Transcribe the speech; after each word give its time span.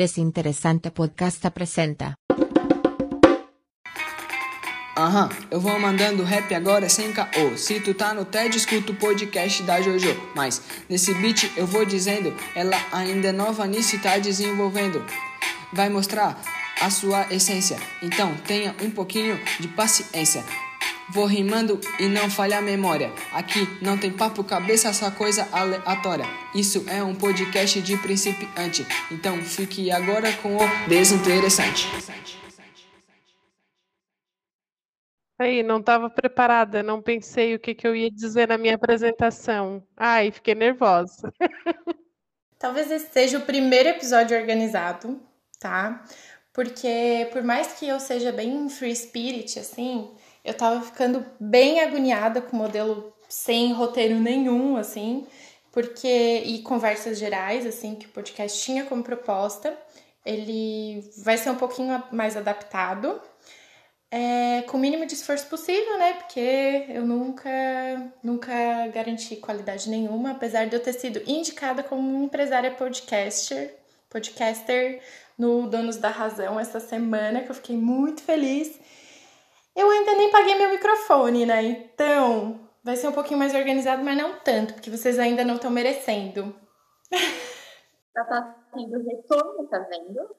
Desinteressante 0.00 0.90
Podcast 0.90 1.46
apresenta. 1.46 2.14
Aham, 4.96 5.28
eu 5.50 5.60
vou 5.60 5.78
mandando 5.78 6.24
rap 6.24 6.54
agora 6.54 6.88
sem 6.88 7.12
caô. 7.12 7.54
Se 7.58 7.80
tu 7.80 7.92
tá 7.92 8.14
no 8.14 8.24
TED, 8.24 8.56
escuta 8.56 8.92
o 8.92 8.96
podcast 8.96 9.62
da 9.62 9.78
Jojo. 9.82 10.16
Mas 10.34 10.62
nesse 10.88 11.12
beat 11.12 11.52
eu 11.54 11.66
vou 11.66 11.84
dizendo, 11.84 12.34
ela 12.54 12.78
ainda 12.92 13.28
é 13.28 13.32
nova 13.32 13.66
nisso 13.66 13.96
e 13.96 13.98
tá 13.98 14.16
desenvolvendo. 14.16 15.04
Vai 15.70 15.90
mostrar 15.90 16.40
a 16.80 16.88
sua 16.88 17.26
essência. 17.30 17.76
Então 18.02 18.34
tenha 18.46 18.74
um 18.80 18.90
pouquinho 18.90 19.38
de 19.58 19.68
paciência. 19.68 20.42
Vou 21.12 21.26
rimando 21.26 21.80
e 21.98 22.06
não 22.06 22.30
falha 22.30 22.58
a 22.58 22.62
memória. 22.62 23.12
Aqui 23.32 23.66
não 23.82 23.98
tem 23.98 24.12
papo 24.12 24.44
cabeça, 24.44 24.88
essa 24.88 25.10
coisa 25.10 25.48
aleatória. 25.52 26.24
Isso 26.54 26.84
é 26.88 27.02
um 27.02 27.14
podcast 27.14 27.82
de 27.82 27.96
principiante. 27.96 28.86
Então 29.10 29.36
fique 29.42 29.90
agora 29.90 30.32
com 30.34 30.56
o 30.56 30.88
desinteressante. 30.88 31.88
Aí, 35.38 35.62
não 35.62 35.80
estava 35.80 36.10
preparada, 36.10 36.82
não 36.82 37.00
pensei 37.00 37.54
o 37.54 37.58
que, 37.58 37.74
que 37.74 37.86
eu 37.86 37.96
ia 37.96 38.10
dizer 38.10 38.46
na 38.46 38.58
minha 38.58 38.74
apresentação. 38.74 39.82
Ai, 39.96 40.30
fiquei 40.30 40.54
nervosa. 40.54 41.32
Talvez 42.58 42.90
esse 42.90 43.10
seja 43.10 43.38
o 43.38 43.46
primeiro 43.46 43.88
episódio 43.88 44.38
organizado, 44.38 45.18
tá? 45.58 46.04
Porque 46.52 47.26
por 47.32 47.42
mais 47.42 47.72
que 47.72 47.88
eu 47.88 47.98
seja 47.98 48.30
bem 48.30 48.68
free 48.68 48.94
spirit, 48.94 49.58
assim, 49.58 50.10
eu 50.44 50.54
tava 50.54 50.80
ficando 50.82 51.24
bem 51.38 51.80
agoniada 51.80 52.40
com 52.40 52.56
o 52.56 52.60
modelo 52.60 53.12
sem 53.28 53.72
roteiro 53.72 54.18
nenhum, 54.18 54.76
assim, 54.76 55.26
porque. 55.72 56.42
e 56.44 56.62
conversas 56.62 57.18
gerais, 57.18 57.66
assim, 57.66 57.94
que 57.94 58.06
o 58.06 58.10
podcast 58.10 58.60
tinha 58.62 58.84
como 58.84 59.02
proposta. 59.02 59.76
Ele 60.24 61.02
vai 61.24 61.38
ser 61.38 61.50
um 61.50 61.56
pouquinho 61.56 62.02
mais 62.12 62.36
adaptado, 62.36 63.20
é, 64.10 64.62
com 64.62 64.76
o 64.76 64.80
mínimo 64.80 65.06
de 65.06 65.14
esforço 65.14 65.46
possível, 65.46 65.98
né? 65.98 66.14
Porque 66.14 66.86
eu 66.88 67.06
nunca, 67.06 67.50
nunca 68.22 68.52
garanti 68.88 69.36
qualidade 69.36 69.88
nenhuma, 69.88 70.32
apesar 70.32 70.66
de 70.66 70.74
eu 70.74 70.80
ter 70.80 70.92
sido 70.94 71.22
indicada 71.26 71.82
como 71.82 72.24
empresária 72.24 72.72
podcaster, 72.72 73.74
podcaster 74.08 75.00
no 75.38 75.68
Donos 75.68 75.96
da 75.96 76.10
Razão 76.10 76.58
essa 76.58 76.80
semana, 76.80 77.42
que 77.42 77.50
eu 77.50 77.54
fiquei 77.54 77.76
muito 77.76 78.22
feliz. 78.22 78.79
Eu 79.74 79.90
ainda 79.90 80.14
nem 80.14 80.30
paguei 80.30 80.54
meu 80.56 80.70
microfone, 80.70 81.46
né? 81.46 81.62
Então, 81.62 82.68
vai 82.82 82.96
ser 82.96 83.08
um 83.08 83.12
pouquinho 83.12 83.38
mais 83.38 83.54
organizado, 83.54 84.02
mas 84.02 84.16
não 84.16 84.38
tanto, 84.40 84.74
porque 84.74 84.90
vocês 84.90 85.18
ainda 85.18 85.44
não 85.44 85.56
estão 85.56 85.70
merecendo. 85.70 86.54
Já 88.14 88.24
tá 88.24 88.56
tendo 88.74 89.02
retorno, 89.04 89.66
tá 89.68 89.78
vendo? 89.78 90.34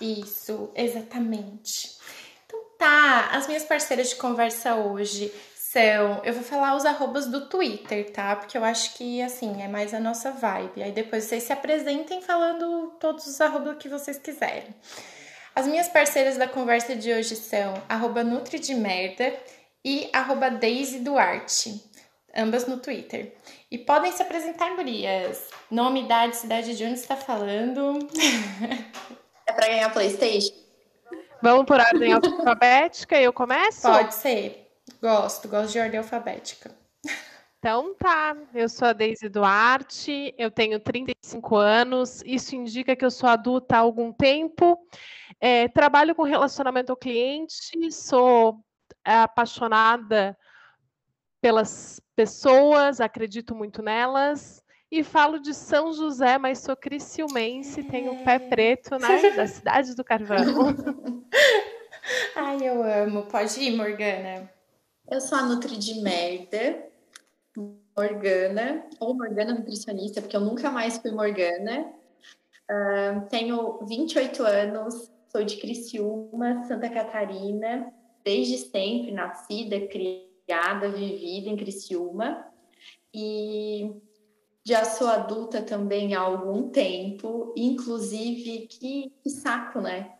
Isso, 0.00 0.70
exatamente. 0.74 1.98
Então 2.46 2.60
tá, 2.78 3.30
as 3.32 3.46
minhas 3.46 3.64
parceiras 3.64 4.10
de 4.10 4.16
conversa 4.16 4.76
hoje 4.76 5.32
são. 5.54 6.22
Eu 6.24 6.32
vou 6.32 6.42
falar 6.42 6.76
os 6.76 6.86
arrobas 6.86 7.26
do 7.26 7.48
Twitter, 7.48 8.10
tá? 8.12 8.36
Porque 8.36 8.56
eu 8.56 8.64
acho 8.64 8.94
que, 8.96 9.20
assim, 9.20 9.60
é 9.62 9.68
mais 9.68 9.92
a 9.92 10.00
nossa 10.00 10.30
vibe. 10.30 10.82
Aí 10.82 10.92
depois 10.92 11.24
vocês 11.24 11.42
se 11.42 11.52
apresentem 11.52 12.22
falando 12.22 12.92
todos 13.00 13.26
os 13.26 13.40
arrobas 13.40 13.76
que 13.78 13.88
vocês 13.88 14.18
quiserem. 14.18 14.74
As 15.58 15.66
minhas 15.66 15.88
parceiras 15.88 16.36
da 16.36 16.46
conversa 16.46 16.94
de 16.94 17.12
hoje 17.12 17.34
são 17.34 17.74
arroba 17.88 18.22
Nutri 18.22 18.60
de 18.60 18.76
Merda 18.76 19.34
e 19.84 20.08
arroba 20.12 20.48
Daisy 20.48 21.00
Duarte, 21.00 21.82
ambas 22.32 22.64
no 22.68 22.76
Twitter. 22.76 23.34
E 23.68 23.76
podem 23.76 24.12
se 24.12 24.22
apresentar, 24.22 24.76
gurias. 24.76 25.48
Nome, 25.68 26.04
idade, 26.04 26.36
cidade 26.36 26.76
de 26.76 26.84
onde 26.84 27.00
está 27.00 27.16
falando. 27.16 27.98
É 29.48 29.52
para 29.52 29.66
ganhar 29.66 29.92
Playstation? 29.92 30.54
Vamos 31.42 31.66
por 31.66 31.80
ordem 31.80 32.12
alfabética 32.12 33.18
e 33.18 33.24
eu 33.24 33.32
começo? 33.32 33.82
Pode 33.82 34.14
ser. 34.14 34.70
Gosto, 35.02 35.48
gosto 35.48 35.72
de 35.72 35.80
ordem 35.80 35.98
alfabética. 35.98 36.70
Então 37.58 37.96
tá, 37.96 38.36
eu 38.54 38.68
sou 38.68 38.86
a 38.86 38.92
Deise 38.92 39.28
Duarte, 39.28 40.32
eu 40.38 40.48
tenho 40.48 40.78
35 40.78 41.56
anos, 41.56 42.22
isso 42.24 42.54
indica 42.54 42.94
que 42.94 43.04
eu 43.04 43.10
sou 43.10 43.28
adulta 43.28 43.74
há 43.74 43.80
algum 43.80 44.12
tempo, 44.12 44.78
é, 45.40 45.68
trabalho 45.68 46.14
com 46.14 46.22
relacionamento 46.22 46.90
ao 46.90 46.96
cliente, 46.96 47.90
sou 47.92 48.60
apaixonada 49.04 50.36
pelas 51.40 52.00
pessoas, 52.16 53.00
acredito 53.00 53.54
muito 53.54 53.80
nelas, 53.80 54.62
e 54.90 55.04
falo 55.04 55.38
de 55.38 55.54
São 55.54 55.92
José, 55.92 56.38
mas 56.38 56.58
sou 56.58 56.76
criciumense, 56.76 57.82
tenho 57.84 58.12
o 58.12 58.24
pé 58.24 58.38
preto, 58.38 58.98
né, 58.98 59.30
da 59.36 59.46
cidade 59.46 59.94
do 59.94 60.02
Carvão. 60.02 60.38
Ai, 62.34 62.58
eu 62.62 62.82
amo. 62.82 63.24
Pode 63.26 63.60
ir, 63.60 63.76
Morgana. 63.76 64.50
Eu 65.10 65.20
sou 65.20 65.36
a 65.38 65.42
Nutri 65.42 65.76
de 65.76 66.00
Merda, 66.00 66.86
Morgana, 67.96 68.86
ou 68.98 69.14
Morgana 69.14 69.54
Nutricionista, 69.54 70.20
porque 70.20 70.36
eu 70.36 70.40
nunca 70.40 70.70
mais 70.70 70.98
fui 70.98 71.10
Morgana. 71.10 71.92
Uh, 72.70 73.26
tenho 73.28 73.78
28 73.86 74.42
anos, 74.42 75.10
sou 75.30 75.44
de 75.44 75.56
Criciúma, 75.56 76.64
Santa 76.64 76.88
Catarina, 76.88 77.92
desde 78.24 78.58
sempre, 78.58 79.12
nascida, 79.12 79.80
criada, 79.86 80.88
vivida 80.90 81.48
em 81.48 81.56
Criciúma. 81.56 82.46
E 83.12 83.90
já 84.64 84.84
sou 84.84 85.08
adulta 85.08 85.62
também 85.62 86.14
há 86.14 86.20
algum 86.20 86.68
tempo, 86.68 87.52
inclusive, 87.56 88.66
que, 88.66 89.12
que 89.22 89.30
saco, 89.30 89.80
né? 89.80 90.14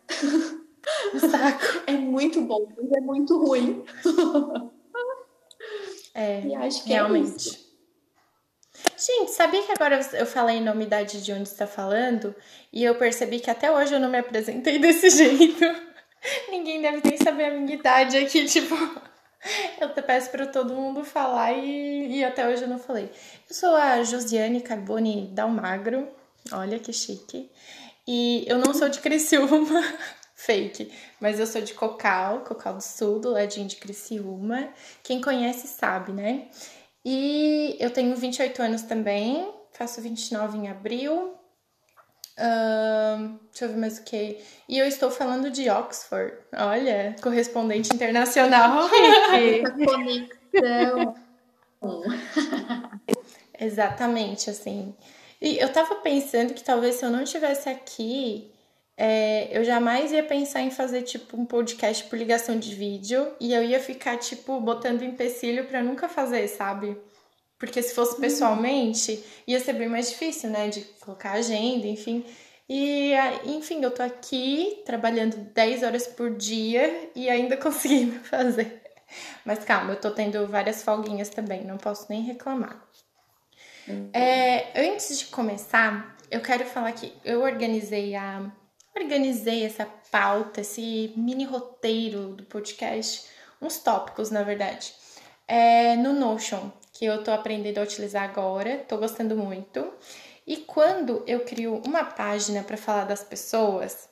saco. 1.19 1.83
é 1.85 1.93
muito 1.93 2.41
bom, 2.41 2.67
mas 2.75 2.91
é 2.91 2.99
muito 2.99 3.37
ruim. 3.37 3.83
É, 6.13 6.45
e 6.47 6.55
acho 6.55 6.83
que 6.83 6.89
realmente. 6.89 7.65
É 7.65 7.68
Gente, 8.97 9.31
sabia 9.31 9.63
que 9.63 9.71
agora 9.71 9.99
eu 10.13 10.25
falei 10.25 10.59
nome 10.59 10.85
idade 10.85 11.23
de 11.23 11.31
onde 11.31 11.43
está 11.43 11.65
falando 11.65 12.35
e 12.71 12.83
eu 12.83 12.95
percebi 12.95 13.39
que 13.39 13.49
até 13.49 13.71
hoje 13.71 13.93
eu 13.93 13.99
não 13.99 14.09
me 14.09 14.17
apresentei 14.17 14.77
desse 14.79 15.09
jeito. 15.09 15.65
Ninguém 16.49 16.81
deve 16.81 17.01
nem 17.03 17.17
saber 17.17 17.45
a 17.45 17.51
minha 17.51 17.73
idade 17.73 18.17
aqui, 18.17 18.45
tipo. 18.45 18.75
Eu 19.79 19.87
peço 19.89 20.29
para 20.31 20.45
todo 20.47 20.73
mundo 20.73 21.05
falar 21.05 21.53
e, 21.53 22.17
e 22.17 22.23
até 22.25 22.45
hoje 22.45 22.63
eu 22.63 22.67
não 22.67 22.77
falei. 22.77 23.09
Eu 23.49 23.55
sou 23.55 23.73
a 23.73 24.03
Josiane 24.03 24.59
Carboni 24.59 25.27
Dalmagro, 25.31 26.09
olha 26.51 26.77
que 26.77 26.91
chique. 26.91 27.49
E 28.05 28.43
eu 28.47 28.57
não 28.57 28.73
sou 28.73 28.89
de 28.89 28.99
Criciúma, 28.99 29.81
fake, 30.35 30.91
mas 31.21 31.39
eu 31.39 31.47
sou 31.47 31.61
de 31.61 31.73
Cocal, 31.73 32.39
Cocal 32.41 32.73
do 32.73 32.81
Sul, 32.81 33.19
do 33.19 33.29
ladinho 33.29 33.67
de 33.67 33.77
Criciúma. 33.77 34.67
Quem 35.03 35.21
conhece 35.21 35.67
sabe, 35.67 36.11
né? 36.11 36.49
E 37.11 37.75
eu 37.79 37.89
tenho 37.89 38.15
28 38.15 38.61
anos 38.61 38.83
também, 38.83 39.51
faço 39.71 39.99
29 39.99 40.59
em 40.59 40.67
abril. 40.69 41.33
Uh, 42.37 43.39
deixa 43.49 43.65
eu 43.65 43.69
ver 43.69 43.77
mais 43.77 43.97
o 43.97 44.03
que. 44.03 44.37
E 44.67 44.77
eu 44.77 44.85
estou 44.85 45.09
falando 45.09 45.49
de 45.49 45.71
Oxford. 45.71 46.37
Olha, 46.55 47.15
correspondente 47.19 47.91
internacional. 47.91 48.87
Conexão. 50.53 51.15
Exatamente, 53.59 54.51
assim. 54.51 54.93
E 55.41 55.57
eu 55.57 55.73
tava 55.73 55.95
pensando 55.95 56.53
que 56.53 56.63
talvez 56.63 56.97
se 56.97 57.05
eu 57.05 57.09
não 57.09 57.23
estivesse 57.23 57.69
aqui, 57.69 58.51
é, 59.01 59.47
eu 59.57 59.63
jamais 59.63 60.11
ia 60.11 60.21
pensar 60.21 60.59
em 60.59 60.69
fazer, 60.69 61.03
tipo, 61.03 61.39
um 61.39 61.45
podcast 61.45 62.03
por 62.03 62.19
ligação 62.19 62.59
de 62.59 62.75
vídeo 62.75 63.31
e 63.39 63.53
eu 63.53 63.63
ia 63.63 63.79
ficar, 63.79 64.17
tipo, 64.17 64.59
botando 64.59 65.03
empecilho 65.03 65.63
para 65.67 65.81
nunca 65.81 66.09
fazer, 66.09 66.45
sabe? 66.49 66.97
Porque 67.57 67.81
se 67.81 67.95
fosse 67.95 68.19
pessoalmente, 68.19 69.23
ia 69.47 69.57
ser 69.61 69.71
bem 69.71 69.87
mais 69.87 70.09
difícil, 70.09 70.49
né? 70.49 70.67
De 70.67 70.81
colocar 70.99 71.31
agenda, 71.31 71.87
enfim. 71.87 72.25
E, 72.67 73.13
enfim, 73.45 73.81
eu 73.81 73.89
tô 73.89 74.03
aqui 74.03 74.83
trabalhando 74.85 75.37
10 75.37 75.83
horas 75.83 76.05
por 76.05 76.35
dia 76.35 77.09
e 77.15 77.29
ainda 77.29 77.55
conseguindo 77.57 78.19
fazer. 78.19 78.81
Mas 79.45 79.63
calma, 79.63 79.93
eu 79.93 80.01
tô 80.01 80.11
tendo 80.11 80.45
várias 80.45 80.83
folguinhas 80.83 81.29
também, 81.29 81.63
não 81.63 81.77
posso 81.77 82.05
nem 82.09 82.21
reclamar. 82.21 82.85
Uhum. 83.87 84.09
É, 84.11 84.89
antes 84.91 85.17
de 85.19 85.27
começar, 85.27 86.17
eu 86.29 86.41
quero 86.41 86.65
falar 86.65 86.91
que 86.91 87.13
eu 87.23 87.43
organizei 87.43 88.13
a 88.13 88.51
organizei 89.01 89.65
essa 89.65 89.87
pauta, 90.11 90.61
esse 90.61 91.13
mini 91.15 91.45
roteiro 91.45 92.29
do 92.29 92.43
podcast, 92.43 93.25
uns 93.61 93.79
tópicos, 93.79 94.29
na 94.29 94.43
verdade, 94.43 94.93
é, 95.47 95.95
no 95.95 96.13
Notion, 96.13 96.71
que 96.93 97.05
eu 97.05 97.23
tô 97.23 97.31
aprendendo 97.31 97.79
a 97.79 97.83
utilizar 97.83 98.23
agora, 98.23 98.83
tô 98.87 98.97
gostando 98.97 99.35
muito. 99.35 99.91
E 100.45 100.57
quando 100.57 101.23
eu 101.27 101.41
crio 101.41 101.81
uma 101.85 102.03
página 102.03 102.63
para 102.63 102.77
falar 102.77 103.05
das 103.05 103.23
pessoas, 103.23 104.09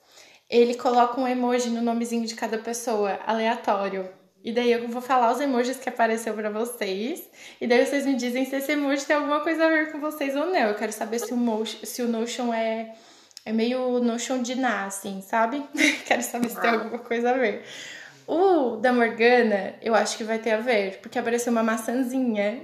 ele 0.50 0.75
coloca 0.75 1.19
um 1.19 1.28
emoji 1.28 1.69
no 1.69 1.81
nomezinho 1.81 2.25
de 2.25 2.36
cada 2.36 2.57
pessoa, 2.57 3.19
aleatório. 3.25 4.10
E 4.44 4.51
daí 4.54 4.72
eu 4.72 4.88
vou 4.88 5.01
falar 5.01 5.33
os 5.33 5.42
emojis 5.42 5.78
que 5.78 5.90
apareceu 5.90 6.33
para 6.33 6.50
vocês. 6.50 7.28
E 7.60 7.68
daí 7.68 7.86
vocês 7.86 8.06
me 8.06 8.16
dizem 8.16 8.45
se 8.45 8.56
esse 8.56 8.72
emoji 8.72 9.06
tem 9.06 9.16
alguma 9.16 9.42
coisa 9.42 9.66
a 9.66 9.69
ver 9.69 9.92
com 9.92 10.00
vocês 10.00 10.36
ou 10.36 10.45
não. 10.45 10.69
Eu 10.69 10.75
quero 10.75 10.94
saber 10.94 11.19
se 11.19 11.33
o, 11.33 11.38
Motion, 11.38 11.86
se 11.86 12.01
o 12.01 12.07
Notion 12.07 12.54
é 12.54 12.95
É 13.48 13.54
meio 13.54 14.02
no 14.02 14.20
chão 14.20 14.42
de 14.42 14.56
ná, 14.56 14.84
assim, 14.84 15.22
sabe? 15.22 15.64
Quero 16.06 16.22
saber 16.22 16.50
se 16.50 16.60
tem 16.60 16.70
alguma 16.70 17.00
coisa 17.00 17.30
a 17.30 17.34
ver. 17.34 17.64
O 18.28 18.76
da 18.76 18.92
Morgana, 18.92 19.76
eu 19.82 19.96
acho 19.96 20.18
que 20.18 20.26
vai 20.26 20.38
ter 20.38 20.52
a 20.52 20.58
ver, 20.58 21.00
porque 21.00 21.18
apareceu 21.18 21.54
uma 21.54 21.64
maçãzinha 21.64 22.62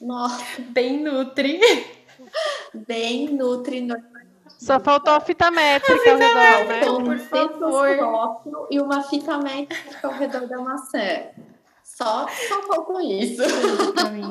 Nossa, 0.00 0.42
bem 0.70 1.04
nutri. 1.04 1.60
bem 2.72 3.28
nutri 3.34 3.82
normal. 3.82 4.22
Só 4.58 4.80
faltou 4.80 5.12
a 5.12 5.20
fita 5.20 5.50
métrica 5.50 6.10
ao 6.10 6.16
redor, 6.16 6.64
né? 6.64 6.80
Com 6.86 7.04
por 7.04 7.14
um 7.14 7.18
favor. 7.18 8.66
e 8.70 8.80
uma 8.80 9.02
fita 9.02 9.36
métrica 9.36 10.08
ao 10.08 10.14
redor 10.14 10.48
da 10.48 10.56
maçã. 10.56 11.26
Só, 11.84 12.26
só 12.48 12.62
faltou 12.62 12.98
isso. 13.02 13.42
Tudo 13.42 13.92
pra 13.92 14.08
mim. 14.08 14.22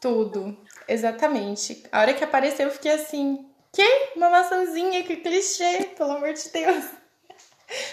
Tudo. 0.00 0.56
Exatamente. 0.86 1.82
A 1.90 2.02
hora 2.02 2.14
que 2.14 2.22
apareceu, 2.22 2.66
eu 2.66 2.72
fiquei 2.72 2.92
assim. 2.92 3.51
Que? 3.72 4.12
Uma 4.16 4.28
maçãzinha, 4.28 5.02
que 5.02 5.16
clichê, 5.16 5.84
pelo 5.96 6.12
amor 6.12 6.32
de 6.34 6.48
Deus. 6.50 6.84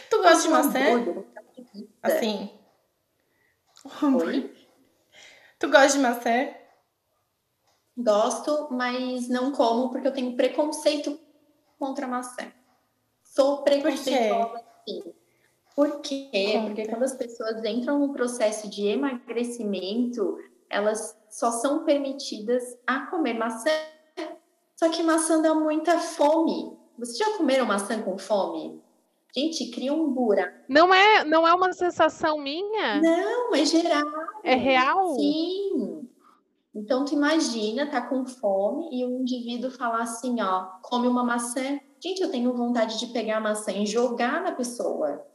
Tu 0.10 0.18
gosta 0.18 0.42
de 0.42 0.50
maçã? 0.50 0.80
Assim. 2.04 2.60
Oi? 4.26 4.54
Tu 5.58 5.70
gosta 5.70 5.98
de 5.98 6.00
maçã? 6.00 6.54
Gosto, 7.98 8.68
mas 8.72 9.28
não 9.30 9.52
como 9.52 9.90
porque 9.90 10.08
eu 10.08 10.14
tenho 10.14 10.36
preconceito 10.36 11.20
contra 11.78 12.08
maçã. 12.08 12.52
Sou 13.24 13.64
preconceituosa, 13.64 14.64
sim. 14.88 15.14
Por 15.76 16.02
quê? 16.02 16.30
Conta. 16.32 16.66
Porque 16.66 16.88
quando 16.88 17.04
as 17.04 17.14
pessoas 17.14 17.64
entram 17.64 18.00
no 18.00 18.12
processo 18.12 18.70
de 18.70 18.86
emagrecimento, 18.88 20.38
elas 20.70 21.18
só 21.30 21.52
são 21.52 21.86
permitidas 21.86 22.78
a 22.86 23.06
comer 23.08 23.36
maçã. 23.36 23.72
Só 24.80 24.88
que 24.88 25.04
maçã 25.04 25.42
dá 25.42 25.54
muita 25.54 26.00
fome. 26.00 26.72
Vocês 26.98 27.18
já 27.18 27.36
comeram 27.36 27.66
maçã 27.66 28.02
com 28.02 28.18
fome? 28.18 28.82
Gente, 29.36 29.70
cria 29.72 29.92
um 29.92 30.10
buraco. 30.10 30.58
Não 30.70 30.94
é, 30.94 31.26
não 31.26 31.46
é 31.46 31.54
uma 31.54 31.74
sensação 31.74 32.40
minha? 32.40 33.02
Não, 33.02 33.54
é 33.54 33.66
geral. 33.66 34.08
É 34.42 34.56
real? 34.56 35.16
Sim. 35.16 36.08
Então, 36.74 37.04
tu 37.04 37.14
imagina, 37.14 37.88
tá 37.88 38.02
com 38.02 38.26
fome 38.26 38.88
e 38.94 39.04
o 39.04 39.20
indivíduo 39.20 39.70
falar 39.70 40.04
assim, 40.04 40.42
ó, 40.42 40.68
come 40.82 41.10
uma 41.10 41.26
maçã. 41.26 41.78
Gente, 42.00 42.22
eu 42.22 42.32
tenho 42.32 42.56
vontade 42.56 42.98
de 42.98 43.08
pegar 43.08 43.38
a 43.38 43.42
maçã 43.42 43.74
e 43.74 43.86
jogar 43.86 44.42
na 44.42 44.54
pessoa. 44.54 45.28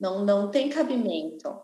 Não, 0.00 0.24
não 0.24 0.50
tem 0.50 0.70
cabimento. 0.70 1.54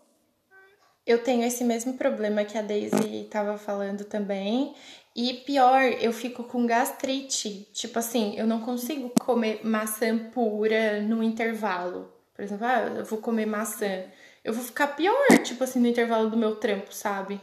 Eu 1.05 1.23
tenho 1.23 1.43
esse 1.43 1.63
mesmo 1.63 1.95
problema 1.95 2.45
que 2.45 2.57
a 2.57 2.61
Daisy 2.61 3.27
tava 3.31 3.57
falando 3.57 4.05
também. 4.05 4.75
E 5.15 5.33
pior, 5.45 5.81
eu 6.01 6.11
fico 6.11 6.43
com 6.43 6.65
gastrite. 6.65 7.67
Tipo 7.71 7.99
assim, 7.99 8.35
eu 8.35 8.47
não 8.47 8.61
consigo 8.61 9.11
comer 9.19 9.61
maçã 9.63 10.17
pura 10.17 11.01
no 11.01 11.21
intervalo. 11.21 12.11
Por 12.33 12.43
exemplo, 12.43 12.65
ah, 12.65 12.79
eu 12.97 13.05
vou 13.05 13.19
comer 13.19 13.45
maçã. 13.45 14.05
Eu 14.43 14.53
vou 14.53 14.63
ficar 14.63 14.87
pior, 14.87 15.37
tipo 15.43 15.63
assim, 15.63 15.79
no 15.79 15.87
intervalo 15.87 16.29
do 16.29 16.37
meu 16.37 16.55
trampo, 16.55 16.93
sabe? 16.93 17.39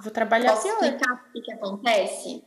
Vou 0.00 0.12
trabalhar 0.12 0.52
Posso 0.52 0.62
pior. 0.64 0.74
explicar 0.84 1.12
o 1.14 1.32
que, 1.32 1.40
que 1.40 1.52
acontece? 1.52 2.44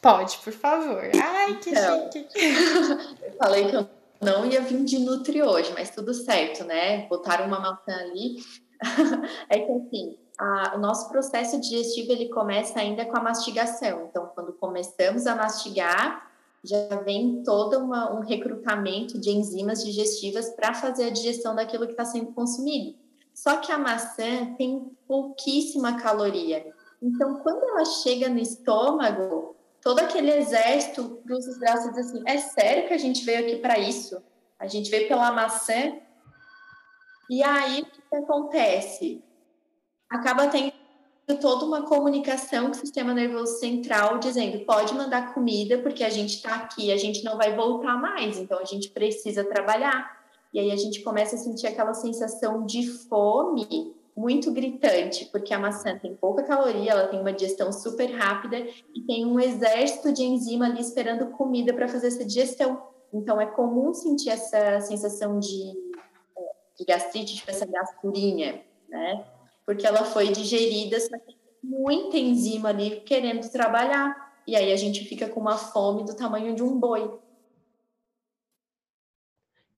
Pode, 0.00 0.38
por 0.38 0.52
favor. 0.52 1.02
Ai, 1.20 1.54
que 1.56 1.70
Então. 1.70 2.10
chique. 2.12 2.28
Eu 3.22 3.32
falei 3.36 3.68
que 3.68 3.74
eu 3.76 3.88
não 4.20 4.46
ia 4.46 4.60
vir 4.60 4.84
de 4.84 4.98
Nutri 5.00 5.42
hoje, 5.42 5.72
mas 5.74 5.90
tudo 5.90 6.14
certo, 6.14 6.64
né? 6.64 7.06
Botaram 7.08 7.46
uma 7.46 7.58
maçã 7.58 7.92
ali. 7.96 8.36
é 9.50 9.58
que 9.58 9.72
assim, 9.72 10.16
a- 10.38 10.74
o 10.76 10.78
nosso 10.78 11.08
processo 11.08 11.60
digestivo 11.60 12.12
ele 12.12 12.28
começa 12.28 12.78
ainda 12.78 13.04
com 13.04 13.16
a 13.16 13.22
mastigação. 13.22 14.06
Então, 14.08 14.30
quando 14.34 14.52
começamos 14.52 15.26
a 15.26 15.34
mastigar, 15.34 16.30
já 16.62 16.96
vem 17.04 17.42
todo 17.42 17.78
uma- 17.78 18.12
um 18.14 18.20
recrutamento 18.20 19.18
de 19.18 19.30
enzimas 19.30 19.84
digestivas 19.84 20.50
para 20.50 20.74
fazer 20.74 21.06
a 21.06 21.10
digestão 21.10 21.54
daquilo 21.54 21.86
que 21.86 21.92
está 21.92 22.04
sendo 22.04 22.32
consumido. 22.32 22.96
Só 23.34 23.56
que 23.56 23.70
a 23.70 23.78
maçã 23.78 24.54
tem 24.56 24.90
pouquíssima 25.06 26.00
caloria. 26.00 26.72
Então, 27.00 27.36
quando 27.36 27.62
ela 27.62 27.84
chega 27.84 28.28
no 28.28 28.38
estômago, 28.38 29.54
todo 29.80 30.00
aquele 30.00 30.32
exército 30.32 31.20
cruza 31.24 31.50
os 31.50 31.58
braços 31.58 31.86
e 31.86 31.92
diz 31.92 32.06
assim: 32.08 32.22
é 32.26 32.38
sério 32.38 32.88
que 32.88 32.94
a 32.94 32.98
gente 32.98 33.24
veio 33.24 33.40
aqui 33.40 33.56
para 33.56 33.78
isso? 33.78 34.20
A 34.58 34.66
gente 34.66 34.90
veio 34.90 35.06
pela 35.06 35.30
maçã? 35.30 35.96
E 37.30 37.42
aí, 37.42 37.82
o 37.82 37.86
que 37.86 38.16
acontece? 38.16 39.22
Acaba 40.10 40.46
tendo 40.46 40.72
toda 41.40 41.64
uma 41.64 41.82
comunicação 41.82 42.66
com 42.66 42.70
o 42.72 42.74
sistema 42.74 43.12
nervoso 43.12 43.58
central 43.58 44.18
dizendo: 44.18 44.64
pode 44.64 44.94
mandar 44.94 45.34
comida, 45.34 45.78
porque 45.78 46.02
a 46.02 46.10
gente 46.10 46.36
está 46.36 46.54
aqui, 46.54 46.90
a 46.90 46.96
gente 46.96 47.22
não 47.22 47.36
vai 47.36 47.54
voltar 47.54 48.00
mais, 48.00 48.38
então 48.38 48.58
a 48.58 48.64
gente 48.64 48.90
precisa 48.90 49.44
trabalhar. 49.44 50.18
E 50.52 50.58
aí 50.58 50.70
a 50.70 50.76
gente 50.76 51.02
começa 51.02 51.36
a 51.36 51.38
sentir 51.38 51.66
aquela 51.66 51.92
sensação 51.92 52.64
de 52.64 52.88
fome 52.88 53.94
muito 54.16 54.50
gritante, 54.50 55.26
porque 55.26 55.54
a 55.54 55.58
maçã 55.58 55.96
tem 55.96 56.14
pouca 56.16 56.42
caloria, 56.42 56.90
ela 56.90 57.06
tem 57.06 57.20
uma 57.20 57.32
digestão 57.32 57.70
super 57.70 58.06
rápida 58.06 58.66
e 58.94 59.02
tem 59.02 59.24
um 59.24 59.38
exército 59.38 60.12
de 60.12 60.24
enzima 60.24 60.66
ali 60.66 60.80
esperando 60.80 61.30
comida 61.30 61.72
para 61.72 61.86
fazer 61.86 62.08
essa 62.08 62.24
digestão. 62.24 62.82
Então 63.12 63.40
é 63.40 63.46
comum 63.46 63.94
sentir 63.94 64.30
essa 64.30 64.80
sensação 64.80 65.38
de, 65.38 65.70
eh, 66.36 66.52
de 66.78 66.84
gastrite, 66.84 67.36
tipo 67.36 67.50
essa 67.50 67.64
gasturinha, 67.64 68.60
né? 68.88 69.24
Porque 69.68 69.86
ela 69.86 70.02
foi 70.02 70.32
digerida, 70.32 70.98
só 70.98 71.14
muita 71.62 72.16
enzima 72.16 72.70
ali 72.70 73.02
querendo 73.02 73.50
trabalhar. 73.50 74.40
E 74.46 74.56
aí 74.56 74.72
a 74.72 74.76
gente 74.76 75.04
fica 75.04 75.28
com 75.28 75.40
uma 75.40 75.58
fome 75.58 76.06
do 76.06 76.16
tamanho 76.16 76.54
de 76.54 76.62
um 76.62 76.80
boi. 76.80 77.20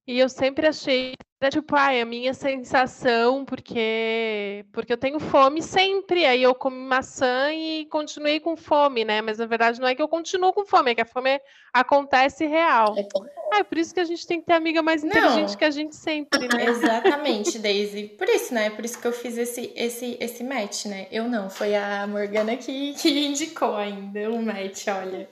E 0.07 0.17
eu 0.17 0.29
sempre 0.29 0.69
achei, 0.69 1.15
era 1.41 1.51
tipo, 1.51 1.75
ai, 1.75 2.03
a 2.03 2.05
minha 2.05 2.35
sensação, 2.35 3.47
porque 3.47 4.67
porque 4.73 4.93
eu 4.93 4.99
tenho 4.99 5.19
fome 5.19 5.63
sempre, 5.63 6.27
aí 6.27 6.43
eu 6.43 6.55
comi 6.55 6.77
maçã 6.77 7.51
e 7.51 7.87
continuei 7.87 8.39
com 8.39 8.59
fome, 8.59 9.07
né? 9.07 9.23
Mas 9.23 9.39
na 9.39 9.47
verdade 9.47 9.81
não 9.81 9.89
é 9.89 9.95
que 9.95 10.03
eu 10.03 10.09
continuo 10.09 10.53
com 10.53 10.67
fome, 10.67 10.91
é 10.91 10.95
que 10.95 11.01
a 11.01 11.07
fome 11.07 11.41
acontece 11.73 12.45
real. 12.47 12.95
É 12.99 13.09
bom. 13.11 13.25
Ah, 13.51 13.61
é 13.61 13.65
por 13.65 13.79
isso 13.79 13.95
que 13.95 14.01
a 14.01 14.05
gente 14.05 14.27
tem 14.27 14.39
que 14.39 14.47
ter 14.47 14.53
amiga 14.53 14.83
mais 14.83 15.03
Não. 15.03 15.09
inteligente 15.09 15.57
que 15.57 15.65
a 15.65 15.71
gente 15.71 15.97
sempre, 15.97 16.47
né? 16.47 16.67
Exatamente, 16.69 17.59
Daisy. 17.59 18.09
Por 18.19 18.29
isso, 18.29 18.53
né? 18.53 18.69
Por 18.69 18.85
isso 18.85 19.01
que 19.01 19.07
eu 19.07 19.13
fiz 19.13 19.39
esse, 19.39 19.73
esse, 19.75 20.19
esse 20.21 20.45
match, 20.45 20.85
né? 20.85 21.07
Eu 21.11 21.27
não, 21.27 21.49
foi 21.49 21.75
a 21.75 22.07
Morgana 22.07 22.55
que, 22.59 22.93
que 23.01 23.27
indicou 23.27 23.77
ainda 23.77 24.31
o 24.31 24.43
match, 24.43 24.89
olha. 24.89 25.27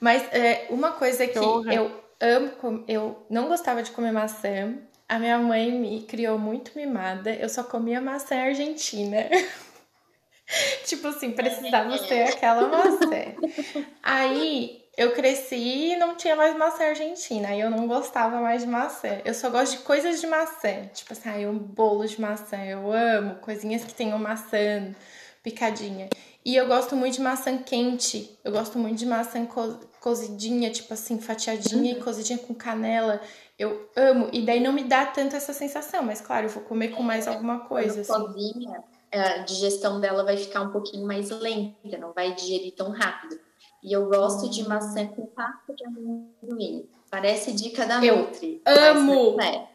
Mas 0.00 0.24
é, 0.32 0.66
uma 0.70 0.90
coisa 0.90 1.24
que 1.24 1.38
honra. 1.38 1.72
eu 1.72 2.04
amo, 2.20 2.84
eu 2.88 3.24
não 3.30 3.46
gostava 3.46 3.80
de 3.80 3.92
comer 3.92 4.10
maçã. 4.10 4.76
A 5.08 5.18
minha 5.18 5.38
mãe 5.38 5.70
me 5.72 6.02
criou 6.02 6.38
muito 6.38 6.72
mimada. 6.76 7.32
Eu 7.32 7.48
só 7.48 7.62
comia 7.62 8.00
maçã 8.00 8.36
argentina. 8.36 9.18
tipo 10.84 11.08
assim, 11.08 11.30
precisava 11.32 11.96
ser 11.98 12.22
aquela 12.28 12.68
maçã. 12.68 13.34
Aí 14.02 14.84
eu 14.96 15.12
cresci 15.12 15.92
e 15.92 15.96
não 15.96 16.16
tinha 16.16 16.34
mais 16.34 16.56
maçã 16.56 16.84
argentina. 16.84 17.48
Aí 17.48 17.60
eu 17.60 17.70
não 17.70 17.86
gostava 17.86 18.40
mais 18.40 18.62
de 18.62 18.68
maçã. 18.68 19.20
Eu 19.24 19.34
só 19.34 19.50
gosto 19.50 19.78
de 19.78 19.84
coisas 19.84 20.20
de 20.20 20.26
maçã. 20.26 20.86
Tipo 20.92 21.12
assim, 21.12 21.28
aí 21.28 21.46
um 21.46 21.58
bolo 21.58 22.06
de 22.06 22.20
maçã. 22.20 22.56
Eu 22.64 22.92
amo 22.92 23.36
coisinhas 23.36 23.84
que 23.84 23.94
tenham 23.94 24.18
maçã 24.18 24.92
picadinha. 25.42 26.08
E 26.44 26.54
eu 26.56 26.66
gosto 26.66 26.94
muito 26.96 27.14
de 27.14 27.20
maçã 27.20 27.58
quente. 27.58 28.36
Eu 28.44 28.52
gosto 28.52 28.78
muito 28.78 28.98
de 28.98 29.06
maçã 29.06 29.44
co- 29.46 29.78
cozidinha, 30.00 30.70
tipo 30.70 30.94
assim, 30.94 31.20
fatiadinha 31.20 31.92
e 31.92 32.00
cozidinha 32.00 32.38
com 32.38 32.54
canela. 32.54 33.20
Eu 33.58 33.88
amo. 33.96 34.28
E 34.32 34.44
daí 34.44 34.60
não 34.60 34.72
me 34.72 34.84
dá 34.84 35.06
tanto 35.06 35.34
essa 35.34 35.52
sensação. 35.52 36.02
Mas 36.02 36.20
claro, 36.20 36.46
eu 36.46 36.50
vou 36.50 36.62
comer 36.64 36.88
com 36.88 37.02
mais 37.02 37.26
alguma 37.26 37.60
coisa. 37.60 38.04
Quando 38.04 38.26
Assim. 38.28 38.52
sozinha, 38.52 38.84
a 39.12 39.38
digestão 39.38 40.00
dela 40.00 40.22
vai 40.24 40.36
ficar 40.36 40.60
um 40.62 40.70
pouquinho 40.70 41.06
mais 41.06 41.30
lenta, 41.30 41.96
não 41.98 42.12
vai 42.12 42.34
digerir 42.34 42.74
tão 42.74 42.90
rápido. 42.90 43.38
E 43.82 43.92
eu 43.92 44.08
gosto 44.08 44.50
de 44.50 44.68
maçã 44.68 45.06
com 45.06 45.26
pasta 45.26 45.72
de 45.74 45.84
amendoim. 45.84 46.88
Parece 47.10 47.52
dica 47.52 47.86
da 47.86 48.04
Eu 48.04 48.18
Nutri. 48.18 48.60
amo! 48.66 49.36
É, 49.40 49.68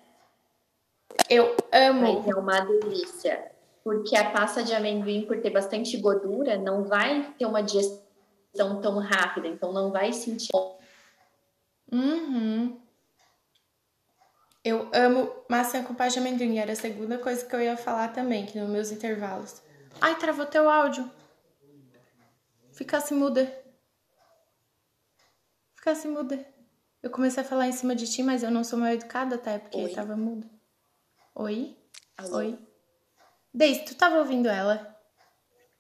Eu 1.30 1.56
amo. 1.72 2.02
mas 2.02 2.28
é 2.28 2.36
uma 2.36 2.60
delícia. 2.60 3.52
Porque 3.84 4.16
a 4.16 4.30
pasta 4.30 4.64
de 4.64 4.74
amendoim, 4.76 5.24
por 5.26 5.40
ter 5.42 5.50
bastante 5.50 5.98
gordura, 5.98 6.56
não 6.58 6.84
vai 6.84 7.34
ter 7.40 7.46
uma 7.46 7.64
digestão 7.64 8.80
tão 8.82 9.00
rápida. 9.00 9.48
Então, 9.48 9.72
não 9.74 9.92
vai 9.92 10.12
sentir 10.14 10.50
Uhum. 11.92 12.78
Eu 14.64 14.90
amo 14.94 15.34
maçã 15.50 15.84
com 15.84 15.96
pasta 15.96 16.20
de 16.20 16.28
amendoim. 16.28 16.60
Era 16.60 16.74
a 16.74 16.76
segunda 16.76 17.18
coisa 17.18 17.44
que 17.46 17.56
eu 17.56 17.62
ia 17.62 17.76
falar 17.76 18.10
também, 18.10 18.46
que 18.46 18.60
nos 18.60 18.70
meus 18.70 18.92
intervalos. 18.92 19.62
Ai, 20.00 20.16
travou 20.18 20.46
teu 20.46 20.70
áudio. 20.70 21.10
Ficasse 22.72 23.14
muda. 23.14 23.52
Ficasse 25.76 26.08
muda. 26.08 26.46
Eu 27.02 27.10
comecei 27.10 27.42
a 27.42 27.46
falar 27.46 27.68
em 27.68 27.72
cima 27.72 27.96
de 27.96 28.10
ti, 28.12 28.22
mas 28.22 28.44
eu 28.44 28.52
não 28.52 28.64
sou 28.64 28.78
mal 28.78 28.90
educada, 28.90 29.38
tá? 29.38 29.52
É 29.52 29.60
porque 29.60 29.78
Oi. 29.78 29.92
tava 29.94 30.16
muda. 30.16 30.48
Oi? 31.34 31.76
Alô? 32.18 32.38
Oi? 32.38 32.60
Deise, 33.54 33.84
tu 33.86 33.96
tava 33.96 34.18
ouvindo 34.20 34.48
ela? 34.48 34.96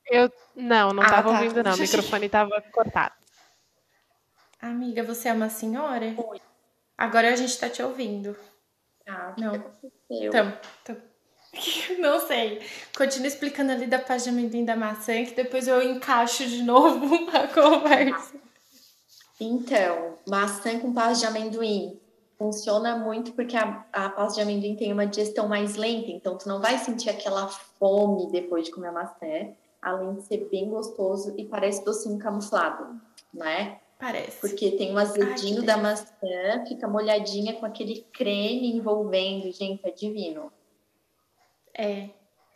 Eu 0.09 0.31
não, 0.55 0.91
não 0.91 1.03
Ah, 1.03 1.09
tava 1.09 1.29
tá. 1.31 1.39
ouvindo, 1.39 1.63
não. 1.63 1.73
O 1.75 1.77
microfone 1.77 2.27
tava 2.27 2.59
cortado. 2.71 3.13
Amiga, 4.59 5.03
você 5.03 5.29
é 5.29 5.33
uma 5.33 5.49
senhora? 5.49 6.15
Agora 6.97 7.31
a 7.31 7.35
gente 7.35 7.57
tá 7.59 7.69
te 7.69 7.81
ouvindo. 7.81 8.35
Ah, 9.07 9.33
Não. 9.37 9.53
Então, 10.09 10.53
então- 10.83 10.97
não 11.99 12.19
sei. 12.27 12.61
Continua 12.95 13.27
explicando 13.27 13.71
ali 13.71 13.85
da 13.87 13.99
paz 13.99 14.23
de 14.23 14.29
amendoim 14.29 14.63
da 14.63 14.75
maçã, 14.75 15.23
que 15.25 15.33
depois 15.35 15.67
eu 15.67 15.81
encaixo 15.81 16.45
de 16.47 16.63
novo 16.63 17.05
a 17.35 17.47
conversa. 17.47 18.35
Então, 19.39 20.17
maçã 20.27 20.79
com 20.79 20.93
pasta 20.93 21.19
de 21.19 21.25
amendoim 21.25 21.99
funciona 22.37 22.95
muito 22.97 23.33
porque 23.33 23.57
a, 23.57 23.85
a 23.91 24.09
pasta 24.09 24.35
de 24.35 24.41
amendoim 24.41 24.75
tem 24.75 24.93
uma 24.93 25.05
digestão 25.05 25.47
mais 25.47 25.75
lenta, 25.75 26.09
então 26.11 26.37
tu 26.37 26.47
não 26.47 26.59
vai 26.61 26.77
sentir 26.77 27.09
aquela 27.09 27.47
fome 27.47 28.31
depois 28.31 28.65
de 28.65 28.71
comer 28.71 28.87
a 28.87 28.91
maçã, 28.91 29.49
além 29.81 30.13
de 30.15 30.23
ser 30.23 30.47
bem 30.49 30.69
gostoso 30.69 31.33
e 31.37 31.45
parece 31.45 31.83
docinho 31.83 32.17
camuflado, 32.17 32.99
né? 33.33 33.79
Parece. 34.01 34.41
Porque 34.41 34.71
tem 34.71 34.91
um 34.91 34.97
azedinho 34.97 35.59
que 35.59 35.65
da 35.67 35.77
maçã, 35.77 36.65
fica 36.67 36.87
molhadinha 36.87 37.53
com 37.53 37.67
aquele 37.67 38.01
creme 38.11 38.75
envolvendo, 38.75 39.51
gente, 39.51 39.87
é 39.87 39.91
divino. 39.91 40.51
É. 41.77 42.09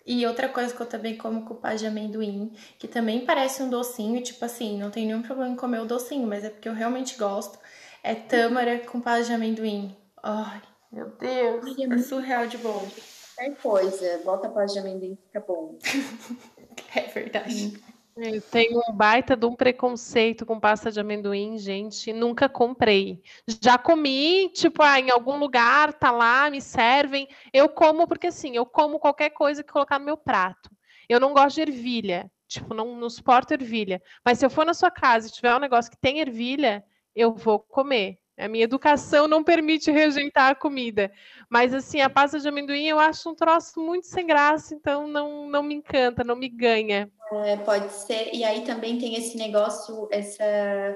E 0.08 0.26
outra 0.26 0.50
coisa 0.50 0.74
que 0.74 0.82
eu 0.82 0.88
também 0.88 1.16
como 1.16 1.46
com 1.46 1.54
paz 1.54 1.80
de 1.80 1.86
amendoim, 1.86 2.52
que 2.80 2.88
também 2.88 3.24
parece 3.24 3.62
um 3.62 3.70
docinho, 3.70 4.24
tipo 4.24 4.44
assim, 4.44 4.80
não 4.80 4.90
tem 4.90 5.06
nenhum 5.06 5.22
problema 5.22 5.54
em 5.54 5.56
comer 5.56 5.82
o 5.82 5.86
docinho, 5.86 6.28
mas 6.28 6.44
é 6.44 6.50
porque 6.50 6.68
eu 6.68 6.74
realmente 6.74 7.16
gosto, 7.16 7.60
é 8.02 8.16
tâmara 8.16 8.80
com 8.80 9.00
paz 9.00 9.28
de 9.28 9.34
amendoim. 9.34 9.96
Ai, 10.24 10.64
meu 10.92 11.10
Deus, 11.10 11.64
Ai, 11.64 11.86
é 11.86 11.94
é 11.94 11.98
surreal 12.00 12.48
de 12.48 12.58
bom. 12.58 12.88
Qualquer 13.36 13.56
coisa, 13.62 14.22
bota 14.26 14.48
a 14.48 14.50
pasta 14.50 14.74
de 14.74 14.80
amendoim, 14.80 15.16
fica 15.28 15.42
bom. 15.42 15.78
É 16.96 17.02
verdade. 17.02 17.78
Eu 18.18 18.42
tenho 18.42 18.80
um 18.88 18.94
baita 18.94 19.36
de 19.36 19.46
um 19.46 19.54
preconceito 19.56 20.46
com 20.46 20.58
pasta 20.58 20.90
de 20.90 21.00
amendoim, 21.02 21.58
gente. 21.58 22.14
Nunca 22.14 22.48
comprei. 22.48 23.22
Já 23.62 23.78
comi, 23.78 24.50
tipo, 24.54 24.82
ah, 24.82 24.98
em 25.00 25.10
algum 25.12 25.38
lugar, 25.38 25.92
tá 25.94 26.12
lá, 26.12 26.50
me 26.50 26.62
servem. 26.62 27.28
Eu 27.52 27.68
como 27.68 28.08
porque 28.08 28.28
assim, 28.28 28.56
eu 28.56 28.66
como 28.66 29.00
qualquer 29.00 29.32
coisa 29.32 29.62
que 29.64 29.72
colocar 29.72 30.00
no 30.00 30.06
meu 30.06 30.16
prato. 30.16 30.70
Eu 31.10 31.20
não 31.20 31.34
gosto 31.34 31.56
de 31.56 31.62
ervilha. 31.64 32.32
Tipo, 32.48 32.74
não, 32.74 32.96
não 32.96 33.10
suporto 33.10 33.54
ervilha. 33.54 34.02
Mas 34.24 34.40
se 34.40 34.46
eu 34.46 34.50
for 34.50 34.66
na 34.66 34.74
sua 34.74 34.90
casa 34.90 35.28
e 35.28 35.32
tiver 35.32 35.54
um 35.54 35.60
negócio 35.60 35.92
que 35.92 35.98
tem 35.98 36.20
ervilha, 36.20 36.86
eu 37.14 37.34
vou 37.34 37.60
comer. 37.60 38.18
A 38.38 38.48
minha 38.48 38.64
educação 38.64 39.28
não 39.28 39.44
permite 39.44 39.92
rejeitar 39.92 40.52
a 40.52 40.56
comida. 40.56 41.12
Mas 41.50 41.74
assim, 41.74 42.00
a 42.02 42.10
pasta 42.10 42.40
de 42.40 42.48
amendoim 42.48 42.88
eu 42.88 43.00
acho 43.00 43.30
um 43.30 43.36
troço 43.36 43.80
muito 43.82 44.08
sem 44.08 44.26
graça, 44.26 44.74
então 44.76 45.08
não, 45.08 45.50
não 45.50 45.64
me 45.64 45.76
encanta, 45.76 46.24
não 46.24 46.36
me 46.36 46.50
ganha. 46.50 47.10
É, 47.32 47.58
pode 47.58 47.92
ser. 47.92 48.34
E 48.34 48.44
aí 48.44 48.64
também 48.64 48.98
tem 48.98 49.16
esse 49.16 49.38
negócio, 49.38 50.08
essa 50.12 50.44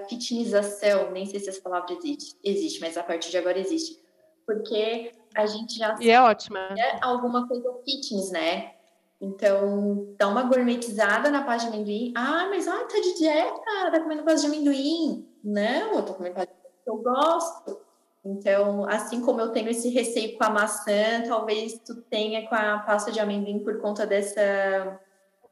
fitinização, 0.07 1.12
nem 1.12 1.25
sei 1.25 1.39
se 1.39 1.50
essa 1.50 1.62
palavra 1.62 1.93
existe, 1.93 2.38
existe, 2.43 2.79
mas 2.79 2.98
a 2.98 3.03
partir 3.03 3.31
de 3.31 3.38
agora 3.38 3.57
existe. 3.57 4.00
Porque 4.45 5.12
a 5.36 5.45
gente 5.45 5.77
já 5.77 5.95
E 6.00 6.09
é 6.09 6.21
ótima. 6.21 6.59
é 6.77 7.00
alguma 7.01 7.48
coisa 7.48 7.71
fitness, 7.83 8.31
né? 8.31 8.74
Então, 9.21 10.13
dá 10.17 10.27
uma 10.27 10.43
gourmetizada 10.43 11.29
na 11.29 11.43
pasta 11.43 11.69
de 11.69 11.75
amendoim. 11.75 12.13
Ah, 12.15 12.48
mas 12.50 12.67
ah, 12.67 12.86
tá 12.86 13.00
de 13.00 13.17
dieta, 13.17 13.91
tá 13.91 14.00
comendo 14.00 14.24
pasta 14.24 14.41
de 14.41 14.48
amendoim. 14.48 15.27
Não, 15.43 15.95
eu 15.95 16.05
tô 16.05 16.13
comendo 16.13 16.36
pasta 16.36 16.53
de 16.53 16.59
amendoim 16.59 16.69
eu 16.89 16.98
gosto. 16.98 17.79
Então, 18.25 18.88
assim 18.89 19.21
como 19.21 19.39
eu 19.39 19.51
tenho 19.51 19.69
esse 19.69 19.89
receio 19.89 20.38
com 20.38 20.43
a 20.43 20.50
maçã, 20.50 21.24
talvez 21.27 21.79
tu 21.79 22.01
tenha 22.03 22.48
com 22.48 22.55
a 22.55 22.79
pasta 22.79 23.12
de 23.12 23.19
amendoim 23.19 23.59
por 23.59 23.79
conta 23.79 24.05
dessa 24.05 25.00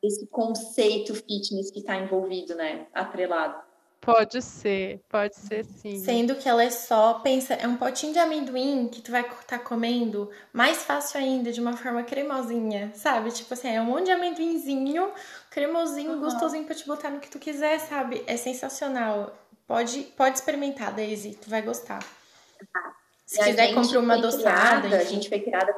desse 0.07 0.25
conceito 0.27 1.13
fitness 1.13 1.69
que 1.69 1.81
tá 1.81 1.97
envolvido, 1.97 2.55
né? 2.55 2.87
Atrelado. 2.93 3.67
Pode 3.99 4.41
ser, 4.41 5.01
pode 5.09 5.35
ser 5.35 5.65
sim. 5.65 5.97
Sendo 5.97 6.35
que 6.35 6.47
ela 6.47 6.63
é 6.63 6.69
só, 6.69 7.15
pensa, 7.15 7.55
é 7.55 7.67
um 7.67 7.75
potinho 7.75 8.13
de 8.13 8.19
amendoim 8.19 8.87
que 8.87 9.01
tu 9.01 9.11
vai 9.11 9.21
estar 9.21 9.59
comendo 9.59 10.29
mais 10.53 10.83
fácil 10.83 11.19
ainda, 11.19 11.51
de 11.51 11.59
uma 11.59 11.75
forma 11.75 12.03
cremosinha, 12.03 12.91
sabe? 12.95 13.31
Tipo 13.31 13.53
assim, 13.53 13.67
é 13.67 13.81
um 13.81 13.85
monte 13.85 14.05
de 14.05 14.11
amendoinzinho, 14.11 15.11
cremosinho, 15.49 16.11
Uhum. 16.13 16.19
gostosinho 16.21 16.63
pra 16.63 16.75
te 16.75 16.87
botar 16.87 17.09
no 17.09 17.19
que 17.19 17.29
tu 17.29 17.37
quiser, 17.37 17.79
sabe? 17.79 18.23
É 18.27 18.37
sensacional. 18.37 19.35
Pode, 19.67 20.03
pode 20.15 20.37
experimentar, 20.37 20.93
Daisy, 20.93 21.35
tu 21.41 21.49
vai 21.49 21.61
gostar. 21.61 21.99
Se 23.25 23.41
E 23.41 23.43
quiser, 23.43 23.73
compre 23.73 23.97
uma 23.97 24.13
adoçada. 24.13 24.87
criada, 24.87 24.97
a 24.99 25.03
gente 25.03 25.27
foi 25.27 25.41
criada? 25.41 25.75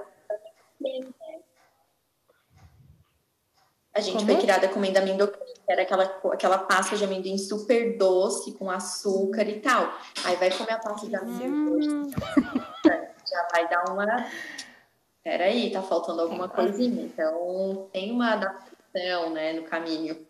A 3.94 4.02
gente 4.02 4.18
Como? 4.18 4.26
foi 4.28 4.38
criada 4.38 4.68
comendo 4.68 5.00
amendoim, 5.00 5.28
que 5.28 5.72
era 5.72 5.82
aquela, 5.82 6.04
aquela 6.32 6.58
pasta 6.60 6.96
de 6.96 7.04
amendoim 7.04 7.38
super 7.38 7.98
doce, 7.98 8.54
com 8.54 8.70
açúcar 8.70 9.44
e 9.44 9.60
tal. 9.60 9.92
Aí 10.24 10.36
vai 10.36 10.52
comer 10.52 10.74
a 10.74 10.80
pasta 10.80 11.08
de 11.08 11.16
amendoim, 11.16 11.90
Hum, 11.90 12.12
já 13.30 13.48
vai 13.52 13.68
dar 13.68 13.84
uma. 13.92 14.06
Peraí, 15.24 15.72
tá 15.72 15.82
faltando 15.82 16.22
alguma 16.22 16.48
coisinha. 16.48 17.04
Então, 17.04 17.88
tem 17.92 18.12
uma 18.12 18.34
adaptação, 18.34 19.32
né, 19.32 19.54
no 19.54 19.64
caminho. 19.64 20.26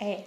É, 0.00 0.24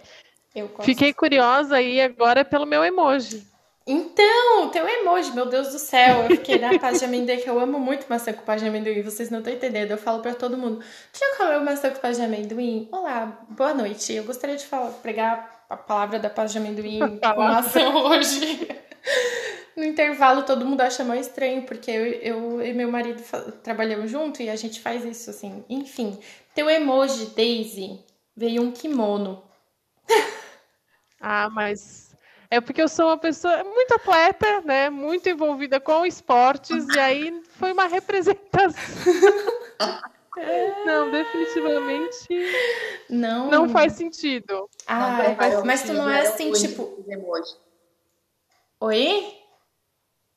eu 0.56 0.70
fiquei 0.82 1.13
curiosa 1.13 1.75
aí 1.75 2.02
agora 2.02 2.44
pelo 2.44 2.66
meu 2.66 2.84
emoji. 2.84 3.46
Então, 3.86 4.70
teu 4.70 4.88
emoji, 4.88 5.34
meu 5.34 5.46
Deus 5.46 5.74
do 5.74 5.80
céu. 5.80 6.24
Eu 6.24 6.38
fiquei 6.38 6.58
na 6.58 6.80
paz 6.80 7.00
de 7.00 7.06
amendoim, 7.06 7.38
que 7.38 7.50
eu 7.50 7.60
amo 7.60 7.78
muito 7.80 8.06
maçã 8.10 8.32
com 8.32 8.42
paz 8.44 8.62
de 8.62 8.68
amendoim. 8.68 9.02
Vocês 9.02 9.30
não 9.30 9.40
estão 9.40 9.54
entendendo. 9.54 9.92
Eu 9.92 9.98
falo 9.98 10.22
pra 10.22 10.34
todo 10.34 10.58
mundo: 10.58 10.82
Tu 11.12 11.20
já 11.20 11.38
comeu 11.38 11.62
maçã 11.62 11.90
com 11.90 12.00
paz 12.00 12.16
de 12.16 12.24
amendoim? 12.24 12.88
Olá, 12.92 13.46
boa 13.50 13.74
noite. 13.74 14.13
Eu 14.13 14.24
gostaria 14.24 14.56
de 14.56 14.66
falar, 14.66 14.90
pregar 14.92 15.66
a 15.70 15.75
palavra 15.75 16.18
da 16.18 16.30
paz 16.30 16.54
de 16.54 16.60
amendoim 16.60 17.00
com 17.20 17.42
maçã 17.42 17.90
hoje. 17.90 18.70
No 19.75 19.84
intervalo, 19.84 20.44
todo 20.44 20.66
mundo 20.66 20.80
acha 20.82 21.04
mais 21.04 21.28
estranho, 21.28 21.63
porque 21.63 21.92
eu, 21.92 22.06
eu 22.06 22.66
e 22.66 22.74
meu 22.74 22.90
marido 22.90 23.22
trabalhamos 23.63 24.10
junto 24.10 24.42
e 24.42 24.50
a 24.50 24.56
gente 24.56 24.80
faz 24.80 25.04
isso 25.04 25.30
assim. 25.30 25.66
Enfim, 25.68 26.18
teu 26.56 26.70
emoji, 26.70 27.25
Daisy, 27.36 28.00
veio 28.36 28.62
um 28.62 28.72
kimono. 28.72 29.44
Ah, 31.20 31.50
mas 31.50 32.12
é 32.53 32.62
porque 32.62 32.83
eu 32.83 32.88
sou 32.88 33.07
uma 33.07 33.17
pessoa 33.17 33.63
muito 33.63 33.95
atleta, 33.95 34.62
né? 34.62 34.88
Muito 34.88 35.27
envolvida 35.27 35.79
com 35.79 36.05
esportes, 36.05 36.88
e 36.95 37.00
aí 37.00 37.41
foi 37.57 37.72
uma 37.72 37.88
representação. 37.88 38.69
Não, 40.86 41.12
definitivamente 41.12 42.27
Não. 43.07 43.51
não 43.51 43.69
faz 43.69 43.93
sentido. 43.93 44.67
Ah, 44.88 45.12
Não, 45.12 45.25
erraram 45.25 45.63
mas 45.63 45.83
tu 45.83 45.93
não 45.93 46.10
é 46.10 46.22
assim, 46.22 46.51
tipo. 46.53 47.05
Oi? 48.79 49.33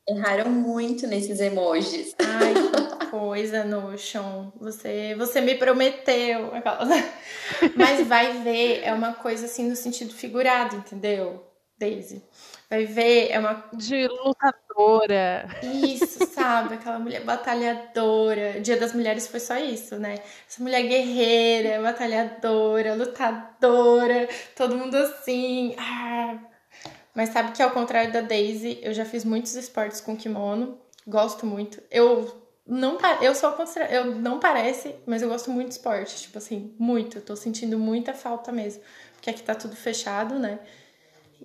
Erraram 0.07 0.51
muito 0.51 1.07
nesses 1.07 1.39
emojis. 1.39 2.15
Ai, 2.19 2.53
que 2.53 3.07
coisa, 3.09 3.63
Notion. 3.63 4.51
Você, 4.61 5.15
você 5.17 5.41
me 5.41 5.55
prometeu. 5.55 6.51
Mas 7.75 8.05
vai 8.07 8.33
ver, 8.43 8.83
é 8.83 8.93
uma 8.93 9.13
coisa 9.13 9.47
assim 9.47 9.67
no 9.67 9.75
sentido 9.75 10.13
figurado, 10.13 10.75
entendeu? 10.75 11.46
Daisy. 11.77 12.23
Vai 12.69 12.85
ver, 12.85 13.29
é 13.31 13.39
uma. 13.39 13.63
De 13.73 14.07
lutadora. 14.07 15.47
Isso, 15.63 16.25
sabe? 16.33 16.75
Aquela 16.75 16.99
mulher 16.99 17.23
batalhadora. 17.23 18.59
Dia 18.59 18.77
das 18.77 18.93
Mulheres 18.93 19.27
foi 19.27 19.39
só 19.39 19.57
isso, 19.57 19.95
né? 19.97 20.15
Essa 20.47 20.61
mulher 20.61 20.83
guerreira, 20.83 21.81
batalhadora, 21.81 22.95
lutadora, 22.95 24.27
todo 24.55 24.75
mundo 24.75 24.95
assim. 24.95 25.75
Ah. 25.77 26.37
Mas 27.15 27.29
sabe 27.29 27.51
que 27.53 27.63
ao 27.63 27.71
contrário 27.71 28.11
da 28.11 28.21
Daisy, 28.21 28.79
eu 28.81 28.93
já 28.93 29.05
fiz 29.05 29.23
muitos 29.23 29.55
esportes 29.55 30.01
com 30.01 30.15
kimono. 30.15 30.77
Gosto 31.07 31.45
muito. 31.45 31.81
Eu 31.89 32.47
não 32.67 32.97
eu 33.21 33.33
sou 33.33 33.53
contrário, 33.53 33.95
eu 33.95 34.05
não 34.15 34.39
parece, 34.39 34.93
mas 35.05 35.21
eu 35.21 35.29
gosto 35.29 35.49
muito 35.49 35.69
de 35.69 35.75
esporte, 35.75 36.17
tipo 36.17 36.37
assim, 36.37 36.75
muito. 36.77 37.17
Eu 37.17 37.21
tô 37.21 37.35
sentindo 37.35 37.79
muita 37.79 38.13
falta 38.13 38.51
mesmo, 38.51 38.83
porque 39.13 39.29
aqui 39.29 39.41
tá 39.41 39.55
tudo 39.55 39.75
fechado, 39.75 40.37
né? 40.37 40.59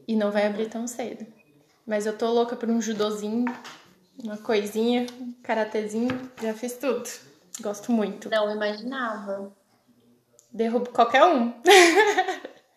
E 0.07 0.17
não 0.17 0.31
vai 0.31 0.47
abrir 0.47 0.69
tão 0.69 0.87
cedo. 0.87 1.27
Mas 1.87 2.07
eu 2.07 2.17
tô 2.17 2.31
louca 2.31 2.57
por 2.57 2.69
um 2.69 2.81
judozinho, 2.81 3.45
uma 4.23 4.37
coisinha, 4.37 5.07
um 5.21 5.33
karatezinho, 5.43 6.31
já 6.41 6.55
fiz 6.55 6.75
tudo. 6.75 7.09
Gosto 7.61 7.93
muito. 7.93 8.31
Não 8.31 8.51
imaginava. 8.51 9.53
Derrubo 10.53 10.91
qualquer 10.91 11.25
um. 11.25 11.53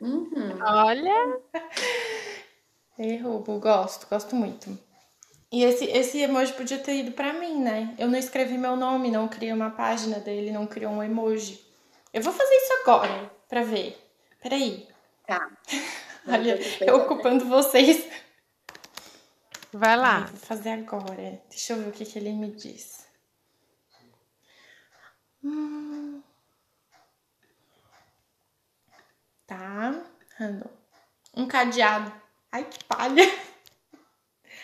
Uhum. 0.02 0.60
Olha, 0.62 1.40
Derrubo, 2.98 3.60
gosto, 3.60 4.08
gosto 4.08 4.36
muito. 4.36 4.78
E 5.52 5.64
esse, 5.64 5.86
esse 5.86 6.20
emoji 6.20 6.54
podia 6.54 6.80
ter 6.80 6.98
ido 6.98 7.12
pra 7.12 7.34
mim, 7.34 7.62
né? 7.62 7.94
Eu 7.98 8.08
não 8.08 8.18
escrevi 8.18 8.58
meu 8.58 8.76
nome, 8.76 9.12
não 9.12 9.28
criei 9.28 9.54
uma 9.54 9.70
página 9.70 10.20
dele, 10.20 10.52
não 10.52 10.66
criou 10.66 10.92
um 10.92 11.04
emoji. 11.04 11.62
Eu 12.14 12.22
vou 12.22 12.34
fazer 12.34 12.54
isso 12.54 12.74
agora, 12.82 13.32
pra 13.48 13.64
ver. 13.64 13.98
Peraí. 14.42 14.88
Tá. 15.26 15.50
Olha, 16.28 16.60
eu 16.82 16.96
ocupando 16.98 17.46
vocês. 17.46 18.08
vai 19.72 19.92
Ai, 19.92 19.98
lá. 19.98 20.20
vou 20.22 20.40
fazer 20.40 20.70
agora. 20.70 21.42
Deixa 21.50 21.74
eu 21.74 21.78
ver 21.78 21.90
o 21.90 21.92
que, 21.92 22.06
que 22.06 22.18
ele 22.18 22.32
me 22.34 22.52
diz. 22.52 23.06
Hum. 25.44 26.22
Tá. 29.46 30.02
Random. 30.38 30.70
Um 31.36 31.48
cadeado. 31.48 32.12
Ai, 32.52 32.64
que 32.66 32.84
palha. 32.86 33.24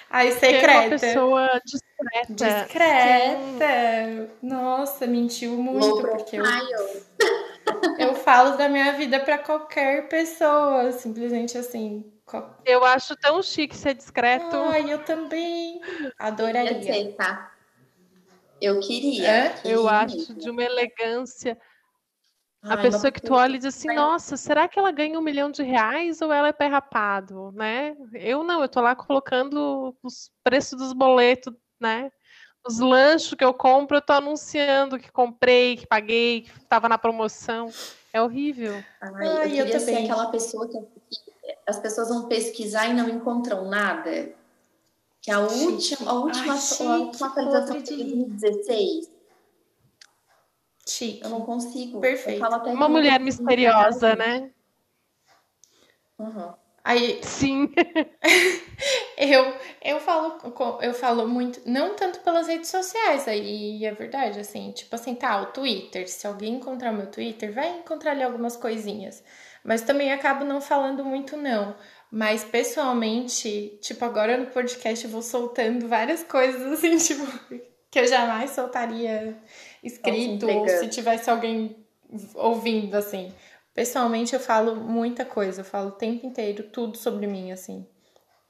Ai, 0.10 0.32
secreta. 0.32 0.72
É 0.72 0.88
uma 0.88 0.90
pessoa 0.90 1.62
discreta. 1.66 2.34
Discreta. 2.66 4.36
Nossa, 4.42 5.06
mentiu 5.08 5.56
muito, 5.58 5.88
Low 5.88 6.02
porque 6.02 6.38
eu. 6.38 6.44
Eu 7.98 8.14
falo 8.16 8.58
da 8.58 8.68
minha 8.70 8.94
vida 8.94 9.20
pra 9.20 9.38
qualquer 9.38 10.08
pessoa, 10.10 10.92
simplesmente 10.92 11.58
assim. 11.58 12.12
Eu 12.66 12.84
acho 12.86 13.16
tão 13.18 13.42
chique 13.42 13.76
ser 13.76 13.94
discreto. 13.96 14.56
Ai, 14.56 14.92
eu 14.94 15.04
também 15.04 15.82
Eu 15.82 16.12
adoraria. 16.18 16.82
sei, 16.84 17.14
tá? 17.14 17.52
Eu 18.62 18.80
queria. 18.80 19.28
É? 19.28 19.50
queria 19.50 19.72
eu 19.72 19.88
acho 19.88 20.34
de 20.36 20.50
uma 20.50 20.64
elegância. 20.64 21.58
A 22.64 22.76
Ai, 22.76 22.82
pessoa 22.84 23.04
não- 23.06 23.12
que 23.12 23.22
tu 23.22 23.34
olha 23.34 23.56
e 23.56 23.58
diz 23.58 23.66
assim, 23.76 23.88
nossa, 23.88 24.38
será 24.38 24.68
que 24.68 24.78
ela 24.78 24.92
ganha 24.92 25.18
um 25.18 25.22
milhão 25.24 25.50
de 25.50 25.64
reais 25.64 26.22
ou 26.22 26.32
ela 26.32 26.50
é 26.50 26.54
pé 26.54 26.68
rapado, 26.68 27.52
né? 27.54 27.96
Eu 28.14 28.44
não, 28.44 28.62
eu 28.62 28.70
tô 28.70 28.80
lá 28.82 28.96
colocando 28.96 29.98
os 30.04 30.32
preços 30.44 30.78
dos 30.78 30.94
boletos, 30.94 31.52
né? 31.80 32.12
Os 32.66 32.80
lanches 32.80 33.34
que 33.34 33.44
eu 33.44 33.54
compro, 33.54 33.98
eu 33.98 34.02
tô 34.02 34.14
anunciando 34.14 35.00
que 35.00 35.12
comprei, 35.12 35.78
que 35.78 35.88
paguei, 35.88 36.42
que 36.42 36.52
estava 36.60 36.88
na 36.88 36.98
promoção. 36.98 37.72
É 38.14 38.22
horrível. 38.22 38.84
Ai, 39.02 39.12
Ai, 39.16 39.28
eu 39.28 39.32
eu 39.32 39.50
queria 39.50 39.80
ser 39.80 39.86
também. 39.88 40.04
aquela 40.04 40.28
pessoa 40.28 40.68
que 40.68 40.78
as 41.66 41.80
pessoas 41.80 42.10
vão 42.10 42.28
pesquisar 42.28 42.88
e 42.88 42.94
não 42.94 43.10
encontram 43.10 43.68
nada. 43.68 44.32
Que 45.22 45.32
a 45.32 45.40
última, 45.40 46.10
a 46.12 46.14
última, 46.14 46.54
Ai, 46.54 46.88
a 46.88 46.98
última 47.00 47.28
atualização 47.28 47.78
de- 47.82 47.96
2016, 47.96 49.12
Chique. 50.88 51.22
eu 51.24 51.30
não 51.30 51.42
consigo. 51.42 52.00
Perfeito. 52.00 52.38
Eu 52.38 52.40
falo 52.42 52.56
até 52.56 52.70
que 52.72 52.76
Uma 52.76 52.90
mulher 52.90 53.20
misteriosa, 53.20 54.16
né? 54.16 54.52
Uhum. 56.20 56.54
Aí 56.84 57.20
Sim. 57.24 57.72
eu, 59.18 59.54
eu 59.84 60.00
falo 60.00 60.38
eu 60.82 60.94
falo 60.94 61.28
muito, 61.28 61.62
não 61.66 61.96
tanto 61.96 62.22
pelas 62.22 62.48
redes 62.48 62.70
sociais, 62.70 63.28
aí 63.28 63.86
é 63.86 63.92
verdade, 63.92 64.40
assim, 64.40 64.72
tipo 64.72 64.96
assim, 64.96 65.14
tá, 65.14 65.42
o 65.42 65.48
Twitter, 65.48 66.10
se 66.10 66.26
alguém 66.26 66.56
encontrar 66.56 66.92
meu 66.92 67.06
Twitter, 67.06 67.54
vai 67.54 67.70
encontrar 67.78 68.12
ali 68.12 68.24
algumas 68.24 68.58
coisinhas. 68.58 69.24
Mas 69.64 69.82
também 69.82 70.12
acabo 70.12 70.44
não 70.44 70.60
falando 70.60 71.06
muito, 71.06 71.38
não. 71.38 71.76
Mas 72.12 72.44
pessoalmente, 72.44 73.78
tipo, 73.82 74.04
agora 74.04 74.38
no 74.38 74.48
podcast 74.48 75.06
eu 75.06 75.12
vou 75.12 75.22
soltando 75.22 75.88
várias 75.88 76.24
coisas 76.24 76.62
assim, 76.74 76.98
tipo, 76.98 77.26
que 77.90 78.00
eu 78.00 78.08
jamais 78.08 78.52
soltaria 78.52 79.38
escrito, 79.84 80.50
ou 80.50 80.68
se 80.68 80.88
tivesse 80.88 81.30
alguém 81.30 81.76
ouvindo, 82.36 82.96
assim. 82.96 83.32
Pessoalmente, 83.74 84.34
eu 84.34 84.40
falo 84.40 84.76
muita 84.76 85.24
coisa, 85.24 85.62
eu 85.62 85.66
falo 85.66 85.90
o 85.90 85.94
tempo 85.94 86.26
inteiro 86.26 86.64
tudo 86.64 86.98
sobre 86.98 87.26
mim, 87.26 87.52
assim. 87.52 87.88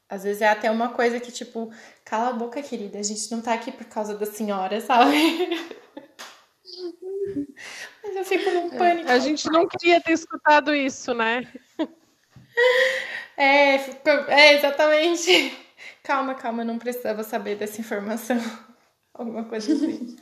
Às 0.09 0.23
vezes 0.23 0.41
é 0.41 0.49
até 0.49 0.69
uma 0.69 0.89
coisa 0.89 1.19
que, 1.19 1.31
tipo, 1.31 1.71
cala 2.03 2.29
a 2.29 2.33
boca, 2.33 2.61
querida, 2.61 2.99
a 2.99 3.03
gente 3.03 3.31
não 3.31 3.41
tá 3.41 3.53
aqui 3.53 3.71
por 3.71 3.85
causa 3.85 4.17
da 4.17 4.25
senhora, 4.25 4.81
sabe? 4.81 5.49
Mas 8.03 8.15
eu 8.15 8.25
fico 8.25 8.49
num 8.51 8.69
pânico. 8.71 9.09
A 9.09 9.19
gente 9.19 9.49
não 9.49 9.67
queria 9.67 10.01
ter 10.01 10.13
escutado 10.13 10.75
isso, 10.75 11.13
né? 11.13 11.47
É, 13.37 13.75
é, 14.27 14.53
exatamente. 14.55 15.57
Calma, 16.03 16.35
calma, 16.35 16.63
eu 16.63 16.67
não 16.67 16.77
precisava 16.77 17.23
saber 17.23 17.55
dessa 17.55 17.79
informação. 17.79 18.37
Alguma 19.13 19.45
coisa 19.45 19.73
assim. 19.73 20.17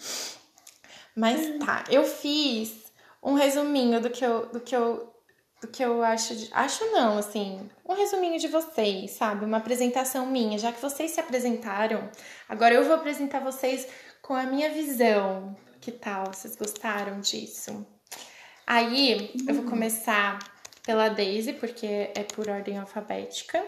Mas 1.16 1.58
tá, 1.66 1.84
eu 1.90 2.04
fiz 2.04 2.79
um 3.22 3.34
resuminho 3.34 4.02
do 4.02 4.10
que 4.10 4.26
eu, 4.26 4.46
do 4.48 4.60
que 4.60 4.76
eu, 4.76 5.14
do 5.62 5.68
que 5.68 5.84
eu 5.84 6.04
acho 6.04 6.36
de, 6.36 6.50
acho 6.54 6.86
não, 6.92 7.18
assim, 7.18 7.70
um 7.88 7.94
resuminho 7.94 8.40
de 8.40 8.48
vocês, 8.48 9.12
sabe? 9.12 9.46
Uma 9.46 9.58
apresentação 9.58 10.26
minha, 10.26 10.58
já 10.58 10.72
que 10.72 10.82
vocês 10.82 11.12
se 11.12 11.20
apresentaram, 11.20 12.10
agora 12.48 12.74
eu 12.74 12.86
vou 12.86 12.96
apresentar 12.96 13.40
vocês 13.42 13.88
com 14.22 14.34
a 14.34 14.44
minha 14.44 14.70
visão. 14.70 15.56
Que 15.82 15.92
tal? 15.92 16.34
Vocês 16.34 16.56
gostaram 16.56 17.20
disso? 17.20 17.86
Aí, 18.68 19.32
eu 19.48 19.56
vou 19.56 19.64
começar 19.64 20.40
pela 20.86 21.10
Daisy, 21.10 21.54
porque 21.54 22.12
é 22.16 22.24
por 22.24 22.50
ordem 22.50 22.78
alfabética. 22.78 23.64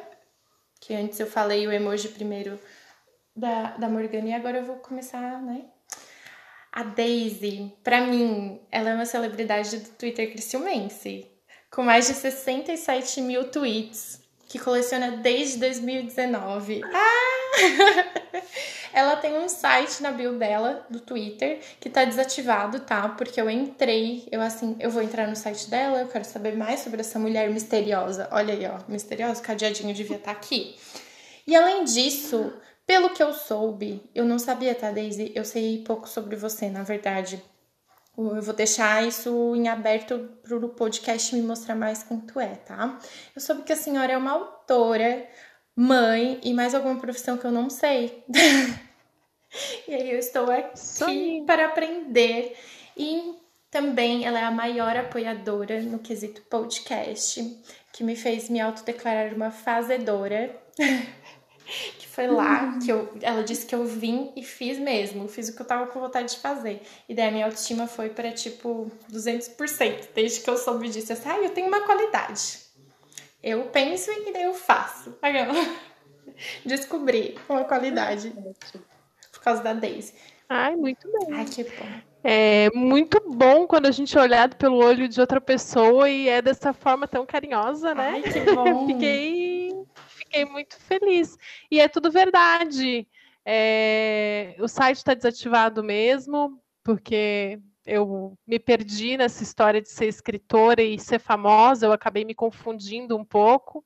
Que 0.79 0.93
antes 0.93 1.19
eu 1.19 1.27
falei 1.27 1.67
o 1.67 1.71
emoji 1.71 2.09
primeiro 2.09 2.59
da, 3.35 3.77
da 3.77 3.89
Morgana 3.89 4.29
e 4.29 4.33
agora 4.33 4.57
eu 4.57 4.65
vou 4.65 4.77
começar, 4.77 5.41
né? 5.41 5.65
A 6.71 6.83
Daisy, 6.83 7.73
pra 7.83 8.01
mim, 8.01 8.61
ela 8.71 8.91
é 8.91 8.95
uma 8.95 9.05
celebridade 9.05 9.75
do 9.75 9.89
Twitter 9.89 10.31
criciumense, 10.31 11.29
com 11.69 11.83
mais 11.83 12.07
de 12.07 12.13
67 12.13 13.19
mil 13.19 13.49
tweets, 13.49 14.21
que 14.47 14.57
coleciona 14.57 15.11
desde 15.11 15.57
2019. 15.57 16.81
Ah! 16.83 17.31
ela 18.93 19.15
tem 19.17 19.37
um 19.37 19.49
site 19.49 20.01
na 20.01 20.11
bio 20.11 20.37
dela, 20.37 20.85
do 20.89 20.99
Twitter, 20.99 21.59
que 21.79 21.89
tá 21.89 22.05
desativado, 22.05 22.79
tá? 22.79 23.09
Porque 23.09 23.39
eu 23.39 23.49
entrei, 23.49 24.27
eu 24.31 24.41
assim, 24.41 24.75
eu 24.79 24.89
vou 24.89 25.01
entrar 25.01 25.27
no 25.27 25.35
site 25.35 25.69
dela, 25.69 25.99
eu 25.99 26.07
quero 26.07 26.23
saber 26.25 26.55
mais 26.55 26.79
sobre 26.79 27.01
essa 27.01 27.19
mulher 27.19 27.49
misteriosa. 27.49 28.29
Olha 28.31 28.53
aí, 28.53 28.65
ó, 28.65 28.79
misteriosa, 28.87 29.41
cadeadinho 29.41 29.93
devia 29.93 30.17
estar 30.17 30.31
aqui. 30.31 30.75
E 31.45 31.55
além 31.55 31.83
disso, 31.83 32.53
pelo 32.85 33.11
que 33.11 33.23
eu 33.23 33.33
soube, 33.33 34.09
eu 34.13 34.25
não 34.25 34.39
sabia, 34.39 34.75
tá, 34.75 34.91
Daisy? 34.91 35.31
Eu 35.35 35.45
sei 35.45 35.83
pouco 35.83 36.07
sobre 36.07 36.35
você, 36.35 36.69
na 36.69 36.83
verdade. 36.83 37.41
Eu 38.17 38.41
vou 38.41 38.53
deixar 38.53 39.07
isso 39.07 39.55
em 39.55 39.67
aberto 39.69 40.29
pro 40.43 40.69
podcast 40.69 41.33
me 41.33 41.41
mostrar 41.41 41.75
mais 41.75 42.03
quem 42.03 42.19
tu 42.19 42.39
é, 42.39 42.55
tá? 42.55 42.99
Eu 43.33 43.41
soube 43.41 43.63
que 43.63 43.71
a 43.71 43.77
senhora 43.77 44.13
é 44.13 44.17
uma 44.17 44.31
autora, 44.31 45.27
mãe 45.75 46.39
e 46.43 46.53
mais 46.53 46.75
alguma 46.75 46.99
profissão 46.99 47.37
que 47.37 47.45
eu 47.45 47.51
não 47.51 47.69
sei. 47.69 48.23
e 49.87 49.93
aí 49.93 50.11
eu 50.11 50.19
estou 50.19 50.51
aqui 50.51 51.03
aí. 51.03 51.43
para 51.45 51.65
aprender. 51.65 52.57
E 52.97 53.35
também 53.71 54.25
ela 54.25 54.39
é 54.39 54.43
a 54.43 54.51
maior 54.51 54.95
apoiadora 54.97 55.81
no 55.81 55.99
quesito 55.99 56.41
podcast, 56.43 57.41
que 57.93 58.03
me 58.03 58.17
fez 58.17 58.49
me 58.49 58.59
autodeclarar 58.59 59.33
uma 59.33 59.51
fazedora. 59.51 60.55
que 61.97 62.07
foi 62.07 62.27
lá 62.27 62.77
que 62.79 62.91
eu, 62.91 63.13
ela 63.21 63.43
disse 63.43 63.65
que 63.65 63.73
eu 63.73 63.85
vim 63.85 64.31
e 64.35 64.43
fiz 64.43 64.77
mesmo, 64.77 65.27
fiz 65.27 65.49
o 65.49 65.55
que 65.55 65.61
eu 65.61 65.65
tava 65.65 65.87
com 65.87 65.99
vontade 65.99 66.35
de 66.35 66.39
fazer. 66.39 66.81
E 67.07 67.13
daí 67.13 67.27
a 67.27 67.31
minha 67.31 67.45
autoestima 67.45 67.87
foi 67.87 68.09
para 68.09 68.31
tipo 68.31 68.91
200%, 69.11 70.09
desde 70.13 70.41
que 70.41 70.49
eu 70.49 70.57
soube 70.57 70.89
disso. 70.89 71.11
Eu 71.11 71.15
disse, 71.15 71.29
ah, 71.29 71.39
eu 71.39 71.49
tenho 71.51 71.67
uma 71.67 71.81
qualidade. 71.81 72.59
Eu 73.41 73.65
penso 73.65 74.11
e 74.11 74.31
daí 74.31 74.43
eu 74.43 74.53
faço. 74.53 75.17
Aí 75.21 75.35
eu 75.37 75.45
descobri 76.65 77.37
uma 77.49 77.63
qualidade 77.63 78.33
por 79.31 79.41
causa 79.41 79.63
da 79.63 79.73
Daisy. 79.73 80.13
Ai, 80.47 80.75
muito 80.75 81.09
bem. 81.11 81.33
Ai, 81.33 81.45
que 81.45 81.63
bom. 81.63 82.01
É 82.23 82.69
muito 82.75 83.19
bom 83.25 83.65
quando 83.65 83.87
a 83.87 83.91
gente 83.91 84.15
é 84.15 84.21
olhado 84.21 84.55
pelo 84.55 84.77
olho 84.77 85.07
de 85.07 85.19
outra 85.19 85.41
pessoa 85.41 86.07
e 86.07 86.29
é 86.29 86.41
dessa 86.41 86.71
forma 86.71 87.07
tão 87.07 87.25
carinhosa, 87.25 87.95
né? 87.95 88.11
Ai, 88.15 88.21
que 88.21 88.39
bom. 88.53 88.85
Fiquei, 88.93 89.60
fiquei 90.31 90.45
muito 90.45 90.79
feliz. 90.79 91.37
E 91.69 91.79
é 91.79 91.89
tudo 91.89 92.09
verdade. 92.09 93.05
É, 93.45 94.55
o 94.59 94.67
site 94.67 94.97
está 94.97 95.13
desativado 95.13 95.83
mesmo, 95.83 96.61
porque 96.83 97.59
eu 97.85 98.37
me 98.47 98.59
perdi 98.59 99.17
nessa 99.17 99.43
história 99.43 99.81
de 99.81 99.89
ser 99.89 100.05
escritora 100.05 100.81
e 100.81 100.97
ser 100.99 101.19
famosa, 101.19 101.85
eu 101.85 101.91
acabei 101.91 102.23
me 102.23 102.33
confundindo 102.33 103.17
um 103.17 103.25
pouco. 103.25 103.83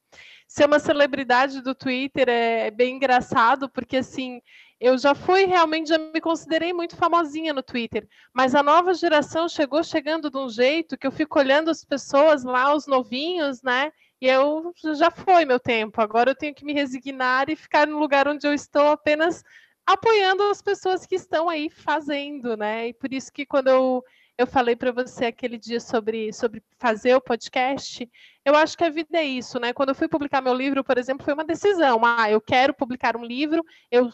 Ser 0.47 0.65
uma 0.65 0.79
celebridade 0.79 1.62
do 1.62 1.73
Twitter 1.73 2.29
é 2.29 2.69
bem 2.69 2.97
engraçado, 2.97 3.67
porque 3.69 3.97
assim, 3.97 4.41
eu 4.79 4.97
já 4.97 5.15
fui 5.15 5.45
realmente, 5.45 5.89
já 5.89 5.97
me 5.97 6.21
considerei 6.21 6.71
muito 6.73 6.95
famosinha 6.95 7.53
no 7.53 7.63
Twitter, 7.63 8.08
mas 8.34 8.53
a 8.53 8.62
nova 8.62 8.93
geração 8.93 9.49
chegou 9.49 9.84
chegando 9.84 10.29
de 10.29 10.38
um 10.38 10.49
jeito 10.49 10.97
que 10.97 11.08
eu 11.08 11.12
fico 11.12 11.39
olhando 11.39 11.71
as 11.71 11.84
pessoas 11.84 12.43
lá, 12.43 12.75
os 12.75 12.86
novinhos, 12.86 13.63
né? 13.63 13.91
E 14.25 14.27
eu 14.27 14.73
já 14.95 15.11
foi 15.11 15.45
meu 15.45 15.59
tempo. 15.59 16.01
Agora 16.01 16.31
eu 16.31 16.35
tenho 16.35 16.55
que 16.55 16.65
me 16.65 16.73
resignar 16.73 17.47
e 17.47 17.55
ficar 17.55 17.85
no 17.85 17.99
lugar 17.99 18.27
onde 18.27 18.47
eu 18.47 18.55
estou 18.55 18.88
apenas 18.88 19.43
apoiando 19.85 20.41
as 20.45 20.63
pessoas 20.63 21.05
que 21.05 21.13
estão 21.13 21.47
aí 21.47 21.69
fazendo, 21.69 22.57
né? 22.57 22.88
E 22.88 22.93
por 22.95 23.13
isso 23.13 23.31
que 23.31 23.45
quando 23.45 23.67
eu, 23.67 24.03
eu 24.35 24.47
falei 24.47 24.75
para 24.75 24.91
você 24.91 25.25
aquele 25.25 25.59
dia 25.59 25.79
sobre, 25.79 26.33
sobre 26.33 26.63
fazer 26.79 27.13
o 27.13 27.21
podcast, 27.21 28.09
eu 28.43 28.55
acho 28.55 28.75
que 28.75 28.83
a 28.83 28.89
vida 28.89 29.15
é 29.15 29.23
isso, 29.23 29.59
né? 29.59 29.71
Quando 29.73 29.89
eu 29.89 29.95
fui 29.95 30.07
publicar 30.07 30.41
meu 30.41 30.55
livro, 30.55 30.83
por 30.83 30.97
exemplo, 30.97 31.23
foi 31.23 31.35
uma 31.35 31.45
decisão. 31.45 32.01
Ah, 32.03 32.27
eu 32.31 32.41
quero 32.41 32.73
publicar 32.73 33.15
um 33.15 33.23
livro, 33.23 33.63
eu 33.91 34.11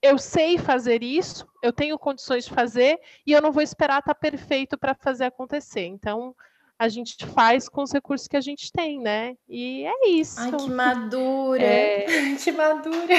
eu 0.00 0.18
sei 0.18 0.56
fazer 0.56 1.02
isso, 1.02 1.46
eu 1.62 1.72
tenho 1.72 1.98
condições 1.98 2.44
de 2.44 2.52
fazer 2.52 3.00
e 3.26 3.32
eu 3.32 3.42
não 3.42 3.52
vou 3.52 3.62
esperar 3.62 3.98
estar 3.98 4.14
perfeito 4.14 4.78
para 4.78 4.94
fazer 4.94 5.24
acontecer. 5.24 5.86
Então, 5.86 6.34
a 6.82 6.88
gente 6.88 7.24
faz 7.26 7.68
com 7.68 7.80
os 7.80 7.92
recursos 7.92 8.26
que 8.26 8.36
a 8.36 8.40
gente 8.40 8.72
tem, 8.72 8.98
né? 8.98 9.36
E 9.48 9.84
é 9.84 10.08
isso. 10.08 10.40
Ai, 10.40 10.50
que 10.50 10.68
madura. 10.68 11.62
É. 11.62 12.06
Que 12.42 12.50
madura. 12.50 13.14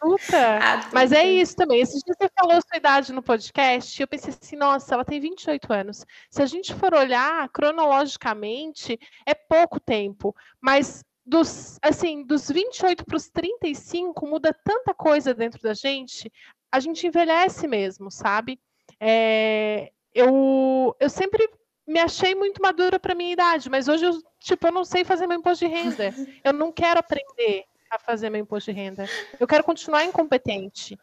Adulta. 0.00 0.58
Adulta. 0.58 0.90
Mas 0.92 1.10
é 1.10 1.26
isso 1.26 1.56
também. 1.56 1.80
Esses 1.80 2.00
dias 2.04 2.16
você 2.16 2.30
falou 2.38 2.60
sua 2.60 2.76
idade 2.76 3.12
no 3.12 3.20
podcast, 3.20 4.00
eu 4.00 4.06
pensei 4.06 4.32
assim, 4.32 4.54
nossa, 4.54 4.94
ela 4.94 5.04
tem 5.04 5.18
28 5.18 5.72
anos. 5.72 6.06
Se 6.30 6.40
a 6.40 6.46
gente 6.46 6.72
for 6.72 6.94
olhar 6.94 7.48
cronologicamente, 7.48 8.96
é 9.26 9.34
pouco 9.34 9.80
tempo. 9.80 10.32
Mas 10.60 11.02
dos, 11.26 11.78
assim, 11.82 12.24
dos 12.24 12.48
28 12.48 13.04
para 13.04 13.16
os 13.16 13.28
35 13.28 14.24
muda 14.24 14.56
tanta 14.64 14.94
coisa 14.94 15.34
dentro 15.34 15.60
da 15.60 15.74
gente, 15.74 16.30
a 16.70 16.78
gente 16.78 17.08
envelhece 17.08 17.66
mesmo, 17.66 18.08
sabe? 18.08 18.60
É, 19.00 19.90
eu, 20.14 20.94
eu 21.00 21.10
sempre 21.10 21.50
me 21.86 22.00
achei 22.00 22.34
muito 22.34 22.62
madura 22.62 22.98
para 22.98 23.14
minha 23.14 23.32
idade, 23.32 23.68
mas 23.68 23.88
hoje 23.88 24.04
eu, 24.04 24.22
tipo, 24.40 24.66
eu 24.66 24.72
não 24.72 24.84
sei 24.84 25.04
fazer 25.04 25.26
meu 25.26 25.38
imposto 25.38 25.66
de 25.66 25.70
renda. 25.70 26.14
Eu 26.42 26.52
não 26.52 26.72
quero 26.72 27.00
aprender 27.00 27.64
a 27.90 27.98
fazer 27.98 28.30
meu 28.30 28.40
imposto 28.40 28.72
de 28.72 28.76
renda. 28.76 29.08
Eu 29.38 29.46
quero 29.46 29.64
continuar 29.64 30.04
incompetente. 30.04 30.98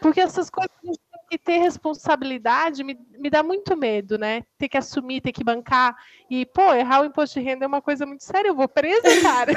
Porque 0.00 0.20
essas 0.20 0.50
coisas 0.50 0.70
que 1.30 1.38
ter 1.38 1.58
responsabilidade 1.58 2.82
me, 2.82 2.98
me 3.16 3.30
dá 3.30 3.40
muito 3.40 3.76
medo, 3.76 4.18
né? 4.18 4.42
Ter 4.58 4.68
que 4.68 4.76
assumir, 4.76 5.20
ter 5.20 5.30
que 5.30 5.44
bancar. 5.44 5.96
E, 6.28 6.44
pô, 6.44 6.74
errar 6.74 7.02
o 7.02 7.04
imposto 7.04 7.38
de 7.38 7.46
renda 7.46 7.64
é 7.64 7.68
uma 7.68 7.80
coisa 7.80 8.04
muito 8.04 8.24
séria. 8.24 8.48
Eu 8.48 8.56
vou 8.56 8.66
presa, 8.66 9.22
cara. 9.22 9.52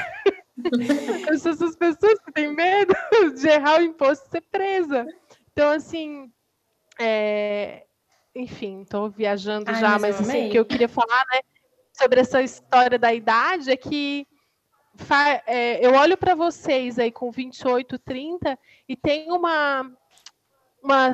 eu 1.27 1.39
sou 1.39 1.51
essas 1.51 1.75
pessoas 1.75 2.19
que 2.19 2.31
têm 2.31 2.53
medo 2.53 2.93
de 3.35 3.47
errar 3.47 3.79
o 3.79 3.83
imposto 3.83 4.27
e 4.27 4.29
ser 4.29 4.41
presa. 4.51 5.07
Então, 5.51 5.71
assim, 5.71 6.31
é... 6.99 7.85
enfim, 8.35 8.81
estou 8.81 9.09
viajando 9.09 9.69
Ai, 9.69 9.79
já, 9.79 9.89
mas, 9.91 10.01
mas 10.01 10.21
assim, 10.21 10.47
o 10.47 10.51
que 10.51 10.59
eu 10.59 10.65
queria 10.65 10.89
falar, 10.89 11.25
né, 11.31 11.41
sobre 11.93 12.19
essa 12.19 12.41
história 12.41 12.97
da 12.97 13.13
idade 13.13 13.71
é 13.71 13.77
que 13.77 14.27
é, 15.47 15.85
eu 15.85 15.93
olho 15.93 16.17
para 16.17 16.35
vocês 16.35 16.99
aí 16.99 17.11
com 17.11 17.31
28, 17.31 17.97
30 17.99 18.57
e 18.87 18.95
tem 18.95 19.31
uma, 19.31 19.91
uma, 20.81 21.11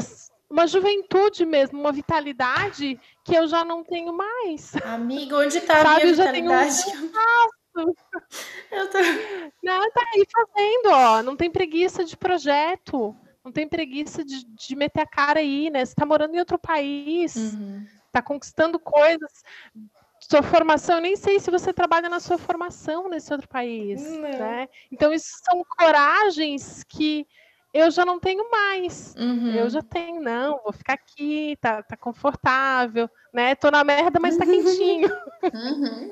uma 0.49 0.67
juventude 0.67 1.45
mesmo, 1.45 1.79
uma 1.79 1.91
vitalidade 1.91 2.99
que 3.23 3.35
eu 3.35 3.47
já 3.47 3.63
não 3.63 3.83
tenho 3.83 4.13
mais. 4.13 4.75
Amigo, 4.83 5.35
onde 5.37 5.57
está 5.57 5.81
a 5.81 5.95
minha 5.95 6.13
vitalidade? 6.13 6.83
Eu, 7.75 7.95
eu 8.71 8.89
tô... 8.89 8.97
Não, 9.63 9.91
tá 9.91 10.01
aí 10.13 10.25
fazendo, 10.31 10.87
ó. 10.87 11.23
Não 11.23 11.35
tem 11.35 11.49
preguiça 11.49 12.03
de 12.03 12.17
projeto. 12.17 13.15
Não 13.49 13.53
tem 13.53 13.67
preguiça 13.67 14.23
de, 14.23 14.45
de 14.45 14.75
meter 14.75 15.01
a 15.01 15.07
cara 15.07 15.39
aí, 15.39 15.71
né? 15.71 15.83
Você 15.83 15.95
tá 15.95 16.05
morando 16.05 16.35
em 16.35 16.39
outro 16.39 16.59
país, 16.59 17.35
uhum. 17.35 17.83
tá 18.11 18.21
conquistando 18.21 18.79
coisas 18.79 19.43
sua 20.19 20.43
formação, 20.43 20.97
eu 20.97 21.01
nem 21.01 21.15
sei 21.15 21.39
se 21.39 21.49
você 21.49 21.73
trabalha 21.73 22.07
na 22.07 22.19
sua 22.19 22.37
formação 22.37 23.09
nesse 23.09 23.33
outro 23.33 23.47
país, 23.47 23.99
não. 24.03 24.21
né? 24.21 24.69
Então, 24.91 25.11
isso 25.11 25.31
são 25.43 25.65
coragens 25.77 26.83
que 26.83 27.25
eu 27.73 27.89
já 27.89 28.05
não 28.05 28.19
tenho 28.19 28.51
mais. 28.51 29.15
Uhum. 29.17 29.55
Eu 29.55 29.67
já 29.69 29.81
tenho, 29.81 30.21
não, 30.21 30.59
vou 30.63 30.71
ficar 30.71 30.93
aqui, 30.93 31.57
tá, 31.59 31.81
tá 31.81 31.97
confortável, 31.97 33.09
né? 33.33 33.55
Tô 33.55 33.71
na 33.71 33.83
merda, 33.83 34.19
mas 34.19 34.37
tá 34.37 34.45
quentinho. 34.45 35.09
Uhum. 35.41 36.09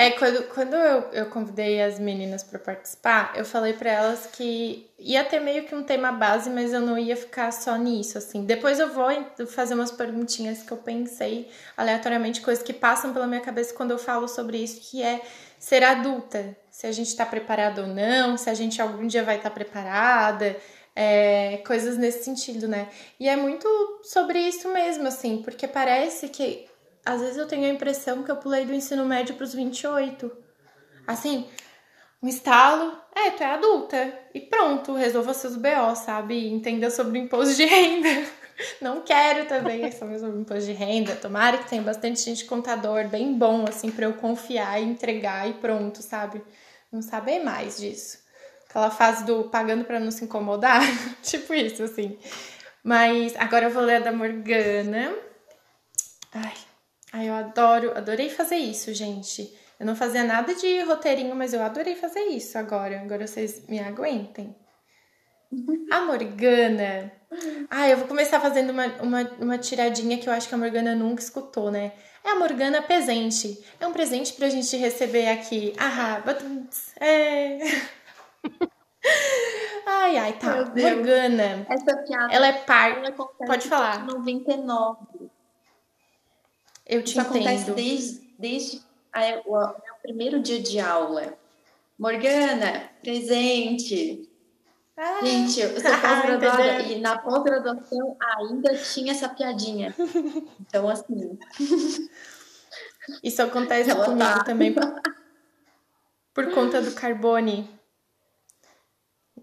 É, 0.00 0.12
quando, 0.12 0.44
quando 0.54 0.74
eu, 0.74 1.00
eu 1.10 1.26
convidei 1.26 1.82
as 1.82 1.98
meninas 1.98 2.44
para 2.44 2.56
participar, 2.56 3.32
eu 3.34 3.44
falei 3.44 3.72
para 3.72 3.90
elas 3.90 4.26
que 4.26 4.88
ia 4.96 5.24
ter 5.24 5.40
meio 5.40 5.64
que 5.64 5.74
um 5.74 5.82
tema 5.82 6.12
base, 6.12 6.48
mas 6.48 6.72
eu 6.72 6.80
não 6.80 6.96
ia 6.96 7.16
ficar 7.16 7.50
só 7.52 7.74
nisso, 7.76 8.16
assim. 8.16 8.44
Depois 8.44 8.78
eu 8.78 8.92
vou 8.92 9.08
fazer 9.48 9.74
umas 9.74 9.90
perguntinhas 9.90 10.62
que 10.62 10.70
eu 10.70 10.76
pensei 10.76 11.50
aleatoriamente, 11.76 12.40
coisas 12.40 12.62
que 12.62 12.72
passam 12.72 13.12
pela 13.12 13.26
minha 13.26 13.40
cabeça 13.40 13.74
quando 13.74 13.90
eu 13.90 13.98
falo 13.98 14.28
sobre 14.28 14.58
isso, 14.58 14.88
que 14.88 15.02
é 15.02 15.20
ser 15.58 15.82
adulta. 15.82 16.56
Se 16.70 16.86
a 16.86 16.92
gente 16.92 17.08
está 17.08 17.26
preparado 17.26 17.80
ou 17.80 17.88
não, 17.88 18.36
se 18.36 18.48
a 18.48 18.54
gente 18.54 18.80
algum 18.80 19.04
dia 19.04 19.24
vai 19.24 19.38
estar 19.38 19.50
tá 19.50 19.54
preparada, 19.56 20.56
é, 20.94 21.56
coisas 21.66 21.98
nesse 21.98 22.22
sentido, 22.22 22.68
né? 22.68 22.88
E 23.18 23.28
é 23.28 23.34
muito 23.34 23.66
sobre 24.04 24.38
isso 24.38 24.72
mesmo, 24.72 25.08
assim, 25.08 25.42
porque 25.42 25.66
parece 25.66 26.28
que 26.28 26.67
às 27.08 27.22
vezes 27.22 27.38
eu 27.38 27.46
tenho 27.46 27.64
a 27.64 27.70
impressão 27.70 28.22
que 28.22 28.30
eu 28.30 28.36
pulei 28.36 28.66
do 28.66 28.74
ensino 28.74 29.02
médio 29.06 29.34
para 29.34 29.44
os 29.44 29.54
28. 29.54 30.30
Assim, 31.06 31.48
um 32.22 32.28
estalo, 32.28 32.98
é, 33.16 33.30
tu 33.30 33.42
é 33.42 33.46
adulta. 33.46 34.12
E 34.34 34.40
pronto, 34.40 34.92
resolva 34.92 35.32
seus 35.32 35.56
BO, 35.56 35.96
sabe? 35.96 36.46
Entenda 36.48 36.90
sobre 36.90 37.18
o 37.18 37.22
imposto 37.22 37.54
de 37.54 37.64
renda. 37.64 38.08
Não 38.82 39.00
quero 39.00 39.46
também 39.46 39.90
sobre 39.90 40.16
o 40.16 40.40
imposto 40.40 40.66
de 40.66 40.72
renda. 40.72 41.16
Tomara 41.16 41.56
que 41.56 41.70
tenha 41.70 41.80
bastante 41.80 42.20
gente 42.20 42.44
contador, 42.44 43.08
bem 43.08 43.32
bom, 43.32 43.64
assim, 43.66 43.90
para 43.90 44.04
eu 44.04 44.12
confiar 44.12 44.78
e 44.78 44.84
entregar 44.84 45.48
e 45.48 45.54
pronto, 45.54 46.02
sabe? 46.02 46.42
Não 46.92 47.00
saber 47.00 47.38
mais 47.38 47.78
disso. 47.78 48.18
Aquela 48.68 48.90
fase 48.90 49.24
do 49.24 49.44
pagando 49.44 49.86
para 49.86 49.98
não 49.98 50.10
se 50.10 50.24
incomodar, 50.24 50.82
tipo 51.24 51.54
isso, 51.54 51.82
assim. 51.82 52.18
Mas 52.84 53.34
agora 53.36 53.64
eu 53.64 53.70
vou 53.70 53.82
ler 53.82 53.96
a 53.96 54.00
da 54.00 54.12
Morgana. 54.12 55.14
Ai, 56.34 56.67
Ai, 57.12 57.28
eu 57.28 57.34
adoro, 57.34 57.96
adorei 57.96 58.28
fazer 58.28 58.56
isso, 58.56 58.92
gente. 58.92 59.56
Eu 59.78 59.86
não 59.86 59.94
fazia 59.94 60.24
nada 60.24 60.54
de 60.54 60.80
roteirinho, 60.82 61.34
mas 61.34 61.54
eu 61.54 61.62
adorei 61.62 61.94
fazer 61.94 62.20
isso 62.20 62.58
agora. 62.58 63.00
Agora 63.00 63.26
vocês 63.26 63.66
me 63.68 63.78
aguentem. 63.78 64.54
A 65.90 66.00
Morgana. 66.02 67.12
Ah, 67.70 67.88
eu 67.88 67.96
vou 67.96 68.08
começar 68.08 68.40
fazendo 68.40 68.70
uma, 68.70 68.86
uma, 69.00 69.22
uma 69.40 69.58
tiradinha 69.58 70.18
que 70.18 70.28
eu 70.28 70.32
acho 70.32 70.48
que 70.48 70.54
a 70.54 70.58
Morgana 70.58 70.94
nunca 70.94 71.22
escutou, 71.22 71.70
né? 71.70 71.92
É 72.24 72.30
a 72.30 72.38
Morgana 72.38 72.82
presente. 72.82 73.64
É 73.80 73.86
um 73.86 73.92
presente 73.92 74.32
pra 74.34 74.48
gente 74.48 74.76
receber 74.76 75.28
aqui. 75.28 75.72
Ah. 75.78 76.22
É. 77.00 77.58
Ai, 79.86 80.18
ai, 80.18 80.32
tá. 80.34 80.56
Morgana. 80.56 81.66
Essa 81.68 81.96
piada. 81.98 82.32
Ela 82.32 82.48
é 82.48 82.52
parte. 82.52 83.12
Pode 83.46 83.68
falar. 83.68 84.04
99. 84.04 85.30
Eu 86.88 87.02
te 87.02 87.10
Isso 87.10 87.20
entendo. 87.20 87.36
acontece 87.36 87.70
desde, 87.72 88.20
desde 88.38 88.82
a, 89.12 89.42
o, 89.44 89.54
o 89.54 89.58
meu 89.58 89.94
primeiro 90.02 90.40
dia 90.40 90.60
de 90.60 90.80
aula. 90.80 91.36
Morgana, 91.98 92.90
presente. 93.02 94.28
Ah, 94.96 95.20
Gente, 95.22 95.60
eu 95.60 95.68
sou 95.80 95.90
pós-graduada 96.00 96.62
ah, 96.62 96.82
e 96.82 97.00
na 97.00 97.18
pós-graduação 97.18 98.16
ainda 98.20 98.74
tinha 98.76 99.12
essa 99.12 99.28
piadinha. 99.28 99.94
Então, 100.60 100.88
assim. 100.88 101.38
Isso 103.22 103.42
acontece 103.42 103.94
comigo 103.94 104.18
tá. 104.18 104.44
também. 104.44 104.74
Por 106.34 106.52
conta 106.52 106.80
do 106.80 106.92
Carbone. 106.92 107.77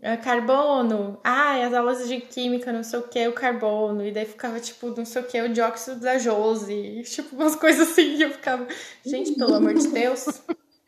É, 0.06 0.16
carbono, 0.18 1.20
ah, 1.24 1.66
as 1.66 1.74
aulas 1.74 2.08
de 2.08 2.22
química, 2.22 2.72
não 2.72 2.84
sei 2.84 3.00
o 3.00 3.08
que, 3.08 3.28
o 3.28 3.34
carbono, 3.34 4.06
e 4.06 4.12
daí 4.12 4.24
ficava 4.24 4.60
tipo, 4.60 4.94
não 4.96 5.04
sei 5.04 5.24
o 5.24 5.26
que, 5.26 5.42
o 5.42 5.50
dióxido 5.50 6.00
da 6.00 6.20
Jose, 6.20 7.02
tipo, 7.10 7.36
umas 7.36 7.56
coisas 7.56 7.90
assim, 7.90 8.18
e 8.18 8.22
eu 8.22 8.30
ficava, 8.30 8.68
gente, 9.04 9.34
pelo 9.34 9.56
amor 9.56 9.74
de 9.74 9.88
Deus. 9.88 10.44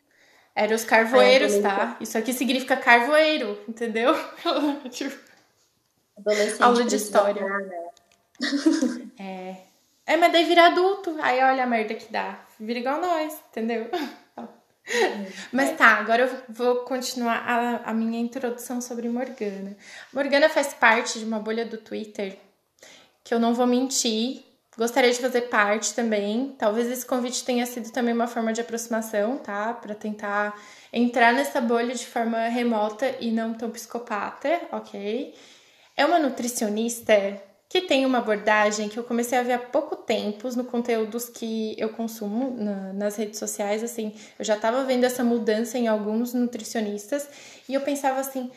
Era 0.54 0.72
os 0.72 0.84
carvoeiros, 0.84 1.58
tá? 1.58 1.96
Isso 2.00 2.16
aqui 2.16 2.32
significa 2.32 2.76
carvoeiro, 2.76 3.58
entendeu? 3.68 4.14
tipo, 4.88 5.18
aula 6.60 6.84
de 6.84 6.94
história. 6.94 7.44
Né? 7.44 7.90
é. 9.18 9.56
É, 10.06 10.16
mas 10.16 10.30
daí 10.30 10.44
vira 10.44 10.66
adulto, 10.66 11.16
aí 11.20 11.42
olha 11.42 11.64
a 11.64 11.66
merda 11.66 11.94
que 11.94 12.12
dá. 12.12 12.38
Vira 12.60 12.78
igual 12.78 13.00
nós, 13.00 13.36
entendeu? 13.50 13.90
Mas 15.52 15.76
tá, 15.76 15.96
agora 15.96 16.22
eu 16.22 16.42
vou 16.48 16.76
continuar 16.84 17.36
a, 17.46 17.90
a 17.90 17.94
minha 17.94 18.20
introdução 18.20 18.80
sobre 18.80 19.08
Morgana. 19.08 19.76
Morgana 20.12 20.48
faz 20.48 20.74
parte 20.74 21.18
de 21.18 21.24
uma 21.24 21.38
bolha 21.38 21.64
do 21.64 21.78
Twitter 21.78 22.38
que 23.24 23.34
eu 23.34 23.38
não 23.38 23.54
vou 23.54 23.66
mentir. 23.66 24.44
Gostaria 24.76 25.10
de 25.10 25.18
fazer 25.18 25.42
parte 25.42 25.92
também. 25.92 26.54
Talvez 26.58 26.86
esse 26.88 27.04
convite 27.04 27.44
tenha 27.44 27.66
sido 27.66 27.90
também 27.90 28.14
uma 28.14 28.28
forma 28.28 28.52
de 28.52 28.60
aproximação, 28.60 29.36
tá? 29.38 29.74
Para 29.74 29.94
tentar 29.94 30.58
entrar 30.92 31.32
nessa 31.32 31.60
bolha 31.60 31.94
de 31.94 32.06
forma 32.06 32.48
remota 32.48 33.16
e 33.20 33.30
não 33.30 33.54
tão 33.54 33.70
psicopata, 33.70 34.60
ok? 34.70 35.34
É 35.96 36.06
uma 36.06 36.18
nutricionista 36.18 37.42
que 37.68 37.82
tem 37.82 38.06
uma 38.06 38.18
abordagem 38.18 38.88
que 38.88 38.98
eu 38.98 39.04
comecei 39.04 39.36
a 39.36 39.42
ver 39.42 39.52
há 39.52 39.58
pouco 39.58 39.94
tempo 39.94 40.48
no 40.56 40.64
conteúdos 40.64 41.28
que 41.28 41.74
eu 41.78 41.90
consumo 41.90 42.50
na, 42.56 42.92
nas 42.94 43.16
redes 43.16 43.38
sociais, 43.38 43.84
assim, 43.84 44.14
eu 44.38 44.44
já 44.44 44.54
estava 44.56 44.84
vendo 44.84 45.04
essa 45.04 45.22
mudança 45.22 45.76
em 45.76 45.86
alguns 45.86 46.32
nutricionistas 46.32 47.28
e 47.68 47.74
eu 47.74 47.80
pensava 47.82 48.20
assim, 48.20 48.50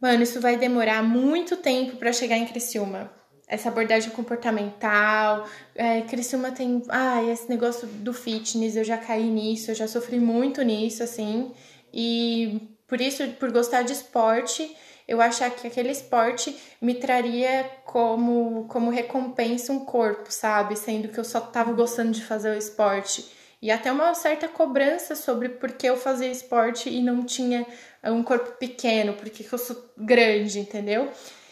mano, 0.00 0.22
isso 0.22 0.40
vai 0.40 0.56
demorar 0.56 1.02
muito 1.02 1.56
tempo 1.56 1.96
para 1.96 2.12
chegar 2.12 2.36
em 2.36 2.46
Criciúma. 2.46 3.12
Essa 3.46 3.68
abordagem 3.68 4.10
comportamental, 4.10 5.46
é, 5.74 6.02
Criciúma 6.02 6.50
tem, 6.50 6.82
ah, 6.88 7.22
esse 7.24 7.48
negócio 7.48 7.86
do 7.86 8.12
fitness, 8.12 8.74
eu 8.74 8.84
já 8.84 8.96
caí 8.98 9.24
nisso, 9.24 9.70
eu 9.70 9.74
já 9.74 9.86
sofri 9.86 10.18
muito 10.18 10.62
nisso, 10.62 11.02
assim, 11.02 11.52
e 11.92 12.76
por 12.86 13.00
isso, 13.00 13.26
por 13.38 13.52
gostar 13.52 13.82
de 13.82 13.92
esporte, 13.92 14.76
eu 15.10 15.20
achar 15.20 15.50
que 15.50 15.66
aquele 15.66 15.90
esporte 15.90 16.56
me 16.80 16.94
traria 16.94 17.68
como, 17.84 18.66
como 18.68 18.92
recompensa 18.92 19.72
um 19.72 19.84
corpo, 19.84 20.30
sabe? 20.30 20.76
Sendo 20.76 21.08
que 21.08 21.18
eu 21.18 21.24
só 21.24 21.40
tava 21.40 21.72
gostando 21.72 22.12
de 22.12 22.24
fazer 22.24 22.50
o 22.50 22.56
esporte. 22.56 23.28
E 23.60 23.72
até 23.72 23.90
uma 23.90 24.14
certa 24.14 24.46
cobrança 24.46 25.16
sobre 25.16 25.48
por 25.48 25.72
que 25.72 25.88
eu 25.88 25.96
fazia 25.96 26.30
esporte 26.30 26.88
e 26.88 27.02
não 27.02 27.24
tinha 27.24 27.66
um 28.04 28.22
corpo 28.22 28.52
pequeno, 28.52 29.14
porque 29.14 29.44
eu 29.52 29.58
sou 29.58 29.92
grande, 29.98 30.60
entendeu? 30.60 31.10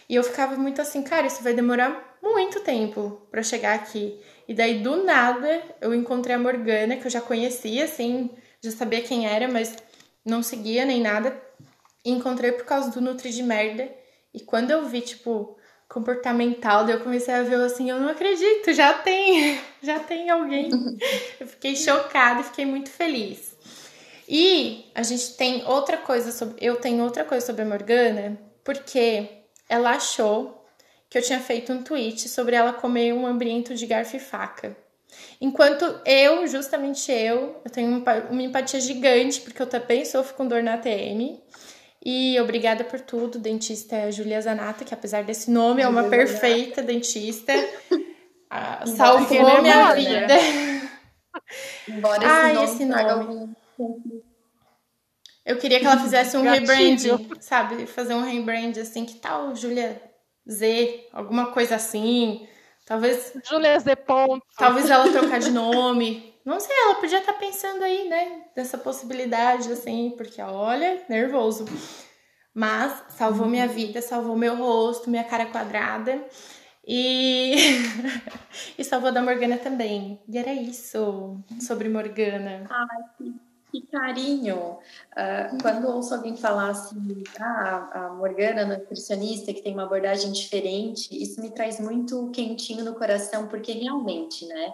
E 0.09 0.15
eu 0.15 0.23
ficava 0.23 0.55
muito 0.55 0.81
assim, 0.81 1.03
cara, 1.03 1.27
isso 1.27 1.43
vai 1.43 1.53
demorar 1.53 2.17
muito 2.23 2.61
tempo 2.61 3.27
para 3.29 3.43
chegar 3.43 3.75
aqui. 3.75 4.21
E 4.47 4.55
daí 4.55 4.79
do 4.85 5.03
nada 5.03 5.61
eu 5.81 5.93
encontrei 5.93 6.37
a 6.37 6.39
Morgana, 6.39 6.97
que 6.97 7.09
eu 7.09 7.11
já 7.11 7.21
conhecia, 7.21 7.87
assim, 7.87 8.31
já 8.63 8.71
sabia 8.71 9.03
quem 9.03 9.27
era, 9.27 9.49
mas 9.49 9.75
não 10.25 10.45
seguia 10.45 10.85
nem 10.85 11.01
nada. 11.01 11.48
Encontrei 12.05 12.53
por 12.53 12.65
causa 12.65 12.91
do 12.91 13.01
Nutri 13.01 13.31
de 13.31 13.43
merda. 13.43 13.89
E 14.33 14.41
quando 14.41 14.71
eu 14.71 14.87
vi, 14.87 15.01
tipo, 15.01 15.57
comportamental, 15.89 16.85
daí 16.85 16.95
eu 16.95 17.01
comecei 17.01 17.33
a 17.33 17.43
ver 17.43 17.57
assim, 17.57 17.91
eu 17.91 17.99
não 17.99 18.09
acredito, 18.09 18.73
já 18.73 18.95
tem, 18.95 19.59
já 19.83 19.99
tem 19.99 20.29
alguém. 20.31 20.71
eu 21.41 21.47
fiquei 21.47 21.75
chocada 21.75 22.41
e 22.41 22.45
fiquei 22.45 22.67
muito 22.67 22.91
feliz. 22.91 23.57
E 24.29 24.91
a 24.95 25.03
gente 25.03 25.35
tem 25.37 25.65
outra 25.67 25.97
coisa 25.97 26.31
sobre, 26.31 26.57
eu 26.65 26.77
tenho 26.77 27.03
outra 27.03 27.25
coisa 27.25 27.47
sobre 27.47 27.63
a 27.63 27.65
Morgana, 27.65 28.39
porque 28.63 29.27
ela 29.69 29.93
achou 29.93 30.67
que 31.09 31.17
eu 31.17 31.23
tinha 31.23 31.41
feito 31.41 31.73
um 31.73 31.83
tweet 31.83 32.29
sobre 32.29 32.55
ela 32.55 32.75
comer 32.75 33.15
um 33.15 33.27
hambriento 33.27 33.75
de 33.75 33.87
garfo 33.87 34.17
e 34.17 34.21
faca. 34.21 34.77
Enquanto 35.41 35.85
eu, 36.05 36.47
justamente 36.47 37.11
eu, 37.11 37.61
eu 37.65 37.71
tenho 37.71 38.05
uma 38.31 38.43
empatia 38.43 38.81
gigante, 38.81 39.41
porque 39.41 39.63
eu 39.63 39.67
também 39.67 40.05
sofro 40.05 40.35
com 40.35 40.47
dor 40.47 40.63
na 40.63 40.77
TM. 40.77 41.41
E 42.05 42.39
obrigada 42.41 42.85
por 42.85 43.01
tudo, 43.01 43.39
dentista 43.39 44.11
Julia 44.13 44.41
Zanata, 44.41 44.85
que 44.85 44.95
apesar 44.95 45.25
desse 45.25 45.51
nome 45.51 45.83
é 45.83 45.89
uma 45.89 46.05
perfeita 46.05 46.83
dentista. 46.83 47.53
Ah, 48.51 48.87
salvou 48.87 49.61
minha 49.61 49.95
vida. 49.95 50.35
Embora 51.89 52.19
esse 52.19 52.27
Ai, 52.27 52.55
nome 52.55 52.67
esse 52.67 52.85
nome. 52.85 53.57
Eu 55.45 55.57
queria 55.57 55.81
que 55.81 55.87
ela 55.87 55.99
fizesse 55.99 56.37
um 56.37 56.43
rebranding, 56.43 57.29
sabe? 57.41 57.87
Fazer 57.87 58.15
um 58.15 58.23
rebrand 58.23 58.79
assim, 58.81 59.05
que 59.05 59.17
tal 59.17 59.55
Julia 59.55 60.01
Z, 60.49 61.09
alguma 61.13 61.53
coisa 61.53 61.77
assim. 61.77 62.47
Talvez. 62.87 63.35
Julia 63.45 63.79
Z. 63.79 63.97
Ponto. 63.97 64.47
Talvez 64.57 64.89
ela 64.89 65.11
trocar 65.11 65.41
de 65.41 65.51
nome. 65.51 66.28
Não 66.49 66.59
sei, 66.59 66.75
ela 66.75 66.95
podia 66.95 67.19
estar 67.19 67.35
tá 67.35 67.39
pensando 67.39 67.83
aí, 67.83 68.09
né? 68.09 68.41
Dessa 68.57 68.79
possibilidade, 68.79 69.71
assim, 69.71 70.15
porque 70.17 70.41
olha, 70.41 71.03
nervoso. 71.07 71.67
Mas 72.55 73.05
salvou 73.11 73.47
minha 73.47 73.67
uhum. 73.67 73.73
vida, 73.73 74.01
salvou 74.01 74.35
meu 74.35 74.57
rosto, 74.57 75.11
minha 75.11 75.25
cara 75.25 75.45
quadrada. 75.45 76.25
E, 76.87 77.55
e 78.79 78.83
salvou 78.83 79.13
da 79.13 79.21
Morgana 79.21 79.59
também. 79.59 80.23
E 80.27 80.39
era 80.39 80.55
isso 80.55 81.39
sobre 81.61 81.91
Morgana. 81.91 82.65
Ai, 82.71 83.03
que, 83.19 83.35
que 83.71 83.87
carinho. 83.89 84.79
Uh, 85.13 85.61
quando 85.61 85.87
ouço 85.87 86.15
alguém 86.15 86.35
falar 86.35 86.71
assim, 86.71 87.25
ah, 87.39 87.91
a 87.93 88.09
Morgana, 88.15 88.65
nutricionista, 88.65 89.53
que 89.53 89.61
tem 89.61 89.75
uma 89.75 89.85
abordagem 89.85 90.33
diferente, 90.33 91.11
isso 91.13 91.43
me 91.43 91.51
traz 91.51 91.79
muito 91.79 92.31
quentinho 92.31 92.87
no 92.87 92.95
coração, 92.95 93.49
porque 93.49 93.73
realmente, 93.73 94.47
né? 94.47 94.73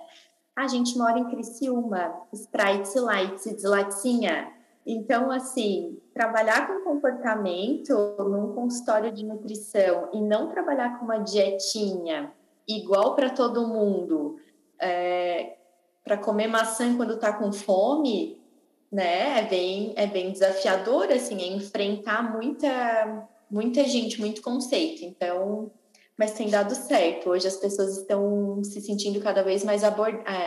A 0.57 0.69
gente 0.69 0.97
mora 0.97 1.19
em 1.19 1.29
Criciúma, 1.29 2.15
Sprite, 2.33 2.99
Lights, 2.99 3.63
Latinha. 3.65 4.53
Então, 4.87 5.31
assim, 5.31 5.99
trabalhar 6.13 6.69
com 6.69 6.85
comportamento 6.85 7.93
num 8.19 8.55
consultório 8.55 9.11
de 9.11 9.25
nutrição 9.25 10.11
e 10.13 10.21
não 10.21 10.49
trabalhar 10.49 10.99
com 10.99 11.07
uma 11.07 11.19
dietinha 11.19 12.33
igual 12.69 13.15
para 13.15 13.31
todo 13.31 13.67
mundo, 13.67 14.39
é, 14.79 15.57
para 16.05 16.19
comer 16.19 16.47
maçã 16.47 16.97
quando 16.97 17.15
está 17.15 17.33
com 17.33 17.53
fome, 17.53 18.39
né? 18.93 19.41
É 19.41 19.49
bem, 19.49 19.93
é 19.97 20.07
bem 20.07 20.31
desafiador, 20.31 21.11
assim, 21.11 21.43
é 21.43 21.47
enfrentar 21.49 22.33
muita, 22.33 23.29
muita 23.51 23.83
gente, 23.85 24.21
muito 24.21 24.41
conceito. 24.41 25.05
Então, 25.05 25.71
mas 26.19 26.33
tem 26.33 26.49
dado 26.49 26.75
certo. 26.75 27.31
Hoje 27.31 27.47
as 27.47 27.57
pessoas 27.57 27.99
estão 27.99 28.63
se 28.63 28.81
sentindo 28.81 29.21
cada 29.21 29.43
vez 29.43 29.65
mais 29.65 29.83
é, 29.83 29.89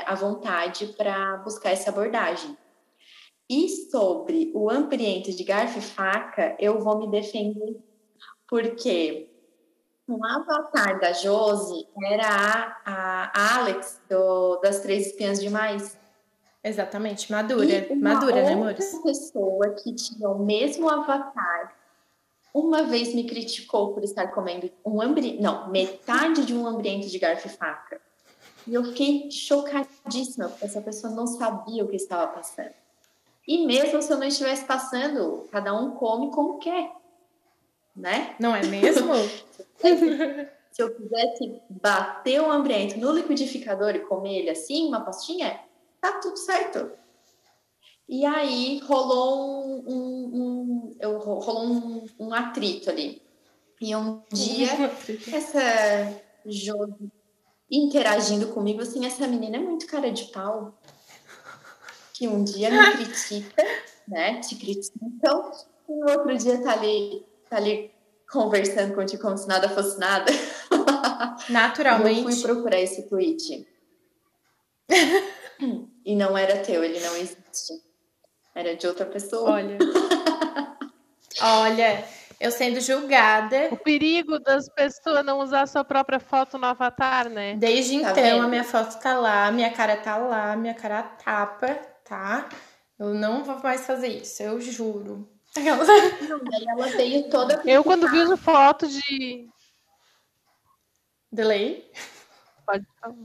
à 0.06 0.16
vontade 0.16 0.88
para 0.98 1.38
buscar 1.38 1.72
essa 1.72 1.90
abordagem. 1.90 2.58
E 3.50 3.70
sobre 3.70 4.52
o 4.54 4.70
ambiente 4.70 5.34
de 5.34 5.44
garfo 5.44 5.80
e 5.80 5.82
faca, 5.82 6.56
eu 6.60 6.80
vou 6.80 7.00
me 7.00 7.10
defender, 7.10 7.78
porque 8.48 9.30
o 10.08 10.26
avatar 10.26 11.00
da 11.00 11.14
Josi 11.14 11.88
era 12.04 12.78
a, 12.86 13.32
a 13.34 13.60
Alex 13.60 14.02
do, 14.10 14.58
das 14.58 14.82
Três 14.82 15.08
Espiãs 15.08 15.40
Demais. 15.40 15.98
Exatamente, 16.64 17.32
madura, 17.32 17.88
madura, 17.96 18.44
né, 18.44 18.54
amores? 18.54 18.94
Uma 18.94 19.04
pessoa 19.04 19.70
que 19.76 19.94
tinha 19.96 20.28
o 20.30 20.44
mesmo 20.44 20.90
avatar 20.90 21.74
uma 22.58 22.84
vez 22.84 23.14
me 23.14 23.26
criticou 23.26 23.94
por 23.94 24.04
estar 24.04 24.28
comendo 24.28 24.70
um 24.84 25.02
ambiente, 25.02 25.42
não, 25.42 25.70
metade 25.70 26.46
de 26.46 26.56
um 26.56 26.66
ambiente 26.66 27.10
de 27.10 27.20
garfo 27.20 27.48
e 27.48 27.52
faca. 27.52 28.02
E 28.66 28.74
eu 28.74 28.84
fiquei 28.84 29.30
chocadíssima, 29.30 30.50
porque 30.50 30.66
essa 30.66 30.82
pessoa 30.82 31.14
não 31.14 31.28
sabia 31.28 31.84
o 31.84 31.88
que 31.88 31.96
estava 31.96 32.28
passando. 32.28 32.74
E 33.48 33.66
mesmo 33.66 34.02
se 34.02 34.12
eu 34.12 34.18
não 34.18 34.28
estivesse 34.28 34.66
passando, 34.66 35.48
cada 35.52 35.74
um 35.74 35.92
come 35.92 36.32
como 36.32 36.58
quer, 36.58 36.92
né? 37.96 38.36
Não 38.40 38.56
é 38.56 38.66
mesmo? 38.66 39.14
se 40.72 40.82
eu 40.82 40.94
quisesse 40.96 41.62
bater 41.70 42.42
o 42.42 42.52
ambiente 42.52 42.98
no 42.98 43.14
liquidificador 43.14 43.96
e 43.96 44.00
comer 44.00 44.40
ele 44.40 44.50
assim, 44.50 44.88
uma 44.88 45.02
pastinha, 45.02 45.60
tá 46.02 46.20
tudo 46.20 46.38
certo. 46.38 46.92
E 48.10 48.26
aí 48.26 48.80
rolou 48.80 49.66
um, 49.66 49.84
um, 49.88 50.32
um 50.34 50.47
rolou 51.04 51.66
um, 51.66 52.06
um, 52.20 52.34
atrito 52.34 52.90
ali. 52.90 53.22
E 53.80 53.96
um 53.96 54.22
dia, 54.32 54.70
essa 55.32 56.22
Josi 56.46 57.12
interagindo 57.70 58.48
comigo, 58.48 58.82
assim, 58.82 59.06
essa 59.06 59.28
menina 59.28 59.58
é 59.58 59.60
muito 59.60 59.86
cara 59.88 60.12
de 60.12 60.26
pau. 60.26 60.78
Que 62.14 62.28
um 62.28 62.44
dia 62.44 62.72
me 62.72 62.92
critica, 62.94 63.64
né? 64.08 64.40
Te 64.40 64.56
critica. 64.56 64.98
Então, 65.04 65.52
no 65.88 66.12
outro 66.12 66.36
dia 66.38 66.62
tá 66.62 66.72
ali, 66.74 67.26
tá 67.50 67.58
ali 67.58 67.92
conversando 68.32 68.96
contigo 68.96 69.22
como 69.22 69.38
se 69.38 69.48
nada 69.48 69.70
fosse 69.70 70.00
nada. 70.00 70.32
Naturalmente. 71.50 72.22
Eu 72.26 72.32
fui 72.32 72.42
procurar 72.42 72.80
esse 72.80 73.08
tweet. 73.08 73.68
e 76.06 76.16
não 76.16 76.38
era 76.38 76.64
teu, 76.64 76.84
ele 76.84 77.00
não 77.00 77.16
existe. 77.18 77.74
Era 78.56 78.76
de 78.76 78.88
outra 78.88 79.06
pessoa. 79.06 79.52
Olha. 79.52 79.78
Olha, 81.42 82.04
eu 82.40 82.52
sendo 82.52 82.80
julgada. 82.80 83.70
O 83.72 83.78
perigo 83.78 84.40
das 84.40 84.70
pessoas 84.70 85.26
não 85.26 85.40
usar 85.40 85.68
sua 85.68 85.84
própria 85.84 86.20
foto 86.20 86.58
no 86.58 86.66
avatar, 86.66 87.30
né? 87.30 87.56
Desde 87.56 88.00
tá 88.02 88.12
então, 88.12 88.24
vendo? 88.24 88.44
a 88.44 88.48
minha 88.48 88.64
foto 88.64 89.00
tá 89.00 89.18
lá, 89.18 89.52
minha 89.52 89.72
cara 89.72 89.98
tá 89.98 90.18
lá, 90.18 90.56
minha 90.56 90.74
cara 90.74 91.04
tapa, 91.04 91.80
tá? 92.04 92.48
Eu 93.00 93.14
não 93.14 93.44
vou 93.44 93.60
mais 93.60 93.86
fazer 93.86 94.08
isso, 94.08 94.42
eu 94.42 94.60
juro. 94.60 95.30
Não, 95.56 96.84
ela 96.84 96.88
veio 96.96 97.30
toda. 97.30 97.62
Eu, 97.66 97.84
quando 97.84 98.10
vi 98.10 98.38
foto 98.38 98.88
de. 98.88 99.48
Delay? 101.32 101.92
Pode 102.66 102.86
falar. 103.02 103.16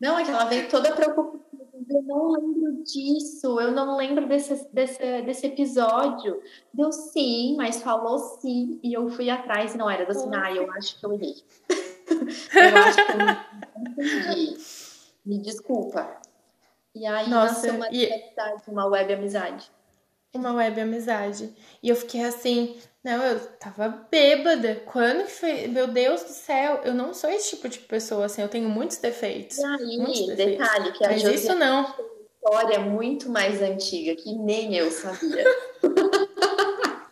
Não, 0.00 0.18
é 0.18 0.24
que 0.24 0.30
ela 0.30 0.44
veio 0.44 0.68
toda 0.68 0.92
preocupada 0.92 1.43
eu 1.88 2.02
não 2.02 2.32
lembro 2.32 2.84
disso, 2.84 3.60
eu 3.60 3.72
não 3.72 3.96
lembro 3.96 4.26
desse, 4.28 4.68
desse, 4.72 5.22
desse 5.22 5.46
episódio. 5.46 6.40
Deu 6.72 6.92
sim, 6.92 7.56
mas 7.56 7.82
falou 7.82 8.18
sim, 8.18 8.78
e 8.82 8.92
eu 8.92 9.08
fui 9.08 9.28
atrás 9.30 9.74
e 9.74 9.78
não 9.78 9.90
era 9.90 10.06
do 10.06 10.14
Sinai, 10.14 10.58
eu 10.58 10.70
acho 10.72 10.98
que 10.98 11.06
eu 11.06 11.12
errei. 11.12 11.34
eu 11.68 12.76
acho 12.78 13.06
que 13.06 13.12
eu 13.12 13.18
não 13.18 13.92
entendi. 13.92 14.56
Me 15.24 15.38
desculpa. 15.38 16.20
E 16.94 17.06
aí 17.06 17.28
Nossa, 17.28 17.54
nasceu 17.54 17.74
uma 17.74 17.88
e... 17.90 18.12
amizade, 18.12 18.62
uma 18.68 18.86
web 18.86 19.12
amizade. 19.12 19.70
Uma 20.34 20.52
web 20.52 20.80
amizade. 20.80 21.54
E 21.82 21.88
eu 21.88 21.96
fiquei 21.96 22.24
assim, 22.24 22.76
não, 23.04 23.22
eu 23.22 23.38
tava 23.58 23.88
bêbada. 24.10 24.82
Quando 24.86 25.24
que 25.26 25.30
foi? 25.30 25.66
Meu 25.68 25.86
Deus 25.86 26.22
do 26.22 26.30
céu, 26.30 26.80
eu 26.84 26.94
não 26.94 27.12
sou 27.12 27.28
esse 27.30 27.50
tipo 27.50 27.68
de 27.68 27.78
pessoa, 27.80 28.24
assim, 28.24 28.40
eu 28.42 28.48
tenho 28.48 28.68
muitos 28.68 28.96
defeitos. 28.96 29.58
E 29.58 29.64
aí, 29.64 29.98
muitos 29.98 30.26
defeitos. 30.28 30.66
detalhe, 30.66 30.92
que 30.92 31.04
a 31.04 31.08
Mas 31.10 31.22
isso 31.22 31.54
não. 31.54 31.94
história 32.42 32.80
muito 32.80 33.28
mais 33.28 33.60
antiga, 33.62 34.16
que 34.16 34.34
nem 34.34 34.74
eu 34.74 34.90
sabia. 34.90 35.44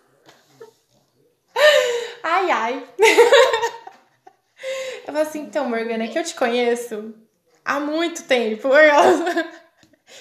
ai, 2.24 2.50
ai. 2.50 2.88
eu 5.00 5.06
falei 5.06 5.22
assim, 5.22 5.40
então, 5.40 5.68
Morgana, 5.68 6.04
é 6.04 6.08
que 6.08 6.18
eu 6.18 6.24
te 6.24 6.35
conheço 6.35 7.14
há 7.64 7.78
muito 7.78 8.24
tempo. 8.24 8.68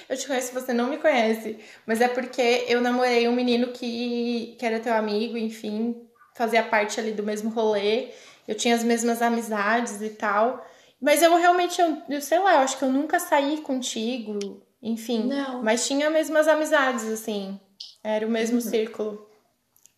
Eu 0.09 0.17
te 0.17 0.27
conheço, 0.27 0.53
você 0.53 0.73
não 0.73 0.89
me 0.89 0.97
conhece. 0.97 1.57
Mas 1.85 2.01
é 2.01 2.07
porque 2.07 2.65
eu 2.67 2.81
namorei 2.81 3.27
um 3.27 3.33
menino 3.33 3.67
que, 3.67 4.55
que 4.57 4.65
era 4.65 4.79
teu 4.79 4.93
amigo, 4.93 5.37
enfim, 5.37 5.95
fazia 6.35 6.63
parte 6.63 6.99
ali 6.99 7.11
do 7.11 7.23
mesmo 7.23 7.49
rolê. 7.49 8.09
Eu 8.47 8.55
tinha 8.55 8.75
as 8.75 8.83
mesmas 8.83 9.21
amizades 9.21 10.01
e 10.01 10.09
tal. 10.09 10.65
Mas 10.99 11.21
eu 11.21 11.35
realmente, 11.35 11.81
eu, 11.81 11.97
eu 12.09 12.21
sei 12.21 12.39
lá, 12.39 12.55
eu 12.55 12.59
acho 12.59 12.77
que 12.77 12.83
eu 12.83 12.89
nunca 12.89 13.19
saí 13.19 13.61
contigo, 13.61 14.61
enfim. 14.81 15.27
Não. 15.27 15.63
Mas 15.63 15.87
tinha 15.87 16.07
as 16.07 16.13
mesmas 16.13 16.47
amizades, 16.47 17.05
assim. 17.05 17.59
Era 18.03 18.25
o 18.25 18.29
mesmo 18.29 18.55
uhum. 18.55 18.61
círculo. 18.61 19.27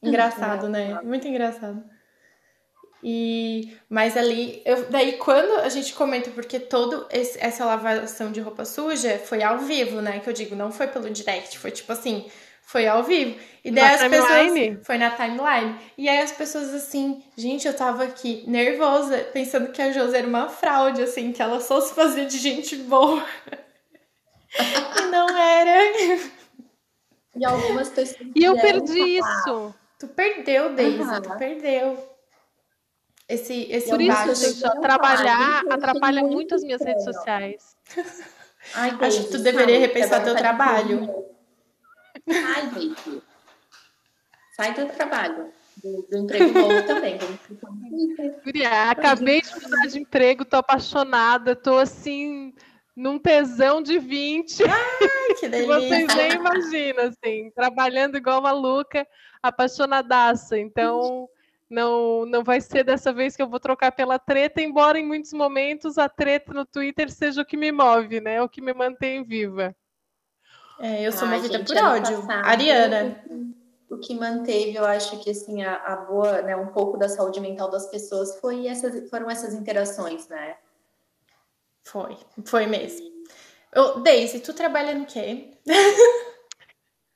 Engraçado, 0.02 0.68
né? 0.68 1.00
Muito 1.02 1.28
engraçado. 1.28 1.84
E 3.04 3.76
mas 3.90 4.16
ali, 4.16 4.62
eu, 4.66 4.86
daí 4.90 5.14
quando 5.18 5.60
a 5.60 5.70
gente 5.70 5.94
comenta 5.94 6.32
porque 6.32 6.60
todo 6.60 7.06
esse, 7.12 7.38
essa 7.40 7.66
lavação 7.66 8.32
de 8.32 8.40
roupa 8.40 8.64
suja 8.66 9.20
foi 9.20 9.44
ao 9.44 9.60
vivo, 9.60 10.02
né? 10.02 10.20
Que 10.20 10.30
eu 10.30 10.34
digo, 10.34 10.56
não 10.56 10.72
foi 10.72 10.88
pelo 10.88 11.10
direct, 11.10 11.58
foi 11.60 11.72
tipo 11.72 11.92
assim, 11.92 12.26
Foi 12.66 12.88
ao 12.88 13.04
vivo. 13.04 13.38
E 13.64 13.72
daí 13.72 13.90
Na 13.90 13.94
as 13.94 14.02
timeline? 14.02 14.70
pessoas. 14.72 14.86
Foi 14.88 14.98
na 14.98 15.12
timeline. 15.12 15.78
E 15.98 16.08
aí 16.10 16.20
as 16.20 16.32
pessoas 16.32 16.74
assim, 16.74 17.22
gente, 17.38 17.68
eu 17.68 17.76
tava 17.76 18.04
aqui 18.06 18.44
nervosa, 18.48 19.18
pensando 19.34 19.72
que 19.72 19.82
a 19.82 19.92
Josi 19.92 20.16
era 20.16 20.28
uma 20.28 20.48
fraude, 20.50 21.02
assim, 21.02 21.32
que 21.34 21.42
ela 21.42 21.60
só 21.60 21.82
se 21.82 21.94
fazia 21.94 22.26
de 22.26 22.38
gente 22.38 22.76
boa. 22.78 23.24
e 24.98 25.02
não 25.12 25.36
era. 25.38 25.78
E 27.36 27.46
algumas 27.46 27.90
pessoas. 27.90 28.20
E 28.36 28.44
eu 28.44 28.56
perdi 28.56 29.22
falar, 29.22 29.42
isso. 29.42 29.76
Tu 30.00 30.08
perdeu, 30.08 30.74
Deise, 30.76 31.02
Aham. 31.02 31.22
tu 31.22 31.38
perdeu. 31.38 32.13
Esse, 33.28 33.72
esse 33.72 33.90
Por 33.90 34.02
isso, 34.02 34.36
gente, 34.36 34.66
ó, 34.66 34.76
Não, 34.76 34.82
trabalhar 34.82 35.64
atrapalha 35.70 36.22
muito 36.22 36.34
muito 36.34 36.56
as 36.56 36.64
minhas 36.64 36.82
redes 36.82 37.04
sociais. 37.04 37.76
Ai, 38.76 38.98
Acho 39.02 39.24
que 39.24 39.32
tu 39.32 39.40
deveria 39.40 39.80
repensar 39.80 40.24
teu 40.24 40.34
tá 40.34 40.40
trabalho. 40.40 41.26
Sai, 42.30 42.68
Deise. 42.68 43.22
Sai 44.56 44.74
do 44.74 44.86
trabalho. 44.88 45.52
Do, 45.84 46.08
do 46.10 46.18
emprego 46.18 46.58
novo 46.58 46.84
também. 46.84 47.20
Guria, 48.46 48.92
acabei 48.92 49.42
de 49.42 49.54
mudar 49.60 49.88
de 49.88 50.00
emprego, 50.00 50.46
tô 50.46 50.58
apaixonada, 50.58 51.56
tô 51.56 51.78
assim, 51.78 52.54
num 52.96 53.18
tesão 53.18 53.82
de 53.82 53.98
20. 54.00 54.64
Ai, 54.64 55.34
que 55.40 55.50
que 55.50 55.50
vocês 55.66 55.90
delícia. 55.90 56.16
nem 56.16 56.32
imaginam, 56.34 57.04
assim, 57.06 57.52
trabalhando 57.56 58.18
igual 58.18 58.42
maluca, 58.42 59.06
apaixonadaça. 59.42 60.58
Então, 60.58 61.28
não, 61.74 62.26
não 62.26 62.44
vai 62.44 62.62
ser 62.62 62.84
dessa 62.84 63.12
vez 63.12 63.36
que 63.36 63.42
eu 63.42 63.50
vou 63.50 63.60
trocar 63.60 63.92
pela 63.92 64.20
treta, 64.20 64.62
embora 64.62 65.00
em 65.00 65.06
muitos 65.06 65.34
momentos 65.34 65.98
a 65.98 66.08
treta 66.08 66.54
no 66.54 66.66
Twitter 66.66 67.12
seja 67.12 67.42
o 67.42 67.46
que 67.46 67.58
me 67.58 67.72
move, 67.72 68.22
né? 68.22 68.42
O 68.42 68.48
que 68.48 68.62
me 68.62 68.74
mantém 68.74 69.24
viva. 69.24 69.76
É, 70.80 71.02
eu 71.02 71.12
sou 71.12 71.28
Ai, 71.28 71.38
movida 71.38 71.58
gente, 71.58 71.74
por 71.74 71.84
ódio. 71.84 72.22
passado, 72.22 72.46
Ariana. 72.46 73.24
O 73.90 73.98
que 73.98 74.14
manteve, 74.16 74.76
eu 74.76 74.86
acho 74.86 75.20
que 75.20 75.32
assim, 75.32 75.64
a, 75.64 75.76
a 75.76 75.96
boa, 75.98 76.42
né, 76.42 76.56
um 76.56 76.68
pouco 76.68 76.98
da 76.98 77.10
saúde 77.10 77.40
mental 77.40 77.70
das 77.70 77.88
pessoas 77.88 78.40
foi 78.40 78.68
essas, 78.68 79.10
foram 79.10 79.30
essas 79.30 79.54
interações, 79.54 80.28
né? 80.28 80.56
Foi, 81.84 82.18
foi 82.46 82.66
mesmo. 82.66 83.12
Daisy, 84.04 84.40
tu 84.40 84.54
trabalha 84.54 84.94
no 84.94 85.06
quê? 85.06 85.52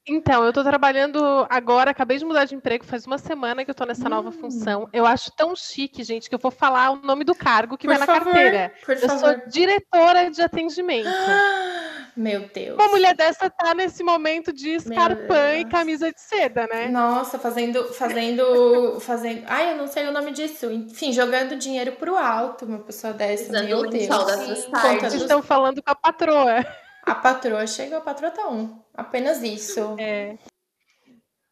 Então, 0.10 0.46
eu 0.46 0.54
tô 0.54 0.63
trabalhando 0.63 1.46
agora, 1.50 1.91
acabei 1.91 2.17
de 2.17 2.24
mudar 2.24 2.46
de 2.46 2.56
emprego, 2.56 2.86
faz 2.86 3.06
uma 3.06 3.17
semana 3.17 3.65
que 3.65 3.72
eu 3.72 3.76
tô 3.76 3.84
nessa 3.86 4.08
nova 4.08 4.30
Hum. 4.30 4.32
função. 4.32 4.89
Eu 4.93 5.06
acho 5.06 5.30
tão 5.36 5.54
chique, 5.54 6.02
gente, 6.02 6.30
que 6.30 6.36
eu 6.36 6.39
vou 6.39 6.50
falar 6.52 6.91
o 6.91 6.96
nome 6.96 7.26
do 7.26 7.36
cargo 7.36 7.78
que 7.78 7.86
Por 7.88 7.91
vai 7.98 8.00
na 8.00 8.06
favor, 8.06 8.24
carteira. 8.32 8.74
Por 8.86 8.96
Eu 8.96 9.02
favor. 9.10 9.20
sou 9.20 9.48
diretora 9.50 10.32
de 10.32 10.41
atendimento. 10.41 11.10
Meu 12.15 12.50
Deus. 12.52 12.76
Uma 12.80 12.88
mulher 12.88 13.13
dessa 13.15 13.48
tá 13.50 13.76
nesse 13.76 14.02
momento 14.02 14.52
de 14.52 14.72
escarpã 14.72 15.56
e 15.60 15.65
camisa 15.65 16.12
de 16.12 16.20
seda, 16.20 16.65
né? 16.67 16.88
Nossa, 16.88 17.38
fazendo, 17.38 17.84
fazendo, 17.93 19.00
fazendo. 19.02 19.43
Ai, 19.46 19.74
eu 19.74 19.78
não 19.78 19.88
sei 19.88 20.08
o 20.08 20.12
nome 20.12 20.32
disso. 20.32 20.72
Enfim, 20.72 21.12
jogando 21.13 21.56
dinheiro 21.58 21.91
pro 21.91 22.15
alto, 22.17 22.65
uma 22.65 22.80
pessoa 22.80 23.13
dessa. 23.13 23.52
Usando 23.52 23.65
Meu 23.65 23.82
Deus. 23.82 23.93
lençol 24.08 24.26
das 24.26 24.39
Sim, 24.60 24.72
tardes. 24.72 25.13
estão 25.13 25.43
falando 25.43 25.84
com 25.84 25.91
a 25.91 25.96
patroa. 25.96 26.65
A 27.08 27.15
patroa 27.15 27.65
chega, 27.65 28.00
a 28.00 28.02
patroa 28.02 28.30
tá 28.30 28.50
um. 28.50 28.82
Apenas 28.93 29.41
isso. 29.41 29.96
É. 29.98 30.38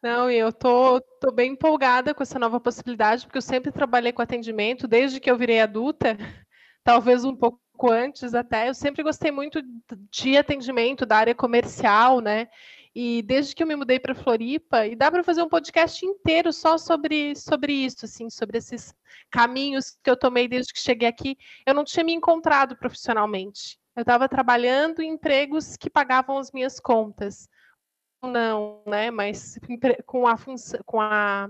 Não, 0.02 0.30
eu 0.30 0.52
tô, 0.52 1.00
tô 1.18 1.32
bem 1.32 1.52
empolgada 1.52 2.12
com 2.12 2.22
essa 2.22 2.38
nova 2.38 2.60
possibilidade, 2.60 3.24
porque 3.24 3.38
eu 3.38 3.42
sempre 3.42 3.72
trabalhei 3.72 4.12
com 4.12 4.20
atendimento, 4.20 4.86
desde 4.86 5.18
que 5.18 5.30
eu 5.30 5.36
virei 5.38 5.62
adulta, 5.62 6.14
talvez 6.84 7.24
um 7.24 7.34
pouco 7.34 7.58
antes 7.90 8.34
até, 8.34 8.68
eu 8.68 8.74
sempre 8.74 9.02
gostei 9.02 9.30
muito 9.30 9.62
de 10.10 10.36
atendimento 10.36 11.06
da 11.06 11.16
área 11.16 11.34
comercial, 11.34 12.20
né? 12.20 12.48
E 12.94 13.22
desde 13.22 13.54
que 13.54 13.62
eu 13.62 13.66
me 13.66 13.76
mudei 13.76 13.98
para 13.98 14.14
Floripa, 14.14 14.86
e 14.86 14.94
dá 14.94 15.10
para 15.10 15.24
fazer 15.24 15.42
um 15.42 15.48
podcast 15.48 16.04
inteiro 16.04 16.52
só 16.52 16.76
sobre, 16.76 17.34
sobre 17.34 17.72
isso, 17.72 18.04
assim, 18.04 18.28
sobre 18.28 18.58
esses 18.58 18.94
caminhos 19.30 19.96
que 20.04 20.10
eu 20.10 20.18
tomei 20.18 20.46
desde 20.46 20.74
que 20.74 20.80
cheguei 20.80 21.08
aqui, 21.08 21.38
eu 21.64 21.72
não 21.72 21.82
tinha 21.82 22.04
me 22.04 22.12
encontrado 22.12 22.76
profissionalmente. 22.76 23.78
Eu 23.96 24.02
estava 24.02 24.28
trabalhando 24.28 25.00
em 25.00 25.12
empregos 25.12 25.76
que 25.76 25.88
pagavam 25.88 26.38
as 26.38 26.52
minhas 26.52 26.78
contas 26.78 27.48
não, 28.26 28.82
né? 28.86 29.10
Mas 29.10 29.58
com 30.04 30.26
a 30.26 30.36
função, 30.36 30.80
com 30.84 31.00
a 31.00 31.48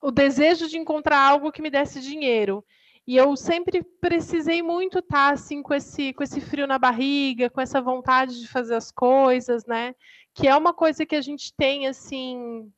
o 0.00 0.10
desejo 0.10 0.68
de 0.68 0.76
encontrar 0.76 1.18
algo 1.18 1.50
que 1.50 1.62
me 1.62 1.70
desse 1.70 2.00
dinheiro. 2.00 2.64
E 3.06 3.16
eu 3.16 3.36
sempre 3.36 3.82
precisei 4.00 4.62
muito 4.62 4.98
estar 4.98 5.32
assim 5.32 5.62
com 5.62 5.74
esse 5.74 6.12
com 6.12 6.22
esse 6.22 6.40
frio 6.40 6.66
na 6.66 6.78
barriga, 6.78 7.50
com 7.50 7.60
essa 7.60 7.80
vontade 7.80 8.40
de 8.40 8.48
fazer 8.48 8.74
as 8.74 8.90
coisas, 8.90 9.64
né? 9.66 9.94
Que 10.34 10.48
é 10.48 10.56
uma 10.56 10.74
coisa 10.74 11.06
que 11.06 11.16
a 11.16 11.22
gente 11.22 11.54
tem 11.54 11.86
assim 11.86 12.70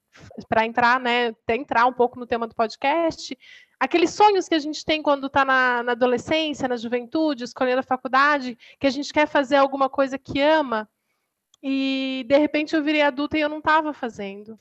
para 0.48 0.66
entrar, 0.66 1.00
né? 1.00 1.28
Até 1.28 1.56
entrar 1.56 1.86
um 1.86 1.92
pouco 1.92 2.18
no 2.18 2.26
tema 2.26 2.46
do 2.46 2.54
podcast, 2.54 3.36
aqueles 3.78 4.10
sonhos 4.10 4.48
que 4.48 4.54
a 4.54 4.58
gente 4.58 4.84
tem 4.84 5.02
quando 5.02 5.26
está 5.26 5.44
na, 5.44 5.82
na 5.82 5.92
adolescência, 5.92 6.68
na 6.68 6.76
juventude, 6.76 7.44
escolhendo 7.44 7.80
a 7.80 7.84
faculdade, 7.84 8.58
que 8.78 8.86
a 8.86 8.90
gente 8.90 9.12
quer 9.12 9.26
fazer 9.26 9.56
alguma 9.56 9.88
coisa 9.88 10.18
que 10.18 10.40
ama. 10.40 10.88
E 11.62 12.24
de 12.28 12.38
repente 12.38 12.74
eu 12.74 12.82
virei 12.82 13.02
adulta 13.02 13.36
e 13.36 13.40
eu 13.40 13.48
não 13.48 13.58
estava 13.58 13.92
fazendo. 13.92 14.58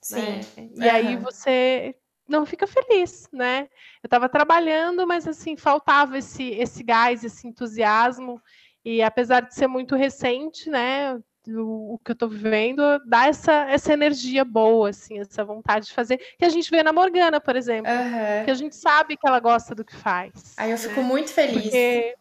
Sim. 0.00 0.16
né? 0.16 0.40
E 0.74 0.88
aí 0.88 1.14
Aham. 1.14 1.22
você 1.22 1.94
não 2.28 2.44
fica 2.46 2.66
feliz, 2.66 3.28
né? 3.32 3.68
Eu 4.02 4.06
estava 4.06 4.28
trabalhando, 4.28 5.06
mas 5.06 5.26
assim, 5.28 5.56
faltava 5.56 6.18
esse, 6.18 6.50
esse 6.50 6.82
gás, 6.82 7.24
esse 7.24 7.46
entusiasmo. 7.46 8.40
E 8.84 9.02
apesar 9.02 9.40
de 9.40 9.54
ser 9.54 9.68
muito 9.68 9.94
recente, 9.94 10.68
né? 10.68 11.20
O, 11.48 11.94
o 11.94 11.98
que 11.98 12.12
eu 12.12 12.14
estou 12.14 12.28
vivendo 12.28 12.82
dá 13.04 13.26
essa, 13.26 13.68
essa 13.68 13.92
energia 13.92 14.44
boa, 14.44 14.90
assim, 14.90 15.18
essa 15.18 15.44
vontade 15.44 15.86
de 15.86 15.92
fazer, 15.92 16.18
que 16.38 16.44
a 16.44 16.48
gente 16.48 16.70
vê 16.70 16.82
na 16.82 16.92
Morgana, 16.92 17.40
por 17.40 17.56
exemplo, 17.56 17.90
Aham. 17.90 18.44
que 18.44 18.50
a 18.50 18.54
gente 18.54 18.76
sabe 18.76 19.16
que 19.16 19.26
ela 19.26 19.40
gosta 19.40 19.74
do 19.74 19.84
que 19.84 19.96
faz. 19.96 20.54
Aí 20.56 20.70
eu 20.70 20.78
fico 20.78 21.02
muito 21.02 21.30
feliz. 21.30 21.64
Porque 21.64 22.16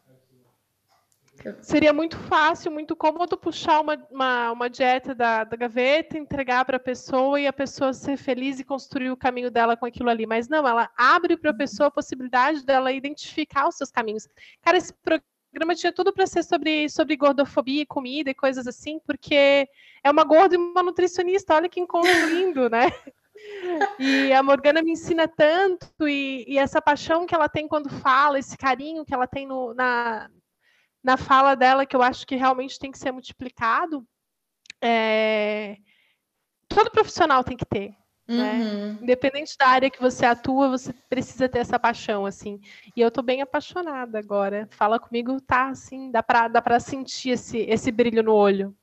seria 1.61 1.93
muito 1.93 2.17
fácil, 2.17 2.71
muito 2.71 2.95
cômodo 2.95 3.37
puxar 3.37 3.79
uma, 3.81 3.95
uma, 4.11 4.51
uma 4.51 4.69
dieta 4.69 5.15
da, 5.15 5.43
da 5.43 5.55
gaveta, 5.57 6.17
entregar 6.17 6.65
para 6.65 6.77
a 6.77 6.79
pessoa 6.79 7.39
e 7.39 7.47
a 7.47 7.53
pessoa 7.53 7.93
ser 7.93 8.17
feliz 8.17 8.59
e 8.59 8.63
construir 8.63 9.11
o 9.11 9.17
caminho 9.17 9.49
dela 9.49 9.75
com 9.75 9.85
aquilo 9.85 10.09
ali. 10.09 10.25
Mas 10.25 10.47
não, 10.47 10.67
ela 10.67 10.89
abre 10.95 11.37
para 11.37 11.51
a 11.51 11.55
pessoa 11.55 11.87
a 11.87 11.91
possibilidade 11.91 12.65
dela 12.65 12.91
identificar 12.91 13.67
os 13.67 13.75
seus 13.75 13.91
caminhos. 13.91 14.27
Cara, 14.61 14.77
esse 14.77 14.93
programa 14.93 15.30
tinha 15.75 15.91
tudo 15.91 16.13
para 16.13 16.27
ser 16.27 16.43
sobre, 16.43 16.89
sobre 16.89 17.15
gordofobia 17.15 17.81
e 17.81 17.85
comida 17.85 18.29
e 18.29 18.35
coisas 18.35 18.67
assim, 18.67 18.99
porque 18.99 19.67
é 20.03 20.11
uma 20.11 20.23
gorda 20.23 20.55
e 20.55 20.57
uma 20.57 20.83
nutricionista, 20.83 21.55
olha 21.55 21.69
que 21.69 21.79
encontro 21.79 22.09
lindo, 22.29 22.69
né? 22.69 22.91
E 23.99 24.31
a 24.33 24.43
Morgana 24.43 24.81
me 24.81 24.91
ensina 24.91 25.27
tanto, 25.27 26.07
e, 26.07 26.45
e 26.47 26.57
essa 26.57 26.81
paixão 26.81 27.25
que 27.25 27.33
ela 27.33 27.49
tem 27.49 27.67
quando 27.67 27.89
fala, 27.89 28.39
esse 28.39 28.57
carinho 28.57 29.05
que 29.05 29.13
ela 29.13 29.27
tem 29.27 29.47
no, 29.47 29.73
na, 29.73 30.29
na 31.03 31.17
fala 31.17 31.55
dela, 31.55 31.85
que 31.85 31.95
eu 31.95 32.03
acho 32.03 32.25
que 32.25 32.35
realmente 32.35 32.77
tem 32.77 32.91
que 32.91 32.99
ser 32.99 33.11
multiplicado, 33.11 34.05
é, 34.81 35.77
todo 36.67 36.91
profissional 36.91 37.43
tem 37.43 37.57
que 37.57 37.65
ter. 37.65 37.95
Né? 38.27 38.53
Uhum. 38.53 38.97
Independente 39.01 39.57
da 39.57 39.67
área 39.67 39.89
que 39.89 39.99
você 40.01 40.25
atua, 40.25 40.69
você 40.69 40.93
precisa 41.09 41.49
ter 41.49 41.59
essa 41.59 41.77
paixão, 41.79 42.25
assim. 42.25 42.59
E 42.95 43.01
eu 43.01 43.11
tô 43.11 43.21
bem 43.21 43.41
apaixonada 43.41 44.17
agora. 44.19 44.67
Fala 44.71 44.99
comigo, 44.99 45.39
tá, 45.41 45.69
assim, 45.69 46.11
dá 46.11 46.23
pra, 46.23 46.47
dá 46.47 46.61
pra 46.61 46.79
sentir 46.79 47.31
esse, 47.31 47.59
esse 47.59 47.91
brilho 47.91 48.23
no 48.23 48.33
olho. 48.33 48.75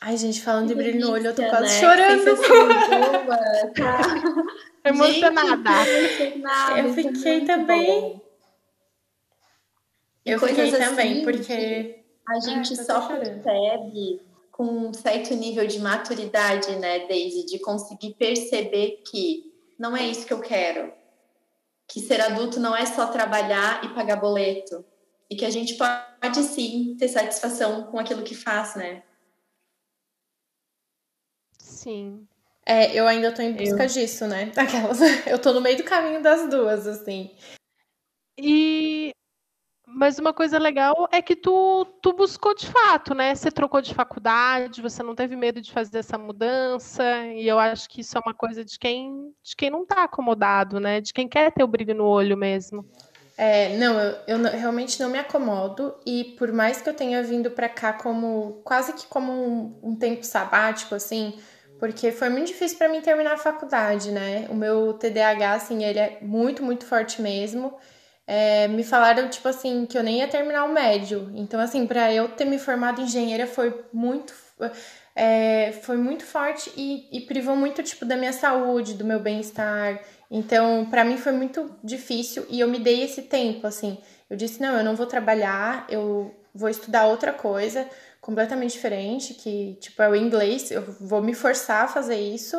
Ai, 0.00 0.16
gente, 0.16 0.42
falando 0.42 0.68
de 0.68 0.74
Que 0.74 0.82
brilho 0.82 1.00
no 1.00 1.12
olho, 1.12 1.26
eu 1.28 1.34
tô 1.34 1.42
quase 1.48 1.62
né? 1.62 1.80
chorando. 1.80 2.24
Tá? 3.74 4.88
Emocionada. 4.90 5.84
Gente, 5.84 6.42
Eu 6.76 6.90
é 6.90 6.92
fiquei 6.92 7.44
também. 7.46 7.86
bom. 7.86 8.20
Eu 10.24 10.38
fiquei 10.38 10.70
também, 10.72 11.22
assim 11.22 11.24
porque. 11.24 12.04
A 12.28 12.40
gente 12.40 12.76
tô 12.76 12.82
só 12.82 12.96
até 12.98 13.06
chorando. 13.24 13.42
percebe 13.42 14.20
com 14.54 14.64
um 14.64 14.94
certo 14.94 15.34
nível 15.34 15.66
de 15.66 15.80
maturidade, 15.80 16.76
né, 16.76 17.08
Daisy, 17.08 17.44
de 17.44 17.58
conseguir 17.58 18.14
perceber 18.14 19.02
que 19.04 19.52
não 19.76 19.96
é 19.96 20.06
isso 20.06 20.24
que 20.24 20.32
eu 20.32 20.40
quero. 20.40 20.92
Que 21.88 21.98
ser 21.98 22.20
adulto 22.20 22.60
não 22.60 22.74
é 22.74 22.86
só 22.86 23.08
trabalhar 23.08 23.84
e 23.84 23.92
pagar 23.92 24.14
boleto. 24.14 24.84
E 25.28 25.34
que 25.34 25.44
a 25.44 25.50
gente 25.50 25.74
pode 25.74 26.40
sim 26.44 26.96
ter 26.96 27.08
satisfação 27.08 27.90
com 27.90 27.98
aquilo 27.98 28.22
que 28.22 28.36
faz, 28.36 28.76
né? 28.76 29.02
Sim. 31.58 32.24
É, 32.64 32.94
eu 32.94 33.08
ainda 33.08 33.34
tô 33.34 33.42
em 33.42 33.54
busca 33.54 33.88
disso, 33.88 34.24
né? 34.28 34.52
Aquelas. 34.56 35.00
Eu 35.26 35.40
tô 35.40 35.52
no 35.52 35.60
meio 35.60 35.78
do 35.78 35.84
caminho 35.84 36.22
das 36.22 36.48
duas, 36.48 36.86
assim. 36.86 37.36
E 38.38 39.13
mas 39.94 40.18
uma 40.18 40.32
coisa 40.34 40.58
legal 40.58 41.08
é 41.12 41.22
que 41.22 41.36
tu, 41.36 41.84
tu 42.02 42.12
buscou 42.12 42.54
de 42.54 42.66
fato, 42.66 43.14
né? 43.14 43.34
Você 43.34 43.50
trocou 43.50 43.80
de 43.80 43.94
faculdade, 43.94 44.82
você 44.82 45.02
não 45.02 45.14
teve 45.14 45.36
medo 45.36 45.60
de 45.60 45.72
fazer 45.72 45.98
essa 45.98 46.18
mudança, 46.18 47.02
e 47.28 47.46
eu 47.48 47.58
acho 47.58 47.88
que 47.88 48.00
isso 48.00 48.16
é 48.18 48.20
uma 48.24 48.34
coisa 48.34 48.64
de 48.64 48.78
quem 48.78 49.32
de 49.42 49.56
quem 49.56 49.70
não 49.70 49.86
tá 49.86 50.04
acomodado, 50.04 50.80
né? 50.80 51.00
De 51.00 51.12
quem 51.12 51.28
quer 51.28 51.52
ter 51.52 51.62
o 51.64 51.68
brilho 51.68 51.94
no 51.94 52.04
olho 52.06 52.36
mesmo. 52.36 52.86
É, 53.36 53.76
não, 53.78 53.98
eu, 54.00 54.18
eu 54.28 54.38
não- 54.38 54.50
realmente 54.50 55.00
não 55.02 55.10
me 55.10 55.18
acomodo 55.18 55.94
e 56.06 56.34
por 56.38 56.52
mais 56.52 56.80
que 56.80 56.88
eu 56.88 56.94
tenha 56.94 57.20
vindo 57.22 57.50
pra 57.50 57.68
cá 57.68 57.92
como 57.92 58.62
quase 58.64 58.92
que 58.92 59.06
como 59.08 59.32
um, 59.32 59.80
um 59.82 59.96
tempo 59.96 60.24
sabático, 60.24 60.94
assim, 60.94 61.36
porque 61.78 62.12
foi 62.12 62.28
muito 62.28 62.46
difícil 62.48 62.78
para 62.78 62.88
mim 62.88 63.00
terminar 63.00 63.32
a 63.34 63.36
faculdade, 63.36 64.12
né? 64.12 64.46
O 64.50 64.54
meu 64.54 64.92
TDAH, 64.94 65.52
assim, 65.54 65.84
ele 65.84 65.98
é 65.98 66.18
muito, 66.22 66.62
muito 66.62 66.84
forte 66.86 67.20
mesmo. 67.20 67.76
É, 68.26 68.68
me 68.68 68.82
falaram, 68.82 69.28
tipo 69.28 69.46
assim, 69.48 69.84
que 69.86 69.98
eu 69.98 70.02
nem 70.02 70.18
ia 70.18 70.28
terminar 70.28 70.64
o 70.64 70.72
médio. 70.72 71.30
Então, 71.34 71.60
assim, 71.60 71.86
para 71.86 72.12
eu 72.12 72.28
ter 72.28 72.44
me 72.44 72.58
formado 72.58 73.00
engenheira 73.00 73.46
foi 73.46 73.84
muito. 73.92 74.32
É, 75.16 75.72
foi 75.82 75.96
muito 75.96 76.24
forte 76.24 76.72
e, 76.76 77.08
e 77.12 77.20
privou 77.22 77.54
muito, 77.54 77.82
tipo, 77.82 78.04
da 78.04 78.16
minha 78.16 78.32
saúde, 78.32 78.94
do 78.94 79.04
meu 79.04 79.20
bem-estar. 79.20 80.00
Então, 80.30 80.86
para 80.90 81.04
mim 81.04 81.16
foi 81.16 81.32
muito 81.32 81.70
difícil 81.84 82.46
e 82.48 82.60
eu 82.60 82.68
me 82.68 82.78
dei 82.78 83.02
esse 83.02 83.22
tempo, 83.22 83.66
assim. 83.66 83.98
Eu 84.28 84.36
disse, 84.36 84.60
não, 84.60 84.76
eu 84.76 84.84
não 84.84 84.96
vou 84.96 85.06
trabalhar, 85.06 85.86
eu 85.88 86.34
vou 86.54 86.68
estudar 86.68 87.06
outra 87.06 87.32
coisa 87.32 87.88
completamente 88.20 88.72
diferente, 88.72 89.34
que, 89.34 89.76
tipo, 89.80 90.00
é 90.02 90.08
o 90.08 90.16
inglês. 90.16 90.70
Eu 90.70 90.82
vou 90.82 91.20
me 91.22 91.34
forçar 91.34 91.84
a 91.84 91.88
fazer 91.88 92.18
isso, 92.18 92.56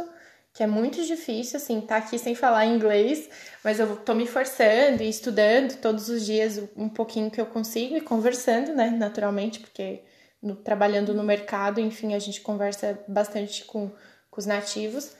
que 0.55 0.63
é 0.63 0.67
muito 0.67 1.03
difícil, 1.03 1.57
assim, 1.57 1.81
tá 1.81 1.97
aqui 1.97 2.17
sem 2.17 2.33
falar 2.33 2.65
inglês, 2.65 3.29
mas 3.61 3.77
eu 3.77 3.97
tô 3.97 4.15
me 4.15 4.25
forçando 4.25 5.03
e 5.03 5.09
estudando 5.09 5.75
todos 5.81 6.07
os 6.07 6.25
dias 6.25 6.63
um 6.77 6.87
pouquinho 6.87 7.29
que 7.29 7.41
eu 7.41 7.45
consigo 7.45 7.97
e 7.97 7.99
conversando, 7.99 8.73
né, 8.73 8.89
naturalmente, 8.89 9.59
porque 9.59 10.01
no, 10.41 10.55
trabalhando 10.55 11.13
no 11.13 11.23
mercado, 11.23 11.81
enfim, 11.81 12.15
a 12.15 12.19
gente 12.19 12.39
conversa 12.39 12.97
bastante 13.05 13.65
com, 13.65 13.91
com 14.31 14.39
os 14.39 14.45
nativos. 14.45 15.11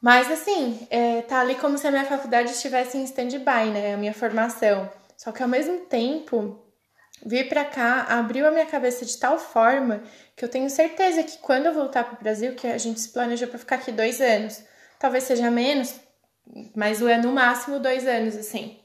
Mas, 0.00 0.30
assim, 0.30 0.86
é, 0.90 1.22
tá 1.22 1.40
ali 1.40 1.56
como 1.56 1.76
se 1.76 1.88
a 1.88 1.90
minha 1.90 2.04
faculdade 2.04 2.52
estivesse 2.52 2.96
em 2.96 3.02
stand-by, 3.02 3.68
né, 3.72 3.94
a 3.94 3.96
minha 3.96 4.14
formação. 4.14 4.88
Só 5.16 5.32
que 5.32 5.42
ao 5.42 5.48
mesmo 5.48 5.86
tempo, 5.86 6.61
vir 7.24 7.48
para 7.48 7.64
cá 7.64 8.06
abriu 8.08 8.46
a 8.46 8.50
minha 8.50 8.66
cabeça 8.66 9.04
de 9.04 9.16
tal 9.16 9.38
forma 9.38 10.02
que 10.36 10.44
eu 10.44 10.48
tenho 10.48 10.68
certeza 10.68 11.22
que 11.22 11.38
quando 11.38 11.66
eu 11.66 11.74
voltar 11.74 12.04
para 12.04 12.18
o 12.18 12.22
Brasil, 12.22 12.54
que 12.54 12.66
a 12.66 12.78
gente 12.78 13.00
se 13.00 13.10
planejou 13.10 13.48
para 13.48 13.58
ficar 13.58 13.76
aqui 13.76 13.92
dois 13.92 14.20
anos, 14.20 14.62
talvez 14.98 15.24
seja 15.24 15.50
menos, 15.50 15.94
mas 16.74 17.00
é 17.02 17.18
no 17.18 17.32
máximo 17.32 17.78
dois 17.78 18.06
anos, 18.06 18.36
assim. 18.36 18.78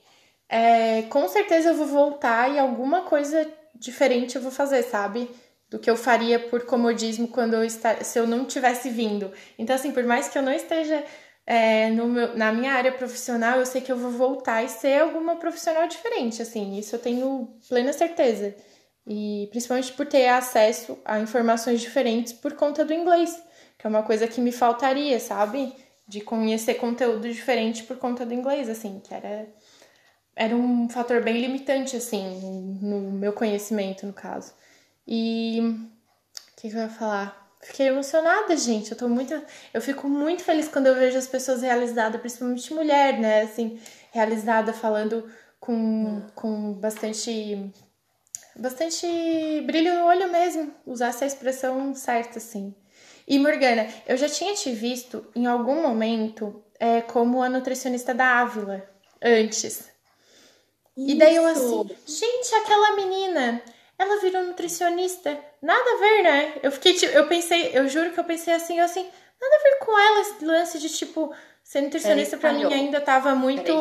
É, 0.49 1.03
com 1.03 1.27
certeza 1.27 1.69
eu 1.69 1.75
vou 1.75 1.87
voltar 1.87 2.49
e 2.49 2.59
alguma 2.59 3.01
coisa 3.01 3.47
diferente 3.75 4.35
eu 4.35 4.41
vou 4.41 4.51
fazer, 4.51 4.83
sabe? 4.83 5.29
Do 5.69 5.79
que 5.79 5.89
eu 5.89 5.97
faria 5.97 6.39
por 6.39 6.65
comodismo 6.65 7.27
quando 7.27 7.55
eu 7.55 7.69
se 7.69 8.17
eu 8.17 8.25
não 8.25 8.45
tivesse 8.45 8.89
vindo. 8.89 9.31
Então, 9.59 9.75
assim, 9.75 9.91
por 9.91 10.03
mais 10.03 10.29
que 10.29 10.37
eu 10.37 10.41
não 10.41 10.53
esteja 10.53 11.03
é, 11.49 11.89
meu, 11.89 12.37
na 12.37 12.51
minha 12.51 12.73
área 12.73 12.91
profissional, 12.91 13.59
eu 13.59 13.65
sei 13.65 13.79
que 13.79 13.89
eu 13.89 13.95
vou 13.95 14.11
voltar 14.11 14.63
e 14.63 14.67
ser 14.67 15.01
alguma 15.01 15.37
profissional 15.37 15.87
diferente, 15.87 16.41
assim, 16.41 16.77
isso 16.77 16.93
eu 16.93 16.99
tenho 16.99 17.57
plena 17.69 17.93
certeza. 17.93 18.53
E 19.07 19.47
principalmente 19.49 19.93
por 19.93 20.05
ter 20.05 20.27
acesso 20.27 20.99
a 21.05 21.19
informações 21.21 21.79
diferentes 21.79 22.33
por 22.33 22.53
conta 22.55 22.83
do 22.83 22.93
inglês, 22.93 23.41
que 23.77 23.87
é 23.87 23.89
uma 23.89 24.03
coisa 24.03 24.27
que 24.27 24.41
me 24.41 24.51
faltaria, 24.51 25.17
sabe? 25.21 25.73
De 26.05 26.19
conhecer 26.19 26.73
conteúdo 26.75 27.31
diferente 27.31 27.83
por 27.83 27.95
conta 27.95 28.25
do 28.25 28.33
inglês, 28.33 28.67
assim, 28.67 28.99
que 28.99 29.13
era, 29.13 29.47
era 30.35 30.53
um 30.53 30.89
fator 30.89 31.23
bem 31.23 31.39
limitante, 31.39 31.95
assim, 31.95 32.77
no 32.81 32.99
meu 33.11 33.31
conhecimento, 33.31 34.05
no 34.05 34.11
caso. 34.11 34.53
E 35.07 35.61
o 35.61 36.55
que, 36.57 36.69
que 36.69 36.75
eu 36.75 36.81
ia 36.81 36.89
falar? 36.89 37.46
Fiquei 37.61 37.87
emocionada, 37.87 38.55
gente. 38.55 38.91
Eu 38.91 38.97
tô 38.97 39.07
muito. 39.09 39.33
Eu 39.73 39.81
fico 39.81 40.07
muito 40.07 40.43
feliz 40.43 40.67
quando 40.67 40.87
eu 40.87 40.95
vejo 40.95 41.17
as 41.17 41.27
pessoas 41.27 41.61
realizadas, 41.61 42.19
principalmente 42.19 42.73
mulher, 42.73 43.19
né? 43.19 43.41
Assim, 43.41 43.79
realizada 44.11 44.73
falando 44.73 45.29
com, 45.59 46.21
com 46.35 46.73
bastante. 46.73 47.71
Bastante 48.55 49.05
brilho 49.65 49.93
no 49.95 50.05
olho 50.05 50.31
mesmo. 50.31 50.73
Usar 50.85 51.09
essa 51.09 51.25
expressão 51.25 51.93
certa, 51.93 52.37
assim. 52.37 52.73
E 53.27 53.37
Morgana, 53.37 53.87
eu 54.07 54.15
já 54.15 54.29
tinha 54.29 54.53
te 54.53 54.71
visto 54.71 55.25
em 55.35 55.45
algum 55.45 55.81
momento 55.81 56.63
é, 56.79 57.01
como 57.01 57.43
a 57.43 57.49
nutricionista 57.49 58.13
da 58.13 58.39
Ávila 58.39 58.87
antes. 59.21 59.63
Isso. 59.63 61.11
E 61.11 61.15
daí 61.15 61.35
eu 61.35 61.45
assim, 61.45 61.89
gente, 62.07 62.55
aquela 62.55 62.95
menina 62.95 63.61
ela 63.97 64.21
virou 64.21 64.43
nutricionista. 64.43 65.37
Nada 65.61 65.81
a 65.81 65.99
ver, 65.99 66.23
né? 66.23 66.53
Eu 66.61 66.71
fiquei, 66.71 66.93
tipo, 66.93 67.11
eu 67.13 67.27
pensei, 67.27 67.71
eu 67.73 67.87
juro 67.87 68.11
que 68.11 68.19
eu 68.19 68.23
pensei 68.23 68.53
assim, 68.53 68.79
assim, 68.79 69.03
nada 69.41 69.55
a 69.55 69.63
ver 69.63 69.79
com 69.79 69.99
ela 69.99 70.21
esse 70.21 70.45
lance 70.45 70.79
de 70.79 70.89
tipo 70.89 71.33
ser 71.63 71.81
nutricionista 71.81 72.37
para 72.37 72.53
mim 72.53 72.63
ainda 72.73 73.01
tava 73.01 73.35
muito 73.35 73.73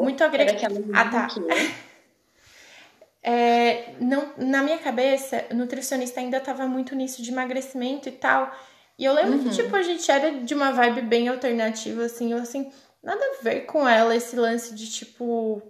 muito 0.00 0.24
agregado. 0.24 0.84
Ah, 0.94 1.10
tá. 1.10 1.28
É, 3.26 3.94
não, 3.98 4.34
na 4.36 4.62
minha 4.62 4.76
cabeça, 4.76 5.46
nutricionista 5.50 6.20
ainda 6.20 6.38
tava 6.40 6.68
muito 6.68 6.94
nisso 6.94 7.22
de 7.22 7.32
emagrecimento 7.32 8.06
e 8.06 8.12
tal. 8.12 8.54
E 8.98 9.04
eu 9.06 9.14
lembro 9.14 9.38
uhum. 9.38 9.44
que, 9.44 9.50
tipo, 9.50 9.74
a 9.74 9.82
gente 9.82 10.10
era 10.10 10.30
de 10.30 10.54
uma 10.54 10.70
vibe 10.72 11.00
bem 11.00 11.28
alternativa, 11.28 12.04
assim, 12.04 12.32
eu 12.32 12.38
assim, 12.38 12.70
nada 13.02 13.24
a 13.24 13.42
ver 13.42 13.62
com 13.62 13.88
ela, 13.88 14.14
esse 14.14 14.36
lance 14.36 14.74
de, 14.74 14.90
tipo, 14.90 15.62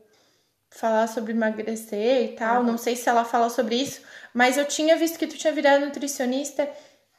falar 0.75 1.07
sobre 1.07 1.33
emagrecer 1.33 2.25
e 2.25 2.29
tal. 2.35 2.63
Não 2.65 2.77
sei 2.77 2.97
se 2.97 3.09
ela 3.09 3.25
fala 3.25 3.49
sobre 3.49 3.77
isso, 3.77 4.03
mas 4.33 4.57
eu 4.57 4.67
tinha 4.67 4.97
visto 4.97 5.19
que 5.19 5.27
tu 5.27 5.37
tinha 5.37 5.53
virado 5.53 5.85
nutricionista 5.85 6.69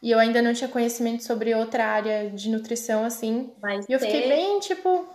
e 0.01 0.12
eu 0.12 0.20
ainda 0.20 0.41
não 0.41 0.53
tinha 0.53 0.70
conhecimento 0.70 1.24
sobre 1.24 1.56
outra 1.56 1.86
área 1.86 2.30
de 2.30 2.49
nutrição 2.49 3.06
assim. 3.06 3.53
Mas 3.62 3.88
e 3.88 3.93
eu 3.93 3.99
fiquei 3.99 4.28
bem 4.28 4.60
tipo 4.60 5.08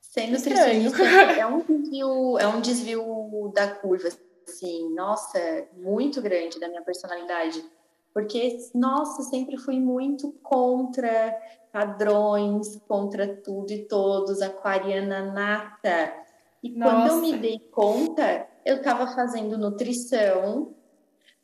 ser 0.00 0.26
nutricionista 0.28 1.02
é 1.38 1.46
um 1.46 1.60
desvio, 1.60 2.38
é 2.38 2.46
um 2.46 2.60
desvio 2.60 3.52
da 3.54 3.68
curva 3.68 4.08
assim, 4.46 4.94
nossa, 4.94 5.38
muito 5.76 6.20
grande 6.20 6.60
da 6.60 6.68
minha 6.68 6.82
personalidade. 6.82 7.64
Porque, 8.12 8.58
nossa, 8.74 9.22
sempre 9.22 9.56
fui 9.58 9.78
muito 9.78 10.32
contra 10.42 11.36
padrões, 11.70 12.76
contra 12.88 13.36
tudo 13.36 13.70
e 13.70 13.84
todos, 13.84 14.40
aquariana 14.42 15.30
nata. 15.30 16.27
E 16.68 16.78
Nossa. 16.78 16.92
quando 16.92 17.08
eu 17.08 17.16
me 17.22 17.38
dei 17.38 17.58
conta, 17.70 18.46
eu 18.64 18.76
estava 18.76 19.06
fazendo 19.06 19.56
nutrição 19.56 20.74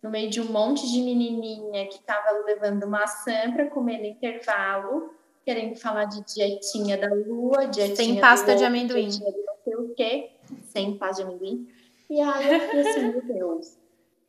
no 0.02 0.10
meio 0.10 0.28
de 0.28 0.38
um 0.38 0.52
monte 0.52 0.86
de 0.90 1.00
menininha 1.00 1.86
que 1.86 1.94
estava 1.94 2.30
levando 2.44 2.86
maçã 2.86 3.50
para 3.50 3.70
comer 3.70 3.98
no 3.98 4.04
intervalo, 4.04 5.14
querendo 5.42 5.76
falar 5.76 6.04
de 6.04 6.22
dietinha 6.26 6.98
da 6.98 7.08
lua, 7.08 7.66
dietinha 7.66 7.96
sem 7.96 8.20
pasta 8.20 8.48
outro, 8.48 8.58
de 8.58 8.64
amendoim, 8.66 9.08
de 9.08 9.20
não 9.20 9.54
sei 9.64 9.74
o 9.76 9.94
quê, 9.94 10.30
sem 10.66 10.98
pasta 10.98 11.22
de 11.22 11.30
amendoim. 11.30 11.66
E 12.10 12.20
aí 12.20 12.52
eu 12.52 12.60
fiquei 12.60 12.80
assim, 12.80 13.08
meu 13.08 13.22
Deus, 13.22 13.78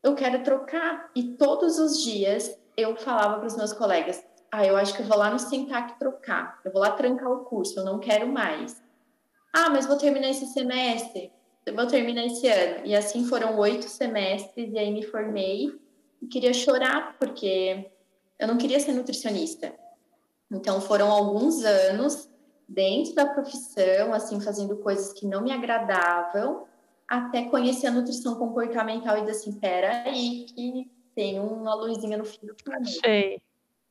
eu 0.01 0.15
quero 0.15 0.41
trocar. 0.43 1.11
E 1.13 1.23
todos 1.33 1.77
os 1.77 2.01
dias 2.01 2.57
eu 2.77 2.95
falava 2.95 3.39
para 3.39 3.47
os 3.47 3.57
meus 3.57 3.73
colegas, 3.73 4.23
ah, 4.49 4.65
eu 4.65 4.77
acho 4.77 4.95
que 4.95 5.01
eu 5.01 5.05
vou 5.05 5.17
lá 5.17 5.29
no 5.29 5.39
Sentac 5.39 5.99
trocar, 5.99 6.61
eu 6.63 6.71
vou 6.71 6.81
lá 6.81 6.91
trancar 6.91 7.29
o 7.29 7.43
curso, 7.43 7.77
eu 7.77 7.83
não 7.83 7.99
quero 7.99 8.29
mais. 8.29 8.81
Ah, 9.57 9.69
mas 9.69 9.85
vou 9.85 9.97
terminar 9.97 10.29
esse 10.29 10.47
semestre, 10.47 11.31
vou 11.73 11.87
terminar 11.87 12.25
esse 12.25 12.45
ano. 12.45 12.85
E 12.85 12.93
assim 12.93 13.23
foram 13.23 13.57
oito 13.57 13.87
semestres, 13.87 14.73
e 14.73 14.77
aí 14.77 14.91
me 14.91 15.01
formei 15.01 15.71
e 16.21 16.27
queria 16.27 16.53
chorar, 16.53 17.15
porque 17.17 17.89
eu 18.37 18.49
não 18.49 18.57
queria 18.57 18.81
ser 18.81 18.91
nutricionista. 18.91 19.73
Então 20.51 20.81
foram 20.81 21.09
alguns 21.09 21.63
anos 21.63 22.29
dentro 22.67 23.15
da 23.15 23.25
profissão, 23.27 24.13
assim, 24.13 24.41
fazendo 24.41 24.75
coisas 24.75 25.13
que 25.13 25.25
não 25.25 25.41
me 25.41 25.53
agradavam, 25.53 26.67
até 27.07 27.43
conhecer 27.43 27.87
a 27.87 27.91
nutrição 27.91 28.35
comportamental 28.35 29.17
e 29.17 29.21
dizer 29.21 29.31
assim, 29.31 29.57
peraí, 29.57 30.47
que 30.53 30.91
tem 31.15 31.39
uma 31.39 31.73
luzinha 31.75 32.17
no 32.17 32.25
fim 32.25 32.45
do 32.45 32.55
túnel. 32.55 32.81
Achei. 32.81 33.41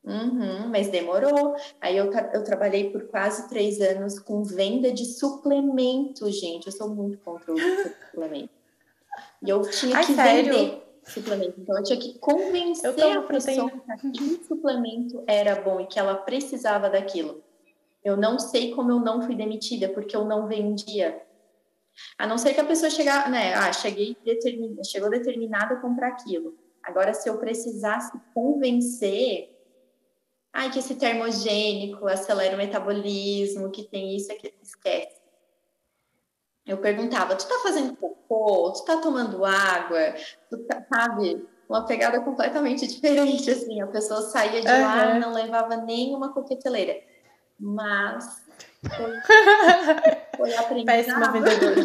Uhum, 0.05 0.69
mas 0.69 0.89
demorou. 0.89 1.55
Aí 1.81 1.97
eu, 1.97 2.13
eu 2.13 2.45
trabalhei 2.45 2.91
por 2.91 3.05
quase 3.09 3.49
três 3.49 3.81
anos 3.81 4.19
com 4.19 4.43
venda 4.43 4.93
de 4.93 5.05
suplemento, 5.05 6.31
gente. 6.31 6.67
Eu 6.67 6.73
sou 6.73 6.91
muito 6.91 7.19
contra 7.19 7.53
o 7.53 7.57
suplemento. 8.11 8.51
E 9.43 9.49
eu 9.49 9.63
tinha 9.63 9.97
Ai, 9.97 10.05
que 10.05 10.15
sério? 10.15 10.53
vender 10.53 10.85
suplemento. 11.07 11.61
Então 11.61 11.77
eu 11.77 11.83
tinha 11.83 11.99
que 11.99 12.19
convencer 12.19 12.91
a 12.91 13.23
pessoa 13.23 13.71
que 13.71 13.93
aquele 13.93 14.45
suplemento 14.45 15.23
era 15.27 15.61
bom 15.61 15.81
e 15.81 15.87
que 15.87 15.99
ela 15.99 16.15
precisava 16.15 16.89
daquilo. 16.89 17.43
Eu 18.03 18.17
não 18.17 18.39
sei 18.39 18.75
como 18.75 18.91
eu 18.91 19.01
não 19.01 19.23
fui 19.23 19.35
demitida, 19.35 19.89
porque 19.89 20.15
eu 20.15 20.25
não 20.25 20.47
vendia. 20.47 21.23
A 22.19 22.27
não 22.27 22.37
ser 22.37 22.53
que 22.55 22.61
a 22.61 22.65
pessoa 22.65 22.91
chegar, 22.91 23.31
né? 23.31 23.55
Ah, 23.55 23.73
cheguei 23.73 24.17
determin... 24.25 24.77
chegou 24.85 25.09
determinada 25.09 25.75
a 25.75 25.81
comprar 25.81 26.09
aquilo. 26.09 26.55
Agora, 26.83 27.15
se 27.15 27.29
eu 27.29 27.39
precisasse 27.39 28.13
convencer, 28.35 29.54
Ai, 30.55 30.71
que 30.71 30.79
esse 30.79 30.95
termogênico 30.95 32.07
acelera 32.07 32.55
o 32.55 32.59
metabolismo, 32.59 33.73
que 33.73 33.83
tem 33.83 34.15
isso, 34.15 34.31
aqui, 34.31 34.55
esquece. 34.63 35.21
Eu 36.65 36.79
perguntava, 36.79 37.35
tu 37.35 37.45
tá 37.47 37.59
fazendo 37.61 37.97
cocô? 37.97 38.71
Tu 38.71 38.85
tá 38.85 38.99
tomando 38.99 39.45
água? 39.45 40.15
Tu 40.49 40.59
tá, 40.59 40.81
sabe? 40.89 41.45
Uma 41.69 41.85
pegada 41.85 42.21
completamente 42.21 42.87
diferente, 42.89 43.51
assim. 43.51 43.81
A 43.81 43.89
pessoa 43.89 44.23
saía 44.23 44.61
de 44.61 44.69
uhum. 44.69 44.81
lá 44.81 45.17
e 45.17 45.19
não 45.19 45.33
levava 45.35 45.77
nenhuma 45.79 46.33
coqueteleira. 46.33 47.03
Mas 47.59 48.45
foi, 48.97 49.13
foi 50.39 50.55
aprendizado. 50.55 50.87
Péssima 50.87 51.33
vendedora. 51.33 51.81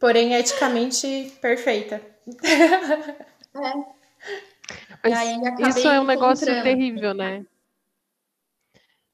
Porém, 0.00 0.32
eticamente 0.32 1.36
perfeita. 1.42 2.00
É. 3.54 4.00
Mas 5.02 5.76
isso 5.76 5.88
é 5.88 6.00
um 6.00 6.04
negócio 6.04 6.46
terrível, 6.62 7.14
né? 7.14 7.44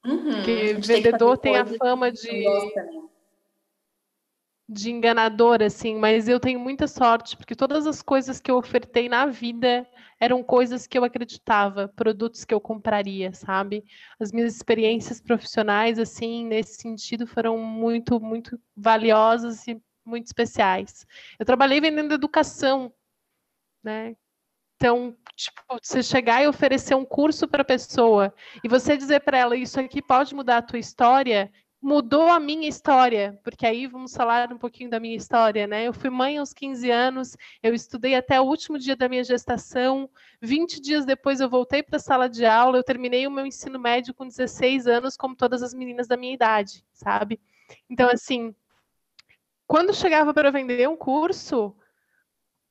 Uhum, 0.05 0.31
Porque 0.31 0.75
vendedor 0.75 1.37
tem, 1.39 1.53
tem 1.53 1.61
a 1.61 1.67
fama 1.67 2.11
de. 2.11 2.47
De 4.69 4.91
enganador, 4.91 5.63
assim, 5.63 5.95
mas 5.95 6.29
eu 6.29 6.41
tenho 6.41 6.59
muita 6.59 6.89
sorte, 6.89 7.37
porque 7.37 7.55
todas 7.55 7.87
as 7.87 8.03
coisas 8.03 8.41
que 8.41 8.51
eu 8.51 8.57
ofertei 8.57 9.09
na 9.09 9.25
vida 9.25 9.87
eram 10.19 10.43
coisas 10.43 10.89
que 10.89 10.99
eu 10.99 11.05
acreditava, 11.05 11.87
produtos 11.87 12.45
que 12.45 12.53
eu 12.53 12.61
compraria, 12.61 13.33
sabe? 13.33 13.85
As 14.19 14.33
minhas 14.33 14.57
experiências 14.57 15.21
profissionais, 15.21 16.01
assim, 16.01 16.45
nesse 16.45 16.81
sentido, 16.83 17.29
foram 17.29 17.59
muito, 17.59 18.19
muito 18.19 18.61
valiosas 18.77 19.69
e 19.69 19.81
muito 20.05 20.27
especiais. 20.27 21.07
Eu 21.39 21.47
trabalhei 21.47 21.81
vendendo 21.81 22.13
educação, 22.15 22.93
né? 23.85 24.17
Então, 24.77 25.17
tipo, 25.35 25.61
você 25.83 26.03
chegar 26.03 26.43
e 26.43 26.49
oferecer 26.49 26.95
um 26.95 27.05
curso 27.05 27.49
para 27.49 27.63
a 27.63 27.65
pessoa 27.65 28.33
e 28.63 28.69
você 28.69 28.97
dizer 28.97 29.21
para 29.21 29.39
ela 29.39 29.57
isso 29.57 29.81
aqui 29.81 30.03
pode 30.03 30.35
mudar 30.35 30.59
a 30.59 30.63
tua 30.63 30.79
história, 30.79 31.51
mudou 31.81 32.29
a 32.29 32.41
minha 32.41 32.69
história, 32.69 33.39
porque 33.43 33.65
aí 33.65 33.87
vamos 33.87 34.15
falar 34.15 34.53
um 34.53 34.59
pouquinho 34.59 34.91
da 34.91 35.01
minha 35.01 35.17
história, 35.17 35.67
né? 35.67 35.87
Eu 35.87 35.93
fui 35.93 36.11
mãe 36.11 36.37
aos 36.37 36.53
15 36.53 36.91
anos, 36.91 37.37
eu 37.63 37.73
estudei 37.75 38.15
até 38.15 38.41
o 38.41 38.45
último 38.45 38.79
dia 38.79 38.97
da 38.97 39.09
minha 39.09 39.25
gestação, 39.25 40.11
20 40.43 40.81
dias 40.81 41.07
depois 41.07 41.41
eu 41.41 41.49
voltei 41.49 41.83
para 41.83 41.97
a 41.97 42.01
sala 42.01 42.29
de 42.29 42.45
aula, 42.45 42.77
eu 42.77 42.85
terminei 42.85 43.27
o 43.27 43.31
meu 43.31 43.47
ensino 43.47 43.79
médio 43.79 44.13
com 44.13 44.27
16 44.27 44.87
anos, 44.87 45.17
como 45.17 45.37
todas 45.37 45.63
as 45.63 45.73
meninas 45.73 46.07
da 46.07 46.17
minha 46.17 46.35
idade, 46.35 46.85
sabe? 46.93 47.41
Então, 47.89 48.11
assim, 48.11 48.55
quando 49.67 49.95
chegava 49.95 50.35
para 50.35 50.51
vender 50.51 50.89
um 50.89 50.97
curso, 50.97 51.75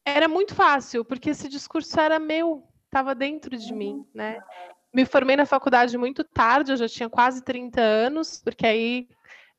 era 0.06 0.28
muito 0.28 0.54
fácil, 0.54 1.04
porque 1.04 1.32
esse 1.32 1.50
discurso 1.50 2.00
era 2.00 2.20
meu, 2.20 2.64
estava 2.86 3.16
dentro 3.16 3.58
de 3.58 3.74
mim, 3.74 3.96
uhum. 3.96 4.08
né? 4.14 4.40
Me 4.94 5.04
formei 5.04 5.36
na 5.36 5.46
faculdade 5.46 5.98
muito 5.98 6.24
tarde, 6.24 6.72
eu 6.72 6.78
já 6.78 6.88
tinha 6.88 7.10
quase 7.10 7.44
30 7.44 7.82
anos, 7.82 8.42
porque 8.42 8.66
aí 8.66 9.10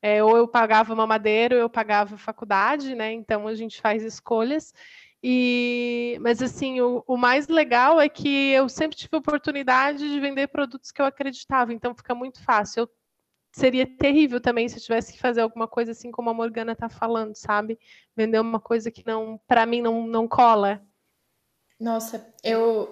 é, 0.01 0.22
ou 0.22 0.36
eu 0.36 0.47
pagava 0.47 0.94
mamadeira 0.94 1.57
ou 1.57 1.61
eu 1.61 1.68
pagava 1.68 2.16
faculdade, 2.16 2.94
né? 2.94 3.12
Então 3.12 3.47
a 3.49 3.55
gente 3.55 3.80
faz 3.80 4.03
escolhas. 4.03 4.72
E, 5.22 6.16
mas 6.20 6.40
assim, 6.40 6.80
o, 6.80 7.03
o, 7.07 7.16
mais 7.16 7.49
legal 7.49 8.01
é 8.01 8.09
que 8.09 8.53
eu 8.53 8.68
sempre 8.68 8.97
tive 8.97 9.16
oportunidade 9.16 10.09
de 10.09 10.20
vender 10.20 10.47
produtos 10.47 10.92
que 10.92 11.03
eu 11.03 11.07
acreditava, 11.07 11.72
então 11.72 11.94
fica 11.94 12.14
muito 12.14 12.40
fácil. 12.42 12.82
Eu 12.82 12.90
seria 13.57 13.86
terrível 13.86 14.38
também 14.38 14.68
se 14.68 14.76
eu 14.76 14.82
tivesse 14.82 15.14
que 15.14 15.18
fazer 15.18 15.40
alguma 15.40 15.66
coisa 15.66 15.92
assim 15.92 16.11
como 16.11 16.28
a 16.28 16.34
Morgana 16.34 16.72
está 16.72 16.90
falando, 16.90 17.34
sabe? 17.34 17.78
Vender 18.14 18.38
uma 18.38 18.61
coisa 18.61 18.90
que 18.90 19.04
não, 19.07 19.40
para 19.48 19.64
mim, 19.64 19.80
não, 19.80 20.07
não 20.07 20.28
cola. 20.28 20.82
Nossa, 21.80 22.26
eu, 22.44 22.88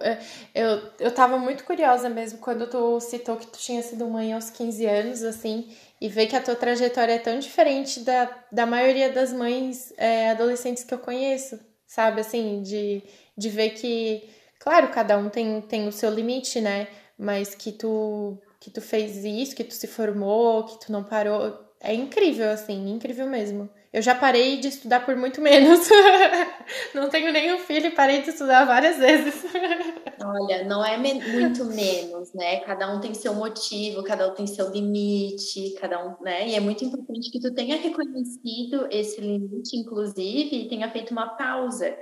eu, 0.53 0.91
eu 0.99 1.13
tava 1.13 1.37
muito 1.37 1.63
curiosa 1.63 2.09
mesmo 2.09 2.39
quando 2.39 2.67
tu 2.67 2.99
citou 2.99 3.37
que 3.37 3.47
tu 3.47 3.59
tinha 3.59 3.81
sido 3.81 4.07
mãe 4.07 4.33
aos 4.33 4.49
15 4.49 4.85
anos, 4.85 5.23
assim, 5.23 5.71
e 6.01 6.09
ver 6.09 6.27
que 6.27 6.35
a 6.35 6.41
tua 6.41 6.55
trajetória 6.55 7.13
é 7.13 7.19
tão 7.19 7.37
diferente 7.37 7.99
da, 7.99 8.29
da 8.51 8.65
maioria 8.65 9.11
das 9.11 9.31
mães 9.31 9.93
é, 9.97 10.31
adolescentes 10.31 10.83
que 10.83 10.93
eu 10.93 10.99
conheço, 10.99 11.59
sabe? 11.85 12.21
Assim, 12.21 12.61
de, 12.63 13.03
de 13.37 13.49
ver 13.49 13.71
que, 13.71 14.27
claro, 14.59 14.89
cada 14.89 15.17
um 15.17 15.29
tem, 15.29 15.61
tem 15.61 15.87
o 15.87 15.91
seu 15.91 16.11
limite, 16.11 16.59
né? 16.59 16.87
Mas 17.17 17.55
que 17.55 17.71
tu 17.71 18.39
que 18.65 18.71
tu 18.71 18.81
fez 18.81 19.23
isso, 19.23 19.55
que 19.55 19.63
tu 19.63 19.75
se 19.75 19.85
formou, 19.85 20.63
que 20.63 20.83
tu 20.83 20.91
não 20.91 21.03
parou. 21.03 21.55
É 21.79 21.93
incrível, 21.93 22.49
assim, 22.49 22.89
incrível 22.89 23.27
mesmo. 23.27 23.69
Eu 23.93 24.01
já 24.01 24.15
parei 24.15 24.57
de 24.57 24.69
estudar 24.69 25.05
por 25.05 25.15
muito 25.15 25.39
menos. 25.39 25.87
não 26.95 27.07
tenho 27.07 27.31
nenhum 27.31 27.59
filho 27.59 27.85
e 27.85 27.91
parei 27.91 28.23
de 28.23 28.31
estudar 28.31 28.65
várias 28.65 28.97
vezes. 28.97 29.35
Olha, 30.19 30.63
não 30.63 30.83
é 30.83 30.97
me 30.97 31.13
muito 31.13 31.63
menos, 31.65 32.33
né? 32.33 32.61
Cada 32.61 32.91
um 32.91 32.99
tem 32.99 33.13
seu 33.13 33.35
motivo, 33.35 34.03
cada 34.03 34.31
um 34.31 34.33
tem 34.33 34.47
seu 34.47 34.71
limite, 34.71 35.75
cada 35.79 36.03
um, 36.03 36.15
né? 36.23 36.47
E 36.49 36.55
é 36.55 36.59
muito 36.59 36.83
importante 36.83 37.29
que 37.29 37.39
tu 37.39 37.53
tenha 37.53 37.77
reconhecido 37.77 38.87
esse 38.89 39.21
limite, 39.21 39.77
inclusive, 39.77 40.63
e 40.63 40.67
tenha 40.67 40.89
feito 40.89 41.11
uma 41.11 41.37
pausa. 41.37 41.95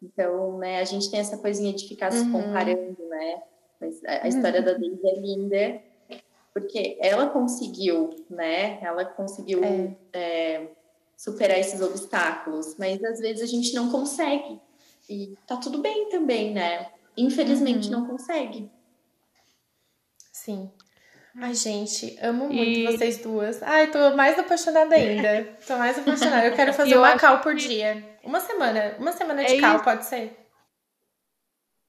Então, 0.00 0.58
né, 0.58 0.78
a 0.78 0.84
gente 0.84 1.10
tem 1.10 1.18
essa 1.18 1.36
coisinha 1.38 1.72
de 1.72 1.88
ficar 1.88 2.12
uhum. 2.12 2.24
se 2.24 2.30
comparando, 2.30 2.96
né? 3.08 3.42
Mas 3.80 4.04
a, 4.04 4.24
a 4.24 4.28
história 4.28 4.60
uhum. 4.60 4.66
da 4.66 4.72
Daisy 4.74 5.00
é 5.04 5.20
linda 5.20 5.85
porque 6.56 6.96
ela 7.02 7.28
conseguiu, 7.28 8.24
né? 8.30 8.78
Ela 8.80 9.04
conseguiu 9.04 9.62
é. 9.62 9.94
É, 10.14 10.68
superar 11.14 11.58
esses 11.58 11.82
obstáculos, 11.82 12.76
mas 12.78 13.04
às 13.04 13.20
vezes 13.20 13.42
a 13.42 13.46
gente 13.46 13.74
não 13.74 13.90
consegue. 13.90 14.58
E 15.06 15.36
tá 15.46 15.58
tudo 15.58 15.82
bem 15.82 16.08
também, 16.08 16.54
né? 16.54 16.86
Infelizmente 17.14 17.88
uhum. 17.88 18.00
não 18.00 18.06
consegue. 18.06 18.70
Sim. 20.32 20.70
Ai, 21.36 21.52
gente, 21.52 22.16
amo 22.22 22.46
muito 22.46 22.58
e... 22.58 22.86
vocês 22.86 23.18
duas. 23.18 23.62
Ai, 23.62 23.90
tô 23.90 24.16
mais 24.16 24.38
apaixonada 24.38 24.94
ainda. 24.94 25.58
tô 25.66 25.76
mais 25.76 25.98
apaixonada. 25.98 26.46
Eu 26.46 26.54
quero 26.54 26.72
fazer 26.72 26.94
eu 26.94 27.00
uma 27.00 27.18
cal 27.18 27.42
por 27.42 27.54
dia. 27.54 28.02
Uma 28.24 28.40
semana. 28.40 28.96
Uma 28.98 29.12
semana 29.12 29.44
de 29.44 29.56
é 29.56 29.60
cal, 29.60 29.74
isso. 29.74 29.84
pode 29.84 30.06
ser? 30.06 30.45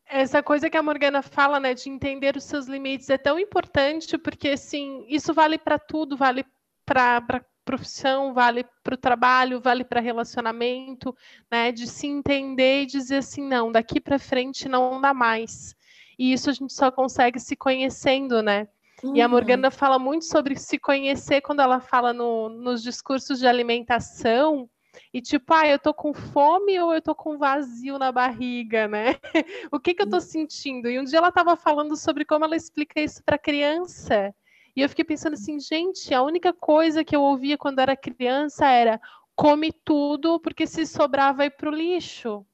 Essa 0.09 0.41
coisa 0.41 0.69
que 0.69 0.77
a 0.77 0.83
Morgana 0.83 1.21
fala, 1.21 1.59
né, 1.59 1.73
de 1.73 1.89
entender 1.89 2.37
os 2.37 2.45
seus 2.45 2.65
limites 2.65 3.09
é 3.09 3.17
tão 3.17 3.37
importante 3.37 4.17
porque, 4.17 4.49
assim, 4.49 5.05
isso 5.07 5.33
vale 5.33 5.57
para 5.57 5.77
tudo, 5.77 6.15
vale 6.15 6.45
para 6.85 7.43
profissão, 7.65 8.33
vale 8.33 8.65
para 8.81 8.93
o 8.93 8.97
trabalho, 8.97 9.59
vale 9.59 9.83
para 9.83 9.99
relacionamento, 9.99 11.13
né, 11.51 11.69
de 11.73 11.85
se 11.85 12.07
entender 12.07 12.83
e 12.83 12.85
dizer 12.85 13.17
assim, 13.17 13.43
não, 13.43 13.69
daqui 13.69 13.99
para 13.99 14.17
frente 14.17 14.69
não 14.69 15.01
dá 15.01 15.13
mais. 15.13 15.75
E 16.17 16.31
isso 16.31 16.49
a 16.49 16.53
gente 16.53 16.71
só 16.73 16.89
consegue 16.89 17.39
se 17.39 17.55
conhecendo, 17.57 18.41
né? 18.41 18.67
Uhum. 19.03 19.15
E 19.15 19.21
a 19.21 19.25
uhum. 19.25 19.31
Morgana 19.31 19.69
fala 19.69 19.99
muito 19.99 20.25
sobre 20.25 20.55
se 20.55 20.79
conhecer 20.79 21.41
quando 21.41 21.61
ela 21.61 21.79
fala 21.79 22.13
no, 22.13 22.49
nos 22.49 22.81
discursos 22.81 23.37
de 23.37 23.45
alimentação, 23.45 24.69
e 25.13 25.21
tipo, 25.21 25.53
ah, 25.53 25.67
eu 25.67 25.79
tô 25.79 25.93
com 25.93 26.13
fome 26.13 26.79
ou 26.79 26.93
eu 26.93 27.01
tô 27.01 27.15
com 27.15 27.37
vazio 27.37 27.97
na 27.97 28.11
barriga, 28.11 28.87
né? 28.87 29.15
o 29.71 29.79
que 29.79 29.93
que 29.93 30.01
eu 30.01 30.09
tô 30.09 30.19
sentindo? 30.19 30.89
E 30.89 30.99
um 30.99 31.03
dia 31.03 31.19
ela 31.19 31.31
tava 31.31 31.55
falando 31.55 31.95
sobre 31.95 32.25
como 32.25 32.45
ela 32.45 32.55
explica 32.55 32.99
isso 32.99 33.23
para 33.23 33.37
criança. 33.37 34.33
E 34.75 34.81
eu 34.81 34.89
fiquei 34.89 35.03
pensando 35.03 35.33
assim, 35.33 35.59
gente, 35.59 36.13
a 36.13 36.21
única 36.21 36.53
coisa 36.53 37.03
que 37.03 37.15
eu 37.15 37.21
ouvia 37.21 37.57
quando 37.57 37.79
era 37.79 37.97
criança 37.97 38.67
era 38.67 39.01
come 39.35 39.71
tudo, 39.71 40.39
porque 40.39 40.67
se 40.67 40.85
sobrar 40.85 41.35
vai 41.35 41.49
pro 41.49 41.71
lixo. 41.71 42.45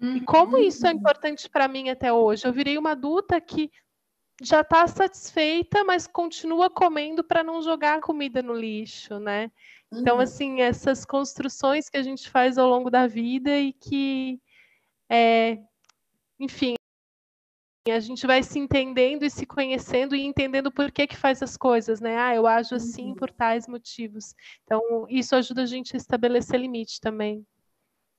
Uhum. 0.00 0.16
E 0.16 0.20
como 0.20 0.58
isso 0.58 0.86
é 0.86 0.90
importante 0.90 1.48
para 1.48 1.68
mim 1.68 1.88
até 1.88 2.12
hoje? 2.12 2.46
Eu 2.46 2.52
virei 2.52 2.76
uma 2.76 2.92
adulta 2.92 3.40
que 3.40 3.70
já 4.42 4.60
está 4.60 4.86
satisfeita, 4.86 5.84
mas 5.84 6.06
continua 6.06 6.68
comendo 6.68 7.22
para 7.22 7.42
não 7.42 7.62
jogar 7.62 7.98
a 7.98 8.02
comida 8.02 8.42
no 8.42 8.54
lixo, 8.54 9.18
né? 9.18 9.50
Então, 9.92 10.16
uhum. 10.16 10.22
assim, 10.22 10.60
essas 10.60 11.04
construções 11.04 11.88
que 11.88 11.96
a 11.96 12.02
gente 12.02 12.28
faz 12.28 12.58
ao 12.58 12.68
longo 12.68 12.90
da 12.90 13.06
vida 13.06 13.58
e 13.58 13.72
que, 13.72 14.40
é, 15.08 15.58
enfim, 16.38 16.74
a 17.88 18.00
gente 18.00 18.26
vai 18.26 18.42
se 18.42 18.58
entendendo 18.58 19.24
e 19.24 19.30
se 19.30 19.44
conhecendo 19.44 20.16
e 20.16 20.24
entendendo 20.24 20.72
por 20.72 20.90
que 20.90 21.06
que 21.06 21.16
faz 21.16 21.42
as 21.42 21.56
coisas, 21.56 22.00
né? 22.00 22.16
Ah, 22.16 22.34
eu 22.34 22.46
ajo 22.46 22.74
assim 22.74 23.10
uhum. 23.10 23.14
por 23.14 23.30
tais 23.30 23.68
motivos. 23.68 24.34
Então, 24.64 25.06
isso 25.08 25.36
ajuda 25.36 25.62
a 25.62 25.66
gente 25.66 25.94
a 25.94 25.98
estabelecer 25.98 26.58
limite 26.58 27.00
também. 27.00 27.46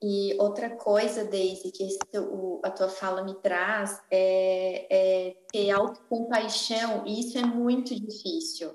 E 0.02 0.36
outra 0.38 0.76
coisa, 0.76 1.24
Daisy, 1.24 1.72
que 1.72 1.88
teu, 2.10 2.60
a 2.62 2.70
tua 2.70 2.88
fala 2.88 3.24
me 3.24 3.34
traz 3.36 4.02
é, 4.10 4.86
é 4.90 5.15
ter 5.56 5.70
autocompaixão, 5.70 7.06
e 7.06 7.20
isso 7.20 7.38
é 7.38 7.42
muito 7.42 7.94
difícil. 7.98 8.72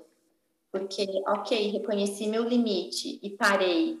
Porque, 0.72 1.06
ok, 1.28 1.70
reconheci 1.70 2.26
meu 2.26 2.42
limite 2.42 3.20
e 3.22 3.30
parei. 3.30 4.00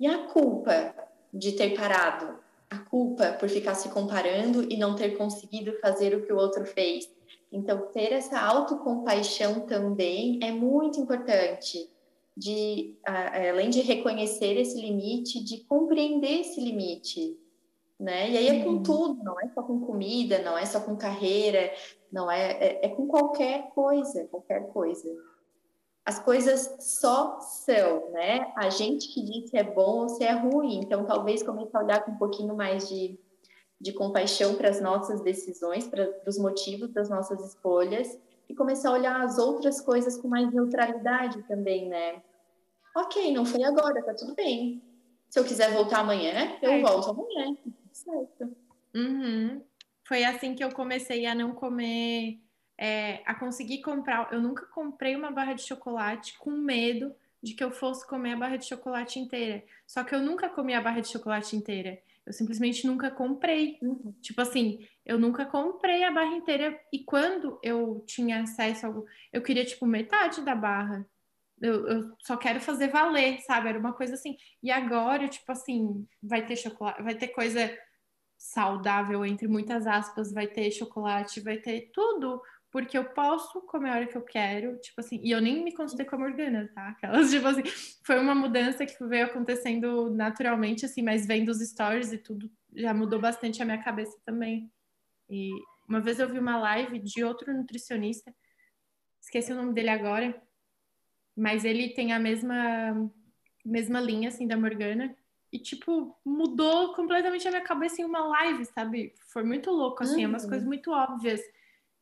E 0.00 0.06
a 0.06 0.26
culpa 0.28 0.94
de 1.32 1.52
ter 1.52 1.76
parado? 1.76 2.38
A 2.70 2.78
culpa 2.78 3.32
por 3.32 3.50
ficar 3.50 3.74
se 3.74 3.90
comparando 3.90 4.62
e 4.72 4.76
não 4.78 4.96
ter 4.96 5.18
conseguido 5.18 5.78
fazer 5.80 6.16
o 6.16 6.24
que 6.24 6.32
o 6.32 6.36
outro 6.36 6.64
fez. 6.64 7.10
Então, 7.52 7.88
ter 7.92 8.12
essa 8.12 8.40
autocompaixão 8.40 9.60
também 9.66 10.40
é 10.42 10.50
muito 10.50 10.98
importante 10.98 11.90
de 12.34 12.96
além 13.04 13.68
de 13.68 13.80
reconhecer 13.80 14.56
esse 14.56 14.80
limite, 14.80 15.44
de 15.44 15.58
compreender 15.64 16.40
esse 16.40 16.60
limite, 16.60 17.36
né? 17.98 18.30
E 18.30 18.36
aí 18.36 18.48
é 18.48 18.64
com 18.64 18.70
uhum. 18.70 18.82
tudo, 18.82 19.22
não 19.22 19.40
é 19.40 19.48
só 19.48 19.62
com 19.62 19.80
comida, 19.80 20.42
não 20.42 20.58
é 20.58 20.66
só 20.66 20.80
com 20.80 20.96
carreira, 20.96 21.72
não 22.10 22.30
é, 22.30 22.52
é, 22.52 22.86
é 22.86 22.88
com 22.88 23.06
qualquer 23.06 23.70
coisa, 23.70 24.24
qualquer 24.30 24.68
coisa. 24.68 25.08
As 26.04 26.18
coisas 26.18 26.76
só 26.80 27.40
são, 27.40 28.10
né? 28.10 28.52
A 28.56 28.68
gente 28.68 29.08
que 29.08 29.22
diz 29.22 29.50
se 29.50 29.56
é 29.56 29.64
bom 29.64 30.02
ou 30.02 30.08
se 30.08 30.22
é 30.22 30.32
ruim. 30.32 30.80
Então, 30.80 31.06
talvez 31.06 31.42
comece 31.42 31.70
a 31.74 31.80
olhar 31.80 32.04
com 32.04 32.12
um 32.12 32.18
pouquinho 32.18 32.54
mais 32.54 32.88
de, 32.88 33.18
de 33.80 33.92
compaixão 33.92 34.54
para 34.54 34.68
as 34.68 34.82
nossas 34.82 35.22
decisões, 35.22 35.86
para 35.86 36.10
os 36.26 36.38
motivos 36.38 36.92
das 36.92 37.08
nossas 37.08 37.40
escolhas 37.40 38.18
e 38.48 38.54
começar 38.54 38.90
a 38.90 38.92
olhar 38.92 39.20
as 39.22 39.38
outras 39.38 39.80
coisas 39.80 40.20
com 40.20 40.28
mais 40.28 40.52
neutralidade 40.52 41.42
também, 41.44 41.88
né? 41.88 42.22
Ok, 42.94 43.32
não 43.32 43.46
foi 43.46 43.64
agora, 43.64 44.04
tá 44.04 44.14
tudo 44.14 44.34
bem. 44.34 44.82
Se 45.30 45.40
eu 45.40 45.44
quiser 45.44 45.72
voltar 45.72 46.00
amanhã, 46.00 46.56
eu 46.62 46.80
volto 46.82 47.10
amanhã. 47.10 47.56
Certo. 47.94 48.56
Uhum. 48.92 49.62
Foi 50.06 50.24
assim 50.24 50.54
que 50.54 50.62
eu 50.62 50.70
comecei 50.72 51.26
a 51.26 51.34
não 51.34 51.54
comer 51.54 52.40
é, 52.76 53.22
a 53.24 53.34
conseguir 53.34 53.80
comprar. 53.82 54.32
Eu 54.32 54.40
nunca 54.40 54.66
comprei 54.66 55.14
uma 55.14 55.30
barra 55.30 55.54
de 55.54 55.62
chocolate 55.62 56.36
com 56.38 56.50
medo 56.50 57.14
de 57.42 57.54
que 57.54 57.62
eu 57.62 57.70
fosse 57.70 58.06
comer 58.06 58.32
a 58.32 58.36
barra 58.36 58.56
de 58.56 58.66
chocolate 58.66 59.18
inteira. 59.18 59.62
Só 59.86 60.02
que 60.02 60.14
eu 60.14 60.20
nunca 60.20 60.48
comi 60.48 60.74
a 60.74 60.80
barra 60.80 61.00
de 61.00 61.08
chocolate 61.08 61.56
inteira. 61.56 61.98
Eu 62.26 62.32
simplesmente 62.32 62.86
nunca 62.86 63.10
comprei. 63.10 63.78
Uhum. 63.80 64.12
Tipo 64.20 64.40
assim, 64.40 64.86
eu 65.04 65.18
nunca 65.18 65.46
comprei 65.46 66.02
a 66.02 66.10
barra 66.10 66.34
inteira. 66.36 66.78
E 66.92 66.98
quando 67.00 67.58
eu 67.62 68.02
tinha 68.06 68.42
acesso 68.42 68.86
ao. 68.86 69.06
Eu 69.32 69.42
queria, 69.42 69.64
tipo, 69.64 69.86
metade 69.86 70.40
da 70.42 70.54
barra. 70.54 71.06
Eu, 71.64 71.88
eu, 71.88 72.16
só 72.20 72.36
quero 72.36 72.60
fazer 72.60 72.88
valer, 72.88 73.40
sabe? 73.40 73.68
Era 73.68 73.78
uma 73.78 73.92
coisa 73.92 74.14
assim. 74.14 74.36
E 74.62 74.70
agora, 74.70 75.28
tipo 75.28 75.50
assim, 75.50 76.06
vai 76.22 76.44
ter 76.44 76.56
chocolate, 76.56 77.02
vai 77.02 77.14
ter 77.14 77.28
coisa 77.28 77.76
saudável, 78.36 79.24
entre 79.24 79.48
muitas 79.48 79.86
aspas, 79.86 80.32
vai 80.32 80.46
ter 80.46 80.70
chocolate, 80.70 81.40
vai 81.40 81.56
ter 81.58 81.90
tudo 81.92 82.42
porque 82.74 82.98
eu 82.98 83.04
posso 83.04 83.60
comer 83.68 83.90
a 83.90 83.94
hora 83.94 84.06
que 84.08 84.16
eu 84.16 84.22
quero, 84.22 84.76
tipo 84.80 85.00
assim, 85.00 85.20
e 85.22 85.30
eu 85.30 85.40
nem 85.40 85.62
me 85.62 85.72
consultei 85.72 86.04
com 86.04 86.16
a 86.16 86.18
Morgana, 86.18 86.68
tá? 86.74 86.88
Aquelas, 86.88 87.30
tipo 87.30 87.46
assim, 87.46 87.62
foi 88.04 88.18
uma 88.18 88.34
mudança 88.34 88.84
que 88.84 89.06
veio 89.06 89.26
acontecendo 89.26 90.10
naturalmente, 90.10 90.84
assim, 90.84 91.00
mas 91.00 91.24
vendo 91.24 91.50
os 91.50 91.60
stories 91.60 92.10
e 92.10 92.18
tudo, 92.18 92.50
já 92.74 92.92
mudou 92.92 93.20
bastante 93.20 93.62
a 93.62 93.64
minha 93.64 93.80
cabeça 93.80 94.18
também. 94.24 94.72
E 95.30 95.52
uma 95.88 96.00
vez 96.00 96.18
eu 96.18 96.28
vi 96.28 96.36
uma 96.36 96.58
live 96.58 96.98
de 96.98 97.22
outro 97.22 97.56
nutricionista, 97.56 98.34
esqueci 99.20 99.52
o 99.52 99.56
nome 99.56 99.72
dele 99.72 99.90
agora, 99.90 100.34
mas 101.36 101.64
ele 101.64 101.90
tem 101.90 102.12
a 102.12 102.18
mesma, 102.18 103.10
mesma 103.64 104.00
linha, 104.00 104.28
assim, 104.28 104.46
da 104.46 104.56
Morgana, 104.56 105.14
e, 105.52 105.58
tipo, 105.58 106.16
mudou 106.24 106.94
completamente 106.94 107.46
a 107.46 107.50
minha 107.50 107.62
cabeça 107.62 108.02
em 108.02 108.04
uma 108.04 108.26
live, 108.26 108.64
sabe? 108.66 109.14
Foi 109.32 109.44
muito 109.44 109.70
louco, 109.70 110.02
assim, 110.02 110.16
uhum. 110.16 110.24
é 110.24 110.26
umas 110.26 110.42
uhum. 110.44 110.48
coisas 110.48 110.66
muito 110.66 110.90
óbvias 110.90 111.40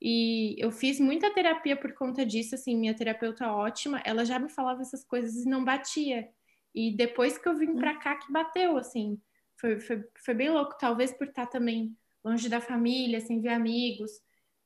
e 0.05 0.57
eu 0.59 0.73
fiz 0.73 0.99
muita 0.99 1.33
terapia 1.33 1.77
por 1.77 1.93
conta 1.95 2.27
disso, 2.27 2.57
assim, 2.57 2.77
minha 2.77 2.93
terapeuta 2.93 3.53
ótima, 3.53 4.03
ela 4.05 4.25
já 4.25 4.37
me 4.37 4.49
falava 4.49 4.83
essas 4.83 5.05
coisas 5.05 5.45
e 5.45 5.49
não 5.49 5.65
batia. 5.65 6.29
E 6.75 6.91
depois 6.91 7.39
que 7.39 7.49
eu 7.49 7.57
vim 7.57 7.77
pra 7.77 7.95
cá 7.95 8.17
que 8.17 8.33
bateu, 8.33 8.77
assim, 8.77 9.17
foi, 9.55 9.79
foi, 9.79 10.05
foi 10.17 10.35
bem 10.35 10.51
louco, 10.51 10.77
talvez 10.77 11.13
por 11.13 11.29
estar 11.29 11.47
também 11.47 11.97
longe 12.25 12.49
da 12.49 12.61
família, 12.61 13.21
sem 13.21 13.41
ver 13.41 13.51
amigos, 13.51 14.11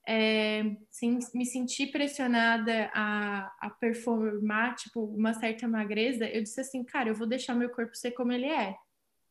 é, 0.06 0.76
sem 0.88 1.18
me 1.34 1.44
sentir 1.44 1.88
pressionada 1.88 2.90
a, 2.94 3.52
a 3.60 3.70
performar, 3.70 4.76
tipo, 4.76 5.04
uma 5.04 5.34
certa 5.34 5.66
magreza, 5.66 6.28
eu 6.28 6.42
disse 6.42 6.60
assim, 6.60 6.84
cara, 6.84 7.08
eu 7.08 7.14
vou 7.14 7.26
deixar 7.26 7.54
meu 7.54 7.70
corpo 7.70 7.96
ser 7.96 8.12
como 8.12 8.32
ele 8.32 8.46
é. 8.46 8.76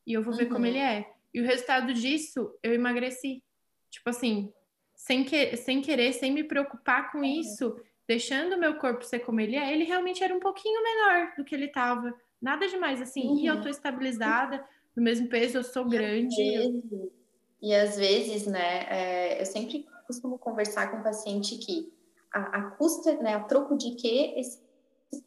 E 0.06 0.12
eu 0.12 0.22
vou 0.22 0.32
uhum. 0.32 0.38
ver 0.38 0.46
como 0.46 0.60
uhum. 0.60 0.66
ele 0.66 0.78
é. 0.78 1.10
E 1.32 1.40
o 1.40 1.44
resultado 1.44 1.94
disso, 1.94 2.54
eu 2.62 2.74
emagreci. 2.74 3.42
Tipo 3.90 4.10
assim, 4.10 4.52
sem, 4.94 5.24
que, 5.24 5.56
sem 5.56 5.80
querer, 5.80 6.12
sem 6.12 6.30
me 6.30 6.44
preocupar 6.44 7.10
com 7.10 7.24
isso, 7.24 7.80
deixando 8.06 8.58
meu 8.58 8.76
corpo 8.76 9.02
ser 9.02 9.20
como 9.20 9.40
ele 9.40 9.56
é, 9.56 9.72
ele 9.72 9.84
realmente 9.84 10.22
era 10.22 10.34
um 10.34 10.40
pouquinho 10.40 10.82
menor 10.82 11.32
do 11.36 11.44
que 11.44 11.54
ele 11.54 11.66
estava. 11.66 12.14
Nada 12.40 12.68
demais, 12.68 13.00
assim. 13.00 13.28
Uhum. 13.28 13.38
E 13.38 13.46
eu 13.46 13.62
tô 13.62 13.68
estabilizada, 13.68 14.62
no 14.94 15.02
mesmo 15.02 15.26
peso, 15.28 15.58
eu 15.58 15.64
sou 15.64 15.86
grande. 15.86 16.34
E 16.40 16.54
às 16.54 16.66
vezes, 16.66 17.10
e 17.62 17.74
às 17.74 17.96
vezes 17.96 18.46
né, 18.46 18.86
é, 18.90 19.40
eu 19.40 19.46
sempre 19.46 19.86
costumo 20.06 20.38
conversar 20.38 20.90
com 20.90 20.98
o 20.98 21.02
paciente 21.02 21.56
que 21.58 21.92
a, 22.32 22.40
a 22.58 22.70
custa, 22.72 23.14
né, 23.16 23.34
a 23.34 23.40
troco 23.40 23.76
de 23.76 23.92
que 23.92 24.38
esse 24.38 24.60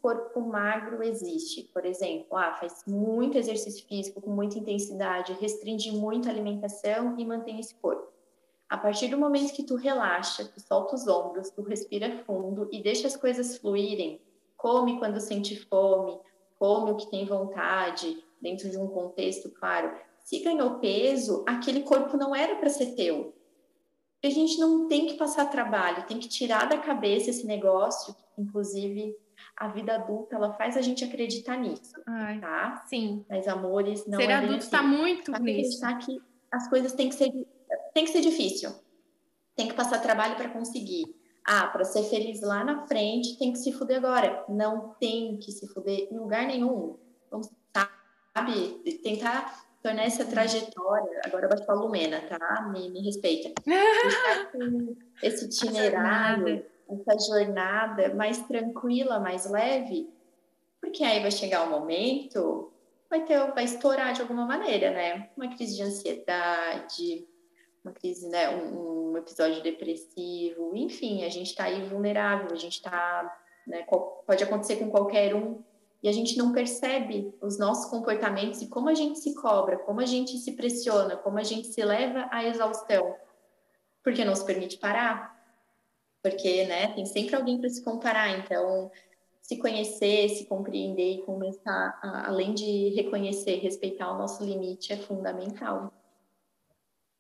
corpo 0.01 0.41
magro 0.41 1.01
existe. 1.03 1.63
Por 1.73 1.86
exemplo, 1.86 2.38
ah, 2.38 2.53
faz 2.53 2.84
muito 2.88 3.38
exercício 3.38 3.86
físico 3.88 4.21
com 4.21 4.32
muita 4.32 4.57
intensidade, 4.57 5.34
restringe 5.34 5.91
muito 5.91 6.27
a 6.27 6.32
alimentação 6.32 7.17
e 7.17 7.25
mantém 7.25 7.59
esse 7.59 7.75
corpo. 7.75 8.07
A 8.69 8.77
partir 8.77 9.07
do 9.07 9.17
momento 9.17 9.53
que 9.53 9.63
tu 9.63 9.75
relaxa, 9.75 10.45
tu 10.45 10.59
solta 10.59 10.95
os 10.95 11.07
ombros, 11.07 11.49
tu 11.49 11.63
respira 11.63 12.23
fundo 12.23 12.69
e 12.71 12.84
deixa 12.84 13.07
as 13.07 13.17
coisas 13.17 13.57
fluírem, 13.57 14.21
come 14.55 14.99
quando 14.99 15.19
sente 15.19 15.59
fome, 15.65 16.19
come 16.59 16.91
o 16.91 16.95
que 16.95 17.09
tem 17.09 17.25
vontade, 17.25 18.23
dentro 18.39 18.69
de 18.69 18.77
um 18.77 18.88
contexto 18.88 19.49
claro. 19.49 19.91
Se 20.19 20.39
ganhou 20.39 20.80
peso, 20.80 21.43
aquele 21.47 21.82
corpo 21.82 22.15
não 22.15 22.36
era 22.36 22.57
para 22.57 22.69
ser 22.69 22.93
teu. 22.95 23.34
A 24.24 24.30
gente 24.30 24.59
não 24.59 24.88
tem 24.88 25.07
que 25.07 25.13
passar 25.13 25.45
trabalho, 25.45 26.05
tem 26.05 26.20
que 26.20 26.28
tirar 26.28 26.67
da 26.67 26.78
cabeça 26.78 27.30
esse 27.30 27.45
negócio, 27.45 28.15
inclusive 28.38 29.15
a 29.55 29.67
vida 29.67 29.95
adulta, 29.95 30.36
ela 30.36 30.53
faz 30.53 30.78
a 30.78 30.82
gente 30.82 31.03
acreditar 31.03 31.57
nisso, 31.57 31.93
Ai, 32.05 32.39
tá? 32.39 32.84
Sim. 32.88 33.26
Mas 33.30 33.47
amores, 33.47 34.05
não 34.05 34.20
Ser 34.20 34.30
é 34.30 34.34
adulto 34.34 34.63
está 34.63 34.82
muito 34.82 35.32
nisso. 35.32 35.86
Acreditar 35.86 35.97
que 35.99 36.22
as 36.51 36.70
coisas 36.70 36.93
têm 36.93 37.09
que 37.09 37.15
ser 37.15 37.32
tem 37.93 38.05
que 38.05 38.11
ser 38.11 38.22
difícil. 38.22 38.72
Tem 39.55 39.67
que 39.67 39.74
passar 39.74 39.99
trabalho 39.99 40.36
para 40.36 40.49
conseguir. 40.49 41.03
Ah, 41.45 41.67
para 41.67 41.84
ser 41.84 42.03
feliz 42.03 42.41
lá 42.41 42.63
na 42.63 42.86
frente, 42.88 43.38
tem 43.38 43.51
que 43.51 43.57
se 43.57 43.72
fuder 43.72 43.97
agora. 43.97 44.45
Não 44.47 44.95
tem 44.99 45.38
que 45.38 45.51
se 45.51 45.67
fuder 45.67 46.07
em 46.11 46.17
lugar 46.17 46.45
nenhum. 46.45 46.97
Vamos, 47.30 47.49
sabe, 47.74 48.99
tentar 49.03 49.68
tornar 49.82 50.03
essa 50.03 50.25
trajetória. 50.25 51.21
Agora 51.25 51.45
eu 51.45 51.49
vou 51.49 51.65
falar 51.65 51.82
Lumena, 51.82 52.21
tá? 52.21 52.69
Me, 52.71 52.89
me 52.89 53.01
respeita. 53.01 53.49
esse 55.23 55.45
itinerário, 55.45 56.65
essa 56.89 57.27
jornada 57.27 58.13
mais 58.13 58.39
tranquila, 58.43 59.19
mais 59.19 59.49
leve, 59.49 60.09
porque 60.82 61.03
aí 61.03 61.21
vai 61.21 61.32
chegar 61.32 61.63
o 61.63 61.67
um 61.67 61.80
momento, 61.80 62.71
vai 63.09 63.25
ter, 63.25 63.39
vai 63.51 63.63
estourar 63.63 64.13
de 64.13 64.21
alguma 64.21 64.45
maneira, 64.45 64.91
né? 64.91 65.30
Uma 65.36 65.55
crise 65.55 65.75
de 65.75 65.84
ansiedade, 65.84 67.27
uma 67.84 67.93
crise, 67.93 68.27
né, 68.30 68.49
um, 68.49 69.11
um 69.11 69.17
episódio 69.17 69.61
depressivo, 69.63 70.75
enfim, 70.75 71.23
a 71.23 71.30
gente 71.30 71.47
está 71.47 71.65
aí 71.65 71.88
vulnerável, 71.88 72.51
a 72.51 72.55
gente 72.55 72.75
está, 72.75 73.41
né, 73.65 73.86
pode 74.25 74.43
acontecer 74.43 74.77
com 74.77 74.89
qualquer 74.89 75.34
um 75.34 75.63
e 76.01 76.07
a 76.07 76.11
gente 76.11 76.37
não 76.37 76.53
percebe 76.53 77.33
os 77.41 77.59
nossos 77.59 77.89
comportamentos 77.89 78.61
e 78.61 78.67
como 78.67 78.89
a 78.89 78.93
gente 78.93 79.19
se 79.19 79.33
cobra, 79.35 79.77
como 79.77 79.99
a 79.99 80.05
gente 80.05 80.37
se 80.37 80.53
pressiona, 80.53 81.17
como 81.17 81.37
a 81.37 81.43
gente 81.43 81.67
se 81.67 81.83
leva 81.83 82.27
à 82.31 82.45
exaustão, 82.45 83.15
porque 84.03 84.23
não 84.23 84.35
se 84.35 84.45
permite 84.45 84.77
parar, 84.77 85.37
porque, 86.21 86.65
né, 86.65 86.93
tem 86.93 87.05
sempre 87.05 87.35
alguém 87.35 87.59
para 87.59 87.69
se 87.69 87.83
comparar, 87.83 88.39
então 88.39 88.89
se 89.41 89.57
conhecer, 89.57 90.29
se 90.29 90.45
compreender 90.45 91.15
e 91.15 91.21
começar, 91.23 91.99
a, 92.01 92.27
além 92.27 92.53
de 92.53 92.89
reconhecer, 92.89 93.55
respeitar 93.55 94.11
o 94.11 94.17
nosso 94.17 94.43
limite 94.43 94.93
é 94.93 94.97
fundamental. 94.97 95.91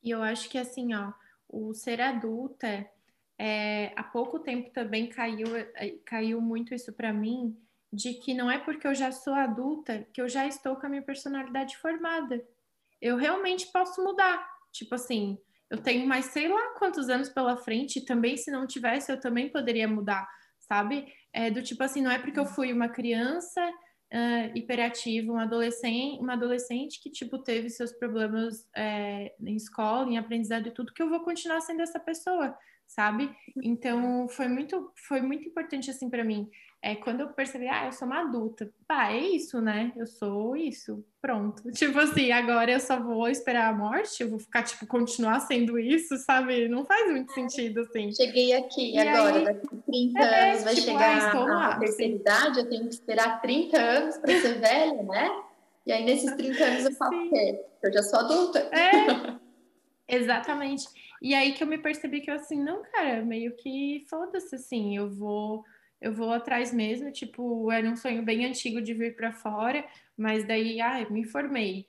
E 0.01 0.11
eu 0.11 0.21
acho 0.21 0.49
que 0.49 0.57
assim, 0.57 0.93
ó, 0.93 1.11
o 1.49 1.73
ser 1.73 1.99
adulta, 1.99 2.87
é, 3.37 3.91
há 3.95 4.03
pouco 4.03 4.39
tempo 4.39 4.69
também 4.69 5.07
caiu, 5.07 5.55
é, 5.55 5.89
caiu 6.05 6.39
muito 6.39 6.73
isso 6.73 6.93
para 6.93 7.11
mim, 7.11 7.57
de 7.91 8.13
que 8.13 8.33
não 8.33 8.49
é 8.49 8.57
porque 8.57 8.87
eu 8.87 8.93
já 8.93 9.11
sou 9.11 9.33
adulta 9.33 10.07
que 10.13 10.21
eu 10.21 10.29
já 10.29 10.45
estou 10.45 10.75
com 10.75 10.85
a 10.85 10.89
minha 10.89 11.01
personalidade 11.01 11.77
formada. 11.77 12.43
Eu 13.01 13.17
realmente 13.17 13.71
posso 13.71 14.03
mudar. 14.03 14.47
Tipo 14.71 14.95
assim, 14.95 15.37
eu 15.69 15.81
tenho 15.81 16.07
mais 16.07 16.25
sei 16.25 16.47
lá 16.47 16.73
quantos 16.77 17.09
anos 17.09 17.29
pela 17.29 17.57
frente, 17.57 18.05
também 18.05 18.37
se 18.37 18.51
não 18.51 18.67
tivesse, 18.67 19.11
eu 19.11 19.19
também 19.19 19.49
poderia 19.49 19.87
mudar, 19.87 20.27
sabe? 20.59 21.11
É 21.33 21.49
do 21.49 21.63
tipo 21.63 21.83
assim, 21.83 22.01
não 22.01 22.11
é 22.11 22.19
porque 22.19 22.39
eu 22.39 22.45
fui 22.45 22.71
uma 22.71 22.89
criança 22.89 23.61
uh, 24.13 24.57
hiperativa, 24.57 25.31
um 25.31 25.39
adolescente, 25.39 26.19
uma 26.19 26.33
adolescente 26.33 27.01
que 27.01 27.09
tipo 27.09 27.39
teve 27.39 27.69
seus 27.69 27.91
problemas 27.91 28.67
é, 28.75 29.33
em 29.41 29.55
escola, 29.55 30.09
em 30.09 30.17
aprendizado 30.17 30.67
e 30.67 30.71
tudo, 30.71 30.93
que 30.93 31.01
eu 31.01 31.09
vou 31.09 31.21
continuar 31.21 31.61
sendo 31.61 31.81
essa 31.81 31.99
pessoa, 31.99 32.55
sabe? 32.87 33.35
Então 33.63 34.27
foi 34.27 34.47
muito, 34.47 34.91
foi 35.07 35.21
muito 35.21 35.47
importante 35.47 35.89
assim 35.89 36.09
para 36.09 36.23
mim 36.23 36.49
é 36.81 36.95
quando 36.95 37.21
eu 37.21 37.27
percebi, 37.27 37.67
ah, 37.67 37.87
eu 37.87 37.91
sou 37.91 38.07
uma 38.07 38.21
adulta. 38.21 38.71
Pá, 38.87 39.11
é 39.11 39.19
isso, 39.19 39.59
né? 39.59 39.91
Eu 39.97 40.07
sou 40.07 40.55
isso. 40.55 41.03
Pronto. 41.21 41.61
Tipo 41.73 41.99
assim, 41.99 42.31
agora 42.31 42.71
eu 42.71 42.79
só 42.79 42.97
vou 42.99 43.27
esperar 43.27 43.69
a 43.69 43.77
morte, 43.77 44.23
eu 44.23 44.29
vou 44.29 44.39
ficar, 44.39 44.63
tipo, 44.63 44.87
continuar 44.87 45.41
sendo 45.41 45.77
isso, 45.77 46.17
sabe? 46.17 46.69
Não 46.69 46.85
faz 46.85 47.11
muito 47.11 47.33
sentido, 47.33 47.81
assim. 47.81 48.13
Cheguei 48.13 48.53
aqui 48.53 48.93
e 48.93 48.97
agora, 48.97 49.37
aí, 49.37 49.45
daqui 49.45 49.67
30 49.85 50.19
é, 50.19 50.51
anos 50.51 50.63
vai 50.63 50.75
tipo, 50.75 50.87
chegar 50.87 51.35
ah, 51.35 51.67
a 51.67 51.79
terceira 51.79 52.15
idade, 52.15 52.59
eu 52.59 52.69
tenho 52.69 52.87
que 52.87 52.93
esperar 52.93 53.41
30 53.41 53.77
anos 53.77 54.17
para 54.17 54.39
ser 54.39 54.59
velha, 54.59 55.03
né? 55.03 55.43
E 55.85 55.91
aí, 55.91 56.05
nesses 56.05 56.33
30 56.33 56.63
anos, 56.63 56.85
eu 56.85 56.91
falo 56.93 57.25
o 57.25 57.29
quê? 57.29 57.65
Eu 57.83 57.91
já 57.91 58.03
sou 58.03 58.19
adulta. 58.19 58.59
É, 58.59 60.15
exatamente. 60.15 60.87
E 61.21 61.33
aí 61.35 61.51
que 61.51 61.61
eu 61.61 61.67
me 61.67 61.77
percebi 61.77 62.21
que 62.21 62.31
eu, 62.31 62.35
assim, 62.35 62.63
não, 62.63 62.81
cara, 62.83 63.21
meio 63.21 63.53
que 63.57 64.05
foda-se, 64.09 64.55
assim, 64.55 64.95
eu 64.95 65.09
vou 65.09 65.65
eu 66.01 66.13
vou 66.13 66.31
atrás 66.31 66.73
mesmo, 66.73 67.11
tipo, 67.11 67.71
era 67.71 67.87
um 67.89 67.95
sonho 67.95 68.23
bem 68.23 68.45
antigo 68.45 68.81
de 68.81 68.93
vir 68.93 69.15
para 69.15 69.31
fora, 69.31 69.85
mas 70.17 70.45
daí, 70.45 70.79
ah, 70.79 71.05
me 71.09 71.25
formei. 71.25 71.87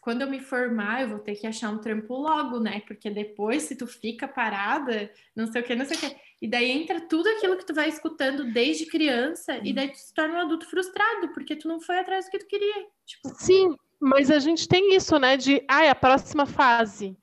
Quando 0.00 0.22
eu 0.22 0.28
me 0.28 0.40
formar, 0.40 1.02
eu 1.02 1.08
vou 1.08 1.18
ter 1.20 1.36
que 1.36 1.46
achar 1.46 1.70
um 1.70 1.78
trampo 1.78 2.14
logo, 2.14 2.58
né? 2.58 2.82
Porque 2.84 3.08
depois, 3.08 3.62
se 3.62 3.76
tu 3.76 3.86
fica 3.86 4.26
parada, 4.26 5.10
não 5.36 5.46
sei 5.46 5.62
o 5.62 5.64
que, 5.64 5.74
não 5.76 5.84
sei 5.84 5.96
o 5.96 6.00
que. 6.00 6.16
E 6.42 6.48
daí 6.48 6.68
entra 6.70 7.00
tudo 7.00 7.28
aquilo 7.28 7.56
que 7.56 7.64
tu 7.64 7.72
vai 7.72 7.88
escutando 7.88 8.52
desde 8.52 8.86
criança, 8.86 9.58
e 9.62 9.72
daí 9.72 9.90
tu 9.90 9.96
se 9.96 10.12
torna 10.12 10.34
um 10.34 10.40
adulto 10.40 10.68
frustrado, 10.68 11.28
porque 11.28 11.54
tu 11.54 11.68
não 11.68 11.80
foi 11.80 11.98
atrás 11.98 12.24
do 12.24 12.32
que 12.32 12.38
tu 12.38 12.46
queria. 12.46 12.86
Tipo... 13.06 13.28
Sim, 13.38 13.76
mas 14.00 14.32
a 14.32 14.40
gente 14.40 14.66
tem 14.66 14.96
isso, 14.96 15.16
né? 15.18 15.36
De, 15.36 15.64
ai, 15.68 15.88
a 15.88 15.94
próxima 15.94 16.44
fase. 16.44 17.16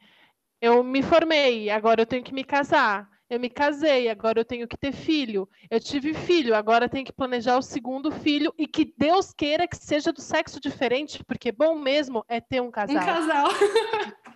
Eu 0.61 0.81
me 0.81 1.03
formei, 1.03 1.69
agora 1.69 2.01
eu 2.01 2.05
tenho 2.05 2.23
que 2.23 2.33
me 2.33 2.43
casar 2.43 3.10
Eu 3.31 3.39
me 3.39 3.49
casei, 3.49 4.09
agora 4.09 4.41
eu 4.41 4.43
tenho 4.43 4.67
que 4.67 4.75
ter 4.75 4.91
filho. 4.91 5.47
Eu 5.69 5.79
tive 5.79 6.13
filho, 6.13 6.53
agora 6.53 6.89
tenho 6.89 7.05
que 7.05 7.13
planejar 7.13 7.57
o 7.57 7.61
segundo 7.61 8.11
filho 8.11 8.53
e 8.57 8.67
que 8.67 8.93
Deus 8.97 9.31
queira 9.31 9.65
que 9.65 9.77
seja 9.77 10.11
do 10.11 10.19
sexo 10.19 10.59
diferente, 10.59 11.23
porque 11.23 11.49
bom 11.49 11.73
mesmo 11.73 12.25
é 12.27 12.41
ter 12.41 12.61
um 12.61 12.69
casal. 12.69 13.01
Um 13.01 13.05
casal. 13.05 13.47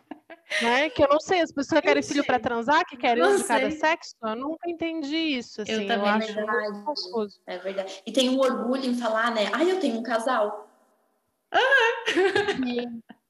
Né? 0.61 0.91
Que 0.91 1.03
eu 1.03 1.07
não 1.09 1.19
sei, 1.19 1.41
as 1.41 1.51
pessoas 1.51 1.81
querem 1.81 2.03
filho 2.03 2.23
para 2.23 2.39
transar, 2.39 2.85
que 2.85 2.95
querem 2.95 3.21
Não 3.21 3.31
um 3.33 3.37
de 3.37 3.43
cada 3.43 3.69
sexo? 3.71 4.15
Eu 4.21 4.35
nunca 4.35 4.69
entendi 4.69 5.17
isso. 5.17 5.63
Assim, 5.63 5.71
eu, 5.71 5.87
também 5.87 6.07
acho 6.07 6.35
não. 6.35 6.45
muito 6.45 6.83
confuso. 6.85 7.41
É 7.47 7.57
verdade. 7.57 8.01
E 8.05 8.11
tem 8.11 8.29
um 8.29 8.39
orgulho 8.39 8.85
em 8.85 8.93
falar, 8.93 9.33
né? 9.33 9.49
Ai, 9.51 9.69
eu 9.71 9.79
tenho 9.79 9.97
um 9.97 10.03
casal. 10.03 10.69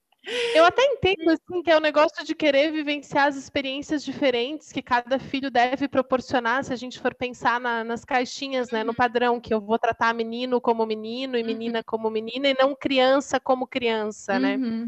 Eu 0.54 0.66
até 0.66 0.84
entendo 0.84 1.30
assim, 1.30 1.62
que 1.62 1.70
é 1.70 1.78
o 1.78 1.82
negócio 1.82 2.26
de 2.26 2.34
querer 2.34 2.72
vivenciar 2.72 3.28
as 3.28 3.36
experiências 3.36 4.04
diferentes 4.04 4.72
que 4.72 4.82
cada 4.82 5.20
filho 5.20 5.52
deve 5.52 5.88
proporcionar, 5.88 6.64
se 6.64 6.74
a 6.74 6.76
gente 6.76 7.00
for 7.00 7.14
pensar 7.14 7.60
na- 7.60 7.84
nas 7.84 8.04
caixinhas, 8.06 8.72
né, 8.72 8.84
no 8.84 8.94
padrão, 8.94 9.40
que 9.40 9.54
eu 9.54 9.62
vou 9.62 9.78
tratar 9.78 10.14
menino 10.14 10.60
como 10.62 10.86
menino 10.86 11.38
e 11.38 11.44
menina 11.44 11.84
como 11.84 12.10
menina, 12.10 12.48
e 12.50 12.56
não 12.60 12.76
criança 12.76 13.40
como 13.40 13.68
criança, 13.68 14.40
né? 14.40 14.58
Uhum. 14.58 14.88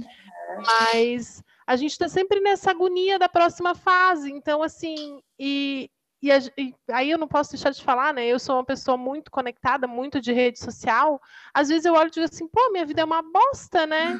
Mas 0.66 1.44
a 1.66 1.76
gente 1.76 1.92
está 1.92 2.08
sempre 2.08 2.40
nessa 2.40 2.72
agonia 2.72 3.20
da 3.20 3.30
próxima 3.30 3.76
fase. 3.76 4.32
Então, 4.32 4.64
assim, 4.64 5.22
e, 5.38 5.90
e 6.22 6.32
a- 6.32 6.40
e 6.58 6.74
aí 6.92 7.12
eu 7.12 7.18
não 7.18 7.28
posso 7.28 7.52
deixar 7.52 7.72
de 7.72 7.84
falar, 7.84 8.14
né? 8.14 8.26
Eu 8.26 8.40
sou 8.40 8.56
uma 8.56 8.66
pessoa 8.66 8.98
muito 8.98 9.30
conectada, 9.30 9.86
muito 9.88 10.20
de 10.22 10.32
rede 10.32 10.60
social. 10.60 11.22
Às 11.54 11.68
vezes 11.70 11.86
eu 11.86 11.94
olho 11.94 12.08
e 12.08 12.12
digo 12.12 12.26
assim, 12.26 12.48
pô, 12.48 12.72
minha 12.72 12.86
vida 12.86 13.02
é 13.02 13.06
uma 13.06 13.22
bosta, 13.22 13.86
né? 13.86 14.20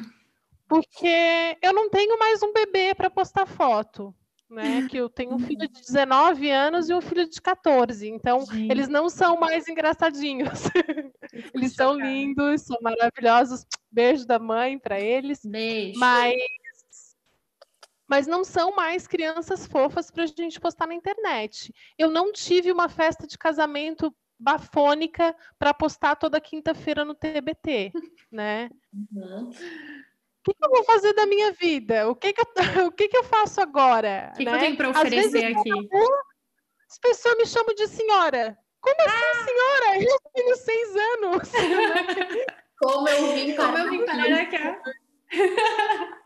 Porque 0.68 1.56
eu 1.62 1.72
não 1.72 1.88
tenho 1.88 2.18
mais 2.18 2.42
um 2.42 2.52
bebê 2.52 2.94
para 2.94 3.10
postar 3.10 3.46
foto. 3.46 4.14
Né, 4.50 4.88
que 4.88 4.96
eu 4.96 5.10
tenho 5.10 5.34
um 5.34 5.38
filho 5.38 5.68
de 5.68 5.82
19 5.82 6.50
anos 6.50 6.88
e 6.88 6.94
um 6.94 7.02
filho 7.02 7.28
de 7.28 7.38
14. 7.38 8.08
Então, 8.08 8.46
eles 8.70 8.88
não 8.88 9.10
são 9.10 9.38
mais 9.38 9.68
engraçadinhos. 9.68 10.62
eles 11.52 11.74
são 11.74 11.92
chocada. 11.92 12.10
lindos, 12.10 12.62
são 12.62 12.78
maravilhosos. 12.80 13.66
Beijo 13.90 14.26
da 14.26 14.38
mãe 14.38 14.78
para 14.78 14.98
eles. 14.98 15.44
Beijo. 15.44 16.00
Mas, 16.00 16.34
mas 18.08 18.26
não 18.26 18.42
são 18.42 18.74
mais 18.74 19.06
crianças 19.06 19.66
fofas 19.66 20.10
para 20.10 20.22
a 20.22 20.26
gente 20.26 20.58
postar 20.58 20.86
na 20.86 20.94
internet. 20.94 21.70
Eu 21.98 22.10
não 22.10 22.32
tive 22.32 22.72
uma 22.72 22.88
festa 22.88 23.26
de 23.26 23.36
casamento 23.36 24.10
bafônica 24.38 25.36
para 25.58 25.74
postar 25.74 26.16
toda 26.16 26.40
quinta-feira 26.40 27.04
no 27.04 27.14
TBT, 27.14 27.92
né? 28.32 28.70
Uhum. 28.94 29.50
O 30.48 30.50
que, 30.50 30.58
que 30.58 30.64
eu 30.64 30.70
vou 30.70 30.84
fazer 30.84 31.12
da 31.12 31.26
minha 31.26 31.52
vida? 31.52 32.08
O 32.08 32.14
que, 32.14 32.32
que, 32.32 32.40
eu, 32.40 32.46
o 32.88 32.92
que, 32.92 33.08
que 33.08 33.16
eu 33.18 33.24
faço 33.24 33.60
agora? 33.60 34.30
O 34.32 34.38
que, 34.38 34.44
que 34.44 34.50
né? 34.50 34.56
eu 34.56 34.60
tenho 34.60 34.76
para 34.78 34.88
Às 34.88 35.10
vezes 35.10 35.26
oferecer 35.26 35.56
aqui? 35.56 35.70
As 36.90 36.98
pessoas 36.98 37.36
me 37.36 37.46
chamam 37.46 37.74
de 37.74 37.86
senhora. 37.86 38.58
Como 38.80 38.96
assim, 38.98 39.44
senhora? 39.44 40.02
Eu 40.02 40.18
tenho 40.34 40.56
seis 40.56 40.96
anos. 40.96 41.52
Como 42.80 43.08
eu 43.08 43.34
vim 43.34 43.56
Como 43.56 43.72
parar 43.72 43.84
eu 43.84 43.90
vim 43.90 44.06
parar 44.06 44.40
aqui? 44.40 44.56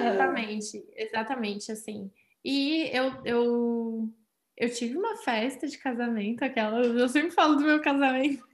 Exatamente, 0.00 0.84
exatamente 0.96 1.72
assim. 1.72 2.10
E 2.44 2.90
eu, 2.92 3.12
eu, 3.24 4.08
eu 4.56 4.74
tive 4.74 4.96
uma 4.96 5.16
festa 5.16 5.66
de 5.66 5.76
casamento, 5.78 6.42
aquela, 6.42 6.80
eu 6.80 7.08
sempre 7.08 7.30
falo 7.30 7.56
do 7.56 7.64
meu 7.64 7.80
casamento. 7.80 8.47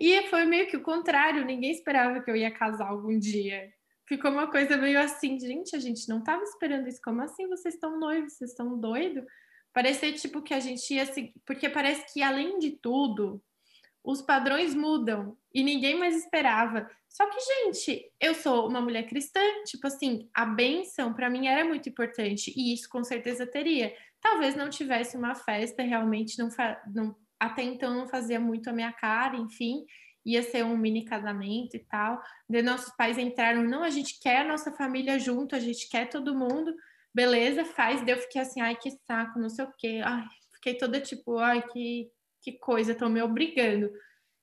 E 0.00 0.22
foi 0.28 0.44
meio 0.44 0.66
que 0.66 0.76
o 0.76 0.82
contrário, 0.82 1.44
ninguém 1.44 1.70
esperava 1.70 2.20
que 2.20 2.30
eu 2.30 2.36
ia 2.36 2.50
casar 2.50 2.88
algum 2.88 3.18
dia. 3.18 3.72
Ficou 4.06 4.30
uma 4.30 4.50
coisa 4.50 4.76
meio 4.76 5.00
assim, 5.00 5.38
gente, 5.38 5.74
a 5.74 5.78
gente 5.78 6.08
não 6.08 6.22
tava 6.22 6.42
esperando 6.42 6.88
isso. 6.88 7.00
Como 7.02 7.22
assim 7.22 7.48
vocês 7.48 7.74
estão 7.74 7.98
noivos? 7.98 8.34
Vocês 8.34 8.50
estão 8.50 8.78
doidos? 8.78 9.24
Parecia 9.72 10.12
tipo 10.12 10.42
que 10.42 10.54
a 10.54 10.60
gente 10.60 10.94
ia 10.94 11.06
seguir. 11.06 11.34
Porque 11.46 11.68
parece 11.68 12.12
que, 12.12 12.22
além 12.22 12.58
de 12.58 12.72
tudo, 12.72 13.42
os 14.04 14.20
padrões 14.20 14.74
mudam 14.74 15.36
e 15.52 15.64
ninguém 15.64 15.98
mais 15.98 16.16
esperava. 16.16 16.88
Só 17.08 17.26
que, 17.30 17.38
gente, 17.40 18.12
eu 18.20 18.34
sou 18.34 18.68
uma 18.68 18.80
mulher 18.80 19.04
cristã, 19.06 19.40
tipo 19.66 19.86
assim, 19.86 20.28
a 20.34 20.44
benção 20.44 21.14
para 21.14 21.30
mim 21.30 21.46
era 21.46 21.64
muito 21.64 21.88
importante 21.88 22.52
e 22.56 22.74
isso 22.74 22.88
com 22.88 23.02
certeza 23.04 23.46
teria. 23.46 23.94
Talvez 24.20 24.54
não 24.56 24.68
tivesse 24.68 25.16
uma 25.16 25.34
festa, 25.34 25.82
realmente 25.82 26.38
não, 26.38 26.50
fa- 26.50 26.82
não 26.92 27.16
até 27.46 27.62
então 27.62 27.94
não 27.94 28.08
fazia 28.08 28.40
muito 28.40 28.68
a 28.68 28.72
minha 28.72 28.92
cara, 28.92 29.36
enfim, 29.36 29.84
ia 30.24 30.42
ser 30.42 30.64
um 30.64 30.76
mini 30.76 31.04
casamento 31.04 31.76
e 31.76 31.80
tal. 31.80 32.22
De 32.48 32.62
nossos 32.62 32.94
pais 32.96 33.18
entraram, 33.18 33.62
não, 33.62 33.82
a 33.82 33.90
gente 33.90 34.18
quer 34.20 34.38
a 34.38 34.48
nossa 34.48 34.72
família 34.72 35.18
junto, 35.18 35.54
a 35.54 35.60
gente 35.60 35.88
quer 35.88 36.08
todo 36.08 36.34
mundo. 36.36 36.74
Beleza, 37.14 37.64
faz. 37.64 38.00
Daí 38.00 38.14
eu 38.14 38.18
fiquei 38.18 38.40
assim, 38.40 38.60
ai, 38.60 38.76
que 38.76 38.90
saco, 39.06 39.38
não 39.38 39.48
sei 39.48 39.64
o 39.64 39.72
quê. 39.76 40.00
Ai, 40.04 40.24
fiquei 40.54 40.74
toda 40.74 41.00
tipo, 41.00 41.38
ai, 41.38 41.62
que, 41.68 42.10
que 42.42 42.52
coisa, 42.52 42.92
estão 42.92 43.08
me 43.08 43.22
obrigando. 43.22 43.90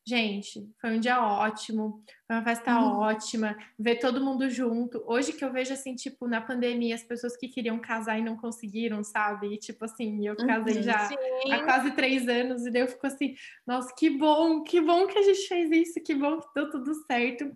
Gente, 0.03 0.67
foi 0.81 0.97
um 0.97 0.99
dia 0.99 1.21
ótimo, 1.23 2.03
foi 2.25 2.35
uma 2.35 2.43
festa 2.43 2.83
ótima, 2.83 3.55
ver 3.77 3.97
todo 3.97 4.23
mundo 4.23 4.49
junto. 4.49 5.03
Hoje 5.05 5.31
que 5.31 5.45
eu 5.45 5.51
vejo 5.51 5.73
assim, 5.73 5.93
tipo, 5.95 6.27
na 6.27 6.41
pandemia, 6.41 6.95
as 6.95 7.03
pessoas 7.03 7.37
que 7.37 7.47
queriam 7.47 7.77
casar 7.79 8.17
e 8.17 8.23
não 8.23 8.35
conseguiram, 8.35 9.03
sabe? 9.03 9.53
E 9.53 9.57
tipo 9.57 9.85
assim, 9.85 10.25
eu 10.27 10.35
casei 10.35 10.77
Uhum. 10.77 10.81
já 10.81 11.07
Sim. 11.07 11.15
há 11.51 11.63
quase 11.63 11.91
três 11.91 12.27
anos, 12.27 12.65
e 12.65 12.71
daí 12.71 12.81
eu 12.81 12.87
fico 12.87 13.05
assim, 13.05 13.35
nossa, 13.65 13.93
que 13.95 14.09
bom, 14.09 14.63
que 14.63 14.81
bom 14.81 15.05
que 15.05 15.19
a 15.19 15.21
gente 15.21 15.47
fez 15.47 15.69
isso, 15.71 16.03
que 16.03 16.15
bom 16.15 16.39
que 16.39 16.47
deu 16.55 16.69
tudo 16.71 16.93
certo. 17.05 17.55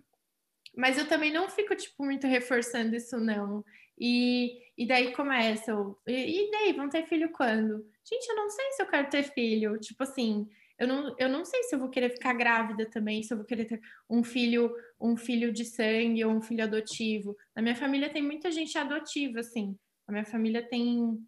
Mas 0.76 0.98
eu 0.98 1.08
também 1.08 1.32
não 1.32 1.48
fico, 1.48 1.74
tipo, 1.74 2.04
muito 2.04 2.26
reforçando 2.26 2.94
isso, 2.94 3.18
não. 3.18 3.64
E, 3.98 4.60
e 4.76 4.86
daí 4.86 5.12
começa, 5.12 5.70
eu, 5.72 5.98
e, 6.06 6.46
e 6.46 6.50
daí, 6.50 6.72
vão 6.74 6.88
ter 6.88 7.06
filho 7.06 7.30
quando? 7.32 7.84
Gente, 8.04 8.28
eu 8.28 8.36
não 8.36 8.50
sei 8.50 8.70
se 8.72 8.82
eu 8.82 8.86
quero 8.86 9.08
ter 9.10 9.22
filho. 9.24 9.78
Tipo 9.80 10.02
assim, 10.02 10.46
eu 10.78 10.86
não, 10.86 11.16
eu 11.18 11.28
não 11.28 11.44
sei 11.44 11.62
se 11.62 11.74
eu 11.74 11.78
vou 11.78 11.88
querer 11.88 12.10
ficar 12.10 12.34
grávida 12.34 12.84
também, 12.90 13.22
se 13.22 13.32
eu 13.32 13.38
vou 13.38 13.46
querer 13.46 13.64
ter 13.64 13.80
um 14.10 14.22
filho, 14.22 14.74
um 15.00 15.16
filho 15.16 15.52
de 15.52 15.64
sangue 15.64 16.24
ou 16.24 16.32
um 16.32 16.42
filho 16.42 16.64
adotivo. 16.64 17.36
Na 17.54 17.62
minha 17.62 17.74
família 17.74 18.10
tem 18.10 18.22
muita 18.22 18.50
gente 18.50 18.76
adotiva, 18.76 19.40
assim. 19.40 19.76
A 20.06 20.12
minha 20.12 20.24
família 20.24 20.62
tem 20.68 21.18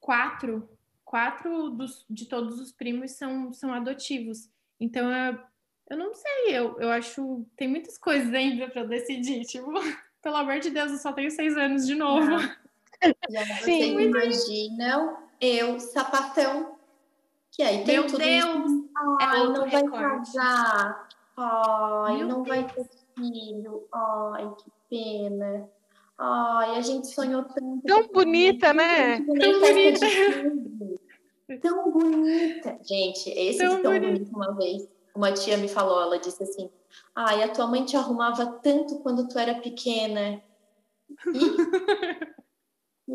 quatro, 0.00 0.68
quatro 1.04 1.70
dos, 1.70 2.04
de 2.10 2.26
todos 2.26 2.58
os 2.58 2.72
primos 2.72 3.12
são, 3.12 3.52
são 3.52 3.72
adotivos. 3.72 4.50
Então, 4.80 5.12
eu, 5.12 5.38
eu 5.90 5.96
não 5.96 6.12
sei, 6.12 6.48
eu, 6.48 6.76
eu 6.80 6.90
acho 6.90 7.46
tem 7.56 7.68
muitas 7.68 7.96
coisas 7.96 8.34
ainda 8.34 8.68
para 8.68 8.84
decidir. 8.84 9.44
Tipo, 9.46 9.72
pelo 10.20 10.36
amor 10.36 10.58
de 10.58 10.70
Deus, 10.70 10.90
eu 10.90 10.98
só 10.98 11.12
tenho 11.12 11.30
seis 11.30 11.56
anos 11.56 11.86
de 11.86 11.94
novo. 11.94 12.36
Vocês 13.28 13.64
Sim. 13.64 14.00
imaginam 14.00 15.16
eu, 15.40 15.80
sapatão, 15.80 16.79
que 17.52 17.62
aí 17.62 17.84
tem 17.84 17.94
Meu 17.96 18.06
tudo 18.06 18.18
Deus! 18.18 18.70
isso. 18.70 18.90
É 19.20 19.24
Ai, 19.24 19.40
outro 19.40 19.62
não 19.62 19.70
vai 19.70 19.82
recorde. 19.82 20.32
casar. 20.32 21.08
Ai, 21.36 22.16
Meu 22.18 22.28
não 22.28 22.44
vai 22.44 22.64
ter 22.66 22.88
filho. 23.16 23.86
Ai, 23.92 24.50
que 24.58 24.70
pena. 24.88 25.68
Ai, 26.18 26.76
a 26.76 26.80
gente 26.80 27.06
sonhou 27.08 27.44
tanto. 27.44 27.82
Tão 27.86 28.06
bonita, 28.08 28.72
né? 28.74 29.20
Tão 29.20 29.60
bonita. 29.60 30.06
Tão 31.62 31.90
bonita. 31.90 32.78
Gente, 32.82 33.30
esse 33.30 33.58
Tão 33.58 33.76
de 33.76 33.82
tão 33.82 33.92
bonito 33.98 34.30
uma 34.36 34.54
vez. 34.54 34.88
Uma 35.14 35.32
tia 35.32 35.56
me 35.56 35.66
falou, 35.68 36.00
ela 36.00 36.18
disse 36.18 36.42
assim: 36.42 36.70
Ai, 37.14 37.42
a 37.42 37.48
tua 37.48 37.66
mãe 37.66 37.84
te 37.84 37.96
arrumava 37.96 38.46
tanto 38.62 39.00
quando 39.00 39.26
tu 39.28 39.38
era 39.38 39.54
pequena. 39.54 40.40
E 41.26 41.40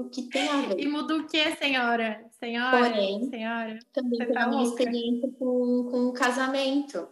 o 0.01 0.09
que 0.09 0.23
tem 0.29 0.47
a 0.49 0.61
ver? 0.61 0.79
E 0.79 0.87
muda 0.87 1.15
o 1.15 1.27
que, 1.27 1.55
senhora? 1.55 2.25
Senhora? 2.39 2.77
Porém, 2.77 3.29
senhora? 3.29 3.79
também 3.93 4.17
Você 4.19 4.25
tá 4.33 4.47
minha 4.47 4.61
louca. 4.61 4.83
experiência 4.83 5.29
com, 5.39 5.87
com 5.91 6.05
o 6.07 6.13
casamento. 6.13 7.07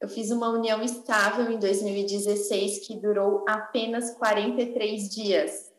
Eu 0.00 0.08
fiz 0.08 0.30
uma 0.30 0.50
união 0.50 0.82
estável 0.82 1.50
em 1.50 1.58
2016 1.58 2.86
que 2.86 2.96
durou 3.00 3.44
apenas 3.48 4.10
43 4.16 5.08
dias. 5.08 5.72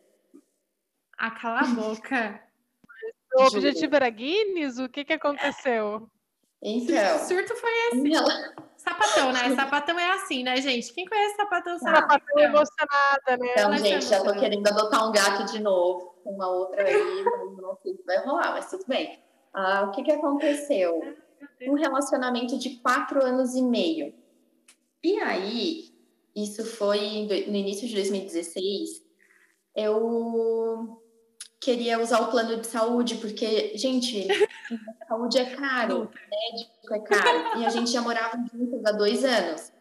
Ah, 1.16 1.30
cala 1.30 1.60
a 1.60 1.66
boca. 1.66 2.42
O 3.34 3.42
objetivo 3.42 3.94
era 3.94 4.08
Guinness? 4.08 4.78
O 4.78 4.88
que, 4.88 5.04
que 5.04 5.12
aconteceu? 5.12 6.08
Então, 6.62 7.18
surto 7.20 7.54
foi 7.56 7.70
esse? 7.88 7.98
em 7.98 8.08
rela- 8.10 8.54
Sapatão, 8.76 9.32
né? 9.32 9.54
Sapatão 9.54 9.98
é 9.98 10.10
assim, 10.12 10.42
né, 10.42 10.56
gente? 10.62 10.92
Quem 10.94 11.04
conhece 11.06 11.36
sapatão 11.36 11.78
sabe. 11.78 11.98
Sapatão 11.98 12.38
emocionada, 12.38 13.36
né? 13.38 13.50
então 13.52 13.64
Ela 13.64 13.76
gente, 13.76 14.06
já 14.06 14.18
tô 14.20 14.24
chama- 14.30 14.40
querendo 14.40 14.66
adotar 14.66 15.06
um 15.08 15.12
gato 15.12 15.44
de 15.52 15.60
novo, 15.60 16.07
uma 16.24 16.48
outra 16.48 16.82
aí, 16.82 17.24
mas 17.24 17.56
não 17.56 17.76
sei 17.82 17.96
se 17.96 18.02
vai 18.04 18.24
rolar, 18.24 18.52
mas 18.52 18.70
tudo 18.70 18.84
bem. 18.86 19.18
Ah, 19.52 19.84
o 19.84 19.90
que 19.92 20.02
que 20.02 20.12
aconteceu? 20.12 21.00
Um 21.62 21.74
relacionamento 21.74 22.58
de 22.58 22.76
quatro 22.76 23.24
anos 23.24 23.54
e 23.54 23.62
meio. 23.62 24.14
E 25.02 25.18
aí, 25.20 25.94
isso 26.34 26.64
foi 26.64 27.44
no 27.48 27.56
início 27.56 27.88
de 27.88 27.94
2016, 27.94 29.02
eu 29.74 31.00
queria 31.60 32.00
usar 32.00 32.20
o 32.20 32.30
plano 32.30 32.60
de 32.60 32.66
saúde, 32.66 33.16
porque, 33.16 33.76
gente, 33.76 34.26
saúde 35.08 35.38
é 35.38 35.56
caro, 35.56 36.10
médico 36.30 36.94
é 36.94 37.00
caro, 37.00 37.60
e 37.60 37.66
a 37.66 37.68
gente 37.68 37.90
já 37.90 38.00
morava 38.00 38.36
juntos 38.52 38.84
há 38.84 38.92
dois 38.92 39.24
anos. 39.24 39.72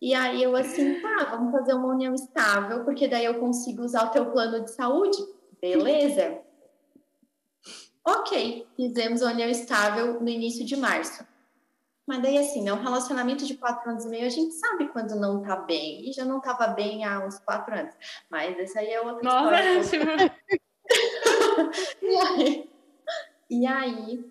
E 0.00 0.14
aí 0.14 0.42
eu 0.42 0.54
assim, 0.54 1.00
tá, 1.00 1.24
vamos 1.30 1.50
fazer 1.50 1.72
uma 1.74 1.94
união 1.94 2.14
estável, 2.14 2.84
porque 2.84 3.08
daí 3.08 3.24
eu 3.24 3.40
consigo 3.40 3.82
usar 3.82 4.04
o 4.04 4.10
teu 4.10 4.26
plano 4.26 4.62
de 4.62 4.70
saúde. 4.70 5.16
Beleza? 5.64 6.42
Ok, 8.06 8.66
fizemos 8.76 9.22
a 9.22 9.30
união 9.30 9.48
estável 9.48 10.20
no 10.20 10.28
início 10.28 10.62
de 10.62 10.76
março. 10.76 11.26
Mas 12.06 12.20
daí, 12.20 12.36
assim, 12.36 12.62
né, 12.62 12.70
um 12.70 12.82
relacionamento 12.82 13.46
de 13.46 13.56
quatro 13.56 13.90
anos 13.90 14.04
e 14.04 14.08
meio, 14.08 14.26
a 14.26 14.28
gente 14.30 14.52
sabe 14.52 14.88
quando 14.88 15.16
não 15.16 15.40
tá 15.40 15.56
bem. 15.56 16.06
E 16.06 16.12
já 16.12 16.22
não 16.22 16.38
tava 16.38 16.66
bem 16.66 17.02
há 17.02 17.24
uns 17.24 17.38
quatro 17.38 17.74
anos. 17.74 17.94
Mas 18.30 18.58
essa 18.58 18.80
aí 18.80 18.90
é 18.90 19.00
outra 19.00 19.22
Nossa, 19.22 19.80
história. 19.80 20.36
E 22.02 22.14
aí, 22.14 22.70
e 23.48 23.66
aí, 23.66 24.30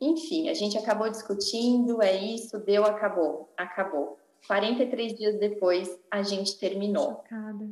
enfim, 0.00 0.48
a 0.48 0.54
gente 0.54 0.76
acabou 0.76 1.08
discutindo, 1.08 2.02
é 2.02 2.16
isso, 2.16 2.58
deu, 2.58 2.84
acabou, 2.84 3.48
acabou. 3.56 4.18
43 4.48 5.14
dias 5.16 5.38
depois, 5.38 5.88
a 6.10 6.22
gente 6.22 6.58
terminou. 6.58 7.10
chocada. 7.10 7.70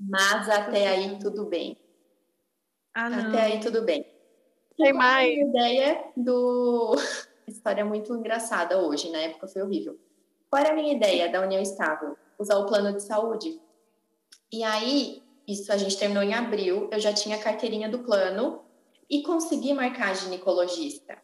Mas 0.00 0.48
até 0.48 0.88
aí, 0.88 1.16
tudo 1.20 1.46
bem. 1.46 1.76
Ah, 2.94 3.08
não. 3.10 3.28
Até 3.28 3.42
aí, 3.42 3.60
tudo 3.60 3.82
bem. 3.82 4.06
Tem 4.76 4.90
é 4.90 4.92
mais. 4.92 5.28
A 5.28 5.42
ideia 5.42 6.04
do... 6.16 6.96
História 7.46 7.84
muito 7.84 8.14
engraçada 8.14 8.78
hoje, 8.78 9.10
na 9.10 9.18
época 9.18 9.48
foi 9.48 9.62
horrível. 9.62 9.98
Qual 10.50 10.60
era 10.60 10.72
a 10.72 10.74
minha 10.74 10.94
ideia 10.94 11.30
da 11.30 11.40
união 11.40 11.60
estável? 11.60 12.16
Usar 12.38 12.58
o 12.58 12.66
plano 12.66 12.92
de 12.94 13.02
saúde. 13.02 13.58
E 14.52 14.62
aí, 14.62 15.22
isso 15.46 15.72
a 15.72 15.76
gente 15.76 15.96
terminou 15.96 16.22
em 16.22 16.34
abril, 16.34 16.88
eu 16.92 17.00
já 17.00 17.12
tinha 17.12 17.36
a 17.36 17.42
carteirinha 17.42 17.88
do 17.88 18.00
plano 18.00 18.60
e 19.08 19.22
consegui 19.22 19.72
marcar 19.72 20.10
a 20.10 20.14
ginecologista. 20.14 21.18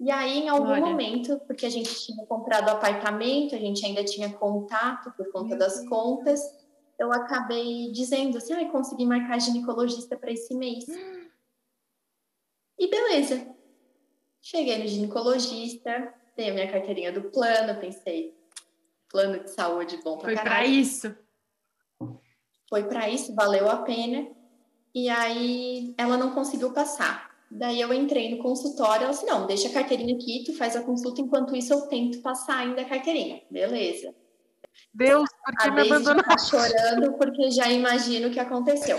E 0.00 0.10
aí, 0.10 0.38
em 0.38 0.48
algum 0.48 0.68
Olha. 0.70 0.80
momento, 0.86 1.40
porque 1.46 1.66
a 1.66 1.70
gente 1.70 1.92
tinha 2.06 2.24
comprado 2.26 2.68
apartamento, 2.68 3.54
a 3.54 3.58
gente 3.58 3.84
ainda 3.84 4.04
tinha 4.04 4.32
contato 4.32 5.12
por 5.16 5.30
conta 5.32 5.50
Meu 5.50 5.58
das 5.58 5.76
Deus. 5.78 5.88
contas, 5.88 6.40
eu 6.98 7.12
acabei 7.12 7.90
dizendo 7.92 8.38
assim, 8.38 8.52
ah, 8.54 8.70
consegui 8.70 9.06
marcar 9.06 9.34
a 9.34 9.38
ginecologista 9.38 10.16
para 10.16 10.32
esse 10.32 10.54
mês. 10.54 10.84
E 12.78 12.88
beleza. 12.88 13.54
Cheguei 14.40 14.78
no 14.78 14.86
ginecologista, 14.86 16.14
tenho 16.34 16.52
a 16.52 16.54
minha 16.54 16.70
carteirinha 16.70 17.12
do 17.12 17.30
plano, 17.30 17.80
pensei, 17.80 18.36
plano 19.08 19.42
de 19.42 19.50
saúde 19.50 19.98
bom 20.02 20.16
pra 20.16 20.26
Foi 20.26 20.34
caralho. 20.36 20.70
isso. 20.70 21.14
Foi 22.68 22.84
pra 22.84 23.08
isso, 23.08 23.34
valeu 23.34 23.68
a 23.68 23.78
pena. 23.78 24.28
E 24.94 25.08
aí 25.08 25.94
ela 25.96 26.16
não 26.16 26.32
conseguiu 26.34 26.72
passar. 26.72 27.28
Daí 27.50 27.80
eu 27.80 27.92
entrei 27.94 28.34
no 28.34 28.42
consultório, 28.42 29.04
ela 29.04 29.12
disse, 29.12 29.24
não, 29.24 29.46
deixa 29.46 29.68
a 29.68 29.72
carteirinha 29.72 30.14
aqui, 30.14 30.44
tu 30.44 30.52
faz 30.52 30.76
a 30.76 30.82
consulta, 30.82 31.20
enquanto 31.20 31.56
isso 31.56 31.72
eu 31.72 31.82
tento 31.88 32.20
passar 32.20 32.58
ainda 32.58 32.82
a 32.82 32.88
carteirinha. 32.88 33.42
Beleza. 33.50 34.14
Deus, 34.94 35.28
por 35.44 35.56
que 35.56 35.68
A 35.68 35.70
me 35.70 35.82
abandonou? 35.82 36.22
tá 36.24 36.38
chorando 36.38 37.12
porque 37.14 37.50
já 37.50 37.68
imagino 37.70 38.28
o 38.28 38.30
que 38.30 38.40
aconteceu. 38.40 38.98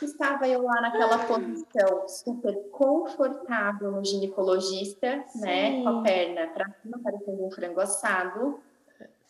Estava 0.00 0.48
eu 0.48 0.62
lá 0.62 0.80
naquela 0.80 1.18
posição 1.20 2.08
super 2.08 2.54
confortável 2.70 3.90
no 3.92 4.04
ginecologista, 4.04 5.24
né? 5.36 5.82
Com 5.82 5.88
a 5.88 6.02
perna 6.02 6.48
pra 6.48 6.66
cima, 6.82 6.98
parecendo 7.02 7.46
um 7.46 7.50
frango 7.50 7.80
assado, 7.80 8.60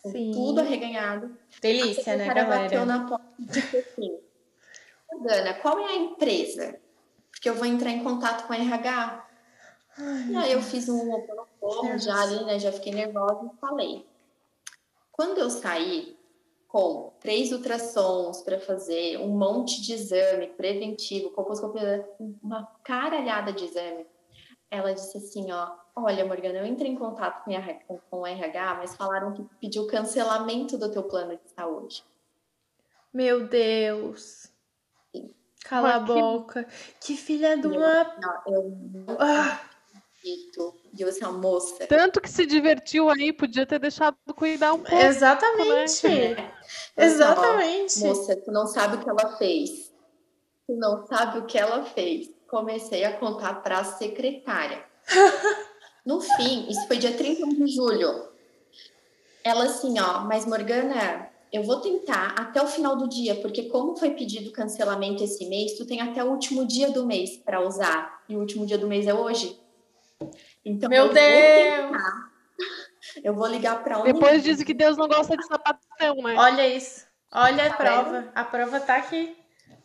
com 0.02 0.10
Sim. 0.10 0.30
tudo 0.32 0.60
arreganhado. 0.60 1.36
Delícia, 1.60 2.16
né, 2.16 2.24
secretária 2.24 2.44
bateu 2.44 2.80
galera? 2.80 2.86
na 2.86 3.08
porta 3.08 3.26
e 3.38 3.44
disse 3.44 3.76
assim: 3.76 4.18
Dana, 5.22 5.54
qual 5.54 5.78
é 5.78 5.84
a 5.92 5.96
empresa? 5.96 6.78
Porque 7.30 7.48
eu 7.48 7.54
vou 7.54 7.66
entrar 7.66 7.90
em 7.90 8.02
contato 8.02 8.46
com 8.46 8.52
a 8.52 8.56
RH. 8.56 9.26
e 10.30 10.36
aí 10.36 10.52
eu 10.52 10.62
fiz 10.62 10.88
um 10.88 11.12
oponopono 11.12 11.98
já 11.98 12.20
ali, 12.22 12.44
né? 12.44 12.58
Já 12.58 12.72
fiquei 12.72 12.92
nervosa 12.92 13.50
e 13.52 13.58
falei. 13.60 14.11
Quando 15.12 15.38
eu 15.38 15.50
saí 15.50 16.16
com 16.66 17.12
três 17.20 17.52
ultrassons 17.52 18.40
para 18.42 18.58
fazer, 18.58 19.18
um 19.18 19.28
monte 19.28 19.80
de 19.82 19.92
exame 19.92 20.46
preventivo, 20.48 21.30
colposcopia, 21.30 22.08
uma 22.42 22.64
caralhada 22.82 23.52
de 23.52 23.64
exame, 23.66 24.06
ela 24.70 24.94
disse 24.94 25.18
assim, 25.18 25.52
ó, 25.52 25.70
olha, 25.94 26.24
Morgana, 26.24 26.60
eu 26.60 26.66
entrei 26.66 26.90
em 26.90 26.96
contato 26.96 27.44
com 27.44 27.54
a 27.54 27.98
com 28.10 28.20
o 28.20 28.26
RH, 28.26 28.74
mas 28.76 28.96
falaram 28.96 29.34
que 29.34 29.42
pediu 29.60 29.86
cancelamento 29.86 30.78
do 30.78 30.90
teu 30.90 31.02
plano 31.02 31.36
de 31.36 31.50
saúde. 31.50 32.02
Meu 33.12 33.46
Deus. 33.46 34.50
Cala 35.64 35.96
a 35.96 36.00
Mas 36.00 36.08
que- 36.08 36.20
boca. 36.20 36.66
Que 36.98 37.16
filha 37.16 37.56
de 37.56 37.66
eu- 37.66 37.72
uma. 37.74 38.04
Não, 38.18 38.42
eu 38.46 39.16
Ah, 39.20 39.60
acredito. 40.22 40.74
E 40.96 41.02
eu 41.02 41.08
assim, 41.08 41.24
ó, 41.24 41.32
moça, 41.32 41.86
Tanto 41.86 42.20
que 42.20 42.30
se 42.30 42.46
divertiu 42.46 43.10
aí, 43.10 43.32
podia 43.32 43.66
ter 43.66 43.78
deixado 43.78 44.16
cuidar 44.36 44.72
um 44.72 44.78
pouco. 44.78 44.94
exatamente. 44.94 45.66
eu 45.66 45.82
assim, 45.82 46.36
ó, 46.96 47.02
Exatamente. 47.02 47.98
moça, 48.00 48.36
tu 48.36 48.52
não 48.52 48.66
sabe 48.66 48.96
o 48.96 49.00
que 49.00 49.10
ela 49.10 49.36
fez. 49.36 49.92
Tu 50.66 50.76
não 50.76 51.06
sabe 51.06 51.38
o 51.38 51.46
que 51.46 51.58
ela 51.58 51.84
fez. 51.84 52.30
Comecei 52.48 53.04
a 53.04 53.16
contar 53.16 53.62
para 53.62 53.78
a 53.78 53.84
secretária. 53.84 54.84
No 56.04 56.20
fim, 56.20 56.68
isso 56.68 56.84
foi 56.88 56.98
dia 56.98 57.16
31 57.16 57.48
de 57.64 57.68
julho. 57.68 58.28
Ela 59.44 59.66
assim, 59.66 60.00
ó, 60.00 60.24
mas 60.24 60.44
Morgana, 60.44 61.30
eu 61.52 61.62
vou 61.62 61.80
tentar 61.80 62.34
até 62.36 62.60
o 62.60 62.66
final 62.66 62.96
do 62.96 63.08
dia, 63.08 63.36
porque 63.36 63.68
como 63.68 63.94
foi 63.96 64.10
pedido 64.10 64.50
cancelamento 64.50 65.22
esse 65.22 65.46
mês, 65.48 65.74
tu 65.78 65.86
tem 65.86 66.00
até 66.00 66.24
o 66.24 66.30
último 66.32 66.66
dia 66.66 66.90
do 66.90 67.06
mês 67.06 67.36
para 67.36 67.64
usar. 67.64 68.24
E 68.28 68.34
o 68.34 68.40
último 68.40 68.66
dia 68.66 68.76
do 68.76 68.88
mês 68.88 69.06
é 69.06 69.14
hoje. 69.14 69.56
Então, 70.64 70.88
Meu 70.88 71.06
eu 71.06 71.06
vou 71.06 71.14
Deus. 71.14 71.90
tentar. 71.90 72.32
Eu 73.24 73.34
vou 73.34 73.46
ligar 73.48 73.82
para 73.82 74.00
Depois 74.02 74.42
dizem 74.42 74.64
que 74.64 74.72
Deus 74.74 74.96
não 74.96 75.08
gosta 75.08 75.36
de 75.36 75.44
sapatão, 75.46 76.14
né? 76.22 76.34
Olha 76.36 76.66
isso. 76.68 77.04
Olha 77.32 77.66
a 77.66 77.70
Tá 77.70 77.76
prova. 77.76 78.32
A 78.34 78.44
prova 78.44 78.80
tá 78.80 78.96
aqui. 78.96 79.36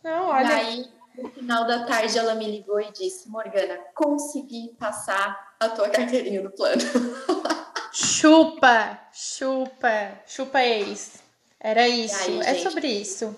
Não, 0.04 0.28
E 0.28 0.32
olha. 0.32 0.56
aí, 0.56 0.86
no 1.18 1.30
final 1.32 1.66
da 1.66 1.86
tarde, 1.86 2.18
ela 2.18 2.36
me 2.36 2.46
ligou 2.50 2.80
e 2.80 2.92
disse: 2.92 3.28
Morgana, 3.30 3.78
consegui 3.96 4.76
passar 4.80 5.56
a 5.60 5.70
tua 5.70 5.90
carteirinha 5.90 6.44
do 6.44 6.52
plano. 6.52 6.82
Chupa, 7.92 9.00
chupa, 9.12 10.20
chupa 10.28 10.62
ex. 10.62 11.24
Era 11.60 11.88
isso. 11.88 12.16
aí, 12.30 12.40
é 12.42 12.54
gente? 12.54 12.70
sobre 12.72 12.88
isso. 12.88 13.36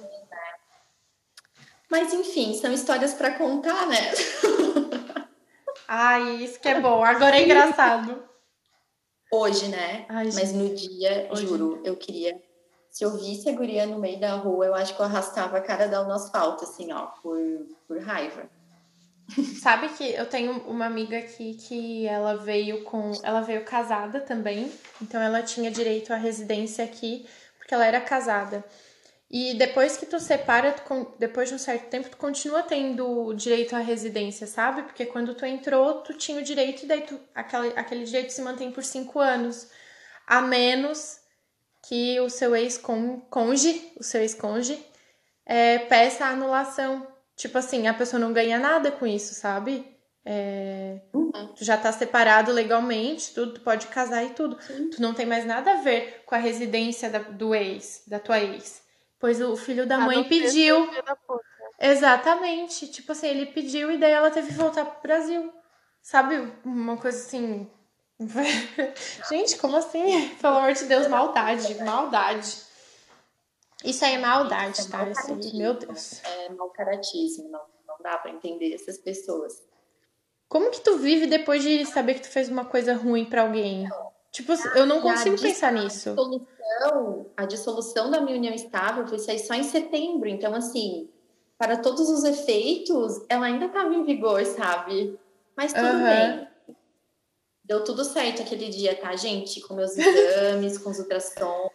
Mas 1.90 2.14
enfim, 2.14 2.54
são 2.60 2.72
histórias 2.74 3.14
para 3.14 3.32
contar, 3.36 3.88
né? 3.88 3.98
Ai, 5.92 6.44
isso 6.44 6.60
que 6.60 6.68
é 6.68 6.80
bom. 6.80 7.04
Agora 7.04 7.36
é 7.36 7.44
engraçado. 7.44 8.24
Hoje, 9.34 9.70
né? 9.70 10.06
Ai, 10.08 10.30
Mas 10.36 10.54
no 10.54 10.76
dia, 10.76 11.28
Hoje. 11.32 11.48
juro, 11.48 11.82
eu 11.84 11.96
queria. 11.96 12.40
Se 12.92 13.04
eu 13.04 13.18
visse 13.18 13.50
a 13.50 13.54
guria 13.54 13.88
no 13.88 13.98
meio 13.98 14.20
da 14.20 14.36
rua, 14.36 14.68
eu 14.68 14.76
acho 14.76 14.96
que 14.96 15.02
eu 15.02 15.06
arrastava 15.06 15.58
a 15.58 15.62
cara 15.62 15.88
dela 15.88 16.06
no 16.06 16.14
asfalto, 16.14 16.64
assim, 16.64 16.92
ó, 16.92 17.08
por, 17.24 17.40
por 17.88 18.00
raiva. 18.04 18.48
Sabe 19.60 19.90
que 19.90 20.14
eu 20.14 20.28
tenho 20.28 20.60
uma 20.68 20.86
amiga 20.86 21.18
aqui 21.18 21.56
que 21.56 22.06
ela 22.06 22.36
veio 22.36 22.84
com. 22.84 23.12
Ela 23.24 23.42
veio 23.42 23.66
casada 23.66 24.22
também. 24.22 24.72
Então 25.02 25.20
ela 25.20 25.42
tinha 25.42 25.72
direito 25.72 26.14
à 26.14 26.18
residência 26.18 26.86
aqui, 26.86 27.28
porque 27.58 27.74
ela 27.74 27.88
era 27.88 28.00
casada. 28.00 28.64
E 29.32 29.54
depois 29.54 29.96
que 29.96 30.08
tu 30.08 30.20
separa, 30.20 30.72
tu 30.72 31.16
depois 31.20 31.50
de 31.50 31.56
um 31.56 31.60
certo 31.60 31.88
tempo, 31.90 32.10
tu 32.10 32.18
continua 32.18 32.64
tendo 32.64 33.32
direito 33.36 33.76
à 33.76 33.80
residência, 33.80 34.48
sabe? 34.48 34.82
Porque 34.84 35.06
quando 35.06 35.36
tu 35.36 35.46
entrou, 35.46 36.02
tu 36.02 36.14
tinha 36.16 36.40
o 36.40 36.44
direito, 36.44 36.84
e 36.84 36.88
daí 36.88 37.02
tu, 37.02 37.20
aquele, 37.36 37.68
aquele 37.76 38.04
direito 38.06 38.32
se 38.34 38.42
mantém 38.42 38.72
por 38.72 38.84
cinco 38.84 39.20
anos. 39.20 39.70
A 40.26 40.42
menos 40.42 41.20
que 41.88 42.20
o 42.20 42.30
seu 42.30 42.56
ex-conge, 42.56 43.92
o 43.98 44.04
seu 44.04 44.22
ex-conge, 44.22 44.84
é, 45.46 45.80
peça 45.80 46.26
a 46.26 46.30
anulação. 46.30 47.08
Tipo 47.36 47.58
assim, 47.60 47.88
a 47.88 47.94
pessoa 47.94 48.20
não 48.20 48.34
ganha 48.34 48.58
nada 48.60 48.92
com 48.92 49.06
isso, 49.08 49.34
sabe? 49.36 49.96
É, 50.26 51.00
Tu 51.56 51.64
já 51.64 51.78
tá 51.78 51.92
separado 51.92 52.52
legalmente, 52.52 53.34
tudo, 53.34 53.54
tu 53.54 53.62
pode 53.62 53.88
casar 53.88 54.24
e 54.26 54.32
tudo. 54.32 54.58
Tu 54.90 55.02
não 55.02 55.14
tem 55.14 55.26
mais 55.26 55.46
nada 55.46 55.74
a 55.74 55.82
ver 55.82 56.24
com 56.26 56.36
a 56.36 56.40
residência 56.40 57.10
da- 57.10 57.20
do 57.20 57.54
ex, 57.56 58.04
da 58.08 58.20
tua 58.20 58.40
ex. 58.40 58.82
Pois 59.20 59.42
o 59.42 59.56
filho 59.58 59.86
da 59.86 59.98
mãe 59.98 60.18
não 60.18 60.24
pediu. 60.24 60.90
da. 61.04 61.18
Exatamente. 61.80 62.88
Tipo 62.88 63.12
assim, 63.12 63.28
ele 63.28 63.48
pediu 63.48 63.92
e 63.92 63.98
daí 63.98 64.12
ela 64.12 64.32
teve 64.32 64.48
que 64.48 64.54
voltar 64.54 64.86
pro 64.86 65.02
Brasil. 65.02 65.52
Sabe? 66.02 66.52
Uma 66.64 66.98
coisa 66.98 67.18
assim. 67.18 67.70
Gente, 69.30 69.58
como 69.58 69.78
assim? 69.78 70.30
Pelo 70.42 70.58
amor 70.58 70.74
de 70.74 70.86
Deus, 70.86 71.08
maldade, 71.08 71.76
maldade. 71.84 72.58
Isso 73.84 74.04
aí 74.04 74.16
é 74.16 74.18
maldade, 74.18 74.80
Isso 74.80 74.88
é 74.88 74.92
tá? 74.92 75.10
Isso 75.10 75.32
aí, 75.32 75.58
meu 75.58 75.74
Deus. 75.74 76.22
É 76.24 76.50
mau 76.50 76.70
caratismo, 76.70 77.50
não, 77.50 77.62
não 77.88 77.96
dá 78.02 78.18
para 78.18 78.32
entender 78.32 78.74
essas 78.74 78.98
pessoas. 78.98 79.64
Como 80.50 80.72
que 80.72 80.82
tu 80.82 80.98
vive 80.98 81.28
depois 81.28 81.64
de 81.64 81.86
saber 81.86 82.16
que 82.16 82.22
tu 82.22 82.30
fez 82.30 82.50
uma 82.50 82.66
coisa 82.66 82.94
ruim 82.94 83.24
pra 83.24 83.44
alguém? 83.44 83.88
Tipo, 84.32 84.54
eu 84.76 84.86
não 84.86 85.00
a 85.00 85.02
consigo 85.02 85.36
dis- 85.36 85.42
pensar 85.54 85.70
A 85.70 85.72
nisso. 85.72 86.10
dissolução, 86.12 87.26
a 87.36 87.46
dissolução 87.46 88.12
da 88.12 88.22
minha 88.22 88.38
união 88.38 88.54
estável 88.54 89.08
foi 89.08 89.18
sair 89.20 89.40
só 89.40 89.54
em 89.56 89.64
setembro. 89.64 90.30
Então, 90.30 90.54
assim, 90.54 91.10
para 91.58 91.78
todos 91.78 92.10
os 92.10 92.24
efeitos, 92.24 93.26
ela 93.28 93.48
ainda 93.48 93.66
estava 93.66 93.94
em 93.94 94.04
vigor, 94.06 94.46
sabe? 94.46 95.20
Mas 95.58 95.74
tudo 95.74 95.86
Aham. 95.86 96.04
bem. 96.04 96.48
Deu 97.64 97.84
tudo 97.84 98.04
certo 98.04 98.42
aquele 98.42 98.70
dia, 98.70 98.96
tá, 98.96 99.16
gente? 99.16 99.62
Com 99.62 99.74
meus 99.76 99.96
exames, 99.98 100.78
com 100.78 100.90
os 100.92 101.00
ultrassons. 101.00 101.72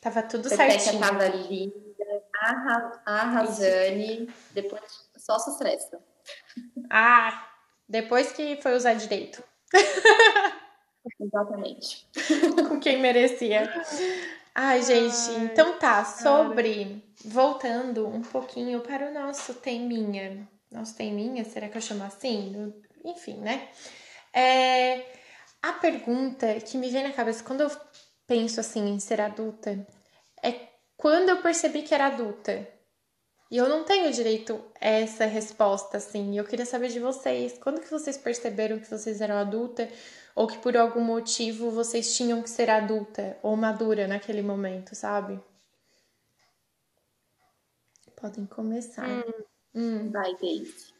Tava 0.00 0.22
tudo 0.22 0.46
A 0.46 0.50
Pepeca 0.50 0.78
certinho. 0.78 1.00
tava 1.00 1.26
linda, 1.28 2.22
arra- 2.40 3.02
arrasane. 3.06 4.28
Depois, 4.52 4.82
só 5.16 5.38
sucesso. 5.38 5.96
Ah, 6.90 7.48
Depois 7.88 8.32
que 8.32 8.56
foi 8.62 8.74
usar 8.76 8.94
direito. 8.94 9.42
Exatamente. 11.20 12.06
Com 12.68 12.80
quem 12.80 13.00
merecia. 13.00 13.70
Ai, 14.54 14.82
gente, 14.82 15.30
Ai, 15.30 15.44
então 15.44 15.78
tá, 15.78 16.04
sobre. 16.04 17.04
Voltando 17.24 18.06
um 18.06 18.22
pouquinho 18.22 18.80
para 18.80 19.10
o 19.10 19.14
nosso 19.14 19.54
teminha. 19.54 20.48
Nosso 20.70 20.96
teminha, 20.96 21.44
será 21.44 21.68
que 21.68 21.76
eu 21.76 21.82
chamo 21.82 22.04
assim? 22.04 22.72
Enfim, 23.04 23.38
né? 23.38 23.68
É, 24.32 25.04
a 25.62 25.72
pergunta 25.72 26.54
que 26.60 26.76
me 26.76 26.90
vem 26.90 27.02
na 27.02 27.12
cabeça 27.12 27.44
quando 27.44 27.62
eu 27.62 27.70
penso 28.26 28.60
assim 28.60 28.88
em 28.88 28.98
ser 28.98 29.20
adulta 29.20 29.86
é 30.42 30.52
quando 30.96 31.28
eu 31.28 31.42
percebi 31.42 31.82
que 31.82 31.94
era 31.94 32.06
adulta. 32.06 32.75
E 33.50 33.56
eu 33.56 33.68
não 33.68 33.84
tenho 33.84 34.12
direito 34.12 34.60
a 34.80 34.88
essa 34.88 35.24
resposta, 35.24 35.98
assim. 35.98 36.36
Eu 36.36 36.44
queria 36.44 36.66
saber 36.66 36.88
de 36.88 36.98
vocês. 36.98 37.56
Quando 37.58 37.80
que 37.80 37.90
vocês 37.90 38.16
perceberam 38.16 38.78
que 38.78 38.90
vocês 38.90 39.20
eram 39.20 39.36
adulta? 39.36 39.88
Ou 40.34 40.46
que 40.46 40.58
por 40.58 40.76
algum 40.76 41.00
motivo 41.00 41.70
vocês 41.70 42.16
tinham 42.16 42.42
que 42.42 42.50
ser 42.50 42.68
adulta 42.68 43.38
ou 43.42 43.56
madura 43.56 44.06
naquele 44.08 44.42
momento, 44.42 44.94
sabe? 44.94 45.40
Podem 48.20 48.46
começar. 48.46 49.08
Hum. 49.08 49.44
Hum. 49.74 50.10
Vai, 50.10 50.34
Daisy. 50.36 50.94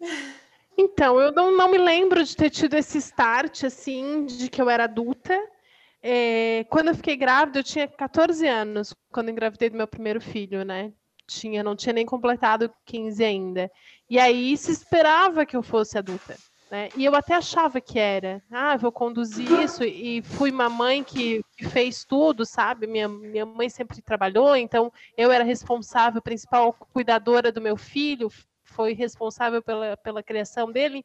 Então, 0.80 1.18
eu 1.20 1.32
não, 1.32 1.50
não 1.50 1.68
me 1.68 1.76
lembro 1.76 2.22
de 2.22 2.36
ter 2.36 2.50
tido 2.50 2.74
esse 2.74 2.98
start, 2.98 3.64
assim, 3.64 4.26
de 4.26 4.48
que 4.48 4.62
eu 4.62 4.70
era 4.70 4.84
adulta. 4.84 5.36
É, 6.00 6.64
quando 6.70 6.86
eu 6.86 6.94
fiquei 6.94 7.16
grávida, 7.16 7.58
eu 7.58 7.64
tinha 7.64 7.88
14 7.88 8.46
anos, 8.46 8.94
quando 9.10 9.28
engravidei 9.28 9.70
do 9.70 9.76
meu 9.76 9.88
primeiro 9.88 10.20
filho, 10.20 10.64
né? 10.64 10.92
Tinha, 11.28 11.62
não 11.62 11.76
tinha 11.76 11.92
nem 11.92 12.06
completado 12.06 12.72
15 12.86 13.22
ainda. 13.22 13.70
E 14.08 14.18
aí 14.18 14.56
se 14.56 14.72
esperava 14.72 15.44
que 15.44 15.56
eu 15.56 15.62
fosse 15.62 15.98
adulta. 15.98 16.36
Né? 16.70 16.88
E 16.96 17.04
eu 17.04 17.14
até 17.14 17.34
achava 17.34 17.80
que 17.80 17.98
era. 17.98 18.42
Ah, 18.50 18.76
vou 18.76 18.90
conduzir 18.90 19.50
isso. 19.60 19.84
E 19.84 20.22
fui 20.22 20.50
uma 20.50 20.68
mãe 20.68 21.04
que, 21.04 21.42
que, 21.56 21.66
fez 21.66 22.04
tudo, 22.04 22.46
sabe? 22.46 22.86
Minha, 22.86 23.08
minha 23.08 23.46
mãe 23.46 23.68
sempre 23.68 24.00
trabalhou, 24.00 24.56
então 24.56 24.90
eu 25.16 25.30
era 25.30 25.44
responsável, 25.44 26.20
principal 26.22 26.72
cuidadora 26.72 27.52
do 27.52 27.60
meu 27.60 27.76
filho, 27.76 28.30
foi 28.64 28.94
responsável 28.94 29.62
pela, 29.62 29.96
pela 29.96 30.22
criação 30.22 30.70
dele. 30.72 31.04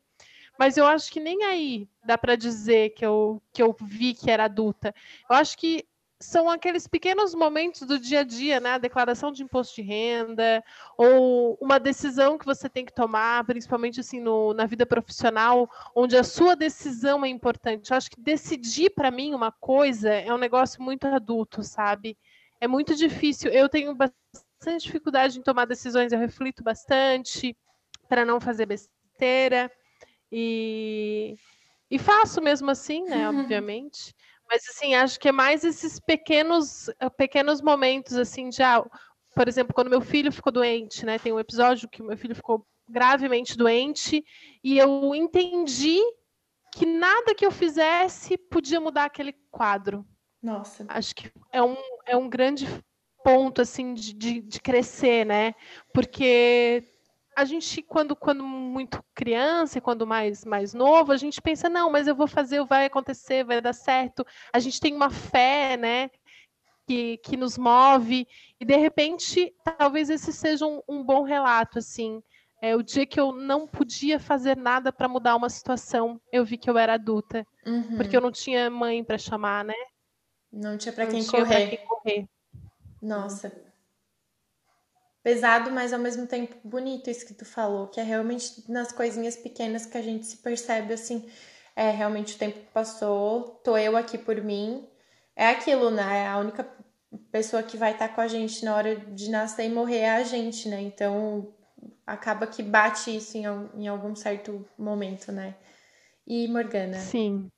Mas 0.58 0.78
eu 0.78 0.86
acho 0.86 1.12
que 1.12 1.20
nem 1.20 1.44
aí 1.44 1.88
dá 2.06 2.18
para 2.18 2.36
dizer 2.36 2.92
que 2.92 3.06
eu, 3.06 3.42
que 3.52 3.62
eu 3.62 3.76
vi 3.82 4.14
que 4.14 4.30
era 4.30 4.46
adulta. 4.46 4.94
Eu 5.30 5.36
acho 5.36 5.58
que 5.58 5.86
são 6.24 6.50
aqueles 6.50 6.88
pequenos 6.88 7.36
momentos 7.36 7.82
do 7.82 8.00
dia 8.00 8.22
a 8.22 8.24
dia, 8.24 8.60
né? 8.60 8.72
A 8.72 8.78
declaração 8.78 9.32
de 9.32 9.44
imposto 9.44 9.76
de 9.76 9.82
renda, 9.82 10.64
ou 10.98 11.58
uma 11.62 11.80
decisão 11.80 12.38
que 12.38 12.46
você 12.46 12.70
tem 12.70 12.86
que 12.86 12.94
tomar, 12.94 13.44
principalmente 13.46 14.00
assim 14.00 14.20
no, 14.20 14.54
na 14.54 14.66
vida 14.66 14.86
profissional, 14.86 15.70
onde 15.96 16.16
a 16.18 16.24
sua 16.24 16.56
decisão 16.56 17.24
é 17.26 17.30
importante. 17.30 17.92
Eu 17.92 17.98
acho 17.98 18.10
que 18.10 18.20
decidir 18.20 18.92
para 18.92 19.12
mim 19.12 19.34
uma 19.34 19.52
coisa 19.52 20.10
é 20.10 20.34
um 20.34 20.38
negócio 20.38 20.82
muito 20.82 21.06
adulto, 21.08 21.62
sabe? 21.64 22.18
É 22.60 22.68
muito 22.68 22.96
difícil. 22.96 23.52
Eu 23.52 23.68
tenho 23.68 23.94
bastante 23.94 24.84
dificuldade 24.84 25.38
em 25.38 25.44
tomar 25.44 25.66
decisões, 25.66 26.12
eu 26.12 26.20
reflito 26.20 26.64
bastante 26.64 27.56
para 28.08 28.26
não 28.26 28.40
fazer 28.40 28.66
besteira. 28.66 29.72
E, 30.32 31.36
e 31.92 32.00
faço 32.00 32.42
mesmo 32.42 32.72
assim, 32.72 33.04
né? 33.04 33.28
Obviamente. 33.30 34.16
Mas 34.50 34.64
assim, 34.70 34.94
acho 34.96 35.20
que 35.20 35.30
é 35.30 35.32
mais 35.32 35.64
esses 35.64 36.00
pequenos, 36.00 36.90
eh, 37.00 37.10
pequenos 37.10 37.62
momentos 37.62 38.16
assim 38.16 38.50
de, 38.50 38.62
ah, 38.62 38.84
por 39.36 39.48
exemplo, 39.48 39.74
quando 39.74 39.90
meu 39.90 40.02
filho 40.02 40.32
ficou 40.32 40.52
doente, 40.52 41.06
né? 41.06 41.18
Tem 41.18 41.32
um 41.32 41.40
episódio 41.40 41.90
que 41.90 42.04
meu 42.04 42.18
filho 42.18 42.36
ficou 42.36 42.66
gravemente 42.88 43.58
doente 43.58 44.24
e 44.64 44.78
eu 44.78 45.16
entendi 45.16 46.00
que 46.74 46.86
nada 46.86 47.34
que 47.36 47.46
eu 47.46 47.52
fizesse 47.52 48.38
podia 48.38 48.80
mudar 48.80 49.06
aquele 49.06 49.34
quadro. 49.52 50.06
Nossa. 50.42 50.86
Acho 50.90 51.16
que 51.16 51.32
é 51.52 51.62
um, 51.62 51.78
é 52.06 52.18
um 52.18 52.30
grande 52.30 52.68
ponto 53.24 53.62
assim 53.62 53.94
de, 53.94 54.14
de, 54.14 54.42
de 54.42 54.60
crescer, 54.60 55.26
né? 55.26 55.56
Porque 55.94 56.84
a 57.36 57.46
gente, 57.46 57.82
quando, 57.82 58.16
quando 58.16 58.44
muito 58.44 59.04
criança 59.14 59.78
e 59.78 59.82
quando 59.82 60.06
mais, 60.06 60.44
mais 60.46 60.74
novo, 60.74 61.12
a 61.12 61.18
gente 61.18 61.42
pensa, 61.42 61.70
não, 61.70 61.92
mas 61.92 62.08
eu 62.08 62.16
vou 62.16 62.28
fazer, 62.28 62.64
vai 62.66 62.86
acontecer, 62.86 63.44
vai 63.44 63.62
dar 63.62 63.74
certo. 63.74 64.26
A 64.52 64.60
gente 64.60 64.80
tem 64.80 64.94
uma 64.94 65.10
fé, 65.10 65.78
né? 65.78 66.10
Que, 66.86 67.18
que 67.18 67.38
nos 67.38 67.58
move, 67.58 68.28
e 68.60 68.66
de 68.66 68.76
repente, 68.76 69.56
talvez 69.64 70.10
esse 70.10 70.34
seja 70.34 70.66
um, 70.66 70.82
um 70.88 71.02
bom 71.02 71.24
relato, 71.24 71.80
assim. 71.80 72.22
É, 72.62 72.76
o 72.76 72.84
dia 72.84 73.06
que 73.06 73.20
eu 73.20 73.32
não 73.32 73.66
podia 73.66 74.20
fazer 74.20 74.58
nada 74.58 74.92
para 74.92 75.08
mudar 75.08 75.36
uma 75.38 75.50
situação, 75.50 76.20
eu 76.30 76.44
vi 76.44 76.58
que 76.58 76.70
eu 76.70 76.78
era 76.78 76.96
adulta. 76.96 77.48
Uhum. 77.66 77.96
Porque 77.96 78.16
eu 78.16 78.22
não 78.22 78.32
tinha 78.32 78.70
mãe 78.70 79.02
para 79.02 79.18
chamar, 79.18 79.64
né? 79.64 79.74
Não 80.52 80.78
tinha 80.78 80.92
para 80.92 81.08
quem, 81.08 81.24
quem 81.26 81.86
correr. 81.86 82.28
Nossa 83.02 83.73
pesado, 85.24 85.72
mas 85.72 85.94
ao 85.94 86.00
mesmo 86.00 86.28
tempo 86.28 86.56
bonito 86.64 87.10
isso 87.10 87.26
que 87.26 87.34
tu 87.34 87.46
falou, 87.46 87.88
que 87.88 88.00
é 88.00 88.04
realmente 88.04 88.70
nas 88.70 88.92
coisinhas 88.92 89.38
pequenas 89.38 89.86
que 89.86 89.98
a 89.98 90.02
gente 90.02 90.26
se 90.26 90.38
percebe 90.38 90.94
assim, 90.94 91.28
é 91.76 91.90
realmente 91.90 92.36
o 92.36 92.38
tempo 92.38 92.60
passou, 92.74 93.62
tô 93.64 93.78
eu 93.78 93.96
aqui 93.98 94.18
por 94.18 94.42
mim. 94.42 94.88
É 95.36 95.48
aquilo, 95.50 95.90
né? 95.90 96.28
A 96.28 96.38
única 96.38 96.68
pessoa 97.32 97.64
que 97.64 97.78
vai 97.78 97.94
estar 97.94 98.10
tá 98.10 98.14
com 98.14 98.22
a 98.22 98.28
gente 98.28 98.64
na 98.64 98.76
hora 98.76 98.96
de 98.96 99.30
nascer 99.32 99.66
e 99.66 99.74
morrer 99.74 100.00
é 100.00 100.16
a 100.16 100.24
gente, 100.24 100.70
né? 100.70 100.82
Então 100.82 101.52
acaba 102.06 102.46
que 102.46 102.62
bate 102.62 103.16
isso 103.16 103.38
em, 103.38 103.46
em 103.76 103.88
algum 103.88 104.16
certo 104.16 104.64
momento, 104.78 105.32
né? 105.32 105.56
E 106.28 106.48
Morgana? 106.48 107.00
Sim. 107.00 107.50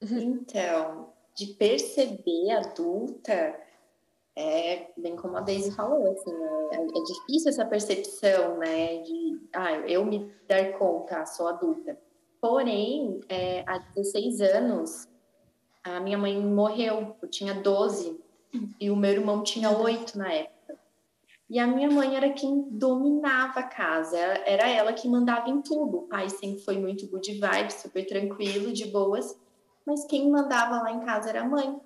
Então, 0.00 1.12
de 1.34 1.46
perceber 1.54 2.50
adulta, 2.50 3.60
é 4.38 4.92
bem 4.96 5.16
como 5.16 5.36
a 5.36 5.40
Daisy 5.40 5.72
falou, 5.72 6.12
assim, 6.12 6.32
é, 6.70 6.76
é, 6.76 7.02
difícil 7.02 7.48
essa 7.48 7.66
percepção, 7.66 8.58
né, 8.58 8.98
de, 8.98 9.40
ah, 9.52 9.72
eu 9.80 10.04
me 10.04 10.32
dar 10.46 10.78
conta, 10.78 11.26
sou 11.26 11.48
adulta. 11.48 11.98
Porém, 12.40 13.18
é, 13.28 13.64
há 13.66 13.78
16 13.96 14.40
anos, 14.40 15.08
a 15.82 15.98
minha 15.98 16.16
mãe 16.16 16.40
morreu, 16.40 17.16
eu 17.20 17.28
tinha 17.28 17.52
12, 17.52 18.20
e 18.80 18.90
o 18.90 18.96
meu 18.96 19.10
irmão 19.10 19.42
tinha 19.42 19.76
8 19.76 20.16
na 20.16 20.32
época. 20.32 20.78
E 21.50 21.58
a 21.58 21.66
minha 21.66 21.90
mãe 21.90 22.14
era 22.14 22.30
quem 22.30 22.68
dominava 22.70 23.60
a 23.60 23.64
casa, 23.64 24.18
era 24.18 24.68
ela 24.68 24.92
que 24.92 25.08
mandava 25.08 25.50
em 25.50 25.60
tudo. 25.62 25.98
O 25.98 26.02
pai 26.02 26.28
sempre 26.28 26.60
foi 26.60 26.78
muito 26.78 27.08
good 27.08 27.38
vibe, 27.38 27.72
super 27.72 28.06
tranquilo, 28.06 28.72
de 28.72 28.86
boas, 28.86 29.36
mas 29.84 30.04
quem 30.04 30.30
mandava 30.30 30.82
lá 30.82 30.92
em 30.92 31.00
casa 31.00 31.30
era 31.30 31.40
a 31.40 31.48
mãe. 31.48 31.80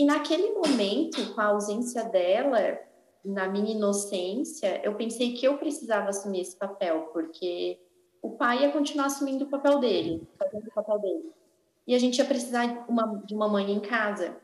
E 0.00 0.04
naquele 0.06 0.52
momento, 0.52 1.34
com 1.34 1.42
a 1.42 1.48
ausência 1.48 2.02
dela, 2.04 2.80
na 3.22 3.46
minha 3.46 3.72
inocência, 3.72 4.80
eu 4.82 4.94
pensei 4.94 5.34
que 5.34 5.46
eu 5.46 5.58
precisava 5.58 6.08
assumir 6.08 6.40
esse 6.40 6.56
papel, 6.56 7.10
porque 7.12 7.78
o 8.22 8.30
pai 8.30 8.62
ia 8.62 8.72
continuar 8.72 9.08
assumindo 9.08 9.44
o 9.44 9.50
papel 9.50 9.78
dele, 9.78 10.26
fazendo 10.38 10.68
o 10.68 10.72
papel 10.72 10.98
dele. 11.00 11.30
E 11.86 11.94
a 11.94 11.98
gente 11.98 12.16
ia 12.16 12.24
precisar 12.24 12.86
uma, 12.88 13.22
de 13.26 13.34
uma 13.34 13.46
mãe 13.46 13.70
em 13.70 13.78
casa. 13.78 14.38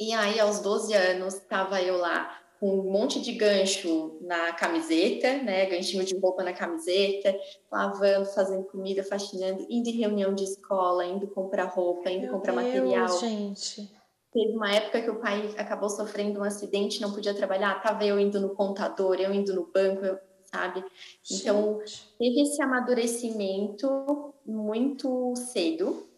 E 0.00 0.14
aí, 0.14 0.40
aos 0.40 0.60
12 0.60 0.94
anos, 0.94 1.34
estava 1.34 1.82
eu 1.82 1.98
lá 1.98 2.40
com 2.58 2.78
um 2.78 2.90
monte 2.90 3.20
de 3.20 3.32
gancho 3.32 4.16
na 4.22 4.54
camiseta, 4.54 5.36
né? 5.42 5.66
Ganchinho 5.66 6.02
de 6.02 6.16
roupa 6.16 6.42
na 6.42 6.54
camiseta, 6.54 7.38
lavando, 7.70 8.24
fazendo 8.24 8.64
comida, 8.64 9.04
faxinando, 9.04 9.66
indo 9.68 9.90
em 9.90 9.98
reunião 9.98 10.34
de 10.34 10.44
escola, 10.44 11.04
indo 11.04 11.26
comprar 11.26 11.66
roupa, 11.66 12.10
indo 12.10 12.22
Meu 12.22 12.32
comprar 12.32 12.54
Deus, 12.54 12.66
material. 12.66 13.18
gente. 13.20 14.00
Teve 14.32 14.56
uma 14.56 14.72
época 14.72 15.02
que 15.02 15.10
o 15.10 15.20
pai 15.20 15.54
acabou 15.58 15.90
sofrendo 15.90 16.40
um 16.40 16.44
acidente, 16.44 17.02
não 17.02 17.12
podia 17.12 17.34
trabalhar, 17.34 17.82
tava 17.82 18.04
eu 18.04 18.18
indo 18.18 18.40
no 18.40 18.54
contador, 18.54 19.16
eu 19.16 19.32
indo 19.32 19.54
no 19.54 19.66
banco, 19.66 20.06
eu, 20.06 20.18
sabe? 20.46 20.82
Então, 21.30 21.80
teve 22.18 22.40
esse 22.40 22.62
amadurecimento 22.62 24.32
muito 24.46 25.34
cedo, 25.36 26.08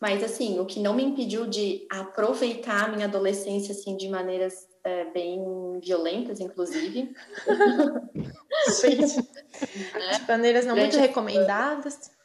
mas 0.00 0.22
assim, 0.22 0.60
o 0.60 0.66
que 0.66 0.78
não 0.78 0.94
me 0.94 1.02
impediu 1.02 1.46
de 1.46 1.86
aproveitar 1.90 2.84
a 2.84 2.88
minha 2.88 3.06
adolescência 3.06 3.72
assim 3.72 3.96
de 3.96 4.08
maneiras 4.08 4.68
é, 4.84 5.06
bem 5.06 5.80
violentas, 5.80 6.38
inclusive. 6.38 7.12
de 8.86 10.28
maneiras 10.28 10.66
não 10.66 10.76
muito 10.76 10.96
recomendadas. 10.96 12.15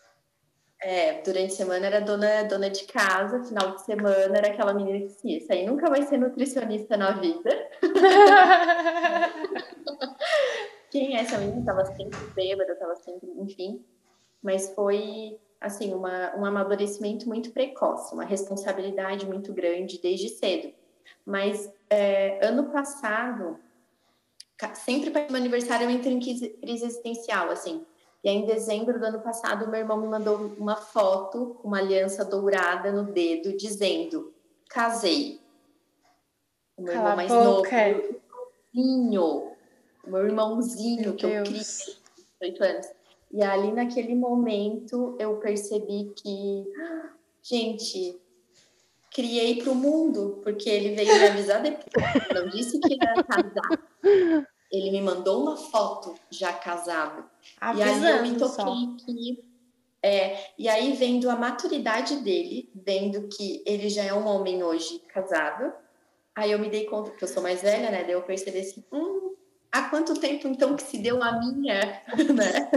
É, 0.83 1.21
durante 1.21 1.53
a 1.53 1.55
semana 1.55 1.85
era 1.85 2.01
dona, 2.01 2.43
dona 2.43 2.67
de 2.67 2.85
casa, 2.85 3.43
final 3.43 3.75
de 3.75 3.83
semana 3.83 4.35
era 4.35 4.47
aquela 4.47 4.73
menina 4.73 4.97
que 4.97 5.05
disse, 5.05 5.37
isso 5.37 5.53
aí 5.53 5.63
nunca 5.63 5.87
vai 5.87 6.01
ser 6.01 6.17
nutricionista 6.17 6.97
na 6.97 7.11
vida. 7.11 7.69
Quem 10.89 11.15
é 11.15 11.21
essa 11.21 11.37
menina? 11.37 11.63
Tava 11.63 11.85
sempre 11.85 12.17
bêbada, 12.33 12.75
tava 12.75 12.95
sempre, 12.95 13.29
enfim. 13.37 13.85
Mas 14.41 14.73
foi, 14.73 15.39
assim, 15.59 15.93
uma, 15.93 16.35
um 16.35 16.43
amadurecimento 16.43 17.27
muito 17.27 17.51
precoce, 17.51 18.15
uma 18.15 18.25
responsabilidade 18.25 19.27
muito 19.27 19.53
grande 19.53 20.01
desde 20.01 20.29
cedo. 20.29 20.73
Mas 21.23 21.71
é, 21.91 22.43
ano 22.43 22.71
passado, 22.71 23.59
sempre 24.73 25.11
para 25.11 25.27
o 25.27 25.31
meu 25.31 25.39
aniversário 25.39 25.85
eu 25.85 25.91
entro 25.91 26.09
em 26.09 26.19
crise 26.19 26.57
existencial, 26.63 27.51
assim 27.51 27.85
E 28.23 28.29
aí, 28.29 28.35
em 28.35 28.45
dezembro 28.45 28.99
do 28.99 29.05
ano 29.05 29.19
passado, 29.21 29.67
meu 29.67 29.79
irmão 29.79 29.99
me 29.99 30.07
mandou 30.07 30.37
uma 30.57 30.75
foto 30.75 31.57
com 31.61 31.67
uma 31.67 31.79
aliança 31.79 32.23
dourada 32.23 32.91
no 32.91 33.11
dedo, 33.11 33.57
dizendo: 33.57 34.33
casei. 34.69 35.39
O 36.77 36.83
meu 36.83 36.93
Cala 36.93 37.09
irmão 37.09 37.15
mais 37.15 37.31
novo, 37.31 37.61
o 40.03 40.09
meu 40.09 40.25
irmãozinho 40.25 41.01
Meu 41.01 41.15
que 41.15 41.25
eu 41.25 41.43
Deus. 41.43 41.47
criei, 41.49 42.57
18 42.57 42.63
anos. 42.63 42.87
E 43.31 43.43
ali 43.43 43.71
naquele 43.71 44.15
momento 44.15 45.15
eu 45.19 45.37
percebi 45.37 46.11
que, 46.15 46.65
gente, 47.41 48.19
criei 49.13 49.61
para 49.61 49.71
o 49.71 49.75
mundo, 49.75 50.41
porque 50.43 50.69
ele 50.69 50.95
veio 50.95 51.13
me 51.13 51.27
avisar 51.27 51.61
depois, 51.61 52.05
não 52.33 52.49
disse 52.49 52.79
que 52.79 52.93
ia 52.93 53.23
casar. 53.23 53.89
Ele 54.71 54.91
me 54.91 55.01
mandou 55.01 55.41
uma 55.41 55.57
foto 55.57 56.15
já 56.29 56.53
casado. 56.53 57.23
E 57.75 57.81
aí 57.81 57.95
eu 57.95 58.21
me 58.21 58.29
Avisando 58.29 58.39
toquei 58.39 59.05
que. 59.05 59.51
É, 60.03 60.45
e 60.57 60.67
aí, 60.67 60.93
vendo 60.93 61.29
a 61.29 61.35
maturidade 61.35 62.17
dele, 62.17 62.71
vendo 62.73 63.27
que 63.27 63.61
ele 63.65 63.87
já 63.87 64.03
é 64.03 64.13
um 64.13 64.25
homem 64.25 64.63
hoje 64.63 64.99
casado, 65.07 65.71
aí 66.35 66.51
eu 66.51 66.59
me 66.59 66.69
dei 66.69 66.85
conta 66.85 67.11
que 67.11 67.23
eu 67.23 67.27
sou 67.27 67.43
mais 67.43 67.61
velha, 67.61 67.91
né? 67.91 68.03
Daí 68.03 68.13
eu 68.13 68.23
percebi 68.23 68.59
assim: 68.59 68.83
hum, 68.91 69.35
há 69.71 69.83
quanto 69.89 70.19
tempo 70.19 70.47
então 70.47 70.75
que 70.75 70.83
se 70.83 70.97
deu 70.97 71.21
a 71.21 71.39
minha, 71.39 72.01
né? 72.33 72.71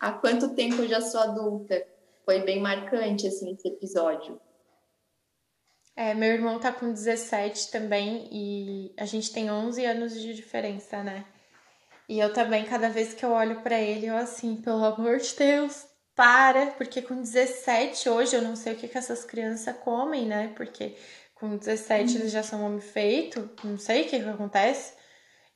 há 0.00 0.12
quanto 0.12 0.54
tempo 0.54 0.76
eu 0.76 0.88
já 0.88 1.00
sou 1.00 1.20
adulta? 1.20 1.86
Foi 2.24 2.40
bem 2.40 2.60
marcante, 2.60 3.26
assim, 3.26 3.52
esse 3.52 3.68
episódio. 3.68 4.40
É, 5.96 6.12
meu 6.12 6.32
irmão 6.32 6.58
tá 6.58 6.72
com 6.72 6.92
17 6.92 7.70
também 7.70 8.28
e 8.32 8.92
a 8.98 9.04
gente 9.04 9.32
tem 9.32 9.50
11 9.50 9.84
anos 9.84 10.20
de 10.20 10.34
diferença, 10.34 11.02
né? 11.02 11.24
E 12.08 12.18
eu 12.18 12.32
também, 12.32 12.64
cada 12.64 12.88
vez 12.88 13.14
que 13.14 13.24
eu 13.24 13.30
olho 13.30 13.60
pra 13.60 13.80
ele, 13.80 14.06
eu 14.06 14.16
assim, 14.16 14.56
pelo 14.56 14.84
amor 14.84 15.18
de 15.18 15.34
Deus, 15.36 15.86
para, 16.14 16.66
porque 16.72 17.00
com 17.00 17.16
17 17.20 18.08
hoje 18.08 18.36
eu 18.36 18.42
não 18.42 18.56
sei 18.56 18.74
o 18.74 18.76
que 18.76 18.88
que 18.88 18.98
essas 18.98 19.24
crianças 19.24 19.76
comem, 19.78 20.26
né? 20.26 20.52
Porque 20.56 20.96
com 21.34 21.56
17 21.56 22.16
eles 22.16 22.32
já 22.32 22.42
são 22.42 22.64
homem 22.64 22.80
feito, 22.80 23.50
não 23.62 23.78
sei 23.78 24.02
o 24.02 24.04
que 24.08 24.20
que 24.20 24.28
acontece. 24.28 24.94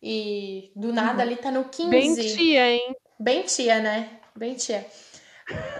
E 0.02 0.70
do 0.76 0.92
nada 0.92 1.22
ali 1.22 1.36
tá 1.36 1.50
no 1.50 1.64
15. 1.64 1.90
Bem 1.90 2.14
tia, 2.14 2.70
hein? 2.70 2.96
Bem 3.18 3.42
tia, 3.42 3.80
né? 3.80 4.20
Bem 4.36 4.54
tia. 4.54 4.86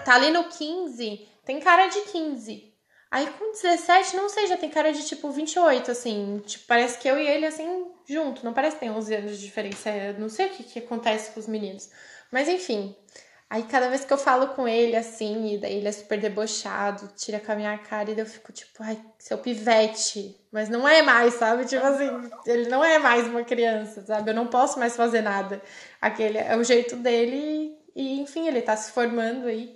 Tá 0.05 0.15
ali 0.15 0.31
no 0.31 0.45
15, 0.45 1.29
tem 1.45 1.61
cara 1.61 1.87
de 1.87 2.01
15. 2.03 2.68
Aí 3.11 3.27
com 3.39 3.53
17, 3.53 4.17
não 4.17 4.29
sei, 4.29 4.47
já 4.47 4.57
tem 4.57 4.69
cara 4.69 4.93
de 4.93 5.07
tipo 5.07 5.31
28, 5.31 5.91
assim. 5.91 6.43
Tipo, 6.47 6.67
parece 6.67 6.99
que 6.99 7.09
eu 7.09 7.19
e 7.19 7.27
ele, 7.27 7.47
assim, 7.47 7.87
junto. 8.07 8.45
Não 8.45 8.53
parece 8.53 8.77
que 8.77 8.81
tem 8.81 8.91
11 8.91 9.15
anos 9.15 9.39
de 9.39 9.47
diferença. 9.47 9.91
Eu 9.91 10.19
não 10.19 10.29
sei 10.29 10.47
o 10.47 10.51
que, 10.51 10.63
que 10.63 10.79
acontece 10.81 11.31
com 11.31 11.41
os 11.41 11.47
meninos. 11.47 11.89
Mas 12.31 12.49
enfim. 12.49 12.95
Aí 13.51 13.63
cada 13.63 13.89
vez 13.89 14.05
que 14.05 14.13
eu 14.13 14.19
falo 14.19 14.49
com 14.49 14.69
ele, 14.69 14.95
assim, 14.95 15.55
e 15.55 15.59
daí 15.59 15.77
ele 15.77 15.89
é 15.89 15.93
super 15.93 16.21
debochado, 16.21 17.11
tira 17.17 17.41
com 17.41 17.51
a 17.51 17.57
minha 17.57 17.79
cara, 17.79 18.11
e 18.11 18.19
eu 18.19 18.27
fico 18.27 18.53
tipo, 18.53 18.83
ai, 18.83 19.01
seu 19.19 19.39
pivete. 19.39 20.39
Mas 20.53 20.69
não 20.69 20.87
é 20.87 21.01
mais, 21.01 21.35
sabe? 21.35 21.65
Tipo 21.65 21.87
assim, 21.87 22.11
ele 22.45 22.69
não 22.69 22.85
é 22.85 22.99
mais 22.99 23.27
uma 23.27 23.43
criança, 23.43 24.05
sabe? 24.05 24.31
Eu 24.31 24.35
não 24.35 24.49
posso 24.49 24.79
mais 24.79 24.95
fazer 24.95 25.23
nada. 25.23 25.63
Aquele 25.99 26.37
é 26.37 26.55
o 26.59 26.63
jeito 26.63 26.97
dele 26.97 27.75
e, 27.97 28.21
enfim, 28.21 28.47
ele 28.47 28.61
tá 28.61 28.77
se 28.77 28.93
formando 28.93 29.47
aí. 29.47 29.75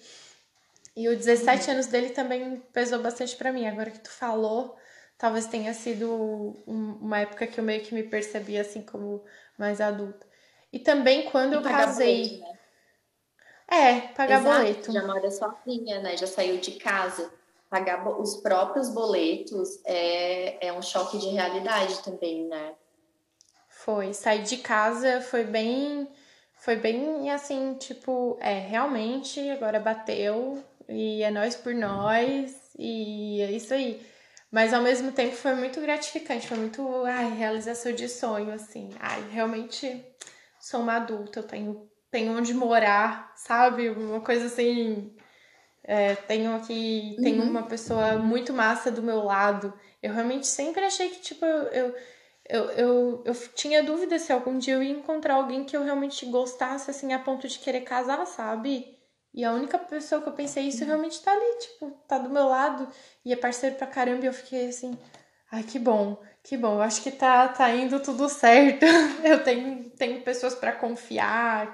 O 1.09 1.17
17 1.17 1.71
anos 1.71 1.87
dele 1.87 2.11
também 2.11 2.61
pesou 2.73 3.01
bastante 3.01 3.35
pra 3.37 3.53
mim. 3.53 3.67
Agora 3.67 3.91
que 3.91 4.01
tu 4.01 4.11
falou, 4.11 4.77
talvez 5.17 5.47
tenha 5.47 5.73
sido 5.73 6.11
um- 6.67 6.99
uma 7.01 7.21
época 7.21 7.47
que 7.47 7.59
eu 7.59 7.65
meio 7.65 7.83
que 7.83 7.95
me 7.95 8.03
percebi 8.03 8.59
assim 8.59 8.83
como 8.83 9.25
mais 9.59 9.81
adulta. 9.81 10.27
E 10.73 10.79
também 10.79 11.31
quando 11.31 11.55
eu 11.55 11.61
E 11.61 11.63
pagar 11.63 11.87
casei. 11.87 12.23
boleto, 12.25 12.41
né? 12.41 12.59
É, 13.71 14.01
pagar 14.15 14.41
Exato, 14.41 14.59
boleto. 14.59 14.93
Já 14.93 15.07
mora 15.07 15.31
sozinha, 15.31 16.01
né? 16.01 16.17
Já 16.17 16.27
saiu 16.27 16.59
de 16.59 16.73
casa. 16.73 17.33
Pagar 17.71 18.07
os 18.21 18.37
próprios 18.37 18.91
boletos 18.91 19.81
é, 19.87 20.67
é 20.67 20.73
um 20.75 20.83
choque 20.83 21.17
de 21.17 21.29
realidade 21.29 22.03
também, 22.05 22.47
né? 22.47 22.75
Foi, 23.69 24.13
sair 24.13 24.43
de 24.43 24.59
casa 24.59 25.21
foi 25.23 25.45
bem, 25.45 26.07
foi 26.55 26.77
bem 26.77 27.31
assim, 27.31 27.75
tipo, 27.75 28.37
é, 28.41 28.59
realmente 28.61 29.41
agora 29.51 29.81
bateu 29.81 30.63
e 30.89 31.23
é 31.23 31.31
nós 31.31 31.55
por 31.57 31.75
nós 31.75 32.55
e 32.79 33.41
é 33.43 33.53
isso 33.53 33.73
aí. 33.75 34.05
Mas 34.51 34.75
ao 34.75 34.83
mesmo 34.83 35.13
tempo 35.13 35.35
foi 35.35 35.55
muito 35.55 35.81
gratificante, 35.81 36.47
foi 36.47 36.59
muito, 36.59 37.05
ai, 37.07 37.33
realização 37.35 37.93
de 37.93 38.09
sonho, 38.09 38.53
assim. 38.53 38.91
Ai, 39.01 39.29
realmente 39.31 40.05
sou 40.61 40.81
uma 40.81 40.97
adulta, 40.97 41.41
eu 41.41 41.45
tenho, 41.45 41.91
tenho 42.11 42.37
onde 42.37 42.53
morar, 42.55 43.33
sabe? 43.37 43.89
Uma 43.91 44.21
coisa 44.21 44.47
assim, 44.47 45.17
é, 45.85 46.15
tenho 46.15 46.55
aqui, 46.55 47.19
tenho 47.23 47.43
Uhum. 47.43 47.51
uma 47.51 47.65
pessoa 47.65 48.17
muito 48.19 48.53
massa 48.53 48.91
do 48.91 49.03
meu 49.03 49.25
lado. 49.25 49.73
Eu 50.03 50.13
realmente 50.13 50.47
sempre 50.47 50.85
achei 50.85 51.09
que, 51.11 51.21
tipo, 51.21 51.45
eu, 51.45 51.63
eu, 51.73 51.95
eu, 52.49 52.71
eu, 52.73 53.25
eu 53.27 53.35
tinha 53.55 53.83
dúvida 53.83 54.19
se 54.19 54.33
algum 54.33 54.59
dia 54.59 54.75
eu 54.75 54.83
ia 54.83 54.93
encontrar 54.93 55.35
alguém 55.35 55.65
que 55.65 55.77
eu 55.77 55.83
realmente 55.85 56.27
gostasse, 56.27 56.91
assim, 56.91 57.13
a 57.13 57.19
ponto 57.19 57.49
de 57.49 57.59
querer 57.59 57.83
casar, 57.83 58.25
sabe? 58.27 58.99
E 59.35 59.45
a 59.45 59.53
única 59.53 59.79
pessoa 59.79 60.21
que 60.21 60.29
eu 60.29 60.33
pensei 60.35 60.65
isso 60.65 60.85
realmente 60.85 61.23
tá 61.23 61.33
ali, 61.33 61.59
tipo, 61.59 61.91
tá 62.07 62.19
do 62.19 62.29
meu 62.29 62.47
lado 62.47 62.87
e 63.25 63.33
é 63.33 63.37
parceiro 63.37 63.77
pra 63.77 63.87
caramba. 63.87 64.25
E 64.25 64.29
eu 64.29 64.33
fiquei 64.33 64.69
assim, 64.69 64.99
ai, 65.51 65.63
que 65.63 65.79
bom, 65.79 66.19
que 66.43 66.57
bom. 66.57 66.75
Eu 66.75 66.83
acho 66.83 67.03
que 67.03 67.11
tá, 67.11 67.49
tá 67.49 67.71
indo 67.71 67.99
tudo 68.01 68.29
certo. 68.29 68.85
Eu 69.25 69.43
tenho, 69.43 69.89
tenho 69.91 70.21
pessoas 70.23 70.55
pra 70.55 70.73
confiar. 70.73 71.73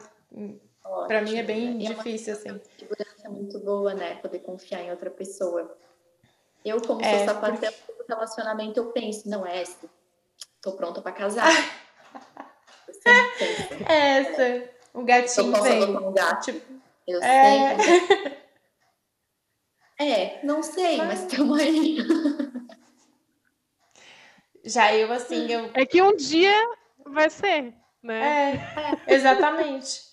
Pra 1.07 1.21
mim 1.21 1.37
é 1.37 1.43
bem 1.43 1.75
né? 1.75 1.85
É 1.87 1.91
uma 1.91 1.97
difícil, 1.97 2.35
assim. 2.35 2.61
segurança 2.79 3.29
muito 3.29 3.59
boa, 3.59 3.93
né? 3.93 4.15
Poder 4.17 4.39
confiar 4.39 4.83
em 4.83 4.91
outra 4.91 5.11
pessoa. 5.11 5.77
Eu, 6.65 6.81
como 6.81 7.03
É, 7.03 7.19
sou 7.19 7.27
sapatão 7.27 7.71
do 7.71 8.05
relacionamento, 8.09 8.79
eu 8.79 8.93
penso, 8.93 9.29
não 9.29 9.47
é 9.47 9.63
essa. 9.63 9.89
Tô 10.61 10.73
pronta 10.73 11.01
pra 11.01 11.13
casar. 11.13 11.51
penso. 13.39 13.85
Essa, 13.89 14.71
o 14.95 15.03
gatinho 15.03 15.57
adotar 15.57 16.09
um 16.09 16.13
gato. 16.13 16.45
Tipo, 16.45 16.78
Eu 17.09 17.23
É. 17.23 17.77
sempre. 17.79 18.39
É, 20.01 20.39
não 20.45 20.63
sei, 20.63 20.97
mas 20.99 21.23
estamos 21.25 21.59
aí. 21.59 21.97
já 24.65 24.95
eu, 24.95 25.11
assim, 25.13 25.51
eu. 25.51 25.71
É 25.75 25.85
que 25.85 26.01
um 26.01 26.15
dia 26.15 26.55
vai 27.05 27.29
ser, 27.29 27.75
né? 28.01 28.55
É, 28.55 28.55
exatamente. 29.13 30.07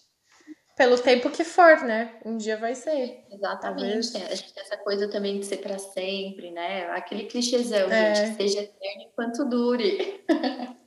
Pelo 0.76 0.98
tempo 0.98 1.30
que 1.30 1.44
for, 1.44 1.84
né? 1.84 2.20
Um 2.26 2.36
dia 2.36 2.58
vai 2.58 2.74
ser. 2.74 3.26
Exatamente. 3.32 4.12
Talvez. 4.12 4.32
A 4.32 4.36
gente 4.36 4.54
tem 4.56 4.64
essa 4.64 4.76
coisa 4.78 5.08
também 5.08 5.40
de 5.40 5.46
ser 5.46 5.58
para 5.58 5.78
sempre, 5.78 6.50
né? 6.50 6.90
Aquele 6.90 7.26
clichêzão, 7.26 7.88
É. 7.92 8.16
gente, 8.16 8.32
que 8.32 8.38
seja 8.38 8.62
eterno 8.64 9.04
enquanto 9.04 9.46
dure. 9.48 10.26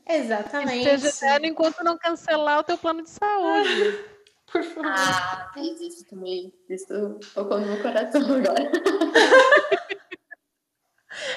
Exatamente. 0.09 0.83
Seja 0.85 1.09
eterno 1.09 1.47
enquanto 1.47 1.85
não 1.85 1.97
cancelar 1.97 2.59
o 2.59 2.65
teu 2.65 2.77
plano 2.77 3.05
de 3.05 3.11
saúde. 3.11 4.05
Por 4.51 4.63
favor. 4.65 4.87
Ah, 4.87 5.53
isso 5.57 6.05
também, 6.07 6.53
isso 6.69 7.19
tocou 7.35 7.61
no 7.61 7.67
meu 7.67 7.83
coração 7.83 8.21
agora. 8.35 8.71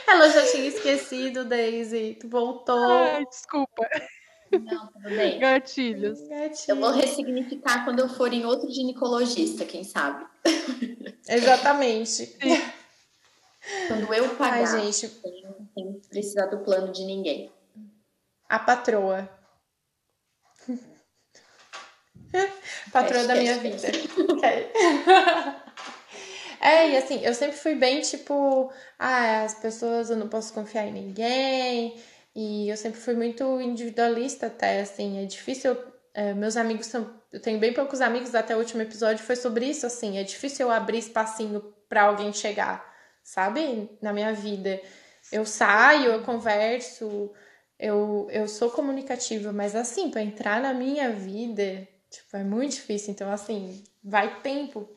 Ela 0.07 0.29
já 0.29 0.45
tinha 0.51 0.67
esquecido, 0.67 1.45
Daisy. 1.45 2.17
Tu 2.19 2.27
voltou. 2.29 2.77
Ai, 2.77 3.25
desculpa. 3.25 3.87
Não, 4.51 4.87
tudo 4.87 5.09
bem. 5.09 5.39
Gatilhos. 5.39 6.19
Gatinho. 6.27 6.55
Eu 6.67 6.75
vou 6.75 6.91
ressignificar 6.91 7.85
quando 7.85 7.99
eu 7.99 8.09
for 8.09 8.31
em 8.33 8.45
outro 8.45 8.69
ginecologista, 8.69 9.65
quem 9.65 9.83
sabe? 9.83 10.25
Exatamente. 11.27 12.37
Quando 13.87 14.13
eu 14.13 14.25
Ai, 14.25 14.35
pagar, 14.35 14.81
gente, 14.81 15.07
sem, 15.07 15.67
sem 15.73 16.01
precisar 16.09 16.47
do 16.47 16.59
plano 16.59 16.91
de 16.91 17.05
ninguém. 17.05 17.51
a 18.49 18.59
patroa. 18.59 19.29
patroa 22.91 23.23
da 23.25 23.35
minha 23.35 23.57
vida. 23.57 23.87
É, 26.59 26.91
e 26.91 26.97
assim, 26.97 27.19
eu 27.25 27.33
sempre 27.33 27.57
fui 27.57 27.73
bem 27.73 28.01
tipo, 28.01 28.71
ah, 28.99 29.43
as 29.43 29.55
pessoas 29.55 30.11
eu 30.11 30.15
não 30.15 30.29
posso 30.29 30.53
confiar 30.53 30.85
em 30.87 30.93
ninguém. 30.93 31.95
E 32.35 32.69
eu 32.69 32.77
sempre 32.77 32.99
fui 32.99 33.13
muito 33.15 33.59
individualista 33.59 34.45
até, 34.47 34.81
assim, 34.81 35.21
é 35.23 35.25
difícil. 35.25 35.75
é, 36.13 36.33
meus 36.33 36.55
amigos 36.57 36.85
são. 36.87 37.09
Eu 37.31 37.41
tenho 37.41 37.59
bem 37.59 37.73
poucos 37.73 37.99
amigos, 38.01 38.35
até 38.35 38.55
o 38.55 38.59
último 38.59 38.81
episódio 38.81 39.23
foi 39.25 39.35
sobre 39.35 39.65
isso, 39.65 39.85
assim. 39.85 40.17
É 40.17 40.23
difícil 40.23 40.67
eu 40.67 40.71
abrir 40.71 40.99
espacinho 40.99 41.61
pra 41.89 42.03
alguém 42.03 42.31
chegar, 42.33 42.85
sabe? 43.23 43.89
Na 44.01 44.13
minha 44.13 44.33
vida. 44.33 44.79
Eu 45.31 45.45
saio, 45.45 46.11
eu 46.11 46.23
converso, 46.23 47.31
eu, 47.79 48.27
eu 48.31 48.47
sou 48.47 48.69
comunicativa, 48.69 49.51
mas 49.53 49.75
assim, 49.75 50.09
pra 50.11 50.21
entrar 50.21 50.61
na 50.61 50.73
minha 50.73 51.11
vida, 51.11 51.87
tipo, 52.11 52.37
é 52.37 52.43
muito 52.43 52.73
difícil. 52.73 53.11
Então, 53.11 53.31
assim, 53.31 53.83
vai 54.03 54.41
tempo. 54.41 54.87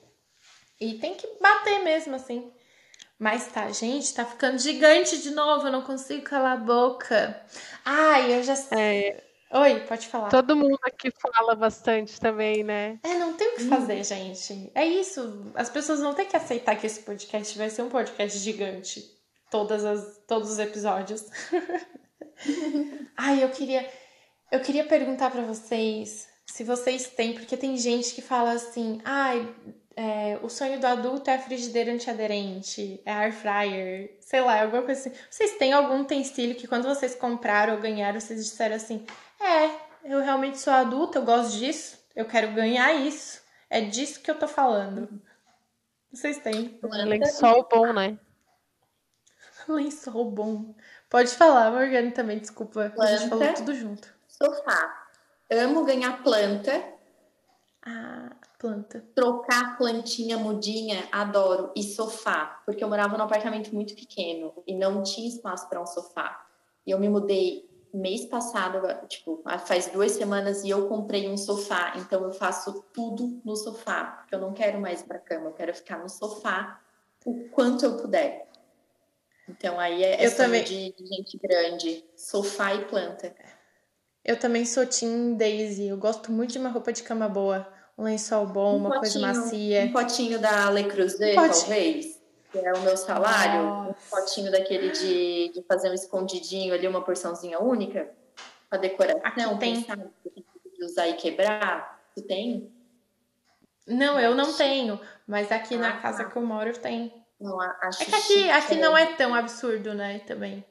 E 0.81 0.95
tem 0.99 1.15
que 1.15 1.27
bater 1.41 1.83
mesmo, 1.83 2.15
assim. 2.15 2.53
Mas 3.19 3.47
tá, 3.47 3.71
gente, 3.71 4.13
tá 4.13 4.25
ficando 4.25 4.59
gigante 4.59 5.23
de 5.23 5.31
novo. 5.31 5.69
Eu 5.69 5.73
não 5.73 5.83
consigo 5.83 6.23
calar 6.23 6.59
a 6.59 6.61
boca. 6.61 7.41
Ai, 7.85 8.35
eu 8.35 8.43
já 8.43 8.57
sei. 8.57 8.79
É, 8.79 9.25
Oi, 9.57 9.81
pode 9.87 10.09
falar. 10.09 10.31
Todo 10.31 10.57
mundo 10.57 10.81
aqui 10.83 11.13
fala 11.13 11.55
bastante 11.55 12.21
também, 12.21 12.65
né? 12.65 12.99
É, 13.05 13.15
não 13.15 13.35
tem 13.35 13.53
o 13.53 13.57
que 13.57 13.69
fazer, 13.69 14.03
gente. 14.03 14.69
É 14.75 14.85
isso. 14.85 15.53
As 15.55 15.71
pessoas 15.71 16.01
vão 16.01 16.13
ter 16.13 16.25
que 16.25 16.37
aceitar 16.37 16.75
que 16.75 16.87
esse 16.87 17.03
podcast 17.03 17.57
vai 17.57 17.71
ser 17.71 17.83
um 17.83 17.89
podcast 17.89 18.37
gigante. 18.41 19.05
Todas 19.53 19.85
as, 19.85 20.19
todos 20.27 20.51
os 20.51 20.59
episódios. 20.59 21.25
Ai, 23.17 23.45
eu 23.45 23.49
queria, 23.51 23.89
eu 24.51 24.59
queria 24.59 24.85
perguntar 24.85 25.31
para 25.31 25.43
vocês 25.43 26.27
se 26.47 26.65
vocês 26.65 27.09
têm, 27.09 27.35
porque 27.35 27.57
tem 27.57 27.77
gente 27.77 28.15
que 28.15 28.23
fala 28.23 28.53
assim, 28.53 29.01
ai, 29.05 29.55
é, 29.97 30.39
o 30.43 30.49
sonho 30.49 30.79
do 30.79 30.87
adulto 30.87 31.31
é 31.31 31.35
a 31.35 31.39
frigideira 31.39 31.93
antiaderente, 31.93 33.01
é 33.05 33.13
air 33.13 33.33
fryer, 33.33 34.17
sei 34.21 34.41
lá, 34.41 34.63
alguma 34.63 34.83
coisa 34.83 35.01
assim. 35.01 35.13
Vocês 35.31 35.57
têm 35.57 35.73
algum 35.73 36.01
utensílio 36.01 36.57
que 36.57 36.67
quando 36.67 36.85
vocês 36.85 37.15
compraram 37.15 37.75
ou 37.75 37.81
ganharam, 37.81 38.21
vocês 38.21 38.45
disseram 38.45 38.77
assim, 38.77 39.07
é, 39.41 39.71
eu 40.05 40.21
realmente 40.21 40.59
sou 40.59 40.73
adulta, 40.73 41.19
eu 41.19 41.25
gosto 41.25 41.57
disso, 41.57 41.99
eu 42.15 42.25
quero 42.25 42.53
ganhar 42.53 42.93
isso, 42.93 43.43
é 43.71 43.81
disso 43.81 44.21
que 44.21 44.31
eu 44.31 44.39
tô 44.39 44.49
falando. 44.49 45.21
Vocês 46.13 46.39
têm. 46.39 46.79
Lençol 46.83 47.67
bom, 47.69 47.93
né? 47.93 48.17
Lençol 49.69 50.31
bom. 50.31 50.75
Pode 51.11 51.31
falar, 51.31 51.71
Morgana 51.71 52.11
também, 52.13 52.39
desculpa. 52.39 52.91
Planta, 52.95 53.13
a 53.13 53.17
gente 53.17 53.29
falou 53.29 53.55
tudo 53.55 53.75
junto. 53.75 54.15
Sofá. 54.29 55.04
Amo 55.51 55.85
ganhar 55.85 56.23
planta. 56.23 56.95
Ah, 57.85 58.35
planta. 58.59 59.05
Trocar 59.15 59.77
plantinha 59.77 60.39
mudinha, 60.39 61.07
adoro. 61.13 61.71
E 61.77 61.83
sofá, 61.83 62.63
porque 62.65 62.83
eu 62.83 62.89
morava 62.89 63.17
num 63.17 63.25
apartamento 63.25 63.75
muito 63.75 63.95
pequeno 63.95 64.53
e 64.67 64.75
não 64.75 65.03
tinha 65.03 65.29
espaço 65.29 65.69
para 65.69 65.81
um 65.81 65.87
sofá. 65.87 66.47
E 66.87 66.91
eu 66.91 66.99
me 66.99 67.09
mudei 67.09 67.69
mês 67.93 68.25
passado, 68.25 68.81
tipo, 69.07 69.43
faz 69.67 69.87
duas 69.87 70.13
semanas 70.13 70.65
e 70.65 70.71
eu 70.71 70.89
comprei 70.89 71.29
um 71.29 71.37
sofá. 71.37 71.93
Então 71.97 72.25
eu 72.25 72.33
faço 72.33 72.83
tudo 72.93 73.41
no 73.45 73.55
sofá, 73.55 74.05
porque 74.05 74.35
eu 74.35 74.41
não 74.41 74.53
quero 74.53 74.81
mais 74.81 75.01
ir 75.01 75.05
para 75.05 75.19
cama, 75.19 75.47
eu 75.47 75.53
quero 75.53 75.75
ficar 75.75 75.99
no 75.99 76.09
sofá 76.09 76.81
o 77.25 77.49
quanto 77.51 77.85
eu 77.85 77.97
puder. 77.97 78.49
Então 79.49 79.79
aí 79.79 80.03
é, 80.03 80.23
é 80.23 80.27
Eu 80.27 80.37
também. 80.37 80.65
de, 80.65 80.93
de 80.93 81.07
gente 81.07 81.39
grande, 81.39 82.05
sofá 82.17 82.75
e 82.75 82.85
planta. 82.87 83.35
Eu 84.25 84.39
também 84.39 84.65
sou 84.65 84.87
Team 84.87 85.35
Daisy. 85.35 85.89
Eu 85.89 85.97
gosto 85.97 86.33
muito 86.33 86.53
de 86.53 86.59
uma 86.59 86.71
roupa 86.71 86.93
de 86.93 87.03
cama 87.03 87.29
boa, 87.29 87.67
um 87.97 88.05
lençol 88.05 88.47
bom, 88.47 88.77
uma 88.77 88.99
coisa 88.99 89.19
macia. 89.21 89.83
Um 89.85 89.93
potinho 89.93 90.39
da 90.39 90.71
Le 90.71 90.85
Creuset, 90.85 91.33
Um 91.33 91.43
potinho. 91.43 91.61
talvez, 91.61 92.21
que 92.51 92.59
é 92.59 92.73
o 92.73 92.81
meu 92.81 92.97
salário. 92.97 93.63
Nossa. 93.63 93.91
Um 93.91 94.21
potinho 94.21 94.51
daquele 94.51 94.91
de, 94.91 95.51
de 95.53 95.63
fazer 95.69 95.91
um 95.91 95.95
escondidinho 95.95 96.73
ali, 96.73 96.87
uma 96.89 97.03
porçãozinha 97.03 97.61
única, 97.61 98.11
pra 98.71 98.79
decoração. 98.79 99.21
Aqui 99.53 99.59
tem. 99.61 99.85
sabe? 99.85 100.05
De 100.79 100.85
usar 100.85 101.07
e 101.09 101.15
quebrar. 101.15 102.03
Tu 102.15 102.23
tem? 102.23 102.73
Não, 103.87 104.19
eu 104.19 104.35
não 104.35 104.53
tenho, 104.55 104.99
mas 105.27 105.53
aqui 105.53 105.77
na 105.77 105.91
Ah, 105.91 106.01
casa 106.01 106.25
tá. 106.25 106.31
que 106.31 106.37
eu 106.37 106.43
moro 106.47 106.71
eu 106.71 106.77
tenho. 106.81 107.13
Não, 107.39 107.61
acho 107.61 108.03
É 108.03 108.07
que 108.07 108.15
aqui, 108.15 108.51
aqui 108.51 108.75
não 108.77 108.97
é 108.97 109.15
tão 109.15 109.35
absurdo, 109.35 109.93
né? 109.93 110.21
Também. 110.21 110.65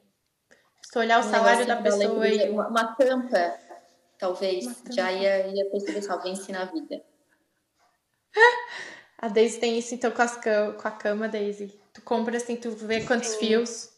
Se 0.94 0.98
olhar 1.00 1.20
o 1.20 1.26
Um 1.26 1.28
salário 1.28 1.66
da 1.66 1.82
pessoa 1.82 2.28
e. 2.28 2.48
Uma, 2.48 2.68
uma 2.68 2.94
tampa, 2.94 3.58
talvez, 4.16 4.64
Uma 4.64 4.74
tampa. 4.74 4.92
já 4.92 5.10
ia, 5.10 5.48
ia 5.48 5.68
perceber 5.68 6.00
só, 6.02 6.16
vence 6.18 6.52
na 6.52 6.66
vida. 6.66 7.02
A 9.18 9.26
Daisy 9.26 9.58
tem 9.58 9.76
isso 9.76 9.92
então 9.92 10.12
com, 10.12 10.22
as 10.22 10.36
com 10.36 10.86
a 10.86 10.90
cama, 10.92 11.26
Daisy. 11.28 11.76
Tu 11.92 12.00
compra 12.02 12.36
assim, 12.36 12.54
tu 12.54 12.70
vê 12.70 13.04
quantos 13.04 13.34
fios. 13.34 13.90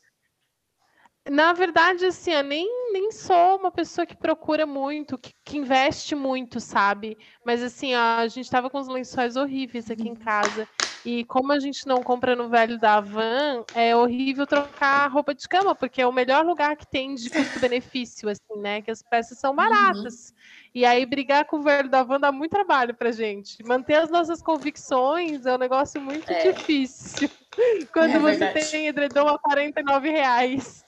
Na 1.29 1.53
verdade, 1.53 2.07
assim, 2.07 2.33
eu 2.33 2.43
nem, 2.43 2.67
nem 2.93 3.13
sou 3.13 3.59
uma 3.59 3.71
pessoa 3.71 4.07
que 4.07 4.17
procura 4.17 4.65
muito, 4.65 5.19
que, 5.19 5.35
que 5.45 5.59
investe 5.59 6.15
muito, 6.15 6.61
sabe? 6.61 7.19
Mas 7.45 7.63
assim, 7.63 7.95
ó, 7.95 8.21
a 8.21 8.29
gente 8.29 8.51
tava 8.51 8.71
com 8.71 8.79
os 8.79 8.89
lençóis 8.89 9.37
horríveis 9.37 9.91
aqui 9.91 10.09
em 10.09 10.15
casa. 10.15 10.67
E 11.07 11.25
como 11.27 11.53
a 11.53 11.61
gente 11.61 11.87
não 11.87 12.03
compra 12.03 12.35
no 12.35 12.49
velho 12.49 12.81
da 12.81 13.01
van, 13.01 13.65
é 13.73 13.95
horrível 13.95 14.45
trocar 14.45 15.09
roupa 15.09 15.33
de 15.33 15.47
cama, 15.49 15.73
porque 15.73 16.03
é 16.03 16.07
o 16.07 16.13
melhor 16.13 16.45
lugar 16.45 16.77
que 16.77 16.85
tem 16.85 17.15
de 17.15 17.31
custo-benefício, 17.71 18.29
assim, 18.29 18.61
né? 18.61 18.83
Que 18.83 18.91
as 18.91 19.03
peças 19.03 19.39
são 19.39 19.55
baratas. 19.55 20.35
E 20.75 20.85
aí 20.85 21.07
brigar 21.07 21.45
com 21.45 21.59
o 21.59 21.63
velho 21.63 21.89
da 21.89 22.03
van 22.03 22.19
dá 22.19 22.33
muito 22.33 22.51
trabalho 22.51 22.93
pra 22.93 23.13
gente. 23.13 23.63
Manter 23.63 23.95
as 23.95 24.11
nossas 24.11 24.43
convicções 24.43 25.47
é 25.47 25.55
um 25.55 25.59
negócio 25.59 26.01
muito 26.03 26.29
É. 26.29 26.53
difícil. 26.53 27.31
Quando 27.95 28.11
É 28.11 28.19
você 28.19 28.39
verdade. 28.39 28.71
tem 28.73 28.87
edredom 28.89 29.29
a 29.29 29.39
49 29.39 30.11
reais. 30.11 30.85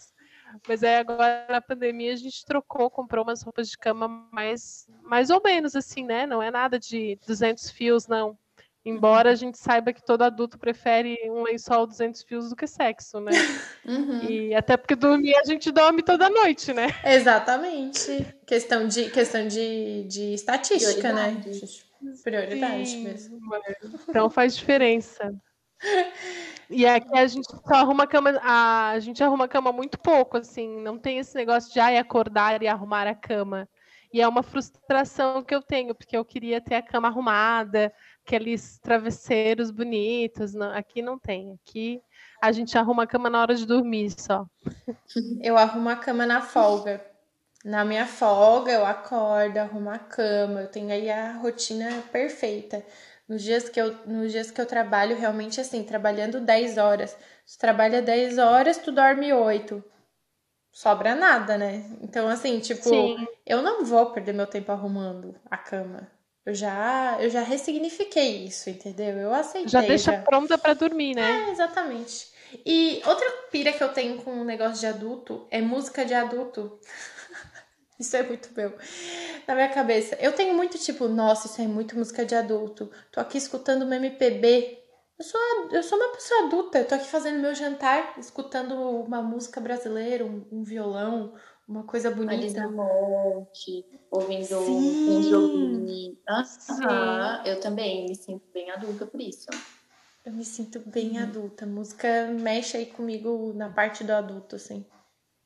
Mas 0.66 0.82
aí 0.82 0.96
agora 0.96 1.46
na 1.48 1.60
pandemia 1.60 2.12
a 2.12 2.16
gente 2.16 2.44
trocou, 2.44 2.90
comprou 2.90 3.22
umas 3.22 3.42
roupas 3.42 3.68
de 3.68 3.78
cama 3.78 4.08
mais, 4.32 4.88
mais 5.04 5.30
ou 5.30 5.40
menos 5.44 5.76
assim, 5.76 6.04
né? 6.04 6.26
Não 6.26 6.42
é 6.42 6.50
nada 6.50 6.76
de 6.76 7.16
200 7.24 7.70
fios, 7.70 8.08
não. 8.08 8.36
Embora 8.84 9.30
a 9.30 9.34
gente 9.34 9.58
saiba 9.58 9.92
que 9.92 10.04
todo 10.04 10.22
adulto 10.22 10.58
prefere 10.58 11.18
um 11.30 11.42
lençol 11.42 11.86
200 11.86 12.22
fios 12.22 12.48
do 12.48 12.56
que 12.56 12.66
sexo, 12.66 13.20
né? 13.20 13.32
Uhum. 13.88 14.22
E 14.22 14.54
até 14.54 14.76
porque 14.76 14.94
dormir 14.94 15.34
a 15.36 15.44
gente 15.44 15.70
dorme 15.70 16.02
toda 16.02 16.28
noite, 16.28 16.74
né? 16.74 16.88
Exatamente. 17.02 18.26
Questão 18.46 18.86
de, 18.86 19.10
questão 19.10 19.48
de, 19.48 20.04
de 20.04 20.34
estatística, 20.34 21.10
né? 21.10 21.40
Prioridade. 21.40 21.86
Prioridade 22.22 22.88
Sim, 22.90 23.04
mesmo. 23.04 23.40
Então 24.08 24.28
faz 24.28 24.54
diferença. 24.54 25.34
E 26.70 26.86
aqui 26.86 27.16
a 27.16 27.26
gente 27.26 27.46
só 27.50 27.74
arruma 27.76 28.04
a 28.04 28.06
cama, 28.06 28.38
a, 28.42 28.90
a 28.90 29.00
gente 29.00 29.24
arruma 29.24 29.46
a 29.46 29.48
cama 29.48 29.72
muito 29.72 29.98
pouco, 29.98 30.36
assim, 30.36 30.82
não 30.82 30.98
tem 30.98 31.18
esse 31.18 31.34
negócio 31.34 31.72
de 31.72 31.80
ai, 31.80 31.96
acordar 31.96 32.62
e 32.62 32.68
arrumar 32.68 33.06
a 33.06 33.14
cama. 33.14 33.66
E 34.12 34.20
é 34.20 34.28
uma 34.28 34.42
frustração 34.42 35.42
que 35.42 35.54
eu 35.54 35.62
tenho, 35.62 35.94
porque 35.94 36.16
eu 36.16 36.24
queria 36.24 36.60
ter 36.60 36.74
a 36.74 36.82
cama 36.82 37.08
arrumada, 37.08 37.92
aqueles 38.28 38.78
travesseiros 38.78 39.70
bonitos. 39.70 40.52
não- 40.52 40.70
aqui 40.72 41.00
não 41.00 41.18
tem. 41.18 41.54
Aqui 41.54 42.00
a 42.42 42.52
gente 42.52 42.76
arruma 42.76 43.04
a 43.04 43.06
cama 43.06 43.30
na 43.30 43.40
hora 43.40 43.54
de 43.54 43.66
dormir 43.66 44.10
só. 44.20 44.46
Eu 45.40 45.56
arrumo 45.56 45.88
a 45.88 45.96
cama 45.96 46.26
na 46.26 46.42
folga. 46.42 47.02
Na 47.64 47.84
minha 47.84 48.06
folga, 48.06 48.70
eu 48.70 48.84
acordo, 48.84 49.56
arrumo 49.56 49.90
a 49.90 49.98
cama. 49.98 50.60
Eu 50.60 50.68
tenho 50.68 50.90
aí 50.92 51.10
a 51.10 51.32
rotina 51.38 52.02
perfeita. 52.12 52.84
Nos 53.26 53.42
dias 53.42 53.68
que 53.68 53.80
eu, 53.80 53.94
nos 54.06 54.30
dias 54.30 54.50
que 54.50 54.60
eu 54.60 54.66
trabalho, 54.66 55.16
realmente 55.16 55.60
assim, 55.60 55.82
trabalhando 55.82 56.40
10 56.40 56.78
horas. 56.78 57.16
Tu 57.46 57.58
trabalha 57.58 58.00
10 58.02 58.38
horas, 58.38 58.78
tu 58.78 58.92
dorme 58.92 59.32
8. 59.32 59.82
Sobra 60.70 61.14
nada, 61.14 61.58
né? 61.58 61.84
Então, 62.02 62.28
assim, 62.28 62.60
tipo, 62.60 62.82
Sim. 62.88 63.26
eu 63.44 63.62
não 63.62 63.84
vou 63.84 64.12
perder 64.12 64.32
meu 64.34 64.46
tempo 64.46 64.70
arrumando 64.70 65.34
a 65.50 65.56
cama. 65.56 66.08
Eu 66.48 66.54
já, 66.54 67.18
eu 67.20 67.28
já 67.28 67.42
ressignifiquei 67.42 68.46
isso, 68.46 68.70
entendeu? 68.70 69.18
Eu 69.18 69.34
aceitei. 69.34 69.68
Já 69.68 69.82
deixa 69.82 70.12
já. 70.12 70.22
pronta 70.22 70.56
para 70.56 70.72
dormir, 70.72 71.14
né? 71.14 71.44
É, 71.46 71.50
exatamente. 71.50 72.26
E 72.64 73.02
outra 73.04 73.30
pira 73.50 73.70
que 73.70 73.84
eu 73.84 73.90
tenho 73.90 74.22
com 74.22 74.40
o 74.40 74.44
negócio 74.44 74.80
de 74.80 74.86
adulto 74.86 75.46
é 75.50 75.60
música 75.60 76.06
de 76.06 76.14
adulto. 76.14 76.80
Isso 78.00 78.16
é 78.16 78.22
muito 78.22 78.48
meu. 78.56 78.72
Na 79.46 79.54
minha 79.54 79.68
cabeça. 79.68 80.16
Eu 80.18 80.32
tenho 80.32 80.54
muito 80.54 80.78
tipo, 80.78 81.06
nossa, 81.06 81.48
isso 81.48 81.60
é 81.60 81.66
muito 81.66 81.96
música 81.96 82.24
de 82.24 82.34
adulto. 82.34 82.90
Tô 83.10 83.20
aqui 83.20 83.36
escutando 83.36 83.82
uma 83.82 83.96
MPB. 83.96 84.78
Eu 85.18 85.24
sou, 85.24 85.40
eu 85.72 85.82
sou 85.82 85.98
uma 85.98 86.12
pessoa 86.12 86.46
adulta. 86.46 86.78
Eu 86.78 86.86
tô 86.86 86.94
aqui 86.94 87.08
fazendo 87.08 87.40
meu 87.40 87.54
jantar, 87.54 88.14
escutando 88.16 88.74
uma 89.00 89.20
música 89.20 89.60
brasileira, 89.60 90.24
um, 90.24 90.46
um 90.50 90.62
violão, 90.62 91.34
uma 91.68 91.82
coisa 91.84 92.10
Marisa 92.10 92.66
bonita. 92.66 92.68
Monte, 92.68 93.84
ouvindo 94.10 94.58
um. 94.58 96.16
Aham, 96.26 97.42
Sim. 97.44 97.50
eu 97.50 97.60
também 97.60 98.06
me 98.08 98.14
sinto 98.16 98.42
bem 98.52 98.70
adulta 98.70 99.06
por 99.06 99.20
isso. 99.20 99.46
Eu 100.24 100.32
me 100.32 100.44
sinto 100.44 100.80
bem 100.80 101.18
adulta. 101.18 101.64
A 101.64 101.68
música 101.68 102.26
mexe 102.40 102.76
aí 102.76 102.86
comigo 102.86 103.52
na 103.54 103.68
parte 103.68 104.02
do 104.02 104.12
adulto, 104.12 104.56
assim. 104.56 104.84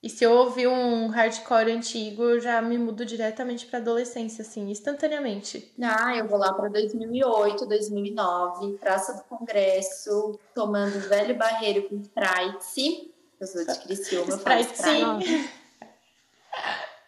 E 0.03 0.11
se 0.11 0.24
eu 0.24 0.32
ouvir 0.32 0.66
um 0.66 1.07
hardcore 1.07 1.70
antigo, 1.70 2.24
eu 2.24 2.40
já 2.40 2.61
me 2.61 2.77
mudo 2.77 3.07
diretamente 3.07 3.66
pra 3.66 3.78
adolescência, 3.78 4.43
assim, 4.43 4.69
instantaneamente. 4.69 5.73
Ah, 5.81 6.16
eu 6.16 6.27
vou 6.27 6.39
lá 6.39 6.53
para 6.53 6.69
2008, 6.69 7.65
2009, 7.66 8.78
Praça 8.78 9.15
do 9.15 9.23
Congresso, 9.23 10.40
tomando 10.53 10.99
velho 11.09 11.36
barreiro 11.36 11.89
com 11.89 12.01
Sprite. 12.01 13.15
Eu 13.39 13.47
sou 13.47 13.65
de 13.65 13.78
Criciúma, 13.78 14.32
eu 14.32 14.39
falo 14.39 14.61
Sprite, 14.61 15.62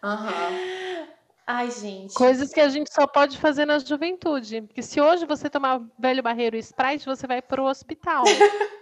Aham. 0.05 1.07
Ai, 1.47 1.71
gente. 1.71 2.13
Coisas 2.13 2.51
que 2.51 2.59
a 2.59 2.69
gente 2.69 2.93
só 2.93 3.07
pode 3.07 3.39
fazer 3.39 3.65
na 3.65 3.79
juventude. 3.79 4.61
Porque 4.61 4.83
se 4.83 5.01
hoje 5.01 5.25
você 5.25 5.49
tomar 5.49 5.81
velho 5.97 6.21
barreiro 6.21 6.55
e 6.55 6.59
Sprite, 6.59 7.05
você 7.05 7.25
vai 7.25 7.41
pro 7.41 7.65
hospital. 7.65 8.23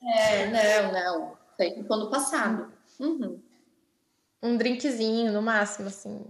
É, 0.00 0.46
não, 0.46 0.92
não. 0.92 1.32
Isso 1.32 1.60
aí 1.60 1.74
ficou 1.74 1.96
no 1.96 2.08
passado. 2.08 2.72
Uhum. 3.00 3.42
Um 4.40 4.56
drinkzinho, 4.56 5.32
no 5.32 5.42
máximo, 5.42 5.88
assim. 5.88 6.24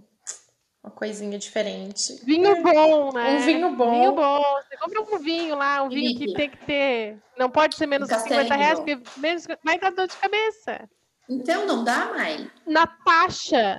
Uma 0.83 0.91
coisinha 0.91 1.39
diferente. 1.39 2.19
Vinho 2.25 2.63
bom, 2.63 3.13
né? 3.13 3.37
Um 3.37 3.39
vinho 3.41 3.77
bom. 3.77 3.91
Vinho 3.91 4.13
bom. 4.13 4.43
Você 4.63 4.77
compra 4.79 5.03
um 5.03 5.19
vinho 5.19 5.55
lá, 5.55 5.83
um 5.83 5.91
vinho 5.91 6.19
que 6.19 6.33
tem 6.33 6.49
que 6.49 6.57
ter. 6.65 7.19
Não 7.37 7.51
pode 7.51 7.77
ser 7.77 7.87
menos 7.87 8.09
Um 8.09 8.17
de 8.17 8.23
50 8.23 8.55
reais, 8.57 8.79
porque 8.79 8.99
menos 9.19 9.47
vai 9.63 9.79
dar 9.79 9.93
dor 9.93 10.09
de 10.09 10.17
cabeça. 10.17 10.89
Então 11.29 11.67
não 11.67 11.85
dá 11.85 12.07
mais. 12.07 12.47
Natasha. 12.67 13.79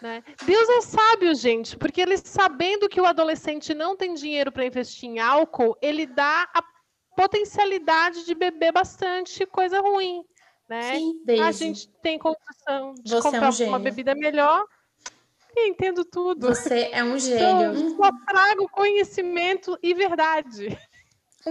Né? 0.00 0.22
Deus 0.44 0.68
é 0.68 0.80
sábio, 0.82 1.34
gente, 1.34 1.76
porque 1.76 2.00
ele 2.00 2.16
sabendo 2.16 2.88
que 2.88 3.00
o 3.00 3.06
adolescente 3.06 3.74
não 3.74 3.96
tem 3.96 4.14
dinheiro 4.14 4.52
para 4.52 4.64
investir 4.64 5.08
em 5.08 5.18
álcool, 5.18 5.76
ele 5.82 6.06
dá 6.06 6.48
a 6.54 6.62
potencialidade 7.16 8.24
de 8.24 8.34
beber 8.34 8.72
bastante 8.72 9.44
coisa 9.46 9.80
ruim. 9.80 10.22
Né? 10.68 10.96
Sim, 10.96 11.20
a 11.22 11.26
Daisy. 11.26 11.58
gente 11.64 11.88
tem 12.02 12.18
condição 12.18 12.94
de 12.94 13.10
Você 13.10 13.16
é 13.16 13.18
um 13.18 13.22
comprar 13.22 13.66
uma 13.66 13.78
bebida 13.78 14.14
melhor. 14.14 14.64
Eu 15.56 15.66
entendo 15.66 16.04
tudo. 16.04 16.46
Você 16.48 16.90
é 16.92 17.02
um 17.02 17.16
Então, 17.16 17.74
gênio. 17.74 17.96
só 17.96 18.10
trago 18.26 18.68
conhecimento 18.68 19.76
e 19.82 19.94
verdade. 19.94 20.78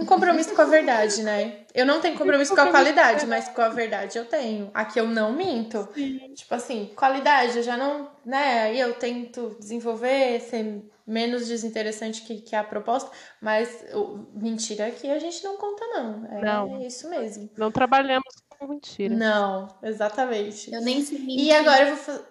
Um 0.00 0.06
compromisso 0.06 0.54
com 0.54 0.62
a 0.62 0.64
verdade, 0.66 1.22
né? 1.22 1.60
Eu 1.74 1.84
não 1.86 2.00
tenho 2.00 2.16
compromisso 2.16 2.54
com 2.54 2.60
a 2.60 2.70
qualidade, 2.70 3.26
mas 3.26 3.48
com 3.48 3.60
a 3.62 3.68
verdade 3.68 4.16
eu 4.18 4.24
tenho. 4.24 4.70
Aqui 4.74 4.98
eu 5.00 5.06
não 5.06 5.32
minto. 5.32 5.88
Tipo 6.34 6.54
assim, 6.54 6.90
qualidade, 6.96 7.58
eu 7.58 7.62
já 7.62 7.76
não. 7.76 8.10
Né? 8.24 8.62
Aí 8.62 8.80
eu 8.80 8.94
tento 8.94 9.56
desenvolver, 9.58 10.40
ser 10.40 10.82
menos 11.06 11.48
desinteressante 11.48 12.22
que, 12.22 12.40
que 12.42 12.54
a 12.54 12.62
proposta, 12.62 13.10
mas 13.40 13.84
o, 13.94 14.26
mentira 14.34 14.86
aqui 14.86 15.10
a 15.10 15.18
gente 15.18 15.42
não 15.42 15.56
conta, 15.56 15.84
não. 15.86 16.26
É 16.30 16.40
Não. 16.44 16.82
isso 16.82 17.08
mesmo. 17.08 17.48
Não 17.56 17.70
trabalhamos 17.70 18.34
com 18.48 18.68
mentira. 18.68 19.14
Não, 19.14 19.68
exatamente. 19.82 20.72
Eu 20.72 20.82
nem 20.82 21.02
sei 21.02 21.18
E 21.26 21.50
agora 21.52 21.82
eu 21.84 21.88
vou 21.88 21.96
fa- 21.96 22.24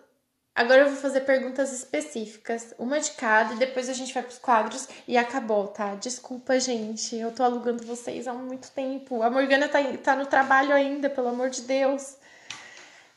Agora 0.57 0.81
eu 0.81 0.88
vou 0.88 0.95
fazer 0.95 1.21
perguntas 1.21 1.71
específicas, 1.71 2.73
uma 2.79 2.99
de 2.99 3.11
cada, 3.11 3.53
e 3.53 3.57
depois 3.57 3.88
a 3.89 3.93
gente 3.93 4.11
vai 4.11 4.23
pros 4.23 4.39
quadros 4.39 4.89
e 5.07 5.15
acabou, 5.15 5.67
tá? 5.67 5.93
Desculpa, 5.93 6.59
gente, 6.59 7.15
eu 7.15 7.31
tô 7.31 7.43
alugando 7.43 7.85
vocês 7.85 8.27
há 8.27 8.34
muito 8.34 8.71
tempo. 8.71 9.21
A 9.21 9.29
Morgana 9.29 9.69
tá, 9.69 9.77
tá 10.03 10.15
no 10.15 10.25
trabalho 10.25 10.73
ainda, 10.73 11.11
pelo 11.11 11.27
amor 11.27 11.51
de 11.51 11.61
Deus. 11.61 12.17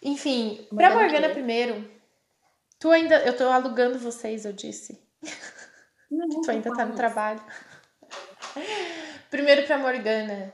Enfim, 0.03 0.67
pra 0.69 0.91
Morgana 0.91 1.03
Morgana 1.03 1.29
quê? 1.29 1.33
primeiro. 1.33 1.91
Tu 2.79 2.91
ainda. 2.91 3.17
Eu 3.25 3.35
tô 3.35 3.49
alugando 3.49 3.99
vocês, 3.99 4.45
eu 4.45 4.53
disse. 4.53 5.03
Não, 6.11 6.29
Tu 6.45 6.51
ainda 6.51 6.71
tá 6.75 6.85
no 6.85 6.95
trabalho. 6.95 7.43
Primeiro 9.31 9.67
pra 9.67 9.79
Morgana. 9.79 10.53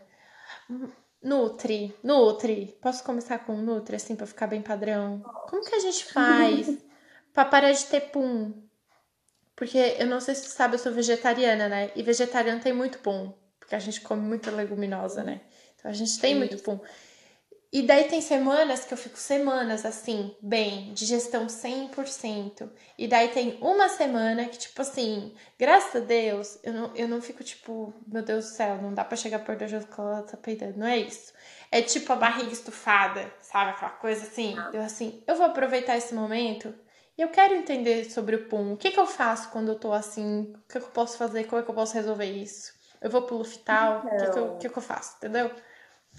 Nutri, 1.22 1.94
Nutri. 2.02 2.76
Posso 2.80 3.02
começar 3.02 3.38
com 3.40 3.56
Nutri, 3.56 3.96
assim, 3.96 4.14
pra 4.14 4.26
ficar 4.26 4.46
bem 4.46 4.62
padrão? 4.62 5.20
Como 5.48 5.64
que 5.64 5.74
a 5.74 5.80
gente 5.80 6.04
faz 6.12 6.78
pra 7.32 7.44
parar 7.44 7.72
de 7.72 7.84
ter 7.86 8.00
pum? 8.12 8.52
Porque 9.54 9.78
eu 9.98 10.06
não 10.06 10.20
sei 10.20 10.34
se 10.34 10.42
tu 10.42 10.50
sabe, 10.50 10.74
eu 10.74 10.78
sou 10.78 10.92
vegetariana, 10.92 11.68
né? 11.68 11.90
E 11.96 12.02
vegetariano 12.02 12.60
tem 12.60 12.72
muito 12.72 12.98
pum. 12.98 13.32
Porque 13.58 13.74
a 13.74 13.78
gente 13.78 14.00
come 14.02 14.22
muita 14.22 14.50
leguminosa, 14.50 15.24
né? 15.24 15.40
Então 15.74 15.90
a 15.90 15.94
gente 15.94 16.20
tem 16.20 16.34
muito 16.36 16.58
pum. 16.58 16.78
E 17.76 17.82
daí 17.82 18.04
tem 18.04 18.22
semanas 18.22 18.86
que 18.86 18.94
eu 18.94 18.96
fico 18.96 19.18
semanas 19.18 19.84
assim, 19.84 20.34
bem, 20.40 20.94
digestão 20.94 21.46
100%. 21.46 22.70
E 22.96 23.06
daí 23.06 23.28
tem 23.28 23.58
uma 23.60 23.86
semana 23.90 24.46
que, 24.46 24.56
tipo 24.56 24.80
assim, 24.80 25.34
graças 25.58 25.94
a 26.02 26.02
Deus, 26.02 26.58
eu 26.62 26.72
não, 26.72 26.96
eu 26.96 27.06
não 27.06 27.20
fico 27.20 27.44
tipo, 27.44 27.92
meu 28.06 28.22
Deus 28.22 28.46
do 28.46 28.50
céu, 28.52 28.80
não 28.80 28.94
dá 28.94 29.04
pra 29.04 29.14
chegar 29.14 29.40
perto 29.40 29.58
da 29.58 29.66
José 29.66 29.86
que 29.94 30.00
ela 30.00 30.22
tá 30.22 30.38
peidando. 30.38 30.78
Não 30.78 30.86
é 30.86 30.96
isso. 30.96 31.34
É 31.70 31.82
tipo 31.82 32.10
a 32.14 32.16
barriga 32.16 32.50
estufada, 32.50 33.30
sabe? 33.42 33.72
Aquela 33.72 33.90
coisa 33.90 34.22
assim. 34.22 34.56
Eu 34.72 34.80
assim, 34.80 35.22
eu 35.26 35.36
vou 35.36 35.44
aproveitar 35.44 35.98
esse 35.98 36.14
momento 36.14 36.74
e 37.18 37.20
eu 37.20 37.28
quero 37.28 37.54
entender 37.54 38.10
sobre 38.10 38.36
o 38.36 38.48
pum. 38.48 38.72
O 38.72 38.78
que 38.78 38.90
que 38.90 38.98
eu 38.98 39.06
faço 39.06 39.50
quando 39.50 39.72
eu 39.72 39.78
tô 39.78 39.92
assim? 39.92 40.50
O 40.54 40.72
que 40.72 40.80
que 40.80 40.86
eu 40.86 40.90
posso 40.92 41.18
fazer? 41.18 41.44
Como 41.44 41.60
é 41.60 41.62
que 41.62 41.70
eu 41.70 41.74
posso 41.74 41.92
resolver 41.92 42.24
isso? 42.24 42.72
Eu 43.02 43.10
vou 43.10 43.20
pro 43.20 43.36
Lufital? 43.36 43.98
O 44.06 44.16
que 44.16 44.30
que, 44.30 44.38
eu, 44.38 44.54
o 44.54 44.56
que 44.56 44.68
que 44.70 44.78
eu 44.78 44.82
faço? 44.82 45.18
Entendeu? 45.18 45.50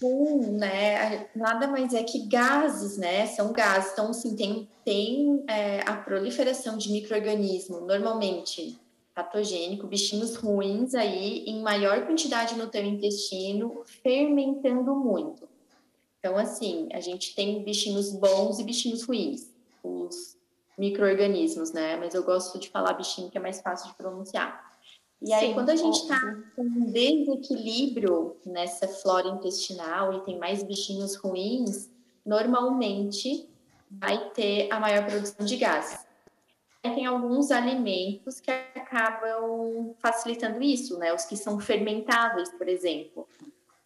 Né? 0.05 1.27
Nada 1.35 1.67
mais 1.67 1.93
é 1.93 2.03
que 2.03 2.27
gases, 2.27 2.97
né? 2.97 3.25
São 3.27 3.51
gases. 3.51 3.91
Então, 3.93 4.09
assim, 4.09 4.35
tem, 4.35 4.67
tem 4.85 5.43
é, 5.47 5.81
a 5.81 5.95
proliferação 5.95 6.77
de 6.77 6.91
micro-organismo, 6.91 7.81
normalmente 7.81 8.79
patogênico, 9.15 9.87
bichinhos 9.87 10.35
ruins 10.35 10.93
aí, 10.93 11.43
em 11.47 11.61
maior 11.63 12.05
quantidade 12.05 12.55
no 12.55 12.67
teu 12.67 12.83
intestino, 12.85 13.81
fermentando 14.03 14.95
muito. 14.95 15.49
Então, 16.19 16.37
assim, 16.37 16.87
a 16.93 16.99
gente 16.99 17.33
tem 17.33 17.63
bichinhos 17.63 18.11
bons 18.11 18.59
e 18.59 18.63
bichinhos 18.63 19.03
ruins, 19.03 19.49
os 19.83 20.37
micro-organismos, 20.77 21.71
né? 21.71 21.95
Mas 21.95 22.13
eu 22.13 22.23
gosto 22.23 22.59
de 22.59 22.69
falar 22.69 22.93
bichinho 22.93 23.31
que 23.31 23.37
é 23.37 23.41
mais 23.41 23.59
fácil 23.59 23.89
de 23.89 23.95
pronunciar. 23.95 24.66
E 25.21 25.33
aí, 25.33 25.47
Sim, 25.47 25.53
quando 25.53 25.69
a 25.69 25.75
gente 25.75 25.95
está 25.95 26.19
com 26.55 26.61
um 26.61 26.91
desequilíbrio 26.91 28.37
nessa 28.45 28.87
flora 28.87 29.27
intestinal 29.27 30.13
e 30.13 30.21
tem 30.21 30.37
mais 30.37 30.63
bichinhos 30.63 31.15
ruins, 31.15 31.89
normalmente 32.25 33.49
vai 33.89 34.29
ter 34.31 34.71
a 34.71 34.79
maior 34.79 35.05
produção 35.05 35.45
de 35.45 35.55
gases. 35.57 36.05
Aí 36.83 36.93
tem 36.93 37.05
alguns 37.05 37.51
alimentos 37.51 38.39
que 38.39 38.51
acabam 38.51 39.95
facilitando 39.99 40.61
isso, 40.61 40.97
né? 40.99 41.13
Os 41.13 41.25
que 41.25 41.35
são 41.35 41.59
fermentáveis, 41.59 42.49
por 42.51 42.69
exemplo. 42.69 43.27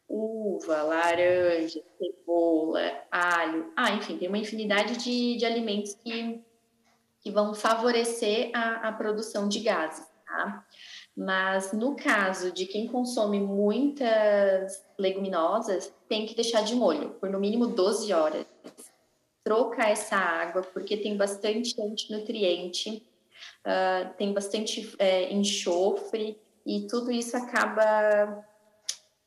Uva, 0.09 0.81
laranja, 0.83 1.81
cebola, 1.97 2.81
alho. 3.09 3.71
Ah, 3.75 3.91
enfim, 3.91 4.17
tem 4.17 4.27
uma 4.27 4.37
infinidade 4.37 4.97
de, 4.97 5.37
de 5.37 5.45
alimentos 5.45 5.95
que, 5.95 6.41
que 7.21 7.31
vão 7.31 7.53
favorecer 7.53 8.51
a, 8.53 8.89
a 8.89 8.91
produção 8.91 9.47
de 9.47 9.61
gases, 9.61 10.05
tá? 10.25 10.65
Mas 11.15 11.73
no 11.73 11.95
caso 11.95 12.51
de 12.51 12.65
quem 12.65 12.87
consome 12.87 13.39
muitas 13.39 14.83
leguminosas, 14.97 15.93
tem 16.07 16.25
que 16.25 16.35
deixar 16.35 16.63
de 16.63 16.73
molho 16.75 17.11
por 17.19 17.29
no 17.29 17.39
mínimo 17.39 17.67
12 17.67 18.11
horas. 18.13 18.45
Trocar 19.43 19.89
essa 19.89 20.15
água, 20.15 20.61
porque 20.61 20.95
tem 20.95 21.17
bastante 21.17 21.79
antinutriente, 21.81 23.03
ah, 23.65 24.13
tem 24.17 24.31
bastante 24.33 24.95
é, 24.97 25.33
enxofre, 25.33 26.39
e 26.65 26.87
tudo 26.87 27.11
isso 27.11 27.35
acaba 27.35 28.45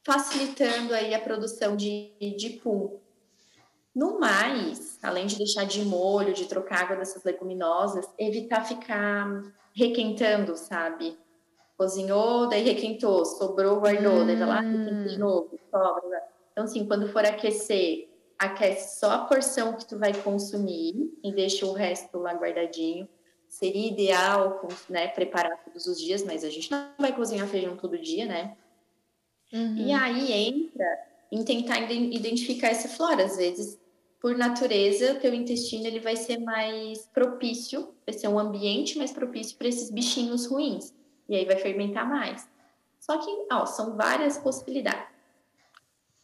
facilitando 0.05 0.95
aí 0.95 1.15
a 1.15 1.21
produção 1.21 1.77
de, 1.77 2.13
de 2.37 2.51
pum. 2.63 2.99
No 3.95 4.19
mais, 4.19 4.99
além 5.03 5.27
de 5.27 5.37
deixar 5.37 5.65
de 5.65 5.85
molho, 5.85 6.35
de 6.35 6.47
trocar 6.47 6.83
água 6.83 6.97
dessas 6.97 7.23
leguminosas, 7.25 8.07
evitar 8.19 8.65
ficar 8.65 9.43
requentando, 9.75 10.57
sabe? 10.57 11.17
Cozinhou, 11.77 12.49
daí 12.49 12.63
requentou, 12.63 13.25
sobrou, 13.25 13.81
guardou, 13.81 14.25
daí 14.25 14.37
vai 14.37 14.47
lá, 14.47 14.61
requenta 14.61 15.09
de 15.09 15.19
novo, 15.19 15.59
sobra. 15.71 16.23
Então, 16.53 16.65
assim, 16.65 16.87
quando 16.87 17.09
for 17.09 17.25
aquecer, 17.25 18.09
aquece 18.39 19.01
só 19.01 19.11
a 19.11 19.19
porção 19.25 19.73
que 19.75 19.85
tu 19.85 19.99
vai 19.99 20.13
consumir 20.15 21.13
e 21.23 21.33
deixa 21.33 21.67
o 21.67 21.73
resto 21.73 22.19
lá 22.19 22.33
guardadinho. 22.33 23.09
Seria 23.49 23.89
ideal, 23.89 24.67
né, 24.89 25.09
preparar 25.09 25.65
todos 25.65 25.87
os 25.87 26.01
dias, 26.01 26.23
mas 26.25 26.45
a 26.45 26.51
gente 26.51 26.71
não 26.71 26.91
vai 26.99 27.15
cozinhar 27.15 27.47
feijão 27.49 27.77
todo 27.77 27.99
dia, 27.99 28.25
né? 28.25 28.57
Uhum. 29.53 29.77
E 29.77 29.93
aí 29.93 30.33
entra 30.33 30.87
em 31.31 31.45
tentar 31.45 31.81
iden- 31.81 32.15
identificar 32.15 32.69
essa 32.69 32.89
flora. 32.89 33.25
Às 33.25 33.37
vezes, 33.37 33.79
por 34.21 34.37
natureza, 34.37 35.13
o 35.13 35.21
teu 35.21 35.35
intestino 35.35 35.87
ele 35.87 36.01
vai 36.01 36.17
ser 36.17 36.39
mais 36.39 37.07
propício, 37.13 37.95
vai 38.07 38.17
ser 38.17 38.29
um 38.29 38.39
ambiente 38.39 38.97
mais 38.97 39.13
propício 39.13 39.57
para 39.57 39.69
esses 39.69 39.91
bichinhos 39.91 40.47
ruins. 40.47 40.95
E 41.29 41.37
aí 41.37 41.45
vai 41.45 41.57
fermentar 41.57 42.09
mais. 42.09 42.49
Só 43.01 43.19
que, 43.19 43.47
ó, 43.51 43.67
são 43.67 43.97
várias 43.97 44.39
possibilidades. 44.39 45.09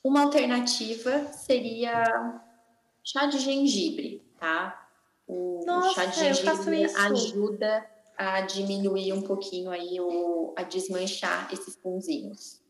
Uma 0.03 0.23
alternativa 0.23 1.27
seria 1.33 2.41
chá 3.05 3.27
de 3.27 3.39
gengibre, 3.39 4.23
tá? 4.39 4.89
O, 5.27 5.63
Nossa, 5.67 5.95
chá 5.95 6.07
de 6.07 6.19
gengibre 6.19 6.85
ajuda 6.97 7.87
a 8.17 8.41
diminuir 8.43 9.13
um 9.13 9.23
pouquinho 9.23 9.71
aí 9.71 10.01
o, 10.01 10.55
a 10.57 10.63
desmanchar 10.63 11.53
esses 11.53 11.77
punzinhos. 11.77 12.61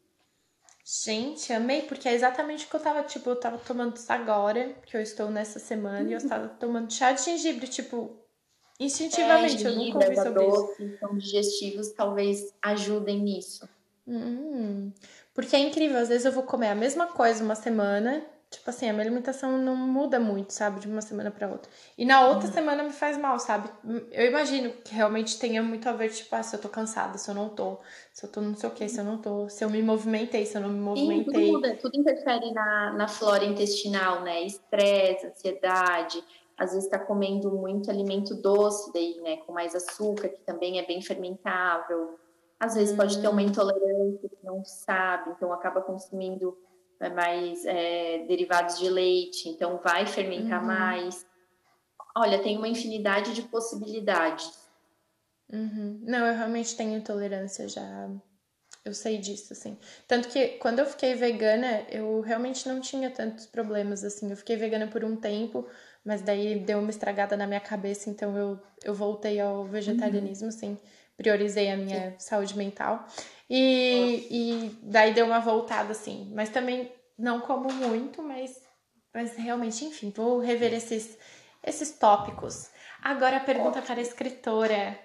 Gente, 0.85 1.53
amei, 1.53 1.83
porque 1.83 2.09
é 2.09 2.15
exatamente 2.15 2.67
o 2.67 2.69
que 2.69 2.75
eu 2.75 2.81
tava, 2.81 3.03
tipo, 3.05 3.31
eu 3.31 3.37
tava 3.37 3.59
tomando 3.59 3.97
isso 3.97 4.13
agora, 4.13 4.75
que 4.87 4.97
eu 4.97 5.01
estou 5.01 5.31
nessa 5.31 5.61
semana, 5.61 6.09
e 6.09 6.13
eu 6.13 6.19
estava 6.23 6.49
tomando 6.49 6.93
chá 6.93 7.13
de 7.13 7.25
gengibre, 7.25 7.69
tipo, 7.69 8.19
instintivamente, 8.81 9.65
eu 9.67 9.77
nunca 9.77 9.99
ouvi 9.99 10.17
sobre 10.17 10.49
isso. 10.49 10.67
doce, 10.67 10.97
são 10.99 11.17
digestivos, 11.17 11.93
talvez 11.93 12.53
ajudem 12.63 13.21
nisso. 13.21 13.69
Hum, 14.07 14.93
porque 15.35 15.55
é 15.55 15.59
incrível, 15.61 15.99
às 15.99 16.09
vezes 16.09 16.25
eu 16.25 16.33
vou 16.33 16.43
comer 16.43 16.69
a 16.69 16.75
mesma 16.75 17.07
coisa 17.09 17.45
uma 17.45 17.55
semana, 17.55 18.25
tipo 18.51 18.69
assim, 18.69 18.89
a 18.89 18.93
minha 18.93 19.05
alimentação 19.05 19.57
não 19.59 19.77
muda 19.77 20.19
muito, 20.19 20.53
sabe, 20.53 20.81
de 20.81 20.89
uma 20.89 21.01
semana 21.03 21.31
pra 21.31 21.49
outra. 21.49 21.71
E 21.97 22.05
na 22.05 22.27
outra 22.27 22.49
Uhum. 22.49 22.53
semana 22.53 22.83
me 22.83 22.91
faz 22.93 23.17
mal, 23.17 23.39
sabe? 23.39 23.71
Eu 24.11 24.27
imagino 24.27 24.73
que 24.83 24.95
realmente 24.95 25.39
tenha 25.39 25.63
muito 25.63 25.89
a 25.89 25.93
ver, 25.93 26.09
tipo, 26.11 26.35
ah, 26.35 26.43
se 26.43 26.57
eu 26.57 26.61
tô 26.61 26.69
cansada, 26.69 27.19
se 27.19 27.31
eu 27.31 27.35
não 27.35 27.51
tô, 27.51 27.79
se 28.13 28.27
eu 28.27 28.33
tô 28.33 28.41
não 28.41 28.57
sei 28.57 28.69
o 28.69 28.73
que, 28.73 28.89
se 28.89 28.99
eu 29.01 29.05
não 29.05 29.21
tô, 29.21 29.49
se 29.49 29.63
eu 29.65 29.71
me 29.71 29.83
movimentei, 29.83 30.45
se 30.45 30.57
eu 30.57 30.63
não 30.63 30.71
me 30.71 30.81
Sim, 30.97 31.23
tudo 31.25 31.41
movimentei. 31.41 31.47
muda, 31.47 31.77
tudo 31.81 31.97
interfere 32.01 32.53
na, 32.53 32.93
na 32.95 33.07
flora 33.09 33.45
intestinal, 33.45 34.23
né? 34.23 34.43
Estresse, 34.45 35.27
ansiedade, 35.27 36.23
às 36.61 36.73
vezes 36.73 36.85
está 36.85 36.99
comendo 36.99 37.51
muito 37.53 37.91
alimento 37.91 38.35
doce, 38.35 38.93
daí, 38.93 39.19
né, 39.23 39.39
com 39.39 39.53
mais 39.53 39.75
açúcar, 39.75 40.29
que 40.29 40.43
também 40.43 40.79
é 40.79 40.87
bem 40.87 41.01
fermentável. 41.01 42.19
Às 42.61 42.75
vezes 42.75 42.95
pode 42.95 43.19
ter 43.19 43.29
Hum. 43.29 43.33
uma 43.33 43.43
intolerância 43.43 44.29
que 44.29 44.45
não 44.45 44.63
sabe, 44.63 45.31
então 45.31 45.51
acaba 45.53 45.81
consumindo 45.81 46.57
é, 47.01 47.09
mais 47.09 47.65
é, 47.65 48.27
derivados 48.29 48.79
de 48.79 48.91
leite, 48.91 49.49
então 49.49 49.81
vai 49.83 50.05
fermentar 50.07 50.61
Uhum. 50.61 50.67
mais. 50.67 51.27
olha, 52.15 52.43
tem 52.43 52.59
uma 52.59 52.69
infinidade 52.69 53.33
de 53.35 53.43
possibilidades. 53.43 54.69
Uhum. 55.51 56.01
Não, 56.03 56.27
eu 56.27 56.35
realmente 56.35 56.77
tenho 56.77 56.97
intolerância 56.99 57.67
já. 57.69 58.11
Eu 58.85 58.95
sei 58.95 59.19
disso, 59.19 59.53
assim. 59.53 59.79
Tanto 60.09 60.29
que 60.29 60.59
quando 60.59 60.79
eu 60.81 60.87
fiquei 60.87 61.15
vegana, 61.15 61.83
eu 61.91 62.21
realmente 62.21 62.69
não 62.69 62.81
tinha 62.81 63.11
tantos 63.11 63.47
problemas, 63.47 64.03
assim. 64.05 64.31
Eu 64.31 64.37
fiquei 64.37 64.57
vegana 64.57 64.87
por 64.87 65.05
um 65.05 65.17
tempo, 65.17 65.67
mas 66.05 66.23
daí 66.23 66.59
deu 66.59 66.79
uma 66.79 66.91
estragada 66.91 67.37
na 67.37 67.47
minha 67.47 67.61
cabeça, 67.61 68.09
então 68.09 68.37
eu, 68.37 68.59
eu 68.83 68.95
voltei 68.95 69.41
ao 69.41 69.65
vegetarianismo, 69.65 70.49
uhum. 70.49 70.55
assim. 70.55 70.79
Priorizei 71.17 71.71
a 71.71 71.77
minha 71.77 72.13
Sim. 72.13 72.17
saúde 72.19 72.57
mental. 72.57 73.07
E, 73.49 74.27
e 74.31 74.79
daí 74.83 75.13
deu 75.13 75.27
uma 75.27 75.41
voltada, 75.41 75.93
assim. 75.93 76.33
Mas 76.35 76.49
também 76.49 76.91
não 77.19 77.41
como 77.41 77.71
muito, 77.71 78.23
mas, 78.23 78.63
mas 79.13 79.37
realmente, 79.37 79.85
enfim, 79.85 80.11
vou 80.15 80.39
rever 80.39 80.73
esses, 80.73 81.19
esses 81.63 81.91
tópicos. 81.91 82.71
Agora 83.03 83.37
a 83.37 83.41
pergunta 83.41 83.83
para 83.83 83.97
a 83.97 84.03
escritora. 84.03 84.99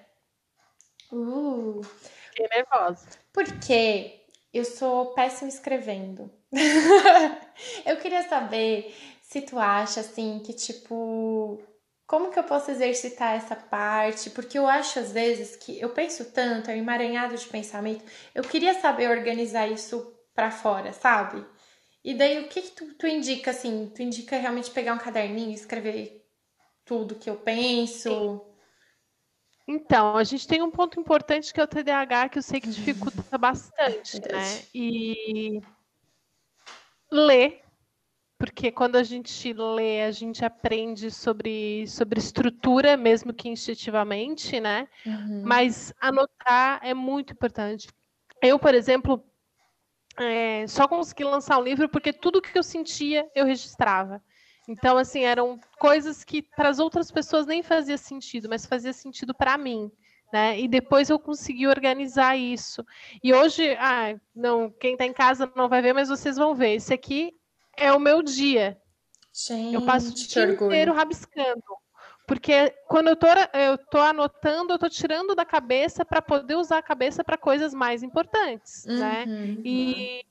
Uh. 1.12 1.82
Fiquei 2.30 2.48
nervosa. 2.48 3.08
Porque 3.34 4.22
eu 4.54 4.64
sou 4.64 5.14
péssima 5.14 5.50
escrevendo. 5.50 6.32
eu 7.86 7.98
queria 7.98 8.28
saber 8.28 8.96
se 9.28 9.42
tu 9.42 9.58
acha 9.58 10.02
assim 10.02 10.40
que 10.40 10.54
tipo 10.54 11.60
como 12.08 12.30
que 12.32 12.38
eu 12.38 12.44
posso 12.44 12.70
exercitar 12.70 13.34
essa 13.34 13.56
parte? 13.56 14.30
Porque 14.30 14.58
eu 14.60 14.68
acho 14.68 15.00
às 15.00 15.12
vezes 15.12 15.56
que 15.56 15.80
eu 15.80 15.90
penso 15.90 16.26
tanto, 16.32 16.70
é 16.70 16.76
um 16.76 16.78
emaranhado 16.78 17.36
de 17.36 17.48
pensamento. 17.48 18.06
Eu 18.34 18.44
queria 18.44 18.80
saber 18.80 19.10
organizar 19.10 19.68
isso 19.68 20.14
para 20.36 20.52
fora, 20.52 20.94
sabe? 20.94 21.44
E 22.04 22.14
daí 22.14 22.44
o 22.44 22.48
que, 22.48 22.62
que 22.62 22.72
tu, 22.72 22.94
tu, 22.94 23.08
indica 23.08 23.50
assim? 23.50 23.92
Tu 23.96 24.04
indica 24.04 24.38
realmente 24.38 24.70
pegar 24.70 24.94
um 24.94 25.00
caderninho 25.00 25.50
e 25.50 25.56
escrever 25.56 26.24
tudo 26.86 27.16
que 27.16 27.28
eu 27.28 27.38
penso? 27.38 28.10
Sim. 28.10 28.42
Então, 29.68 30.16
a 30.16 30.24
gente 30.24 30.48
tem 30.48 30.62
um 30.62 30.70
ponto 30.70 31.00
importante 31.00 31.52
que 31.52 31.60
é 31.60 31.64
o 31.64 31.68
TDAH, 31.68 32.30
que 32.30 32.38
eu 32.38 32.44
sei 32.44 32.62
que 32.62 32.70
dificulta 32.70 33.36
bastante, 33.36 34.22
né? 34.22 34.64
E 34.76 35.60
ler 37.12 37.65
porque 38.38 38.72
quando 38.72 38.98
a 38.98 39.04
gente 39.04 39.54
lê, 39.54 40.04
a 40.04 40.12
gente 40.12 40.44
aprende 40.44 41.10
sobre, 41.10 41.88
sobre 41.88 42.20
estrutura, 42.20 42.98
mesmo 42.98 43.34
que 43.34 43.48
instintivamente, 43.48 44.60
né? 44.60 44.88
Uhum. 45.06 45.44
Mas 45.46 45.94
anotar 46.02 46.80
é 46.84 46.94
muito 46.94 47.34
importante. 47.34 47.88
Eu, 48.42 48.60
por 48.60 48.76
exemplo, 48.76 49.24
é, 50.18 50.68
só 50.68 50.88
consegui 50.88 51.24
lançar 51.24 51.58
um 51.58 51.64
livro 51.64 51.88
porque 51.88 52.12
tudo 52.12 52.42
que 52.42 52.58
eu 52.58 52.64
sentia 52.64 53.30
eu 53.34 53.46
registrava. 53.46 54.22
Então, 54.68 54.98
assim, 54.98 55.22
eram 55.22 55.60
coisas 55.80 56.24
que 56.24 56.42
para 56.42 56.70
as 56.70 56.80
outras 56.80 57.12
pessoas 57.12 57.46
nem 57.46 57.64
fazia 57.64 57.98
sentido, 57.98 58.50
mas 58.50 58.66
fazia 58.66 58.92
sentido 58.92 59.34
para 59.34 59.58
mim. 59.58 59.92
Né? 60.34 60.60
E 60.60 60.68
depois 60.68 61.10
eu 61.10 61.20
consegui 61.20 61.68
organizar 61.68 62.36
isso. 62.36 62.86
E 63.24 63.34
hoje, 63.34 63.78
ah, 63.80 64.20
não, 64.36 64.70
quem 64.70 64.94
está 64.94 65.06
em 65.06 65.14
casa 65.14 65.50
não 65.56 65.70
vai 65.70 65.82
ver, 65.82 65.94
mas 65.94 66.10
vocês 66.10 66.36
vão 66.36 66.54
ver. 66.54 66.74
Esse 66.76 66.94
aqui 66.94 67.34
é 67.78 67.92
o 67.92 68.00
meu 68.00 68.22
dia. 68.22 68.78
Gente, 69.34 69.74
eu 69.74 69.82
passo 69.82 70.10
o 70.10 70.14
dia 70.14 70.46
inteiro 70.46 70.94
rabiscando. 70.94 71.64
Porque 72.28 72.74
quando 72.88 73.10
eu 73.10 73.16
tô, 73.16 73.28
eu 73.54 73.78
tô 73.78 74.00
anotando, 74.00 74.74
eu 74.74 74.80
tô 74.80 74.90
tirando 74.90 75.36
da 75.36 75.46
cabeça 75.46 76.04
para 76.04 76.22
poder 76.22 76.56
usar 76.56 76.80
a 76.80 76.84
cabeça 76.84 77.24
para 77.24 77.38
coisas 77.38 77.74
mais 77.74 78.02
importantes, 78.02 78.86
né? 78.86 79.26
uhum. 79.28 79.56
né? 79.56 79.62
E 79.64 80.26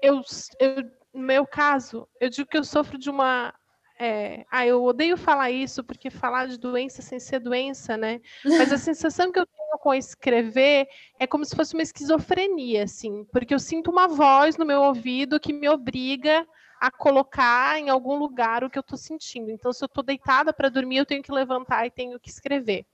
eu, 0.00 0.22
eu, 0.60 0.84
no 1.12 1.22
meu 1.22 1.46
caso, 1.46 2.06
eu 2.20 2.28
digo 2.28 2.48
que 2.48 2.56
eu 2.56 2.62
sofro 2.62 2.96
de 2.96 3.10
uma 3.10 3.52
é, 3.98 4.44
ah, 4.50 4.66
eu 4.66 4.82
odeio 4.82 5.16
falar 5.16 5.50
isso 5.50 5.84
porque 5.84 6.10
falar 6.10 6.48
de 6.48 6.58
doença 6.58 7.00
sem 7.00 7.20
ser 7.20 7.38
doença, 7.38 7.96
né? 7.96 8.20
Mas 8.44 8.72
a 8.72 8.78
sensação 8.78 9.30
que 9.30 9.38
eu 9.38 9.46
tenho 9.46 9.78
com 9.78 9.94
escrever 9.94 10.88
é 11.18 11.26
como 11.26 11.44
se 11.44 11.54
fosse 11.54 11.74
uma 11.74 11.82
esquizofrenia, 11.82 12.84
assim, 12.84 13.24
porque 13.32 13.54
eu 13.54 13.58
sinto 13.58 13.90
uma 13.90 14.08
voz 14.08 14.56
no 14.56 14.64
meu 14.64 14.82
ouvido 14.82 15.38
que 15.38 15.52
me 15.52 15.68
obriga 15.68 16.46
a 16.86 16.90
colocar 16.90 17.78
em 17.78 17.88
algum 17.88 18.18
lugar 18.18 18.62
o 18.62 18.68
que 18.68 18.76
eu 18.76 18.82
estou 18.82 18.98
sentindo. 18.98 19.50
Então, 19.50 19.72
se 19.72 19.82
eu 19.82 19.86
estou 19.86 20.04
deitada 20.04 20.52
para 20.52 20.68
dormir, 20.68 20.98
eu 20.98 21.06
tenho 21.06 21.22
que 21.22 21.32
levantar 21.32 21.86
e 21.86 21.90
tenho 21.90 22.20
que 22.20 22.28
escrever. 22.28 22.84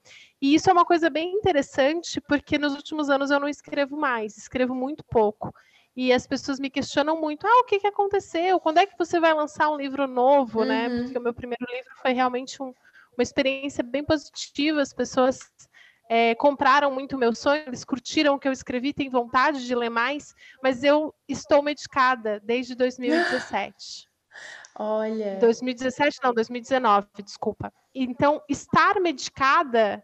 E 0.41 0.55
isso 0.55 0.71
é 0.71 0.73
uma 0.73 0.85
coisa 0.85 1.11
bem 1.11 1.33
interessante, 1.33 2.21
porque 2.21 2.57
nos 2.57 2.77
últimos 2.77 3.11
anos 3.11 3.33
eu 3.33 3.41
não 3.41 3.49
escrevo 3.49 3.97
mais, 3.97 4.39
escrevo 4.39 4.77
muito 4.77 5.03
pouco. 5.03 5.53
E 5.97 6.13
as 6.13 6.25
pessoas 6.25 6.61
me 6.61 6.71
questionam 6.71 7.21
muito: 7.21 7.45
ah, 7.49 7.61
o 7.61 7.65
que, 7.65 7.81
que 7.81 7.87
aconteceu? 7.89 8.61
Quando 8.61 8.79
é 8.79 8.87
que 8.87 8.97
você 8.97 9.19
vai 9.19 9.35
lançar 9.35 9.69
um 9.69 9.77
livro 9.77 10.07
novo, 10.07 10.65
né? 10.65 10.87
uhum. 10.87 10.95
né? 10.95 11.03
Porque 11.03 11.19
o 11.19 11.23
meu 11.23 11.35
primeiro 11.35 11.67
livro 11.69 11.91
foi 12.01 12.13
realmente 12.13 12.63
um, 12.63 12.73
uma 13.17 13.23
experiência 13.25 13.83
bem 13.83 14.05
positiva, 14.05 14.81
as 14.81 14.93
pessoas 14.93 15.41
é, 16.13 16.35
compraram 16.35 16.91
muito 16.91 17.17
meu 17.17 17.33
sonho, 17.33 17.63
eles 17.69 17.85
curtiram 17.85 18.35
o 18.35 18.39
que 18.39 18.49
eu 18.49 18.53
escrevi, 18.53 18.93
têm 18.93 19.09
vontade 19.09 19.65
de 19.65 19.73
ler 19.77 19.91
mais, 19.91 20.35
mas 20.61 20.83
eu 20.83 21.15
estou 21.29 21.63
medicada 21.63 22.41
desde 22.43 22.75
2017. 22.75 24.09
Olha. 24.77 25.37
2017, 25.39 26.19
não, 26.21 26.35
2019, 26.35 27.07
desculpa. 27.25 27.73
Então, 27.95 28.43
estar 28.49 28.99
medicada 29.01 30.03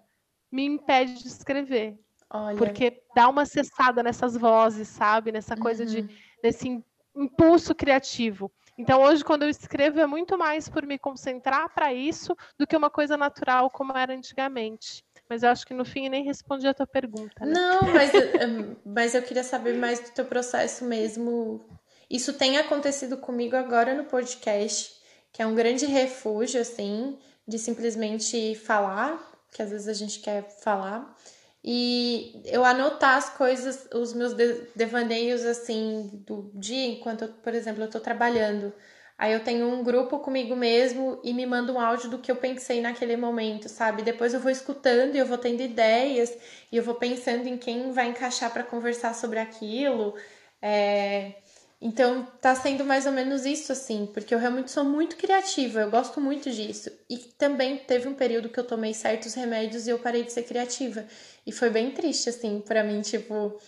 me 0.51 0.65
impede 0.65 1.23
de 1.23 1.27
escrever. 1.27 1.99
Olha. 2.31 2.57
Porque 2.57 3.03
dá 3.12 3.28
uma 3.28 3.45
cessada 3.45 4.01
nessas 4.01 4.37
vozes, 4.37 4.87
sabe? 4.87 5.33
Nessa 5.33 5.57
coisa 5.57 5.83
uhum. 5.83 5.91
de 5.91 6.09
desse 6.41 6.85
impulso 7.16 7.74
criativo. 7.74 8.53
Então, 8.78 9.03
hoje, 9.03 9.24
quando 9.24 9.43
eu 9.43 9.49
escrevo, 9.49 9.99
é 9.99 10.07
muito 10.07 10.39
mais 10.39 10.69
por 10.69 10.87
me 10.87 10.99
concentrar 10.99 11.73
para 11.74 11.93
isso 11.93 12.37
do 12.57 12.66
que 12.66 12.77
uma 12.77 12.91
coisa 12.91 13.16
natural 13.16 13.70
como 13.70 13.97
era 13.97 14.15
antigamente. 14.15 15.03
Mas 15.28 15.43
eu 15.43 15.51
acho 15.51 15.66
que 15.66 15.74
no 15.74 15.85
fim 15.85 16.09
nem 16.09 16.24
respondi 16.24 16.66
a 16.66 16.74
tua 16.74 16.86
pergunta. 16.86 17.44
Né? 17.44 17.53
Não, 17.53 17.82
mas, 17.93 18.12
mas 18.85 19.15
eu 19.15 19.23
queria 19.23 19.43
saber 19.43 19.74
mais 19.74 20.01
do 20.01 20.11
teu 20.11 20.24
processo 20.24 20.85
mesmo. 20.85 21.65
Isso 22.09 22.32
tem 22.32 22.59
acontecido 22.59 23.16
comigo 23.16 23.57
agora 23.57 23.94
no 23.94 24.05
podcast, 24.05 24.94
que 25.32 25.43
é 25.43 25.47
um 25.47 25.55
grande 25.55 25.86
refúgio, 25.86 26.61
assim, 26.61 27.19
de 27.47 27.59
simplesmente 27.59 28.55
falar, 28.55 29.20
que 29.53 29.61
às 29.61 29.70
vezes 29.70 29.89
a 29.89 29.93
gente 29.93 30.20
quer 30.20 30.48
falar. 30.62 31.16
E 31.69 32.40
eu 32.44 32.65
anotar 32.65 33.16
as 33.16 33.31
coisas, 33.31 33.89
os 33.93 34.12
meus 34.12 34.35
devaneios, 34.77 35.44
assim, 35.44 36.23
do 36.24 36.48
dia, 36.55 36.86
enquanto, 36.86 37.23
eu, 37.23 37.28
por 37.28 37.53
exemplo, 37.55 37.82
eu 37.82 37.90
tô 37.90 37.98
trabalhando. 37.98 38.73
Aí 39.18 39.32
eu 39.32 39.43
tenho 39.43 39.66
um 39.68 39.82
grupo 39.82 40.18
comigo 40.18 40.55
mesmo 40.55 41.18
e 41.24 41.32
me 41.32 41.47
manda 41.47 41.72
um 41.72 41.80
áudio 41.80 42.10
do 42.10 42.18
que 42.18 42.30
eu 42.30 42.36
pensei 42.36 42.80
naquele 42.82 43.16
momento, 43.16 43.68
sabe? 43.68 44.02
Depois 44.02 44.34
eu 44.34 44.40
vou 44.40 44.51
escutando 44.51 45.14
e 45.14 45.18
eu 45.18 45.26
vou 45.26 45.38
tendo 45.38 45.62
ideias 45.62 46.36
e 46.70 46.76
eu 46.76 46.82
vou 46.82 46.97
pensando 46.97 47.47
em 47.47 47.56
quem 47.56 47.93
vai 47.93 48.09
encaixar 48.09 48.52
para 48.52 48.62
conversar 48.62 49.14
sobre 49.14 49.38
aquilo. 49.38 50.14
É... 50.60 51.34
Então 51.80 52.26
tá 52.40 52.55
sendo 52.55 52.84
mais 52.84 53.06
ou 53.06 53.12
menos 53.12 53.44
isso, 53.44 53.70
assim, 53.72 54.06
porque 54.06 54.34
eu 54.34 54.38
realmente 54.38 54.70
sou 54.70 54.84
muito 54.84 55.16
criativa, 55.16 55.80
eu 55.80 55.90
gosto 55.90 56.20
muito 56.20 56.51
disso. 56.51 56.90
E 57.09 57.18
também 57.18 57.76
teve 57.78 58.09
um 58.09 58.14
período 58.14 58.48
que 58.48 58.59
eu 58.59 58.66
tomei 58.66 58.94
certos 58.94 59.34
remédios 59.34 59.86
e 59.86 59.90
eu 59.90 59.98
parei 59.98 60.24
de 60.24 60.32
ser 60.32 60.44
criativa. 60.44 61.06
E 61.47 61.52
foi 61.52 61.70
bem 61.70 61.90
triste, 61.90 62.28
assim, 62.30 62.60
para 62.60 62.82
mim, 62.82 63.02
tipo, 63.02 63.59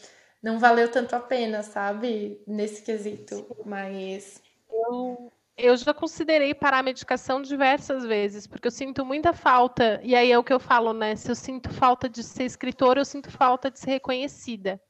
não 0.42 0.58
valeu 0.58 0.90
tanto 0.90 1.14
a 1.14 1.20
pena, 1.20 1.62
sabe? 1.62 2.42
Nesse 2.46 2.82
quesito. 2.82 3.46
Mas. 3.64 4.40
Eu, 4.70 5.30
eu 5.58 5.76
já 5.76 5.92
considerei 5.92 6.54
parar 6.54 6.78
a 6.78 6.82
medicação 6.82 7.42
diversas 7.42 8.04
vezes, 8.04 8.46
porque 8.46 8.68
eu 8.68 8.72
sinto 8.72 9.04
muita 9.04 9.32
falta, 9.32 10.00
e 10.04 10.14
aí 10.14 10.30
é 10.30 10.38
o 10.38 10.44
que 10.44 10.52
eu 10.52 10.60
falo, 10.60 10.92
né? 10.92 11.16
Se 11.16 11.30
eu 11.30 11.34
sinto 11.34 11.68
falta 11.70 12.08
de 12.08 12.22
ser 12.22 12.44
escritora, 12.44 13.00
eu 13.00 13.04
sinto 13.04 13.30
falta 13.30 13.70
de 13.70 13.78
ser 13.78 13.90
reconhecida. 13.90 14.80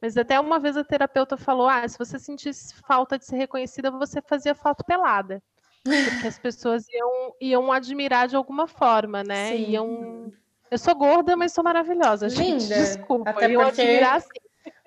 Mas 0.00 0.16
até 0.16 0.38
uma 0.38 0.58
vez 0.58 0.76
a 0.76 0.84
terapeuta 0.84 1.36
falou: 1.36 1.68
ah, 1.68 1.86
se 1.86 1.98
você 1.98 2.18
sentisse 2.18 2.74
falta 2.86 3.18
de 3.18 3.24
ser 3.24 3.36
reconhecida, 3.36 3.90
você 3.90 4.22
fazia 4.22 4.54
foto 4.54 4.84
pelada. 4.84 5.42
Porque 5.82 6.26
as 6.26 6.38
pessoas 6.38 6.86
iam, 6.88 7.34
iam 7.40 7.72
admirar 7.72 8.28
de 8.28 8.36
alguma 8.36 8.66
forma, 8.66 9.22
né? 9.24 9.52
Sim. 9.52 9.70
Iam. 9.70 10.32
Eu 10.70 10.78
sou 10.78 10.94
gorda, 10.94 11.36
mas 11.36 11.52
sou 11.52 11.64
maravilhosa. 11.64 12.28
Linda. 12.28 12.44
Gente, 12.44 12.68
desculpa. 12.68 13.30
Até 13.30 13.48
porque 13.48 13.82
admirar, 13.82 14.16
assim. 14.16 14.28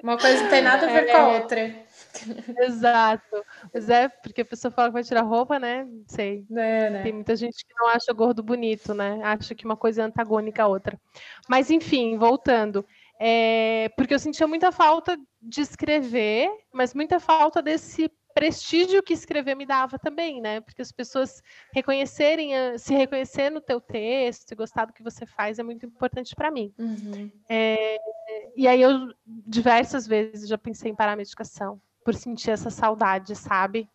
uma 0.01 0.17
coisa 0.17 0.43
não 0.43 0.49
tem 0.49 0.61
nada 0.61 0.87
a 0.87 0.89
ver 0.89 1.09
é... 1.09 1.11
com 1.11 1.17
a 1.17 1.19
é. 1.19 1.39
outra. 1.39 1.75
Exato. 2.61 3.43
Mas 3.73 3.89
é 3.89 4.07
porque 4.07 4.41
a 4.41 4.45
pessoa 4.45 4.71
fala 4.71 4.89
que 4.89 4.93
vai 4.93 5.03
tirar 5.03 5.21
roupa, 5.21 5.59
né? 5.59 5.87
Sei. 6.07 6.45
É, 6.51 6.89
né? 6.89 7.03
Tem 7.03 7.13
muita 7.13 7.35
gente 7.35 7.65
que 7.65 7.73
não 7.77 7.89
acha 7.89 8.11
gordo 8.13 8.43
bonito, 8.43 8.93
né? 8.93 9.21
Acha 9.23 9.55
que 9.55 9.65
uma 9.65 9.77
coisa 9.77 10.01
é 10.01 10.05
antagônica 10.05 10.63
à 10.63 10.67
outra. 10.67 10.99
Mas, 11.47 11.69
enfim, 11.69 12.17
voltando. 12.17 12.85
É, 13.19 13.89
porque 13.95 14.13
eu 14.13 14.19
sentia 14.19 14.47
muita 14.47 14.71
falta 14.71 15.17
de 15.41 15.61
escrever, 15.61 16.49
mas 16.73 16.93
muita 16.93 17.19
falta 17.19 17.61
desse 17.61 18.11
prestígio 18.33 19.03
que 19.03 19.13
escrever 19.13 19.55
me 19.55 19.65
dava 19.65 19.99
também, 19.99 20.41
né? 20.41 20.59
Porque 20.61 20.81
as 20.81 20.91
pessoas 20.91 21.41
reconhecerem, 21.71 22.55
eh, 22.55 22.77
se 22.77 22.93
reconhecer 22.93 23.49
no 23.49 23.61
teu 23.61 23.79
texto, 23.79 24.51
e 24.51 24.55
gostar 24.55 24.85
do 24.85 24.93
que 24.93 25.03
você 25.03 25.25
faz 25.25 25.59
é 25.59 25.63
muito 25.63 25.85
importante 25.85 26.35
para 26.35 26.49
mim. 26.51 26.73
Uhum. 26.77 27.31
É, 27.47 27.97
e 28.55 28.67
aí 28.67 28.81
eu 28.81 29.13
diversas 29.27 30.07
vezes 30.07 30.49
já 30.49 30.57
pensei 30.57 30.91
em 30.91 30.95
parar 30.95 31.13
a 31.13 31.17
medicação 31.17 31.79
por 32.03 32.15
sentir 32.15 32.51
essa 32.51 32.69
saudade, 32.69 33.35
sabe? 33.35 33.89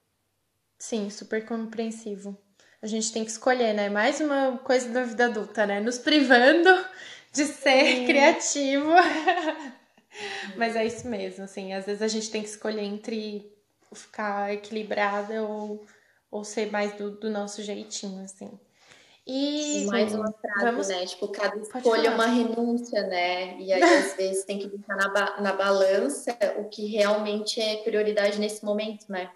Sim, 0.78 1.10
super 1.10 1.44
compreensivo. 1.46 2.36
a 2.82 2.86
gente 2.86 3.12
tem 3.12 3.24
que 3.24 3.30
escolher, 3.30 3.74
né? 3.74 3.88
Mais 3.88 4.20
uma 4.20 4.58
coisa 4.58 4.88
da 4.90 5.04
vida 5.04 5.26
adulta, 5.26 5.66
né? 5.66 5.80
Nos 5.80 5.98
privando 5.98 6.70
de 7.32 7.44
ser 7.46 8.04
Sim. 8.04 8.04
criativo. 8.06 8.88
Mas 10.56 10.76
é 10.76 10.84
isso 10.86 11.06
mesmo, 11.08 11.44
assim, 11.44 11.72
às 11.72 11.86
vezes 11.86 12.02
a 12.02 12.08
gente 12.08 12.30
tem 12.30 12.42
que 12.42 12.48
escolher 12.48 12.82
entre 12.82 13.52
ficar 13.92 14.52
equilibrada 14.52 15.42
ou, 15.42 15.86
ou 16.30 16.44
ser 16.44 16.70
mais 16.70 16.92
do, 16.94 17.10
do 17.18 17.30
nosso 17.30 17.62
jeitinho, 17.62 18.22
assim. 18.24 18.58
E 19.30 19.84
mais 19.84 20.14
uma 20.14 20.32
frase, 20.32 20.64
vamos... 20.64 20.88
né? 20.88 21.04
Tipo, 21.04 21.28
cada 21.28 21.54
escolha 21.58 22.08
é 22.08 22.10
uma 22.10 22.24
renúncia, 22.24 23.02
né? 23.02 23.60
E 23.60 23.70
aí, 23.70 23.82
às 23.82 24.14
vezes, 24.16 24.44
tem 24.44 24.58
que 24.58 24.68
botar 24.68 24.96
na, 24.96 25.08
ba 25.08 25.40
na 25.42 25.52
balança 25.52 26.34
o 26.56 26.64
que 26.64 26.86
realmente 26.86 27.60
é 27.60 27.76
prioridade 27.76 28.40
nesse 28.40 28.64
momento, 28.64 29.04
né? 29.10 29.30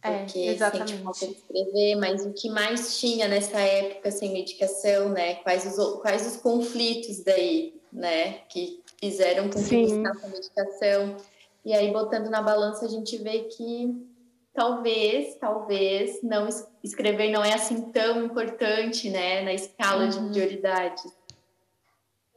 É, 0.00 0.18
Porque 0.18 0.38
exatamente. 0.38 1.02
sente 1.18 1.38
escrever, 1.38 1.96
mas 1.96 2.24
o 2.24 2.32
que 2.32 2.48
mais 2.48 3.00
tinha 3.00 3.26
nessa 3.26 3.58
época 3.58 4.12
sem 4.12 4.32
medicação, 4.32 5.08
né? 5.08 5.34
Quais 5.36 5.66
os, 5.66 6.00
quais 6.00 6.24
os 6.24 6.36
conflitos 6.36 7.24
daí, 7.24 7.74
né? 7.92 8.34
Que 8.48 8.80
fizeram 9.00 9.50
com 9.50 9.60
que 9.60 9.76
buscasse 9.76 10.24
a 10.24 10.28
medicação. 10.28 11.16
E 11.64 11.74
aí, 11.74 11.92
botando 11.92 12.30
na 12.30 12.40
balança, 12.40 12.86
a 12.86 12.88
gente 12.88 13.18
vê 13.18 13.40
que 13.40 14.08
talvez, 14.52 15.36
talvez, 15.36 16.22
não 16.22 16.48
escrever 16.82 17.30
não 17.30 17.44
é 17.44 17.54
assim 17.54 17.90
tão 17.90 18.24
importante, 18.24 19.08
né, 19.10 19.42
na 19.42 19.52
escala 19.52 20.04
uhum. 20.04 20.10
de 20.10 20.30
prioridades. 20.30 21.04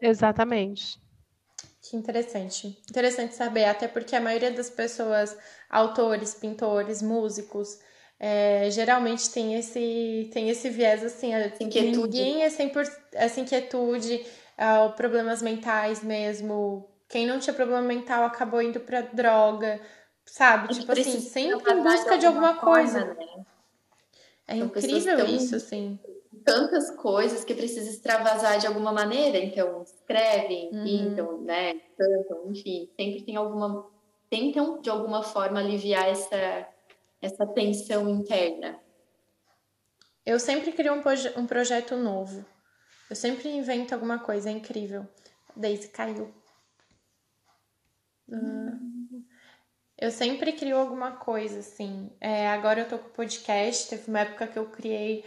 Exatamente. 0.01 1.01
Que 1.81 1.97
interessante. 1.97 2.77
Interessante 2.89 3.35
saber, 3.35 3.65
até 3.65 3.87
porque 3.87 4.15
a 4.15 4.21
maioria 4.21 4.51
das 4.51 4.69
pessoas, 4.69 5.37
autores, 5.69 6.33
pintores, 6.33 7.01
músicos, 7.01 7.79
é, 8.19 8.69
geralmente 8.71 9.29
tem 9.31 9.55
esse, 9.55 10.29
tem 10.31 10.49
esse 10.49 10.69
viés 10.69 11.03
assim, 11.03 11.31
inquietude. 11.59 12.17
ninguém 12.17 12.43
é 12.43 12.47
100%, 12.47 12.89
essa 13.11 13.39
inquietude, 13.41 14.25
uh, 14.57 14.93
problemas 14.95 15.41
mentais 15.41 16.01
mesmo. 16.01 16.89
Quem 17.09 17.27
não 17.27 17.39
tinha 17.39 17.53
problema 17.53 17.81
mental 17.81 18.23
acabou 18.23 18.61
indo 18.61 18.79
para 18.79 19.01
droga, 19.01 19.81
sabe? 20.25 20.73
Tipo 20.73 20.91
assim, 20.91 21.19
sempre 21.19 21.73
em 21.73 21.83
busca 21.83 22.17
de 22.17 22.25
alguma, 22.25 22.55
forma, 22.55 22.73
coisa. 22.73 23.05
Né? 23.05 23.45
É 24.47 24.57
São 24.57 24.65
incrível 24.67 25.25
isso, 25.25 25.55
assim. 25.55 25.99
Tantas 26.43 26.91
coisas 26.91 27.43
que 27.43 27.53
precisa 27.53 27.89
extravasar 27.89 28.57
de 28.57 28.67
alguma 28.67 28.91
maneira, 28.91 29.37
então 29.37 29.81
escrevem, 29.83 30.69
uhum. 30.73 30.83
pintam, 30.83 31.41
né? 31.41 31.73
Cantam, 31.97 32.51
enfim, 32.51 32.89
sempre 32.95 33.21
tem 33.21 33.35
alguma. 33.35 33.89
Tentam 34.29 34.81
de 34.81 34.89
alguma 34.89 35.21
forma 35.21 35.59
aliviar 35.59 36.07
essa, 36.09 36.67
essa 37.21 37.45
tensão 37.45 38.09
interna. 38.09 38.79
Eu 40.25 40.39
sempre 40.39 40.71
crio 40.71 40.93
um, 40.93 41.01
proje 41.01 41.31
um 41.37 41.45
projeto 41.45 41.95
novo. 41.95 42.43
Eu 43.09 43.15
sempre 43.15 43.49
invento 43.49 43.93
alguma 43.93 44.19
coisa, 44.19 44.49
é 44.49 44.51
incrível. 44.51 45.07
Daisy 45.55 45.89
caiu. 45.89 46.33
Uhum. 48.27 48.92
Eu 49.97 50.11
sempre 50.11 50.51
crio 50.53 50.77
alguma 50.77 51.11
coisa, 51.11 51.59
assim. 51.59 52.09
É, 52.19 52.47
agora 52.49 52.81
eu 52.81 52.89
tô 52.89 52.97
com 52.97 53.09
podcast, 53.09 53.89
teve 53.89 54.09
uma 54.09 54.19
época 54.21 54.47
que 54.47 54.57
eu 54.57 54.65
criei 54.65 55.23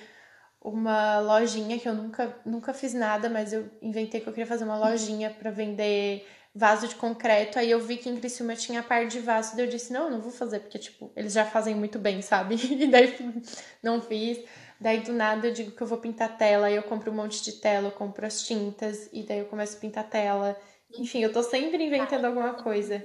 uma 0.61 1.21
lojinha 1.21 1.79
que 1.79 1.89
eu 1.89 1.95
nunca, 1.95 2.37
nunca 2.45 2.75
fiz 2.75 2.93
nada, 2.93 3.31
mas 3.31 3.53
eu 3.53 3.71
inventei 3.81 4.21
que 4.21 4.29
eu 4.29 4.33
queria 4.33 4.47
fazer 4.47 4.65
uma 4.65 4.77
lojinha 4.79 5.31
para 5.31 5.51
vender 5.51 6.27
vaso 6.55 6.89
de 6.89 6.97
concreto. 6.97 7.59
Aí 7.59 7.71
eu 7.71 7.81
vi 7.81 7.97
que 7.99 8.09
em 8.09 8.17
Criciúma 8.17 8.57
tinha 8.57 8.83
par 8.83 9.07
de 9.07 9.21
vaso, 9.21 9.55
daí 9.57 9.67
eu 9.67 9.71
disse, 9.71 9.93
não, 9.93 10.11
não 10.11 10.21
vou 10.21 10.33
fazer, 10.33 10.61
porque, 10.61 10.79
tipo, 10.79 11.13
eles 11.15 11.33
já 11.33 11.45
fazem 11.45 11.75
muito 11.75 11.99
bem, 11.99 12.21
sabe? 12.23 12.57
E 12.83 12.87
daí 12.89 13.15
não 13.83 14.01
fiz. 14.03 14.45
Daí 14.81 15.01
do 15.01 15.13
nada 15.13 15.47
eu 15.49 15.53
digo 15.53 15.71
que 15.71 15.83
eu 15.83 15.87
vou 15.87 15.99
pintar 15.99 16.37
tela, 16.37 16.67
aí 16.67 16.75
eu 16.77 16.83
compro 16.83 17.11
um 17.13 17.15
monte 17.15 17.43
de 17.43 17.53
tela, 17.53 17.89
eu 17.89 17.93
compro 17.93 18.27
as 18.27 18.43
tintas, 18.43 19.09
e 19.13 19.23
daí 19.23 19.39
eu 19.39 19.47
começo 19.47 19.77
a 19.77 19.81
pintar 19.81 20.05
tela. 20.11 20.57
Enfim, 20.99 21.23
eu 21.23 21.33
tô 21.33 21.43
sempre 21.43 21.83
inventando 21.85 22.25
alguma 22.27 22.55
coisa. 22.55 23.05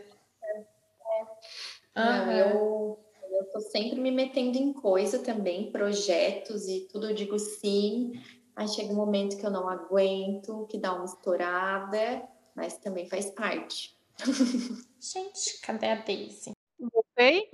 Não, 1.96 2.32
eu, 2.32 3.00
eu 3.32 3.46
tô 3.52 3.60
sempre 3.60 4.00
me 4.00 4.12
metendo 4.12 4.58
em 4.58 4.72
coisa 4.72 5.20
também, 5.20 5.72
projetos 5.72 6.68
e 6.68 6.88
tudo 6.92 7.10
eu 7.10 7.16
digo 7.16 7.38
sim. 7.38 8.14
Aí 8.56 8.68
chega 8.68 8.92
um 8.92 8.96
momento 8.96 9.38
que 9.38 9.46
eu 9.46 9.52
não 9.52 9.68
aguento, 9.68 10.68
que 10.70 10.78
dá 10.78 10.94
uma 10.94 11.06
estourada, 11.06 12.28
mas 12.56 12.78
também 12.78 13.08
faz 13.08 13.30
parte. 13.32 13.98
Gente, 15.00 15.60
cadê 15.62 15.88
a 15.88 15.96
Daisy? 15.96 16.52
Voltei? 16.80 17.50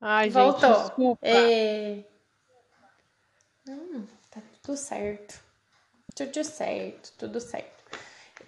Ai, 0.00 0.30
Voltou. 0.30 0.60
Gente, 0.60 0.82
desculpa. 0.82 1.26
É... 1.26 2.04
Hum, 3.68 4.06
tá 4.30 4.42
tudo 4.62 4.76
certo. 4.76 5.42
Tudo 6.14 6.44
certo, 6.44 7.12
tudo 7.18 7.40
certo. 7.40 7.73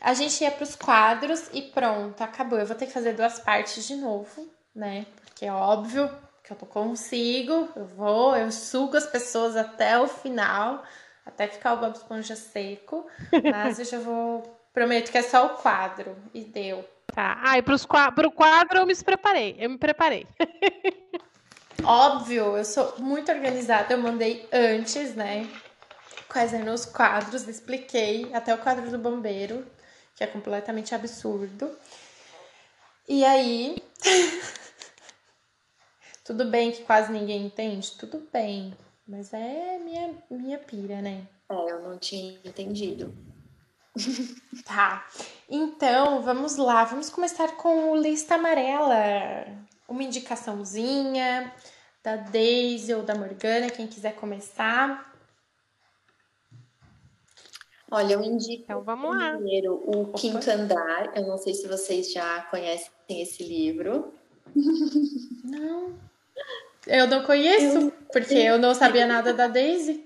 A 0.01 0.15
gente 0.15 0.43
ia 0.43 0.51
para 0.51 0.65
os 0.65 0.77
quadros 0.77 1.49
e 1.53 1.63
pronto, 1.63 2.23
acabou. 2.23 2.59
Eu 2.59 2.67
vou 2.67 2.77
ter 2.77 2.87
que 2.87 2.93
fazer 2.93 3.15
duas 3.15 3.39
partes 3.39 3.87
de 3.87 3.97
novo, 3.97 4.49
né? 4.75 5.07
Porque 5.25 5.47
é 5.47 5.53
óbvio 5.53 6.11
que 6.43 6.53
eu 6.53 6.57
consigo, 6.57 7.69
eu 7.75 7.85
vou, 7.85 8.37
eu 8.37 8.53
sugo 8.53 8.97
as 8.97 9.07
pessoas 9.07 9.57
até 9.57 9.99
o 9.99 10.07
final, 10.07 10.85
até 11.25 11.49
ficar 11.49 11.75
o 11.75 11.79
Bob 11.79 11.95
Esponja 11.95 12.37
seco. 12.37 13.07
Mas 13.51 13.79
eu 13.79 13.85
já 13.85 13.99
vou. 13.99 14.55
Prometo 14.73 15.11
que 15.11 15.19
é 15.19 15.23
só 15.23 15.47
o 15.47 15.51
quadro. 15.51 16.17
E 16.35 16.43
deu. 16.43 16.87
Tá. 17.07 17.41
Ah, 17.43 17.59
e 17.59 17.63
para 17.63 17.75
o 17.75 18.31
quadro 18.33 18.79
eu 18.79 18.87
me 18.87 18.95
preparei. 18.95 19.57
Eu 19.59 19.71
me 19.71 19.79
preparei. 19.79 20.27
Óbvio, 21.83 22.57
eu 22.57 22.65
sou 22.65 22.95
muito 22.99 23.33
organizada. 23.33 23.95
Eu 23.95 23.99
mandei 23.99 24.47
antes, 24.53 25.15
né? 25.15 25.49
Quais 26.29 26.53
eram 26.53 26.75
os 26.75 26.85
quadros, 26.85 27.49
expliquei 27.49 28.31
até 28.35 28.55
o 28.55 28.59
quadro 28.59 28.91
do 28.91 28.99
bombeiro 28.99 29.65
que 30.17 30.25
é 30.25 30.27
completamente 30.27 30.95
absurdo. 30.95 31.71
E 33.09 33.25
aí. 33.25 33.81
Tudo 36.25 36.47
bem 36.47 36.73
que 36.73 36.83
quase 36.83 37.13
ninguém 37.13 37.47
entende? 37.47 37.93
Tudo 37.93 38.27
bem. 38.33 38.77
Mas 39.07 39.33
é 39.33 39.79
minha, 39.79 40.15
minha 40.29 40.59
pira, 40.59 41.01
né? 41.01 41.29
É, 41.49 41.55
eu 41.55 41.81
não 41.83 41.97
tinha 41.99 42.41
entendido. 42.45 43.15
tá. 44.67 45.07
Então, 45.49 46.23
vamos 46.23 46.57
lá. 46.57 46.83
Vamos 46.85 47.09
começar 47.11 47.57
com 47.57 47.93
o 47.93 47.97
Lista 47.97 48.35
Amarela. 48.35 49.47
Uma 49.87 50.03
indicaçãozinha 50.03 51.55
da 52.03 52.17
Daisy 52.17 52.93
ou 52.95 53.03
da 53.03 53.15
Morgana, 53.15 53.71
quem 53.71 53.87
quiser 53.87 54.17
começar. 54.17 55.13
Olha, 57.91 58.15
eu 58.15 58.23
indico 58.23 58.65
então, 58.65 58.83
vamos 58.83 59.17
lá. 59.17 59.33
primeiro 59.33 59.75
o 59.75 60.03
Opa. 60.03 60.19
Quinto 60.19 60.51
Andar. 60.51 61.13
Eu 61.17 61.27
não 61.27 61.39
sei 61.39 61.55
se 61.55 61.69
vocês 61.69 62.13
já 62.13 62.43
conhecem 62.51 62.91
esse 63.09 63.45
livro. 63.45 64.13
Não. 65.45 65.95
Eu 66.87 67.07
não 67.07 67.25
conheço, 67.25 67.79
eu... 67.79 67.93
porque 68.13 68.35
eu 68.35 68.59
não 68.59 68.75
sabia 68.75 69.07
nada 69.07 69.33
da 69.33 69.47
Daisy. 69.47 70.05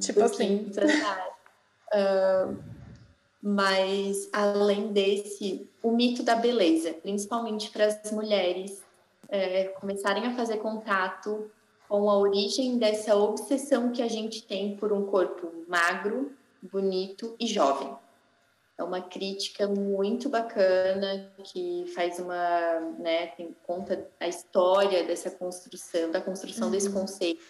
Tipo 0.00 0.20
Do 0.20 0.26
assim. 0.26 0.64
Quinto 0.64 0.80
Andar. 0.80 1.28
Uh, 1.92 2.56
mas, 3.42 4.28
além 4.32 4.92
desse, 4.92 5.68
o 5.82 5.92
mito 5.92 6.22
da 6.22 6.34
beleza, 6.34 6.92
principalmente 6.94 7.70
para 7.70 7.86
as 7.86 8.10
mulheres 8.10 8.82
é, 9.28 9.64
começarem 9.80 10.26
a 10.26 10.34
fazer 10.34 10.56
contato 10.56 11.50
com 11.88 12.10
a 12.10 12.18
origem 12.18 12.78
dessa 12.78 13.14
obsessão 13.14 13.92
que 13.92 14.02
a 14.02 14.08
gente 14.08 14.42
tem 14.42 14.76
por 14.76 14.92
um 14.92 15.06
corpo 15.06 15.52
magro, 15.68 16.32
bonito 16.66 17.36
e 17.38 17.46
jovem. 17.46 17.94
É 18.78 18.84
uma 18.84 19.00
crítica 19.00 19.66
muito 19.66 20.28
bacana 20.28 21.32
que 21.44 21.86
faz 21.94 22.18
uma, 22.18 22.80
né, 22.98 23.28
tem, 23.28 23.56
conta 23.66 24.06
a 24.20 24.28
história 24.28 25.04
dessa 25.04 25.30
construção, 25.30 26.10
da 26.10 26.20
construção 26.20 26.66
uhum. 26.66 26.72
desse 26.72 26.90
conceito 26.90 27.42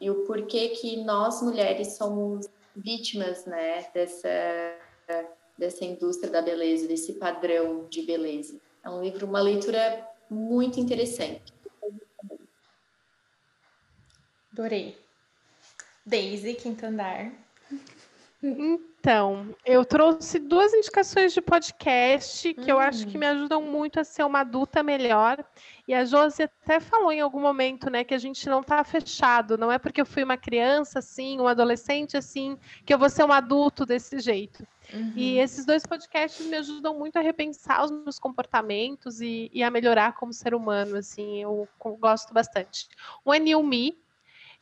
e 0.00 0.10
o 0.10 0.24
porquê 0.24 0.70
que 0.70 0.96
nós 1.04 1.40
mulheres 1.42 1.92
somos 1.96 2.48
vítimas, 2.74 3.44
né, 3.46 3.88
dessa 3.94 4.28
dessa 5.58 5.84
indústria 5.84 6.30
da 6.30 6.40
beleza, 6.40 6.86
desse 6.86 7.14
padrão 7.14 7.88
de 7.90 8.02
beleza. 8.02 8.60
É 8.84 8.88
um 8.88 9.02
livro, 9.02 9.26
uma 9.26 9.40
leitura 9.40 10.08
muito 10.30 10.78
interessante. 10.78 11.52
Adorei. 14.52 14.96
Daisy, 16.06 16.54
Quinto 16.54 16.86
Andar. 16.86 17.32
Então, 18.40 19.54
eu 19.66 19.84
trouxe 19.84 20.38
duas 20.38 20.72
indicações 20.72 21.32
de 21.32 21.40
podcast 21.40 22.54
que 22.54 22.70
eu 22.70 22.78
acho 22.78 23.06
que 23.06 23.16
hum. 23.16 23.20
me 23.20 23.26
ajudam 23.26 23.60
muito 23.60 23.98
a 23.98 24.04
ser 24.04 24.22
uma 24.22 24.40
adulta 24.40 24.82
melhor. 24.82 25.44
E 25.88 25.94
a 25.94 26.04
Josi 26.04 26.44
até 26.44 26.78
falou 26.78 27.10
em 27.10 27.20
algum 27.20 27.40
momento, 27.40 27.90
né, 27.90 28.04
que 28.04 28.14
a 28.14 28.18
gente 28.18 28.48
não 28.48 28.60
está 28.60 28.82
fechado. 28.84 29.58
Não 29.58 29.72
é 29.72 29.78
porque 29.78 30.00
eu 30.00 30.06
fui 30.06 30.22
uma 30.22 30.36
criança 30.36 31.00
assim, 31.00 31.40
um 31.40 31.48
adolescente 31.48 32.16
assim, 32.16 32.56
que 32.84 32.94
eu 32.94 32.98
vou 32.98 33.10
ser 33.10 33.24
um 33.24 33.32
adulto 33.32 33.84
desse 33.84 34.20
jeito. 34.20 34.64
Uhum. 34.92 35.12
E 35.16 35.38
esses 35.38 35.66
dois 35.66 35.84
podcasts 35.84 36.46
me 36.46 36.56
ajudam 36.56 36.96
muito 36.96 37.18
a 37.18 37.22
repensar 37.22 37.84
os 37.84 37.90
meus 37.90 38.18
comportamentos 38.18 39.20
e, 39.20 39.50
e 39.52 39.62
a 39.64 39.70
melhorar 39.70 40.14
como 40.14 40.32
ser 40.32 40.54
humano. 40.54 40.96
Assim, 40.96 41.42
eu 41.42 41.68
gosto 41.98 42.32
bastante. 42.32 42.88
Um 43.26 43.34
é 43.34 43.38
New 43.38 43.62
Me, 43.64 43.98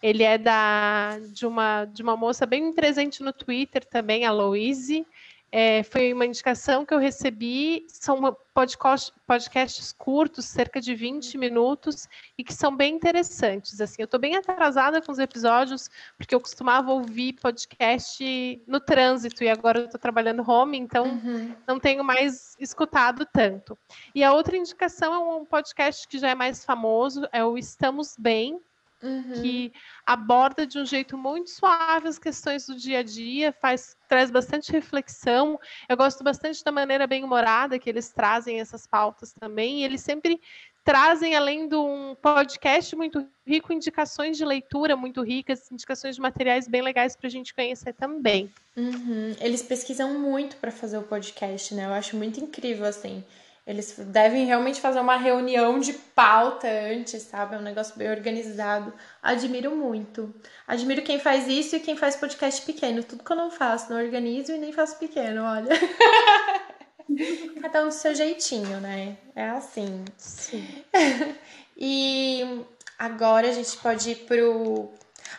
Ele 0.06 0.22
é 0.22 0.38
da 0.38 1.18
de 1.32 1.44
uma 1.44 1.84
de 1.84 2.00
uma 2.00 2.16
moça 2.16 2.46
bem 2.46 2.72
presente 2.72 3.24
no 3.24 3.32
Twitter 3.32 3.84
também, 3.84 4.24
a 4.24 4.30
Louise. 4.30 5.04
É, 5.50 5.82
foi 5.82 6.12
uma 6.12 6.24
indicação 6.24 6.86
que 6.86 6.94
eu 6.94 6.98
recebi. 6.98 7.84
São 7.88 8.36
podcast, 8.54 9.12
podcasts 9.26 9.90
curtos, 9.90 10.44
cerca 10.44 10.80
de 10.80 10.94
20 10.94 11.36
minutos, 11.38 12.08
e 12.38 12.44
que 12.44 12.54
são 12.54 12.76
bem 12.76 12.94
interessantes. 12.94 13.80
Assim, 13.80 14.02
eu 14.02 14.04
estou 14.04 14.20
bem 14.20 14.36
atrasada 14.36 15.02
com 15.02 15.10
os 15.10 15.18
episódios, 15.18 15.90
porque 16.16 16.36
eu 16.36 16.40
costumava 16.40 16.92
ouvir 16.92 17.32
podcast 17.32 18.62
no 18.64 18.78
trânsito, 18.78 19.42
e 19.42 19.48
agora 19.48 19.80
eu 19.80 19.84
estou 19.86 19.98
trabalhando 19.98 20.48
home, 20.48 20.78
então 20.78 21.06
uhum. 21.06 21.52
não 21.66 21.80
tenho 21.80 22.04
mais 22.04 22.56
escutado 22.60 23.26
tanto. 23.32 23.76
E 24.14 24.22
a 24.22 24.32
outra 24.32 24.56
indicação 24.56 25.12
é 25.12 25.18
um 25.18 25.44
podcast 25.44 26.06
que 26.06 26.18
já 26.20 26.28
é 26.28 26.34
mais 26.36 26.64
famoso, 26.64 27.26
é 27.32 27.44
o 27.44 27.58
Estamos 27.58 28.14
Bem, 28.16 28.60
Uhum. 29.02 29.43
que 29.43 29.73
aborda 30.06 30.66
de 30.66 30.78
um 30.78 30.86
jeito 30.86 31.18
muito 31.18 31.51
suave 31.51 32.09
as 32.09 32.18
questões 32.18 32.66
do 32.66 32.74
dia 32.74 33.01
a 33.01 33.02
dia, 33.02 33.52
faz, 33.52 33.94
traz 34.09 34.31
bastante 34.31 34.73
reflexão. 34.73 35.60
Eu 35.86 35.97
gosto 35.98 36.24
bastante 36.24 36.64
da 36.64 36.73
maneira 36.73 37.06
bem 37.06 37.23
humorada 37.23 37.78
que 37.78 37.90
eles 37.90 38.10
trazem 38.10 38.59
essas 38.59 38.86
pautas 38.86 39.35
também. 39.35 39.81
E 39.81 39.85
eles 39.85 40.01
sempre 40.01 40.40
trazem, 40.82 41.35
além 41.35 41.68
de 41.68 41.74
um 41.74 42.14
podcast 42.14 42.94
muito 42.94 43.27
rico, 43.44 43.73
indicações 43.73 44.36
de 44.36 44.44
leitura 44.44 44.97
muito 44.97 45.20
ricas, 45.20 45.70
indicações 45.70 46.14
de 46.14 46.23
materiais 46.23 46.68
bem 46.68 46.81
legais 46.81 47.16
para 47.16 47.27
a 47.27 47.31
gente 47.31 47.52
conhecer 47.52 47.93
também. 47.93 48.51
Uhum. 48.77 49.35
Eles 49.40 49.62
pesquisam 49.62 50.18
muito 50.18 50.56
para 50.56 50.70
fazer 50.70 50.97
o 50.97 51.02
podcast, 51.02 51.74
né? 51.74 51.86
Eu 51.86 51.93
acho 51.93 52.16
muito 52.16 52.39
incrível 52.40 52.86
assim. 52.86 53.24
Eles 53.66 53.97
devem 53.98 54.47
realmente 54.47 54.80
fazer 54.80 55.01
uma 55.01 55.16
reunião 55.16 55.80
de 55.80 55.93
pauta 55.93 56.68
antes, 56.68 57.22
sabe? 57.22 57.56
É 57.56 57.59
um 57.59 57.62
negócio 57.62 57.97
bem 57.97 58.09
organizado. 58.09 58.94
Admiro 59.20 59.74
muito. 59.74 60.32
Admiro 60.68 61.02
quem 61.02 61.18
faz 61.18 61.48
isso 61.48 61.74
e 61.74 61.80
quem 61.80 61.97
faz 61.97 62.14
podcast 62.14 62.62
pequeno. 62.62 63.02
Tudo 63.02 63.24
que 63.24 63.32
eu 63.32 63.36
não 63.36 63.51
faço, 63.51 63.90
não 63.90 64.01
organizo 64.01 64.52
e 64.52 64.59
nem 64.59 64.72
faço 64.72 64.97
pequeno, 64.98 65.43
olha. 65.43 65.70
Cada 67.60 67.82
um 67.82 67.88
do 67.88 67.94
seu 67.94 68.14
jeitinho, 68.14 68.80
né? 68.80 69.16
É 69.34 69.51
assim. 69.51 70.05
Sim. 70.16 70.84
e 71.76 72.64
agora 72.97 73.48
a 73.48 73.52
gente 73.52 73.76
pode 73.78 74.10
ir 74.10 74.16
pro. 74.26 74.93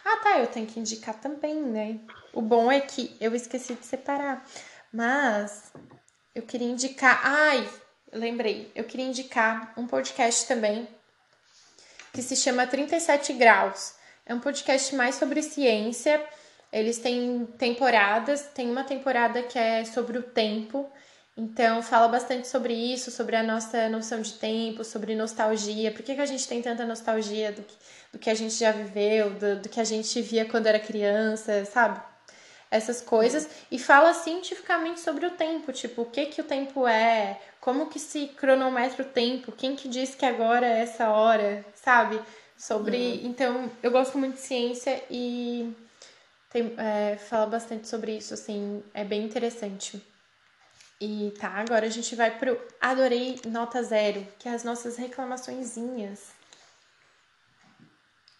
Ah, 0.03 0.17
tá, 0.17 0.39
eu 0.39 0.47
tenho 0.47 0.67
que 0.67 0.81
indicar 0.81 1.15
também, 1.15 1.55
né? 1.55 1.99
O 2.33 2.41
bom 2.41 2.69
é 2.69 2.81
que 2.81 3.15
eu 3.21 3.33
esqueci 3.33 3.73
de 3.73 3.85
separar. 3.85 4.45
Mas 4.91 5.71
eu 6.35 6.43
queria 6.43 6.67
indicar. 6.67 7.21
Ai, 7.23 7.65
lembrei, 8.11 8.71
eu 8.75 8.83
queria 8.83 9.05
indicar 9.05 9.73
um 9.77 9.87
podcast 9.87 10.47
também 10.47 10.87
que 12.13 12.21
se 12.21 12.35
chama 12.35 12.65
37 12.65 13.33
Graus. 13.33 13.93
É 14.25 14.33
um 14.33 14.39
podcast 14.39 14.95
mais 14.95 15.15
sobre 15.15 15.41
ciência. 15.41 16.23
Eles 16.71 16.97
têm 16.97 17.45
temporadas, 17.57 18.41
tem 18.53 18.69
uma 18.69 18.83
temporada 18.83 19.43
que 19.43 19.57
é 19.57 19.85
sobre 19.85 20.17
o 20.17 20.23
tempo. 20.23 20.89
Então, 21.37 21.83
fala 21.83 22.07
bastante 22.07 22.47
sobre 22.47 22.73
isso, 22.73 23.11
sobre 23.11 23.35
a 23.35 23.43
nossa 23.43 23.87
noção 23.89 24.21
de 24.21 24.33
tempo, 24.33 24.83
sobre 24.83 25.15
nostalgia. 25.15 25.91
Por 25.91 26.01
que, 26.01 26.15
que 26.15 26.21
a 26.21 26.25
gente 26.25 26.47
tem 26.47 26.61
tanta 26.61 26.85
nostalgia 26.85 27.51
do 27.51 27.61
que, 27.61 27.75
do 28.13 28.19
que 28.19 28.29
a 28.29 28.33
gente 28.33 28.55
já 28.55 28.71
viveu, 28.71 29.29
do, 29.29 29.61
do 29.61 29.69
que 29.69 29.79
a 29.79 29.83
gente 29.83 30.19
via 30.23 30.45
quando 30.45 30.65
era 30.65 30.79
criança, 30.79 31.63
sabe? 31.65 32.01
Essas 32.69 33.01
coisas 33.01 33.49
e 33.71 33.79
fala 33.79 34.13
cientificamente 34.13 34.99
sobre 34.99 35.25
o 35.25 35.31
tempo, 35.31 35.71
tipo, 35.71 36.01
o 36.01 36.05
que 36.05 36.25
que 36.25 36.41
o 36.41 36.43
tempo 36.43 36.87
é, 36.87 37.39
como 37.61 37.87
que 37.87 37.99
se 37.99 38.27
cronometra 38.29 39.03
o 39.03 39.09
tempo, 39.09 39.51
quem 39.51 39.75
que 39.75 39.87
diz 39.87 40.15
que 40.15 40.25
agora 40.25 40.65
é 40.65 40.81
essa 40.81 41.09
hora, 41.09 41.65
sabe? 41.73 42.21
Sobre, 42.57 42.97
uhum. 42.97 43.19
então, 43.23 43.71
eu 43.83 43.91
gosto 43.91 44.17
muito 44.17 44.35
de 44.35 44.41
ciência 44.41 45.03
e 45.09 45.73
tem, 46.49 46.73
é, 46.77 47.17
fala 47.17 47.45
bastante 47.45 47.87
sobre 47.87 48.17
isso, 48.17 48.33
assim, 48.33 48.83
é 48.93 49.05
bem 49.05 49.23
interessante. 49.23 50.01
E 50.99 51.31
tá, 51.39 51.49
agora 51.49 51.85
a 51.85 51.89
gente 51.89 52.15
vai 52.15 52.37
pro 52.39 52.59
Adorei 52.81 53.39
Nota 53.45 53.83
Zero, 53.83 54.27
que 54.39 54.49
é 54.49 54.53
as 54.53 54.63
nossas 54.63 54.97
reclamaçõezinhas. 54.97 56.31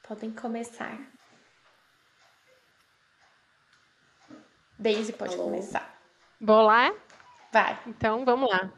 Podem 0.08 0.32
começar. 0.32 1.17
Daisy 4.78 5.14
pode 5.14 5.36
Alô. 5.36 5.46
começar. 5.46 5.98
Vou 6.40 6.62
lá? 6.62 6.94
Vai. 7.52 7.78
Então, 7.88 8.24
vamos 8.24 8.50
lá. 8.50 8.72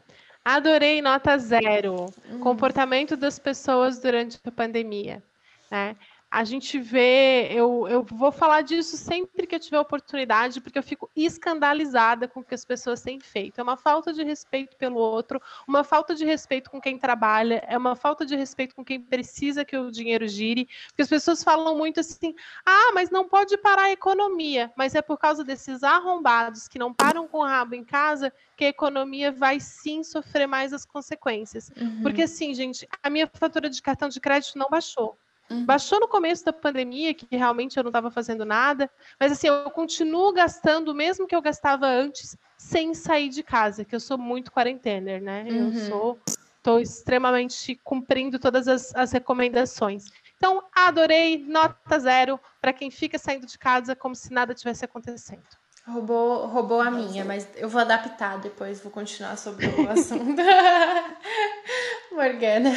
Adorei 0.44 1.02
nota 1.02 1.36
zero. 1.38 2.06
Hum. 2.28 2.40
Comportamento 2.40 3.16
das 3.16 3.38
pessoas 3.38 3.98
durante 3.98 4.38
a 4.44 4.50
pandemia. 4.50 5.22
Né? 5.70 5.96
A 6.30 6.44
gente 6.44 6.78
vê, 6.78 7.48
eu, 7.50 7.88
eu 7.88 8.04
vou 8.04 8.30
falar 8.30 8.62
disso 8.62 8.96
sempre 8.96 9.48
que 9.48 9.54
eu 9.56 9.58
tiver 9.58 9.80
oportunidade, 9.80 10.60
porque 10.60 10.78
eu 10.78 10.82
fico 10.82 11.10
escandalizada 11.16 12.28
com 12.28 12.38
o 12.38 12.44
que 12.44 12.54
as 12.54 12.64
pessoas 12.64 13.02
têm 13.02 13.18
feito. 13.18 13.60
É 13.60 13.62
uma 13.64 13.76
falta 13.76 14.12
de 14.12 14.22
respeito 14.22 14.76
pelo 14.76 14.98
outro, 15.00 15.42
uma 15.66 15.82
falta 15.82 16.14
de 16.14 16.24
respeito 16.24 16.70
com 16.70 16.80
quem 16.80 16.96
trabalha, 16.96 17.64
é 17.66 17.76
uma 17.76 17.96
falta 17.96 18.24
de 18.24 18.36
respeito 18.36 18.76
com 18.76 18.84
quem 18.84 19.00
precisa 19.00 19.64
que 19.64 19.76
o 19.76 19.90
dinheiro 19.90 20.28
gire, 20.28 20.68
porque 20.88 21.02
as 21.02 21.08
pessoas 21.08 21.42
falam 21.42 21.76
muito 21.76 21.98
assim: 21.98 22.32
ah, 22.64 22.92
mas 22.94 23.10
não 23.10 23.28
pode 23.28 23.58
parar 23.58 23.84
a 23.84 23.92
economia, 23.92 24.70
mas 24.76 24.94
é 24.94 25.02
por 25.02 25.18
causa 25.18 25.42
desses 25.42 25.82
arrombados 25.82 26.68
que 26.68 26.78
não 26.78 26.94
param 26.94 27.26
com 27.26 27.38
o 27.38 27.44
rabo 27.44 27.74
em 27.74 27.82
casa 27.82 28.32
que 28.56 28.64
a 28.64 28.68
economia 28.68 29.32
vai 29.32 29.58
sim 29.58 30.04
sofrer 30.04 30.46
mais 30.46 30.72
as 30.72 30.84
consequências. 30.84 31.72
Uhum. 31.80 32.02
Porque 32.02 32.22
assim, 32.22 32.54
gente, 32.54 32.88
a 33.02 33.10
minha 33.10 33.28
fatura 33.34 33.68
de 33.68 33.82
cartão 33.82 34.08
de 34.08 34.20
crédito 34.20 34.56
não 34.56 34.68
baixou. 34.70 35.18
Uhum. 35.50 35.64
Baixou 35.64 35.98
no 35.98 36.06
começo 36.06 36.44
da 36.44 36.52
pandemia, 36.52 37.12
que 37.12 37.26
realmente 37.30 37.76
eu 37.76 37.82
não 37.82 37.88
estava 37.88 38.10
fazendo 38.10 38.44
nada, 38.44 38.88
mas 39.18 39.32
assim, 39.32 39.48
eu 39.48 39.68
continuo 39.70 40.32
gastando 40.32 40.90
o 40.90 40.94
mesmo 40.94 41.26
que 41.26 41.34
eu 41.34 41.42
gastava 41.42 41.86
antes, 41.86 42.36
sem 42.56 42.94
sair 42.94 43.28
de 43.28 43.42
casa, 43.42 43.84
que 43.84 43.94
eu 43.94 44.00
sou 44.00 44.16
muito 44.16 44.52
quarentener, 44.52 45.20
né? 45.20 45.44
Uhum. 45.48 45.66
Eu 45.66 45.72
sou, 45.88 46.20
estou 46.56 46.78
extremamente 46.78 47.74
cumprindo 47.82 48.38
todas 48.38 48.68
as, 48.68 48.94
as 48.94 49.10
recomendações. 49.10 50.04
Então, 50.36 50.62
adorei, 50.72 51.44
nota 51.46 51.98
zero 51.98 52.38
para 52.60 52.72
quem 52.72 52.90
fica 52.90 53.18
saindo 53.18 53.46
de 53.46 53.58
casa 53.58 53.96
como 53.96 54.14
se 54.14 54.32
nada 54.32 54.54
tivesse 54.54 54.84
acontecendo. 54.84 55.42
Roubou, 55.86 56.46
roubou 56.46 56.80
a 56.80 56.90
minha, 56.90 57.24
mas 57.24 57.48
eu 57.56 57.68
vou 57.68 57.80
adaptar 57.80 58.38
depois, 58.38 58.80
vou 58.80 58.92
continuar 58.92 59.36
sobre 59.36 59.66
o 59.66 59.88
assunto. 59.90 60.40
Morgana. 62.12 62.70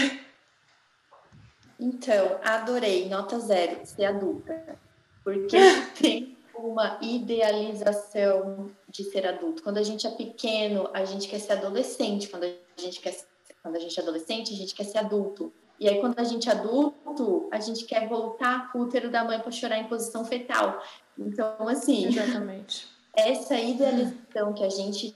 Então, 1.83 2.39
adorei, 2.41 3.09
nota 3.09 3.37
zero, 3.41 3.81
ser 3.83 4.05
adulta. 4.05 4.79
Porque 5.21 5.57
tem 6.01 6.37
uma 6.55 6.97
idealização 7.01 8.71
de 8.87 9.03
ser 9.03 9.27
adulto. 9.27 9.61
Quando 9.61 9.79
a 9.79 9.83
gente 9.83 10.07
é 10.07 10.11
pequeno, 10.11 10.89
a 10.93 11.03
gente 11.03 11.27
quer 11.27 11.39
ser 11.39 11.53
adolescente. 11.53 12.29
Quando 12.29 12.45
a 12.45 12.81
gente 12.81 13.01
quer 13.01 13.13
quando 13.61 13.75
a 13.75 13.79
gente 13.79 13.97
é 13.97 14.03
adolescente, 14.03 14.53
a 14.53 14.57
gente 14.57 14.73
quer 14.73 14.85
ser 14.85 14.97
adulto. 14.97 15.51
E 15.79 15.89
aí, 15.89 15.99
quando 15.99 16.17
a 16.19 16.23
gente 16.23 16.47
é 16.47 16.53
adulto, 16.53 17.49
a 17.51 17.59
gente 17.59 17.83
quer 17.83 18.07
voltar 18.07 18.71
pro 18.71 18.81
útero 18.81 19.09
da 19.09 19.25
mãe 19.25 19.39
para 19.39 19.51
chorar 19.51 19.77
em 19.77 19.87
posição 19.87 20.23
fetal. 20.23 20.81
Então, 21.17 21.67
assim. 21.67 22.07
Exatamente. 22.07 22.87
Essa 23.13 23.55
idealização 23.55 24.53
que 24.53 24.63
a 24.63 24.69
gente 24.69 25.15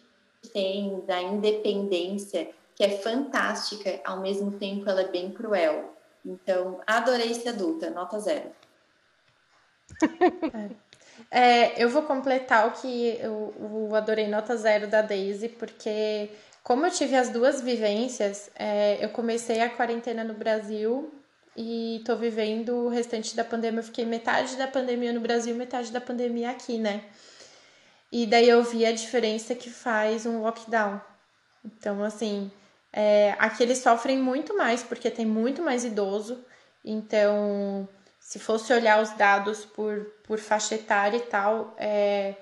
tem 0.52 1.02
da 1.06 1.22
independência, 1.22 2.49
que 2.76 2.84
é 2.84 2.98
fantástica, 2.98 4.02
ao 4.06 4.19
mesmo 4.19 4.52
tempo 4.52 4.89
ela 4.89 5.02
é 5.02 5.07
bem 5.07 5.31
cruel. 5.31 5.97
Então, 6.28 6.82
adorei 6.86 7.34
ser 7.34 7.49
adulta, 7.49 7.90
nota 7.90 8.20
zero. 8.20 8.52
É, 11.32 11.84
eu 11.84 11.90
vou 11.90 12.04
completar 12.04 12.68
o 12.68 12.72
que 12.72 13.18
eu, 13.20 13.54
eu, 13.60 13.95
adorei 13.95 14.28
nota 14.28 14.56
zero 14.56 14.88
da 14.88 15.02
Daisy, 15.02 15.49
porque 15.49 16.30
como 16.64 16.86
eu 16.86 16.91
tive 16.91 17.16
as 17.16 17.30
duas 17.30 17.60
vivências, 17.60 18.52
é, 18.56 19.04
eu 19.04 19.10
comecei 19.10 19.60
a 19.60 19.70
quarentena 19.70 20.24
no 20.24 20.36
Brasil 20.36 21.12
e 21.56 22.04
tô 22.06 22.16
vivendo 22.16 22.86
o 22.86 22.88
restante 22.88 23.36
da 23.36 23.44
pandemia. 23.44 23.80
Eu 23.80 23.86
fiquei 23.86 24.06
metade 24.06 24.56
da 24.58 24.68
pandemia 24.68 25.12
no 25.12 25.20
Brasil, 25.20 25.56
metade 25.56 25.91
da 25.91 25.99
pandemia 25.99 26.52
aqui, 26.52 26.78
né? 26.78 27.04
E 28.12 28.26
daí 28.28 28.48
eu 28.48 28.64
vi 28.64 28.86
a 28.86 28.91
diferença 28.91 29.56
que 29.56 29.72
faz 29.72 30.26
um 30.26 30.41
lockdown. 30.41 31.02
Então, 31.66 32.04
assim, 32.04 32.52
é, 32.91 33.35
aqui 33.38 33.64
eles 33.64 33.80
sofrem 33.80 34.18
muito 34.18 34.55
mais 34.57 34.84
porque 34.84 35.09
tem 35.09 35.26
muito 35.26 35.61
mais 35.61 35.84
idoso. 35.84 36.43
Então, 36.84 37.88
se 38.19 38.39
fosse 38.39 38.72
olhar 38.73 39.01
os 39.01 39.11
dados 39.11 39.65
por, 39.65 40.05
por 40.23 40.39
faixa 40.39 40.76
etária 40.76 41.18
e 41.18 41.22
tal, 41.22 41.76
é, 41.77 42.35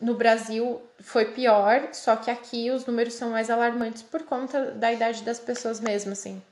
no 0.00 0.14
Brasil 0.14 0.80
foi 1.00 1.26
pior, 1.26 1.88
só 1.92 2.16
que 2.16 2.30
aqui 2.30 2.70
os 2.70 2.86
números 2.86 3.14
são 3.14 3.30
mais 3.30 3.50
alarmantes 3.50 4.02
por 4.02 4.22
conta 4.22 4.72
da 4.72 4.92
idade 4.92 5.22
das 5.22 5.38
pessoas 5.38 5.80
mesmo, 5.80 6.12
assim. 6.12 6.42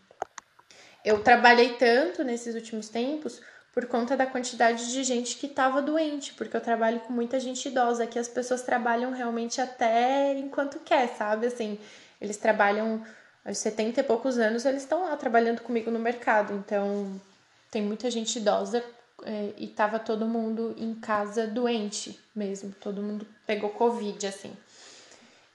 Eu 1.05 1.23
trabalhei 1.23 1.75
tanto 1.75 2.25
nesses 2.25 2.55
últimos 2.55 2.89
tempos 2.89 3.41
por 3.73 3.87
conta 3.87 4.17
da 4.17 4.27
quantidade 4.27 4.91
de 4.91 5.05
gente 5.05 5.37
que 5.37 5.47
estava 5.47 5.83
doente, 5.83 6.33
porque 6.33 6.57
eu 6.57 6.61
trabalho 6.61 7.01
com 7.01 7.13
muita 7.13 7.39
gente 7.39 7.69
idosa, 7.69 8.07
que 8.07 8.19
as 8.19 8.27
pessoas 8.27 8.63
trabalham 8.63 9.13
realmente 9.13 9.61
até 9.61 10.33
enquanto 10.33 10.81
quer, 10.81 11.09
sabe? 11.17 11.47
Assim, 11.47 11.79
eles 12.21 12.37
trabalham 12.37 13.05
aos 13.45 13.59
70 13.59 14.01
e 14.01 14.05
poucos 14.05 14.39
anos, 14.39 14.65
eles 14.65 14.83
estão 14.83 15.05
lá 15.05 15.17
trabalhando 15.17 15.63
comigo 15.63 15.91
no 15.91 15.99
mercado. 15.99 16.53
Então, 16.55 17.21
tem 17.71 17.83
muita 17.83 18.11
gente 18.11 18.39
idosa 18.39 18.83
é, 19.25 19.53
e 19.57 19.69
tava 19.69 19.99
todo 19.99 20.27
mundo 20.27 20.75
em 20.77 20.95
casa 20.95 21.47
doente 21.47 22.21
mesmo, 22.35 22.75
todo 22.81 23.03
mundo 23.03 23.27
pegou 23.47 23.71
Covid, 23.71 24.27
assim. 24.27 24.53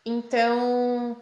Então, 0.05 1.17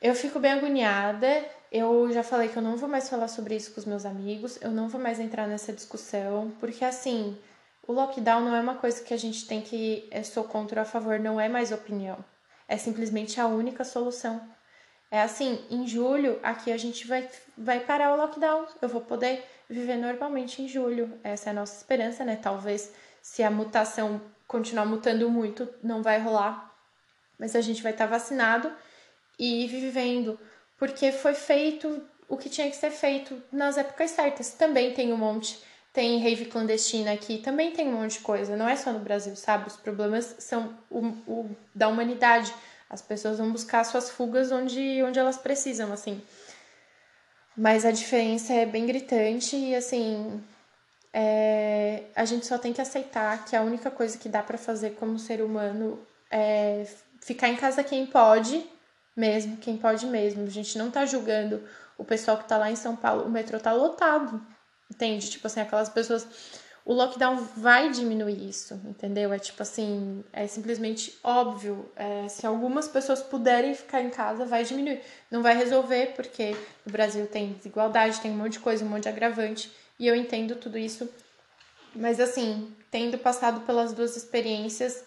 eu 0.00 0.14
fico 0.14 0.38
bem 0.38 0.52
agoniada. 0.52 1.44
Eu 1.70 2.10
já 2.12 2.22
falei 2.22 2.48
que 2.48 2.56
eu 2.56 2.62
não 2.62 2.76
vou 2.76 2.88
mais 2.88 3.08
falar 3.08 3.28
sobre 3.28 3.56
isso 3.56 3.72
com 3.72 3.80
os 3.80 3.86
meus 3.86 4.06
amigos, 4.06 4.58
eu 4.62 4.70
não 4.70 4.88
vou 4.88 5.00
mais 5.00 5.18
entrar 5.18 5.46
nessa 5.46 5.72
discussão, 5.72 6.52
porque 6.60 6.84
assim, 6.84 7.36
o 7.86 7.92
lockdown 7.92 8.40
não 8.40 8.54
é 8.54 8.60
uma 8.60 8.76
coisa 8.76 9.02
que 9.02 9.12
a 9.12 9.16
gente 9.16 9.46
tem 9.46 9.60
que 9.60 10.08
é 10.10 10.22
sou 10.22 10.44
contra 10.44 10.80
ou 10.80 10.82
a 10.82 10.84
favor, 10.84 11.18
não 11.18 11.40
é 11.40 11.48
mais 11.48 11.72
opinião. 11.72 12.18
É 12.68 12.76
simplesmente 12.76 13.40
a 13.40 13.46
única 13.46 13.84
solução. 13.84 14.40
É 15.10 15.20
assim, 15.22 15.64
em 15.70 15.86
julho, 15.86 16.38
aqui 16.42 16.72
a 16.72 16.76
gente 16.76 17.06
vai, 17.06 17.28
vai 17.56 17.80
parar 17.80 18.12
o 18.12 18.16
lockdown. 18.16 18.66
Eu 18.82 18.88
vou 18.88 19.00
poder 19.00 19.44
viver 19.68 19.96
normalmente 19.96 20.62
em 20.62 20.68
julho. 20.68 21.18
Essa 21.22 21.50
é 21.50 21.52
a 21.52 21.54
nossa 21.54 21.76
esperança, 21.76 22.24
né? 22.24 22.36
Talvez 22.36 22.92
se 23.22 23.42
a 23.42 23.50
mutação 23.50 24.20
continuar 24.46 24.84
mutando 24.84 25.30
muito, 25.30 25.68
não 25.82 26.02
vai 26.02 26.20
rolar. 26.20 26.74
Mas 27.38 27.54
a 27.54 27.60
gente 27.60 27.82
vai 27.82 27.92
estar 27.92 28.06
vacinado 28.06 28.72
e 29.38 29.66
vivendo. 29.66 30.38
Porque 30.78 31.12
foi 31.12 31.34
feito 31.34 32.02
o 32.28 32.36
que 32.36 32.48
tinha 32.48 32.68
que 32.68 32.76
ser 32.76 32.90
feito 32.90 33.40
nas 33.52 33.78
épocas 33.78 34.10
certas. 34.10 34.52
Também 34.54 34.92
tem 34.92 35.12
um 35.12 35.16
monte. 35.16 35.58
Tem 35.92 36.18
rave 36.18 36.44
clandestina 36.44 37.12
aqui, 37.14 37.38
também 37.38 37.70
tem 37.70 37.88
um 37.88 38.02
monte 38.02 38.18
de 38.18 38.20
coisa. 38.20 38.54
Não 38.54 38.68
é 38.68 38.76
só 38.76 38.92
no 38.92 38.98
Brasil, 38.98 39.34
sabe? 39.34 39.68
Os 39.68 39.78
problemas 39.78 40.36
são 40.40 40.76
o, 40.90 41.06
o 41.26 41.56
da 41.74 41.88
humanidade. 41.88 42.52
As 42.88 43.02
pessoas 43.02 43.38
vão 43.38 43.50
buscar 43.50 43.84
suas 43.84 44.10
fugas 44.10 44.52
onde, 44.52 45.02
onde 45.02 45.18
elas 45.18 45.36
precisam, 45.36 45.92
assim. 45.92 46.22
Mas 47.56 47.84
a 47.84 47.90
diferença 47.90 48.52
é 48.52 48.66
bem 48.66 48.86
gritante 48.86 49.56
e, 49.56 49.74
assim, 49.74 50.42
é, 51.12 52.04
a 52.14 52.24
gente 52.24 52.46
só 52.46 52.58
tem 52.58 52.72
que 52.72 52.80
aceitar 52.80 53.44
que 53.44 53.56
a 53.56 53.62
única 53.62 53.90
coisa 53.90 54.18
que 54.18 54.28
dá 54.28 54.42
para 54.42 54.58
fazer 54.58 54.90
como 54.96 55.18
ser 55.18 55.40
humano 55.40 55.98
é 56.30 56.86
ficar 57.22 57.48
em 57.48 57.56
casa 57.56 57.82
quem 57.82 58.06
pode 58.06 58.64
mesmo, 59.16 59.56
quem 59.56 59.76
pode 59.78 60.06
mesmo. 60.06 60.44
A 60.44 60.50
gente 60.50 60.76
não 60.76 60.90
tá 60.90 61.06
julgando 61.06 61.62
o 61.96 62.04
pessoal 62.04 62.36
que 62.36 62.46
tá 62.46 62.58
lá 62.58 62.70
em 62.70 62.76
São 62.76 62.94
Paulo, 62.94 63.24
o 63.24 63.30
metrô 63.30 63.58
tá 63.58 63.72
lotado, 63.72 64.44
entende? 64.90 65.30
Tipo 65.30 65.46
assim, 65.46 65.60
aquelas 65.60 65.88
pessoas. 65.88 66.26
O 66.86 66.94
lockdown 66.94 67.36
vai 67.56 67.90
diminuir 67.90 68.48
isso, 68.48 68.80
entendeu? 68.84 69.32
É 69.32 69.40
tipo 69.40 69.60
assim, 69.60 70.22
é 70.32 70.46
simplesmente 70.46 71.18
óbvio. 71.24 71.90
É, 71.96 72.28
se 72.28 72.46
algumas 72.46 72.86
pessoas 72.86 73.20
puderem 73.20 73.74
ficar 73.74 74.00
em 74.00 74.08
casa, 74.08 74.44
vai 74.46 74.62
diminuir. 74.62 75.02
Não 75.28 75.42
vai 75.42 75.56
resolver, 75.56 76.12
porque 76.14 76.56
no 76.84 76.92
Brasil 76.92 77.26
tem 77.26 77.54
desigualdade, 77.54 78.20
tem 78.20 78.30
um 78.30 78.36
monte 78.36 78.52
de 78.52 78.60
coisa, 78.60 78.84
um 78.84 78.88
monte 78.88 79.02
de 79.02 79.08
agravante. 79.08 79.72
E 79.98 80.06
eu 80.06 80.14
entendo 80.14 80.54
tudo 80.54 80.78
isso. 80.78 81.12
Mas 81.92 82.20
assim, 82.20 82.72
tendo 82.88 83.18
passado 83.18 83.62
pelas 83.62 83.92
duas 83.92 84.16
experiências, 84.16 85.02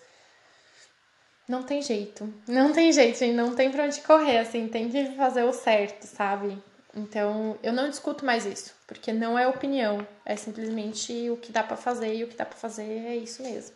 não 1.48 1.64
tem 1.64 1.82
jeito. 1.82 2.32
Não 2.46 2.74
tem 2.74 2.92
jeito, 2.92 3.20
gente. 3.20 3.34
Não 3.34 3.56
tem 3.56 3.72
pra 3.72 3.86
onde 3.86 4.02
correr, 4.02 4.40
assim. 4.40 4.68
Tem 4.68 4.90
que 4.90 5.16
fazer 5.16 5.44
o 5.46 5.54
certo, 5.54 6.04
sabe? 6.04 6.62
Então, 6.94 7.58
eu 7.64 7.72
não 7.72 7.90
discuto 7.90 8.26
mais 8.26 8.46
isso, 8.46 8.74
porque 8.90 9.14
não 9.14 9.38
é 9.38 9.48
opinião. 9.48 10.06
É 10.26 10.36
simplesmente 10.36 11.30
o 11.30 11.38
que 11.38 11.52
dá 11.52 11.62
para 11.62 11.78
fazer 11.78 12.16
e 12.16 12.24
o 12.24 12.28
que 12.28 12.36
dá 12.36 12.44
para 12.44 12.58
fazer 12.58 12.82
é 12.82 13.16
isso 13.16 13.44
mesmo. 13.44 13.76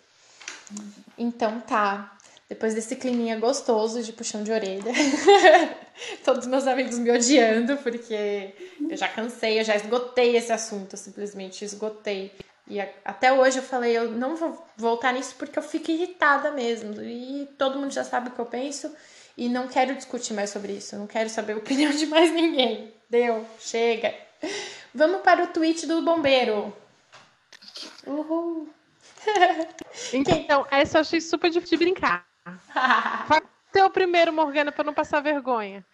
Então, 1.16 1.62
tá. 1.62 2.18
Depois 2.50 2.74
desse 2.74 2.96
climinha 2.96 3.40
gostoso 3.40 4.02
de 4.02 4.12
puxão 4.12 4.44
de 4.44 4.52
orelha, 4.52 4.92
todos 6.26 6.48
meus 6.48 6.68
amigos 6.68 6.98
me 6.98 7.12
odiando, 7.12 7.78
porque 7.78 8.54
eu 8.90 8.98
já 8.98 9.08
cansei, 9.08 9.60
eu 9.60 9.64
já 9.64 9.76
esgotei 9.76 10.36
esse 10.36 10.52
assunto, 10.52 10.98
simplesmente 10.98 11.64
esgotei. 11.64 12.32
E 12.68 12.82
até 13.06 13.32
hoje 13.32 13.60
eu 13.60 13.64
falei, 13.64 13.96
eu 13.96 14.12
não 14.12 14.36
vou 14.36 14.66
voltar 14.76 15.14
nisso 15.14 15.36
porque 15.38 15.58
eu 15.58 15.64
fico 15.64 15.92
irritada 15.92 16.52
mesmo. 16.52 17.02
E 17.02 17.48
todo 17.58 17.80
mundo 17.80 17.94
já 17.94 18.04
sabe 18.04 18.30
o 18.30 18.32
que 18.32 18.40
eu 18.40 18.46
penso 18.48 18.92
e 19.38 19.48
não 19.48 19.68
quero 19.68 19.96
discutir 19.96 20.34
mais 20.34 20.50
sobre 20.50 20.74
isso. 20.74 20.98
não 20.98 21.06
quero 21.06 21.30
saber 21.30 21.54
a 21.54 21.58
opinião 21.58 21.92
de 21.92 22.08
mais 22.08 22.32
ninguém. 22.32 22.92
Deu, 23.10 23.46
chega. 23.60 24.14
Vamos 24.94 25.22
para 25.22 25.44
o 25.44 25.48
tweet 25.48 25.86
do 25.88 26.02
bombeiro. 26.02 26.74
Uhul. 28.06 28.70
Então, 30.12 30.66
essa 30.72 30.98
eu 30.98 31.02
achei 31.02 31.22
super 31.22 31.50
difícil 31.50 31.78
de 31.78 31.86
brincar. 31.86 32.28
Qual 33.28 33.42
é 33.76 33.86
o 33.86 33.90
primeiro, 33.90 34.32
Morgana, 34.32 34.72
para 34.72 34.84
não 34.84 34.94
passar 34.94 35.22
vergonha? 35.22 35.86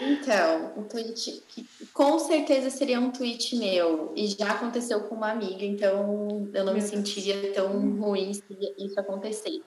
Então, 0.00 0.74
um 0.76 0.82
tweet 0.84 1.42
que 1.48 1.66
com 1.92 2.18
certeza 2.18 2.68
seria 2.70 3.00
um 3.00 3.10
tweet 3.10 3.56
meu. 3.56 4.12
E 4.16 4.26
já 4.26 4.50
aconteceu 4.50 5.00
com 5.02 5.14
uma 5.14 5.30
amiga, 5.30 5.64
então 5.64 6.50
eu 6.52 6.64
não 6.64 6.74
me 6.74 6.82
sentiria 6.82 7.52
tão 7.52 7.96
ruim 7.96 8.34
se 8.34 8.44
isso 8.78 8.98
acontecesse. 8.98 9.62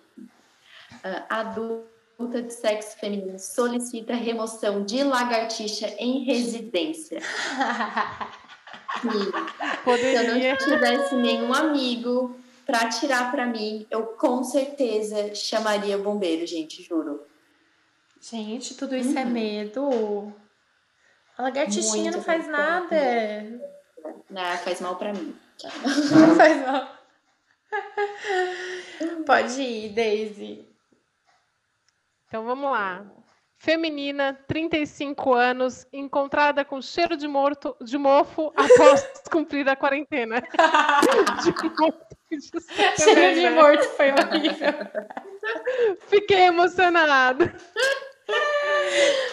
Uh, 1.04 1.24
adulta 1.28 2.42
de 2.42 2.54
sexo 2.54 2.98
feminino 3.00 3.40
solicita 3.40 4.14
remoção 4.14 4.84
de 4.84 5.04
lagartixa 5.04 5.88
em 5.98 6.24
residência. 6.24 7.20
Poderia. 9.84 10.58
Se 10.60 10.66
eu 10.66 10.72
não 10.72 10.78
tivesse 10.78 11.16
nenhum 11.16 11.54
amigo 11.54 12.40
para 12.66 12.90
tirar 12.90 13.32
para 13.32 13.46
mim, 13.46 13.86
eu 13.92 14.08
com 14.08 14.44
certeza 14.44 15.36
chamaria 15.36 15.98
bombeiro, 15.98 16.46
gente, 16.48 16.82
juro. 16.82 17.22
Gente, 18.22 18.76
tudo 18.76 18.96
isso 18.96 19.18
é 19.18 19.22
uhum. 19.22 19.28
é 19.28 19.32
medo. 19.32 20.34
A 21.38 21.44
lagartixinha 21.44 22.04
Muito 22.04 22.18
não 22.18 22.24
faz 22.24 22.48
nada. 22.48 22.96
Não, 24.30 24.58
faz 24.58 24.80
mal 24.80 24.96
para 24.96 25.14
mim. 25.14 25.36
Não 25.64 26.36
faz 26.36 26.66
mal. 26.66 26.98
Pode 29.26 29.62
ir, 29.62 29.90
Daisy. 29.90 30.66
Então 32.28 32.46
vamos 32.46 32.72
lá. 32.72 33.06
Feminina, 33.64 34.38
35 34.46 35.34
anos, 35.34 35.88
encontrada 35.94 36.66
com 36.66 36.82
cheiro 36.82 37.16
de 37.16 37.30
morto, 37.30 37.74
de 37.80 37.98
mofo 37.98 38.52
após 38.60 39.10
cumprir 39.32 39.70
a 39.70 39.74
quarentena. 39.74 40.42
de 41.42 41.70
morto, 41.80 42.18
cheiro 43.00 43.40
de 43.40 43.50
morto 43.52 43.84
foi 43.96 44.12
horrível. 44.12 44.74
Fiquei 46.08 46.42
emocionada. 46.42 47.56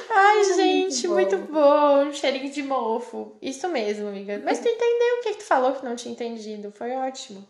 Ai, 0.09 0.45
gente, 0.55 1.09
muito, 1.09 1.37
muito 1.37 1.53
bom. 1.53 2.13
Cheirinho 2.13 2.53
de 2.53 2.63
mofo. 2.63 3.37
Isso 3.43 3.69
mesmo, 3.69 4.07
amiga. 4.07 4.41
Mas 4.45 4.61
tu 4.61 4.69
entendeu 4.69 5.19
o 5.19 5.23
que, 5.23 5.33
que 5.33 5.39
tu 5.39 5.45
falou 5.45 5.73
que 5.73 5.85
não 5.85 5.97
tinha 5.97 6.13
entendido. 6.13 6.71
Foi 6.71 6.93
ótimo. 6.93 7.45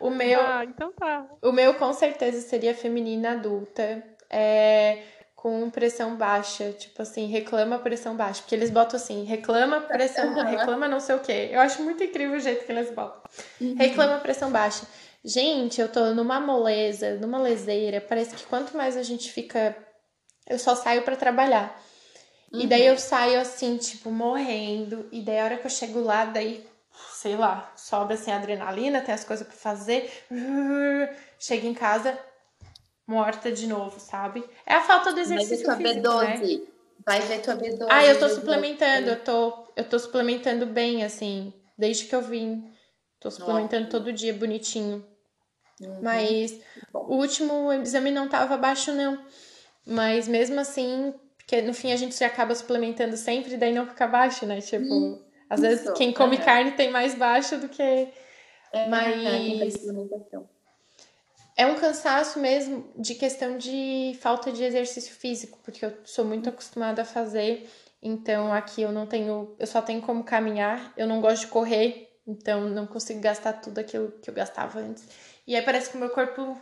O 0.00 0.08
meu. 0.08 0.40
Ah, 0.40 0.64
então 0.64 0.94
tá. 0.94 1.26
O 1.42 1.52
meu 1.52 1.74
com 1.74 1.92
certeza 1.92 2.40
seria 2.40 2.74
feminina 2.74 3.32
adulta. 3.32 4.02
É, 4.30 5.02
com 5.40 5.70
pressão 5.70 6.16
baixa. 6.16 6.72
Tipo 6.72 7.02
assim, 7.02 7.26
reclama 7.26 7.78
pressão 7.78 8.16
baixa. 8.16 8.42
Porque 8.42 8.54
eles 8.54 8.70
botam 8.70 8.98
assim, 8.98 9.24
reclama 9.24 9.80
pressão. 9.80 10.34
reclama 10.34 10.88
não 10.88 11.00
sei 11.00 11.14
o 11.14 11.20
quê. 11.20 11.48
Eu 11.52 11.60
acho 11.60 11.82
muito 11.82 12.02
incrível 12.02 12.36
o 12.36 12.40
jeito 12.40 12.64
que 12.64 12.72
eles 12.72 12.90
botam. 12.94 13.22
Uhum. 13.60 13.74
Reclama 13.76 14.18
pressão 14.18 14.50
baixa. 14.50 14.86
Gente, 15.24 15.80
eu 15.80 15.88
tô 15.88 16.14
numa 16.14 16.40
moleza, 16.40 17.16
numa 17.16 17.38
leseira. 17.38 18.00
Parece 18.00 18.34
que 18.34 18.44
quanto 18.44 18.76
mais 18.76 18.96
a 18.96 19.02
gente 19.02 19.30
fica 19.30 19.76
eu 20.50 20.58
só 20.58 20.74
saio 20.74 21.02
para 21.02 21.16
trabalhar. 21.16 21.80
Uhum. 22.52 22.62
E 22.62 22.66
daí 22.66 22.84
eu 22.84 22.98
saio 22.98 23.40
assim, 23.40 23.76
tipo, 23.76 24.10
morrendo. 24.10 25.08
E 25.12 25.22
daí 25.22 25.38
a 25.38 25.44
hora 25.44 25.56
que 25.56 25.66
eu 25.66 25.70
chego 25.70 26.00
lá, 26.00 26.24
daí, 26.24 26.66
sei 27.12 27.36
lá, 27.36 27.72
sobra 27.76 28.14
assim 28.14 28.32
adrenalina, 28.32 29.00
tem 29.00 29.14
as 29.14 29.22
coisas 29.22 29.46
para 29.46 29.56
fazer. 29.56 30.10
Chego 31.38 31.68
em 31.68 31.74
casa, 31.74 32.18
morta 33.10 33.50
de 33.50 33.66
novo, 33.66 33.98
sabe? 33.98 34.44
É 34.64 34.74
a 34.74 34.82
falta 34.82 35.12
do 35.12 35.18
exercício 35.18 35.66
Vai 35.66 35.76
ver 35.78 36.00
tua 36.00 36.26
físico, 36.26 36.46
B12. 36.46 36.60
Né? 36.60 36.66
Vai 37.04 37.20
ver 37.20 37.42
tua 37.42 37.56
B12. 37.56 37.86
Ah, 37.90 38.06
eu 38.06 38.18
tô 38.20 38.28
suplementando, 38.28 39.10
eu 39.10 39.24
tô, 39.24 39.66
eu 39.74 39.84
tô 39.88 39.98
suplementando 39.98 40.64
bem, 40.64 41.02
assim, 41.02 41.52
desde 41.76 42.04
que 42.04 42.14
eu 42.14 42.22
vim. 42.22 42.72
Tô 43.18 43.28
suplementando 43.28 43.86
Ótimo. 43.86 43.90
todo 43.90 44.12
dia, 44.12 44.32
bonitinho. 44.32 45.04
Uhum. 45.80 45.98
Mas 46.00 46.60
Bom. 46.92 47.06
o 47.08 47.16
último 47.16 47.72
exame 47.72 48.12
não 48.12 48.28
tava 48.28 48.56
baixo, 48.56 48.92
não. 48.92 49.18
Mas 49.84 50.28
mesmo 50.28 50.60
assim, 50.60 51.12
porque 51.36 51.60
no 51.62 51.74
fim 51.74 51.90
a 51.90 51.96
gente 51.96 52.22
acaba 52.22 52.54
suplementando 52.54 53.16
sempre, 53.16 53.56
daí 53.56 53.74
não 53.74 53.88
fica 53.88 54.06
baixo, 54.06 54.46
né? 54.46 54.60
Tipo, 54.60 54.84
hum, 54.84 55.20
às 55.48 55.60
vezes 55.60 55.82
isso, 55.82 55.94
quem 55.94 56.12
come 56.12 56.36
é. 56.36 56.40
carne 56.40 56.72
tem 56.72 56.92
mais 56.92 57.16
baixo 57.16 57.58
do 57.58 57.68
que. 57.68 57.82
É, 57.82 58.88
mas. 58.88 59.26
É 59.26 60.59
um 61.66 61.74
cansaço 61.74 62.38
mesmo 62.38 62.92
de 62.96 63.14
questão 63.14 63.58
de 63.58 64.16
falta 64.20 64.52
de 64.52 64.62
exercício 64.62 65.14
físico, 65.14 65.58
porque 65.64 65.84
eu 65.84 65.92
sou 66.04 66.24
muito 66.24 66.48
acostumada 66.48 67.02
a 67.02 67.04
fazer. 67.04 67.68
Então 68.02 68.52
aqui 68.52 68.82
eu 68.82 68.92
não 68.92 69.06
tenho, 69.06 69.54
eu 69.58 69.66
só 69.66 69.82
tenho 69.82 70.00
como 70.00 70.24
caminhar, 70.24 70.92
eu 70.96 71.06
não 71.06 71.20
gosto 71.20 71.42
de 71.42 71.48
correr, 71.48 72.10
então 72.26 72.68
não 72.68 72.86
consigo 72.86 73.20
gastar 73.20 73.54
tudo 73.54 73.78
aquilo 73.78 74.12
que 74.22 74.30
eu 74.30 74.34
gastava 74.34 74.78
antes. 74.78 75.04
E 75.46 75.54
aí 75.54 75.62
parece 75.62 75.90
que 75.90 75.96
o 75.96 76.00
meu 76.00 76.10
corpo 76.10 76.58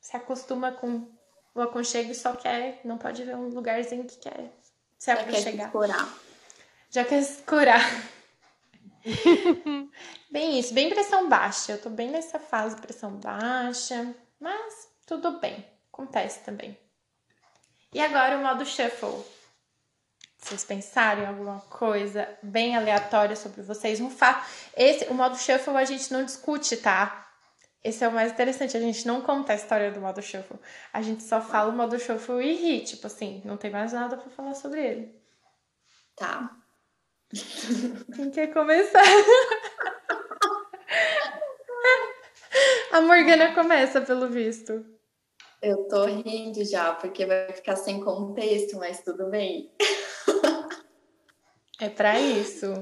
se 0.00 0.16
acostuma 0.16 0.70
com 0.72 1.08
o 1.54 1.60
aconchego 1.60 2.14
só 2.14 2.34
quer, 2.34 2.80
não 2.84 2.98
pode 2.98 3.24
ver 3.24 3.34
um 3.34 3.48
lugarzinho 3.48 4.04
que 4.04 4.18
quer 4.18 4.52
se 4.98 5.10
aconchegar. 5.10 5.42
Já 5.42 5.52
quer 5.52 5.64
se 5.64 5.70
curar. 5.70 6.18
Já 6.90 7.04
quer 7.04 7.22
se 7.22 7.42
curar. 7.42 7.80
bem 10.30 10.58
isso, 10.58 10.74
bem 10.74 10.88
pressão 10.88 11.28
baixa. 11.28 11.72
Eu 11.72 11.80
tô 11.80 11.90
bem 11.90 12.10
nessa 12.10 12.38
fase 12.38 12.76
pressão 12.76 13.12
baixa, 13.12 14.14
mas 14.40 14.88
tudo 15.06 15.38
bem, 15.40 15.64
acontece 15.92 16.44
também. 16.44 16.78
E 17.92 18.00
agora 18.00 18.36
o 18.36 18.42
modo 18.42 18.64
shuffle. 18.66 19.24
Vocês 20.36 20.62
pensaram 20.64 21.22
em 21.22 21.26
alguma 21.26 21.60
coisa 21.62 22.28
bem 22.42 22.76
aleatória 22.76 23.34
sobre 23.34 23.62
vocês? 23.62 24.00
Um 24.00 24.10
fato. 24.10 24.46
Esse, 24.76 25.06
o 25.06 25.14
modo 25.14 25.36
shuffle 25.36 25.76
a 25.76 25.84
gente 25.84 26.12
não 26.12 26.24
discute, 26.24 26.76
tá? 26.76 27.26
Esse 27.82 28.04
é 28.04 28.08
o 28.08 28.12
mais 28.12 28.32
interessante, 28.32 28.76
a 28.76 28.80
gente 28.80 29.06
não 29.06 29.22
conta 29.22 29.52
a 29.52 29.56
história 29.56 29.90
do 29.90 30.00
modo 30.00 30.20
shuffle. 30.20 30.58
A 30.92 31.00
gente 31.00 31.22
só 31.22 31.40
fala 31.40 31.72
o 31.72 31.76
modo 31.76 31.98
shuffle 31.98 32.44
e 32.44 32.54
ri, 32.54 32.84
tipo 32.84 33.06
assim, 33.06 33.40
não 33.44 33.56
tem 33.56 33.70
mais 33.70 33.92
nada 33.92 34.16
para 34.16 34.30
falar 34.30 34.54
sobre 34.54 34.84
ele. 34.84 35.22
Tá. 36.16 36.56
Quem 38.14 38.30
quer 38.30 38.52
começar? 38.52 39.02
a 42.98 43.00
Morgana 43.00 43.54
começa, 43.54 44.00
pelo 44.00 44.28
visto. 44.28 44.84
Eu 45.62 45.86
tô 45.88 46.04
rindo 46.04 46.64
já, 46.64 46.92
porque 46.94 47.24
vai 47.24 47.52
ficar 47.52 47.76
sem 47.76 48.00
contexto, 48.00 48.76
mas 48.76 49.02
tudo 49.02 49.30
bem. 49.30 49.72
É 51.80 51.88
para 51.88 52.18
isso. 52.18 52.72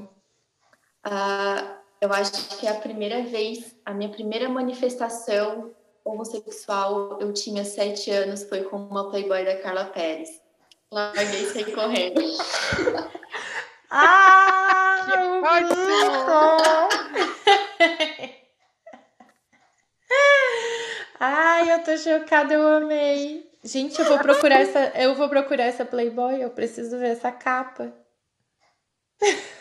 Uh, 1.06 1.76
eu 2.00 2.10
acho 2.12 2.58
que 2.58 2.66
é 2.66 2.70
a 2.70 2.80
primeira 2.80 3.22
vez, 3.24 3.76
a 3.84 3.92
minha 3.92 4.08
primeira 4.08 4.48
manifestação 4.48 5.74
homossexual, 6.02 7.20
eu 7.20 7.30
tinha 7.34 7.62
sete 7.64 8.10
anos, 8.10 8.44
foi 8.44 8.62
com 8.62 8.76
uma 8.76 9.10
Playboy 9.10 9.44
da 9.44 9.58
Carla 9.58 9.84
Pérez. 9.86 10.40
Larguei 10.90 11.44
saí 11.46 11.74
correndo. 11.74 12.22
ah, 13.90 15.06
pode 15.42 15.76
Ai, 21.18 21.72
eu 21.72 21.82
tô 21.82 21.96
chocada, 21.96 22.52
eu 22.54 22.66
amei. 22.66 23.50
Gente, 23.64 23.98
eu 23.98 24.06
vou 24.06 24.18
procurar 24.18 24.60
essa, 24.60 24.92
eu 24.96 25.14
vou 25.14 25.28
procurar 25.28 25.64
essa 25.64 25.84
Playboy, 25.84 26.42
eu 26.42 26.50
preciso 26.50 26.98
ver 26.98 27.08
essa 27.08 27.32
capa. 27.32 27.92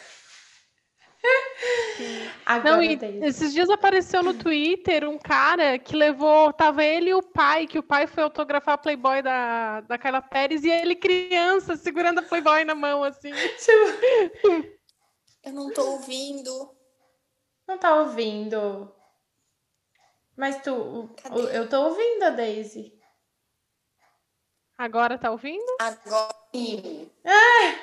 Agora 2.45 2.75
Não, 2.75 2.83
e 2.83 2.99
esses 3.23 3.51
dias 3.53 3.69
apareceu 3.69 4.21
no 4.21 4.33
Twitter 4.33 5.09
um 5.09 5.17
cara 5.17 5.79
que 5.79 5.95
levou, 5.95 6.53
tava 6.53 6.83
ele 6.83 7.09
e 7.09 7.13
o 7.15 7.23
pai, 7.23 7.65
que 7.65 7.79
o 7.79 7.83
pai 7.83 8.05
foi 8.05 8.21
autografar 8.23 8.75
a 8.75 8.77
Playboy 8.77 9.23
da, 9.23 9.81
da 9.81 9.97
Carla 9.97 10.21
Pérez 10.21 10.63
e 10.63 10.69
ele 10.69 10.95
criança 10.95 11.75
segurando 11.75 12.19
a 12.19 12.23
Playboy 12.23 12.63
na 12.63 12.75
mão, 12.75 13.03
assim. 13.03 13.31
Eu 15.43 15.53
não 15.53 15.71
tô 15.71 15.83
ouvindo. 15.91 16.75
Não 17.67 17.77
tá 17.77 17.95
ouvindo. 17.95 18.94
Mas 20.35 20.61
tu, 20.61 21.09
Cadê? 21.21 21.57
eu 21.57 21.69
tô 21.69 21.81
ouvindo 21.85 22.23
a 22.23 22.29
Daisy. 22.29 22.93
Agora 24.77 25.17
tá 25.17 25.31
ouvindo? 25.31 25.65
Agora 25.79 26.35
sim. 26.53 27.09
Ah, 27.23 27.75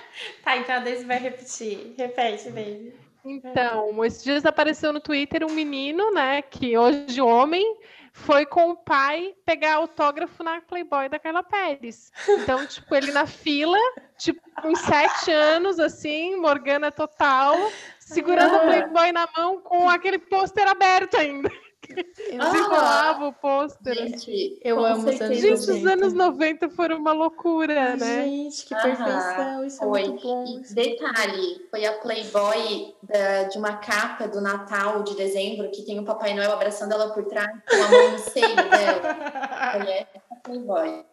tá, 0.44 0.56
então 0.58 0.74
a 0.74 0.80
Daisy 0.80 1.04
vai 1.04 1.18
repetir. 1.18 1.94
Repete, 1.96 2.50
Daisy. 2.50 2.94
Então, 3.24 4.04
esses 4.04 4.24
dias 4.24 4.44
apareceu 4.44 4.92
no 4.92 5.00
Twitter 5.00 5.44
um 5.44 5.52
menino, 5.52 6.12
né, 6.12 6.42
que 6.42 6.76
hoje 6.76 7.20
homem, 7.20 7.78
foi 8.12 8.44
com 8.44 8.70
o 8.70 8.76
pai 8.76 9.34
pegar 9.44 9.76
autógrafo 9.76 10.42
na 10.42 10.60
Playboy 10.60 11.08
da 11.08 11.18
Carla 11.18 11.42
Pérez. 11.42 12.12
Então, 12.28 12.64
tipo, 12.66 12.94
ele 12.94 13.10
na 13.10 13.26
fila, 13.26 13.78
tipo, 14.18 14.40
uns 14.64 14.80
sete 14.80 15.30
anos, 15.30 15.78
assim, 15.78 16.36
Morgana 16.36 16.92
total, 16.92 17.56
segurando 17.98 18.56
a 18.56 18.60
Playboy 18.60 19.12
na 19.12 19.28
mão 19.36 19.60
com 19.62 19.88
aquele 19.88 20.18
pôster 20.18 20.68
aberto 20.68 21.16
ainda. 21.16 21.50
Desenrolava 21.88 23.24
ah, 23.24 23.28
o 23.28 23.32
pôster. 23.32 23.94
Gente, 23.94 24.60
eu 24.62 24.84
amo 24.84 25.08
os 25.08 25.20
anos 25.20 25.38
Gente, 25.38 25.70
os 25.70 25.86
anos 25.86 26.12
90 26.12 26.70
foram 26.70 26.98
uma 26.98 27.12
loucura, 27.12 27.96
né? 27.96 28.24
Gente, 28.24 28.64
que 28.64 28.74
perfeição. 28.74 29.64
Isso 29.64 29.78
foi. 29.78 30.02
é 30.02 30.08
muito 30.08 30.22
bom. 30.22 30.44
E 30.46 30.74
detalhe, 30.74 31.66
foi 31.70 31.84
a 31.84 31.98
Playboy 31.98 32.94
da, 33.02 33.44
de 33.44 33.58
uma 33.58 33.76
capa 33.76 34.28
do 34.28 34.40
Natal 34.40 35.02
de 35.02 35.16
dezembro 35.16 35.70
que 35.70 35.82
tem 35.82 35.98
o 35.98 36.04
Papai 36.04 36.34
Noel 36.34 36.52
abraçando 36.52 36.92
ela 36.92 37.12
por 37.12 37.24
trás 37.24 37.50
com 37.68 37.76
a 37.76 37.88
mão 37.88 38.12
no 38.12 38.18
seio 38.18 38.56
dela. 38.56 39.02
Olha, 39.74 39.90
é 39.90 40.06
a 40.30 40.36
Playboy. 40.36 41.04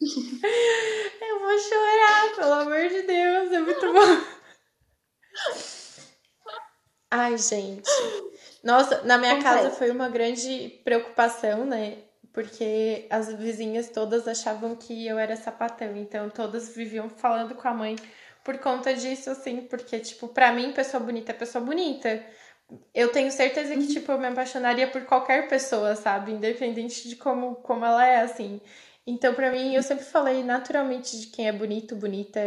Eu 0.00 1.40
vou 1.40 1.58
chorar, 1.58 2.36
pelo 2.36 2.52
amor 2.52 2.88
de 2.88 3.02
Deus, 3.02 3.52
é 3.52 3.60
muito 3.60 3.92
bom. 3.92 4.20
Ai, 7.10 7.38
gente. 7.38 7.90
Nossa, 8.66 9.02
na 9.04 9.16
minha 9.16 9.40
casa 9.40 9.70
foi 9.70 9.92
uma 9.92 10.08
grande 10.08 10.80
preocupação, 10.82 11.64
né? 11.64 11.98
Porque 12.32 13.06
as 13.08 13.32
vizinhas 13.32 13.90
todas 13.90 14.26
achavam 14.26 14.74
que 14.74 15.06
eu 15.06 15.20
era 15.20 15.36
sapatão, 15.36 15.96
então 15.96 16.28
todas 16.28 16.74
viviam 16.74 17.08
falando 17.08 17.54
com 17.54 17.68
a 17.68 17.72
mãe 17.72 17.94
por 18.42 18.58
conta 18.58 18.92
disso, 18.92 19.30
assim, 19.30 19.60
porque, 19.60 20.00
tipo, 20.00 20.26
pra 20.26 20.52
mim, 20.52 20.72
pessoa 20.72 21.00
bonita 21.00 21.30
é 21.30 21.34
pessoa 21.34 21.64
bonita. 21.64 22.20
Eu 22.92 23.12
tenho 23.12 23.30
certeza 23.30 23.72
que, 23.72 23.82
uhum. 23.82 23.86
tipo, 23.86 24.10
eu 24.10 24.18
me 24.18 24.26
apaixonaria 24.26 24.88
por 24.88 25.02
qualquer 25.04 25.48
pessoa, 25.48 25.94
sabe? 25.94 26.32
Independente 26.32 27.08
de 27.08 27.14
como, 27.14 27.54
como 27.56 27.84
ela 27.84 28.04
é, 28.04 28.20
assim. 28.22 28.60
Então, 29.06 29.32
pra 29.32 29.52
mim, 29.52 29.76
eu 29.76 29.82
sempre 29.84 30.04
falei 30.04 30.42
naturalmente 30.42 31.20
de 31.20 31.28
quem 31.28 31.46
é 31.46 31.52
bonito, 31.52 31.94
bonita, 31.94 32.40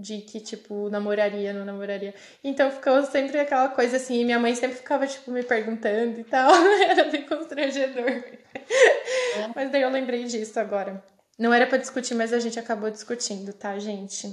de 0.00 0.22
que, 0.22 0.40
tipo, 0.40 0.88
namoraria, 0.88 1.52
não 1.52 1.64
namoraria. 1.64 2.14
Então 2.42 2.70
ficou 2.70 3.02
sempre 3.04 3.38
aquela 3.38 3.68
coisa 3.68 3.96
assim, 3.96 4.20
e 4.20 4.24
minha 4.24 4.38
mãe 4.38 4.54
sempre 4.54 4.76
ficava, 4.76 5.06
tipo, 5.06 5.30
me 5.30 5.42
perguntando 5.42 6.18
e 6.18 6.24
tal. 6.24 6.50
Era 6.88 7.04
bem 7.04 7.26
constrangedor. 7.26 8.08
É. 8.08 9.50
Mas 9.54 9.70
daí 9.70 9.82
eu 9.82 9.90
lembrei 9.90 10.24
disso 10.24 10.58
agora. 10.58 11.02
Não 11.38 11.54
era 11.54 11.66
para 11.66 11.78
discutir, 11.78 12.14
mas 12.14 12.34
a 12.34 12.38
gente 12.38 12.58
acabou 12.58 12.90
discutindo, 12.90 13.52
tá, 13.54 13.78
gente? 13.78 14.30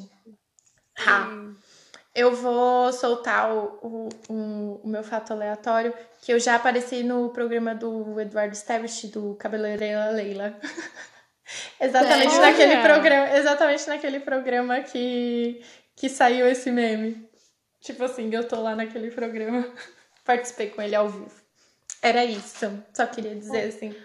Tá. 0.93 1.29
Eu 2.13 2.35
vou 2.35 2.91
soltar 2.91 3.49
o, 3.49 4.09
o, 4.27 4.81
o, 4.83 4.87
meu 4.87 5.03
fato 5.03 5.31
aleatório, 5.31 5.93
que 6.21 6.33
eu 6.33 6.39
já 6.39 6.55
apareci 6.55 7.03
no 7.03 7.29
programa 7.29 7.73
do 7.73 8.19
Eduardo 8.19 8.53
Stavish, 8.55 9.05
do 9.05 9.35
Cabeleireira 9.35 10.09
Leila. 10.09 10.59
Exatamente 11.79 12.35
é. 12.35 12.39
naquele 12.39 12.77
programa, 12.81 13.37
exatamente 13.37 13.87
naquele 13.87 14.19
programa 14.19 14.81
que, 14.81 15.61
que 15.95 16.09
saiu 16.09 16.47
esse 16.47 16.71
meme. 16.71 17.27
Tipo 17.79 18.03
assim, 18.03 18.29
eu 18.33 18.47
tô 18.47 18.61
lá 18.61 18.75
naquele 18.75 19.11
programa, 19.11 19.67
participei 20.25 20.69
com 20.69 20.81
ele 20.81 20.95
ao 20.95 21.07
vivo. 21.07 21.31
Era 22.01 22.25
isso. 22.25 22.83
Só 22.93 23.05
queria 23.05 23.35
dizer 23.35 23.69
assim, 23.69 23.95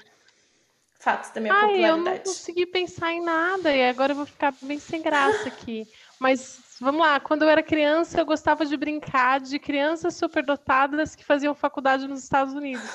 fatos 0.99 1.31
da 1.31 1.41
minha 1.41 1.53
Ai, 1.53 1.61
popularidade. 1.61 1.99
Eu 1.99 2.05
não 2.05 2.19
consegui 2.19 2.67
pensar 2.67 3.13
em 3.13 3.23
nada 3.23 3.75
e 3.75 3.89
agora 3.89 4.13
eu 4.13 4.17
vou 4.17 4.27
ficar 4.27 4.55
bem 4.63 4.79
sem 4.79 5.03
graça 5.03 5.49
aqui. 5.49 5.87
Mas 6.21 6.61
vamos 6.81 7.01
lá, 7.01 7.19
quando 7.19 7.43
eu 7.43 7.49
era 7.49 7.63
criança, 7.63 8.21
eu 8.21 8.25
gostava 8.25 8.65
de 8.65 8.77
brincar 8.77 9.41
de 9.41 9.59
crianças 9.59 10.15
superdotadas 10.15 11.17
que 11.17 11.25
faziam 11.25 11.55
faculdade 11.55 12.07
nos 12.07 12.23
Estados 12.23 12.55
Unidos. 12.55 12.89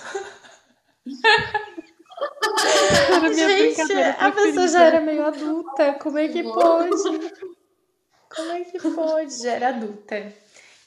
Gente, 3.34 3.94
a 4.19 4.31
pessoa 4.31 4.68
já 4.68 4.84
era 4.84 5.02
meio 5.02 5.26
adulta. 5.26 5.94
Como 5.94 6.18
é 6.18 6.27
que 6.27 6.44
pode? 6.44 6.89
Como 8.35 8.52
é 8.52 8.64
que 8.64 8.80
pode? 8.80 9.44
Já 9.44 9.52
era 9.52 9.69
adulta. 9.69 10.34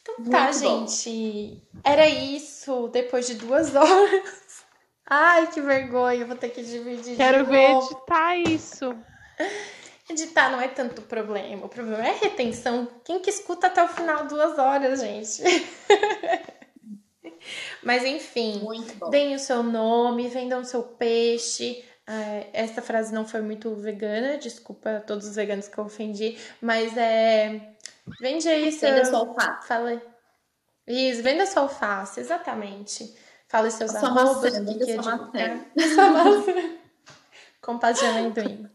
Então 0.02 0.24
tá, 0.31 0.51
gente. 0.52 1.62
Era 1.85 2.09
isso. 2.09 2.89
Depois 2.89 3.27
de 3.27 3.35
duas 3.35 3.74
horas. 3.77 4.65
Ai, 5.07 5.47
que 5.48 5.61
vergonha. 5.61 6.27
Vou 6.27 6.36
ter 6.36 6.51
que 6.51 6.62
dividir. 6.62 7.16
Quero 7.16 7.44
de 7.44 7.51
ver 7.51 7.70
editar 7.70 8.36
isso. 8.36 8.97
Editar 10.09 10.51
não 10.51 10.61
é 10.61 10.69
tanto 10.69 11.02
problema. 11.02 11.66
O 11.66 11.69
problema 11.69 12.07
é 12.07 12.11
a 12.11 12.19
retenção. 12.19 12.89
Quem 13.05 13.20
que 13.20 13.31
escuta 13.31 13.69
até 13.69 13.82
o 13.85 13.89
final 13.89 14.27
duas 14.27 14.59
horas, 14.59 15.01
gente? 15.01 15.43
Mas 17.83 18.05
enfim, 18.05 18.62
deem 19.11 19.35
o 19.35 19.39
seu 19.39 19.62
nome, 19.62 20.29
vendam 20.29 20.65
seu 20.65 20.83
peixe. 20.83 21.85
Uh, 22.09 22.47
essa 22.53 22.83
frase 22.83 23.15
não 23.15 23.27
foi 23.27 23.41
muito 23.41 23.75
vegana, 23.77 24.37
desculpa 24.37 24.97
a 24.97 25.01
todos 25.01 25.29
os 25.29 25.37
veganos 25.37 25.69
que 25.69 25.79
eu 25.79 25.85
ofendi, 25.85 26.37
mas 26.61 26.97
é. 26.97 27.75
Vende 28.21 28.49
aí 28.49 28.73
seu. 28.73 28.91
Venda 28.91 29.05
sua 29.05 29.19
alface. 29.21 29.69
Fala. 29.69 30.03
Isso, 30.87 31.23
venda 31.23 31.47
sua 31.47 31.62
alface, 31.62 32.21
exatamente. 32.21 33.17
Fala 33.47 33.71
seus 33.71 33.93
sua 33.93 34.09
arrobas, 34.09 34.59
maçã, 34.59 34.65
venda 34.65 34.87
sua 35.03 35.17
maçã. 35.17 35.65
Sua 35.95 36.11
maçã. 36.11 36.79
Com 37.62 37.79
paz 37.79 37.99
de 37.99 38.05
amendoim. 38.07 38.69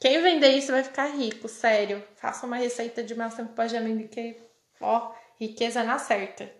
Quem 0.00 0.22
vender 0.22 0.50
isso 0.50 0.70
vai 0.70 0.84
ficar 0.84 1.06
rico, 1.06 1.48
sério. 1.48 2.04
Faça 2.16 2.46
uma 2.46 2.56
receita 2.56 3.02
de 3.02 3.14
maçã 3.14 3.46
com 3.46 3.54
paz 3.54 3.70
de 3.70 3.76
amendoim 3.76 4.06
que, 4.06 4.36
ó, 4.80 5.12
riqueza 5.40 5.82
na 5.82 5.98
certa. 5.98 6.57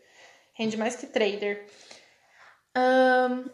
Rende 0.59 0.77
mais 0.77 0.97
que 0.97 1.07
trader. 1.07 1.67
Um, 2.77 3.45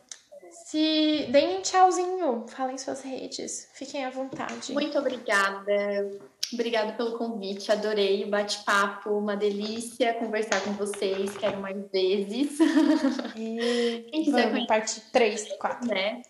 se 0.51 1.27
deem 1.31 1.59
um 1.59 1.61
tchauzinho, 1.61 2.47
falem 2.49 2.79
suas 2.79 3.03
redes, 3.03 3.69
fiquem 3.75 4.05
à 4.05 4.11
vontade. 4.11 4.73
Muito 4.73 4.99
obrigada. 4.99 6.11
Obrigada 6.53 6.93
pelo 6.93 7.19
convite, 7.19 7.73
adorei 7.73 8.25
o 8.25 8.31
bate-papo, 8.31 9.11
uma 9.11 9.37
delícia 9.37 10.15
conversar 10.15 10.63
com 10.63 10.73
vocês, 10.73 11.37
quero 11.37 11.61
mais 11.61 11.77
vezes. 11.91 12.59
E 13.35 14.07
Quem 14.11 14.25
quiser 14.25 14.51
Vamos, 14.51 14.67
parte 14.67 15.01
3, 15.13 15.57
4. 15.59 15.89
Né? 15.89 16.23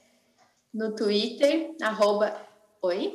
No 0.72 0.94
Twitter, 0.94 1.72
arroba... 1.82 2.40
Oi? 2.82 3.14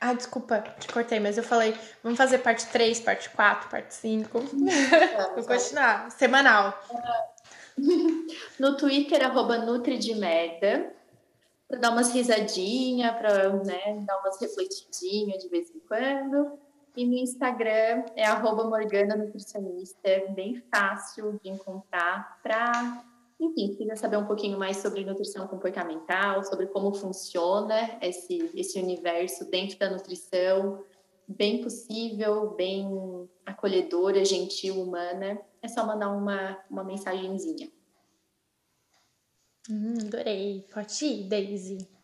Ah, 0.00 0.12
desculpa, 0.14 0.60
te 0.60 0.86
cortei, 0.92 1.18
mas 1.18 1.36
eu 1.36 1.42
falei, 1.42 1.74
vamos 2.02 2.16
fazer 2.16 2.38
parte 2.38 2.66
3, 2.68 3.00
parte 3.00 3.30
4, 3.30 3.68
parte 3.68 3.94
5. 3.94 4.38
Vou 5.34 5.44
continuar, 5.44 6.10
semanal. 6.10 6.78
No 8.58 8.76
Twitter, 8.76 9.24
arroba 9.24 9.58
Nutri 9.58 9.98
de 9.98 10.12
Merda 10.12 10.92
para 11.68 11.78
dar 11.78 11.90
umas 11.90 12.12
risadinhas, 12.12 13.14
para 13.16 13.52
né, 13.62 14.02
dar 14.06 14.18
umas 14.20 14.40
refletidinhas 14.40 15.42
de 15.42 15.48
vez 15.48 15.70
em 15.70 15.78
quando. 15.80 16.58
E 16.96 17.06
no 17.06 17.14
Instagram 17.14 18.06
é 18.16 18.24
arroba 18.24 18.64
Morgana 18.64 19.14
Nutricionista, 19.14 20.08
bem 20.30 20.60
fácil 20.74 21.38
de 21.40 21.50
encontrar 21.50 22.40
para, 22.42 23.04
enfim, 23.40 23.70
se 23.72 23.78
quiser 23.78 23.96
saber 23.96 24.16
um 24.16 24.26
pouquinho 24.26 24.58
mais 24.58 24.78
sobre 24.78 25.04
nutrição 25.04 25.46
comportamental, 25.46 26.42
sobre 26.44 26.66
como 26.66 26.92
funciona 26.92 27.98
esse, 28.02 28.50
esse 28.54 28.80
universo 28.80 29.48
dentro 29.48 29.78
da 29.78 29.90
nutrição, 29.90 30.84
bem 31.26 31.60
possível, 31.60 32.50
bem 32.50 33.28
acolhedora, 33.46 34.24
gentil, 34.24 34.82
humana, 34.82 35.40
é 35.62 35.68
só 35.68 35.86
mandar 35.86 36.10
uma, 36.10 36.58
uma 36.68 36.82
mensagenzinha. 36.82 37.70
Hum, 39.70 39.94
adorei. 40.00 40.66
Pode 40.72 41.04
ir, 41.04 41.28
Daisy. 41.28 41.97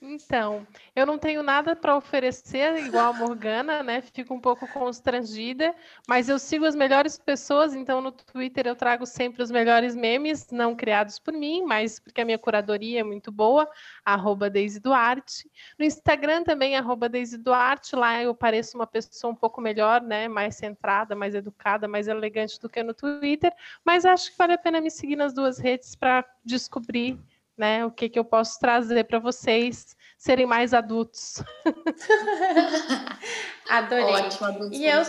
Então, 0.00 0.66
eu 0.94 1.06
não 1.06 1.16
tenho 1.16 1.42
nada 1.42 1.74
para 1.74 1.96
oferecer 1.96 2.76
igual 2.84 3.06
a 3.06 3.12
Morgana, 3.14 3.82
né? 3.82 4.02
Fico 4.02 4.34
um 4.34 4.40
pouco 4.40 4.68
constrangida, 4.68 5.74
mas 6.06 6.28
eu 6.28 6.38
sigo 6.38 6.66
as 6.66 6.76
melhores 6.76 7.18
pessoas, 7.18 7.74
então 7.74 8.02
no 8.02 8.12
Twitter 8.12 8.66
eu 8.66 8.76
trago 8.76 9.06
sempre 9.06 9.42
os 9.42 9.50
melhores 9.50 9.96
memes, 9.96 10.50
não 10.50 10.76
criados 10.76 11.18
por 11.18 11.32
mim, 11.32 11.62
mas 11.62 11.98
porque 11.98 12.20
a 12.20 12.26
minha 12.26 12.38
curadoria 12.38 13.00
é 13.00 13.02
muito 13.02 13.32
boa, 13.32 13.66
arroba 14.04 14.50
Deise 14.50 14.80
Duarte. 14.80 15.50
No 15.78 15.84
Instagram 15.86 16.44
também, 16.44 16.76
arroba 16.76 17.08
Deise 17.08 17.38
Duarte, 17.38 17.96
lá 17.96 18.22
eu 18.22 18.34
pareço 18.34 18.76
uma 18.76 18.86
pessoa 18.86 19.32
um 19.32 19.36
pouco 19.36 19.62
melhor, 19.62 20.02
né? 20.02 20.28
Mais 20.28 20.56
centrada, 20.56 21.16
mais 21.16 21.34
educada, 21.34 21.88
mais 21.88 22.06
elegante 22.06 22.60
do 22.60 22.68
que 22.68 22.82
no 22.82 22.92
Twitter, 22.92 23.50
mas 23.82 24.04
acho 24.04 24.30
que 24.30 24.36
vale 24.36 24.52
a 24.52 24.58
pena 24.58 24.78
me 24.78 24.90
seguir 24.90 25.16
nas 25.16 25.32
duas 25.32 25.58
redes 25.58 25.94
para 25.94 26.22
descobrir 26.44 27.18
né? 27.56 27.84
O 27.84 27.90
que, 27.90 28.08
que 28.08 28.18
eu 28.18 28.24
posso 28.24 28.58
trazer 28.58 29.04
para 29.04 29.18
vocês 29.18 29.96
serem 30.16 30.46
mais 30.46 30.72
adultos. 30.72 31.42
Adorei. 33.68 34.04
Ótimo, 34.04 34.46
adultos 34.46 34.78
e 34.78 34.86
eu, 34.86 35.02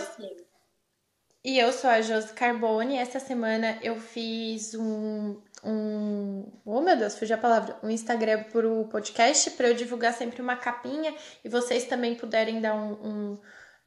e 1.44 1.58
eu 1.58 1.72
sou 1.72 1.90
a 1.90 2.00
Josi 2.00 2.32
Carbone. 2.34 2.96
Essa 2.96 3.18
semana 3.18 3.78
eu 3.82 3.98
fiz 3.98 4.74
um, 4.74 5.40
um. 5.64 6.52
Oh, 6.64 6.80
meu 6.80 6.96
Deus, 6.96 7.16
fugiu 7.16 7.36
a 7.36 7.38
palavra. 7.38 7.78
Um 7.82 7.90
Instagram 7.90 8.44
para 8.44 8.68
o 8.68 8.86
podcast 8.88 9.50
para 9.52 9.68
eu 9.68 9.74
divulgar 9.74 10.12
sempre 10.12 10.42
uma 10.42 10.56
capinha 10.56 11.14
e 11.44 11.48
vocês 11.48 11.84
também 11.84 12.14
puderem 12.14 12.60
dar 12.60 12.74
um. 12.74 12.92
um 12.92 13.38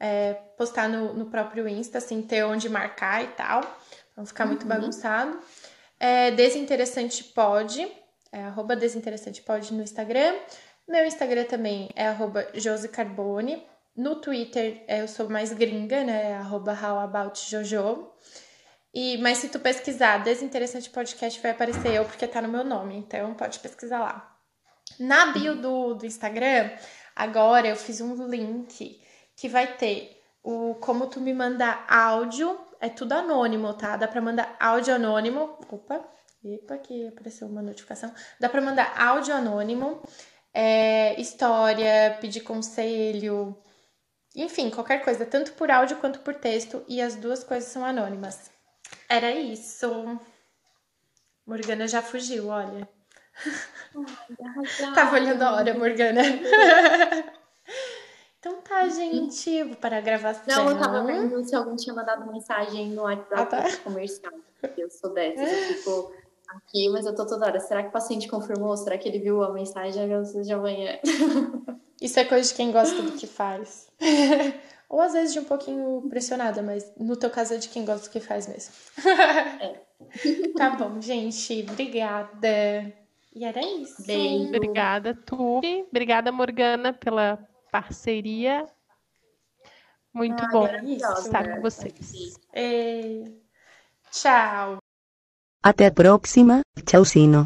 é, 0.04 0.34
postar 0.58 0.90
no, 0.90 1.14
no 1.14 1.28
próprio 1.28 1.68
Insta, 1.68 2.00
assim, 2.00 2.24
ter 2.24 2.44
onde 2.44 2.68
marcar 2.68 3.24
e 3.24 3.28
tal. 3.28 3.62
Pra 3.62 3.70
não 4.18 4.26
ficar 4.26 4.48
muito 4.48 4.64
uhum. 4.64 4.70
bagunçado. 4.70 5.40
É, 6.00 6.32
Desinteressante 6.32 7.24
pode 7.26 7.88
é 8.32 8.44
arroba 8.44 8.76
desinteressante 8.76 9.41
pode 9.41 9.74
no 9.74 9.84
Instagram. 9.84 10.36
Meu 10.88 11.06
Instagram 11.06 11.44
também 11.45 11.90
é 11.95 12.08
arroba 12.08 12.48
Carbone. 12.91 13.66
No 13.95 14.16
Twitter 14.22 14.84
eu 14.88 15.08
sou 15.08 15.30
mais 15.30 15.52
gringa, 15.52 16.03
né? 16.03 16.34
Arroba 16.36 16.72
howaboutjojo. 16.72 18.10
E, 18.94 19.18
mas 19.20 19.38
se 19.38 19.49
tu 19.49 19.60
pesquisar 19.60 20.18
Desinteressante 20.18 20.90
Podcast, 20.90 21.41
vai 21.41 21.52
aparecer 21.52 21.94
eu, 21.94 22.03
porque 22.06 22.28
tá 22.28 22.41
no 22.41 22.49
meu 22.49 22.64
nome. 22.64 22.95
Então 22.98 23.34
pode 23.34 23.60
pesquisar 23.60 23.99
lá. 23.99 24.38
Na 24.99 25.28
bio 25.28 25.56
do, 25.56 25.94
do 25.94 26.06
Instagram, 26.06 26.72
agora 27.16 27.68
eu 27.68 27.76
fiz 27.76 28.02
um 28.02 28.28
link 28.28 29.02
que 29.36 29.48
vai 29.48 29.76
ter 29.78 30.22
o 30.44 30.76
como 30.76 31.08
tu 31.08 31.22
me 31.22 31.34
mandar 31.34 31.86
áudio. 31.88 32.60
É 32.80 32.90
tudo 32.90 33.14
anônimo, 33.14 33.74
tá? 33.74 33.95
Dá 33.95 34.08
pra 34.08 34.22
mandar 34.22 34.56
áudio 34.60 34.95
anônimo. 34.95 35.58
Opa, 35.70 36.03
Epa, 36.44 36.78
que 36.78 37.08
apareceu 37.08 37.48
uma 37.48 37.62
notificação. 37.62 38.14
Dá 38.40 38.50
para 38.50 38.62
mandar 38.62 39.00
áudio 39.00 39.34
anônimo, 39.34 40.02
é, 40.54 41.20
história, 41.22 42.18
pedir 42.20 42.42
conselho, 42.42 43.56
enfim, 44.36 44.70
qualquer 44.70 45.04
coisa, 45.04 45.26
tanto 45.26 45.54
por 45.54 45.70
áudio 45.70 45.98
quanto 45.98 46.20
por 46.20 46.34
texto, 46.34 46.84
e 46.88 47.02
as 47.02 47.16
duas 47.16 47.44
coisas 47.44 47.70
são 47.70 47.86
anônimas. 47.86 48.50
Era 49.10 49.32
isso. 49.32 50.20
Morgana 51.46 51.88
já 51.88 52.02
fugiu, 52.02 52.48
olha. 52.48 52.88
Tava 54.96 55.16
olhando 55.16 55.42
a 55.42 55.56
hora, 55.56 55.74
Morgana. 55.74 56.22
então 58.40 58.62
tá, 58.62 58.88
gente. 58.88 59.64
Vou 59.64 59.76
parar 59.76 59.98
a 59.98 60.02
gravação. 60.02 60.44
Não, 60.48 60.72
eu 60.72 60.80
tava 60.80 61.04
vendo 61.04 61.44
se 61.44 61.56
alguém 61.56 61.76
tinha 61.76 61.94
mandado 61.94 62.32
mensagem 62.32 62.90
no 62.90 63.04
WhatsApp 63.04 63.34
ah, 63.34 63.46
tá. 63.46 63.78
comercial. 63.84 64.34
Eu 64.78 64.90
sou 64.90 65.14
dessas, 65.14 65.52
eu 65.52 65.76
fico 65.76 66.14
aqui, 66.57 66.90
mas 66.90 67.06
eu 67.06 67.15
tô 67.15 67.26
toda 67.26 67.45
hora. 67.45 67.60
Será 67.60 67.84
que 67.84 67.90
o 67.90 67.91
paciente 67.91 68.28
confirmou? 68.28 68.76
Será 68.78 68.98
que 68.98 69.07
ele 69.07 69.19
viu 69.19 69.44
a 69.44 69.52
mensagem 69.52 70.07
de 70.44 70.53
amanhã? 70.53 70.99
Isso 72.02 72.19
é 72.19 72.26
coisa 72.26 72.48
de 72.48 72.56
quem 72.56 72.72
gosta 72.72 73.02
do 73.02 73.11
que 73.11 73.28
faz. 73.28 73.88
Ou 74.90 74.99
às 74.99 75.14
vezes 75.14 75.32
de 75.32 75.40
um 75.40 75.45
pouquinho 75.45 76.06
pressionada, 76.10 76.61
mas 76.61 76.91
no 76.98 77.15
teu 77.15 77.30
caso 77.30 77.53
é 77.53 77.57
de 77.57 77.69
quem 77.69 77.86
gosta 77.86 78.10
do 78.10 78.11
que 78.11 78.19
faz 78.19 78.48
mesmo. 78.48 78.73
É. 79.61 79.80
tá 80.57 80.72
bom, 80.72 80.99
gente. 80.99 81.65
Obrigada. 81.69 82.94
E 83.34 83.45
era 83.45 83.61
isso. 83.61 84.06
Beijo. 84.06 84.48
Obrigada, 84.48 85.15
Tubi. 85.15 85.86
Obrigada, 85.90 86.32
Morgana, 86.32 86.91
pela 86.91 87.40
parceria. 87.72 88.68
Muito 90.14 90.44
ah, 90.44 90.49
bom 90.52 90.68
estar 90.68 91.56
com 91.56 91.61
vocês. 91.61 92.38
É... 92.53 93.23
Tchau. 94.11 94.81
Até 95.64 95.86
a 95.86 95.92
próxima, 95.92 96.62
tchauzinho. 96.84 97.46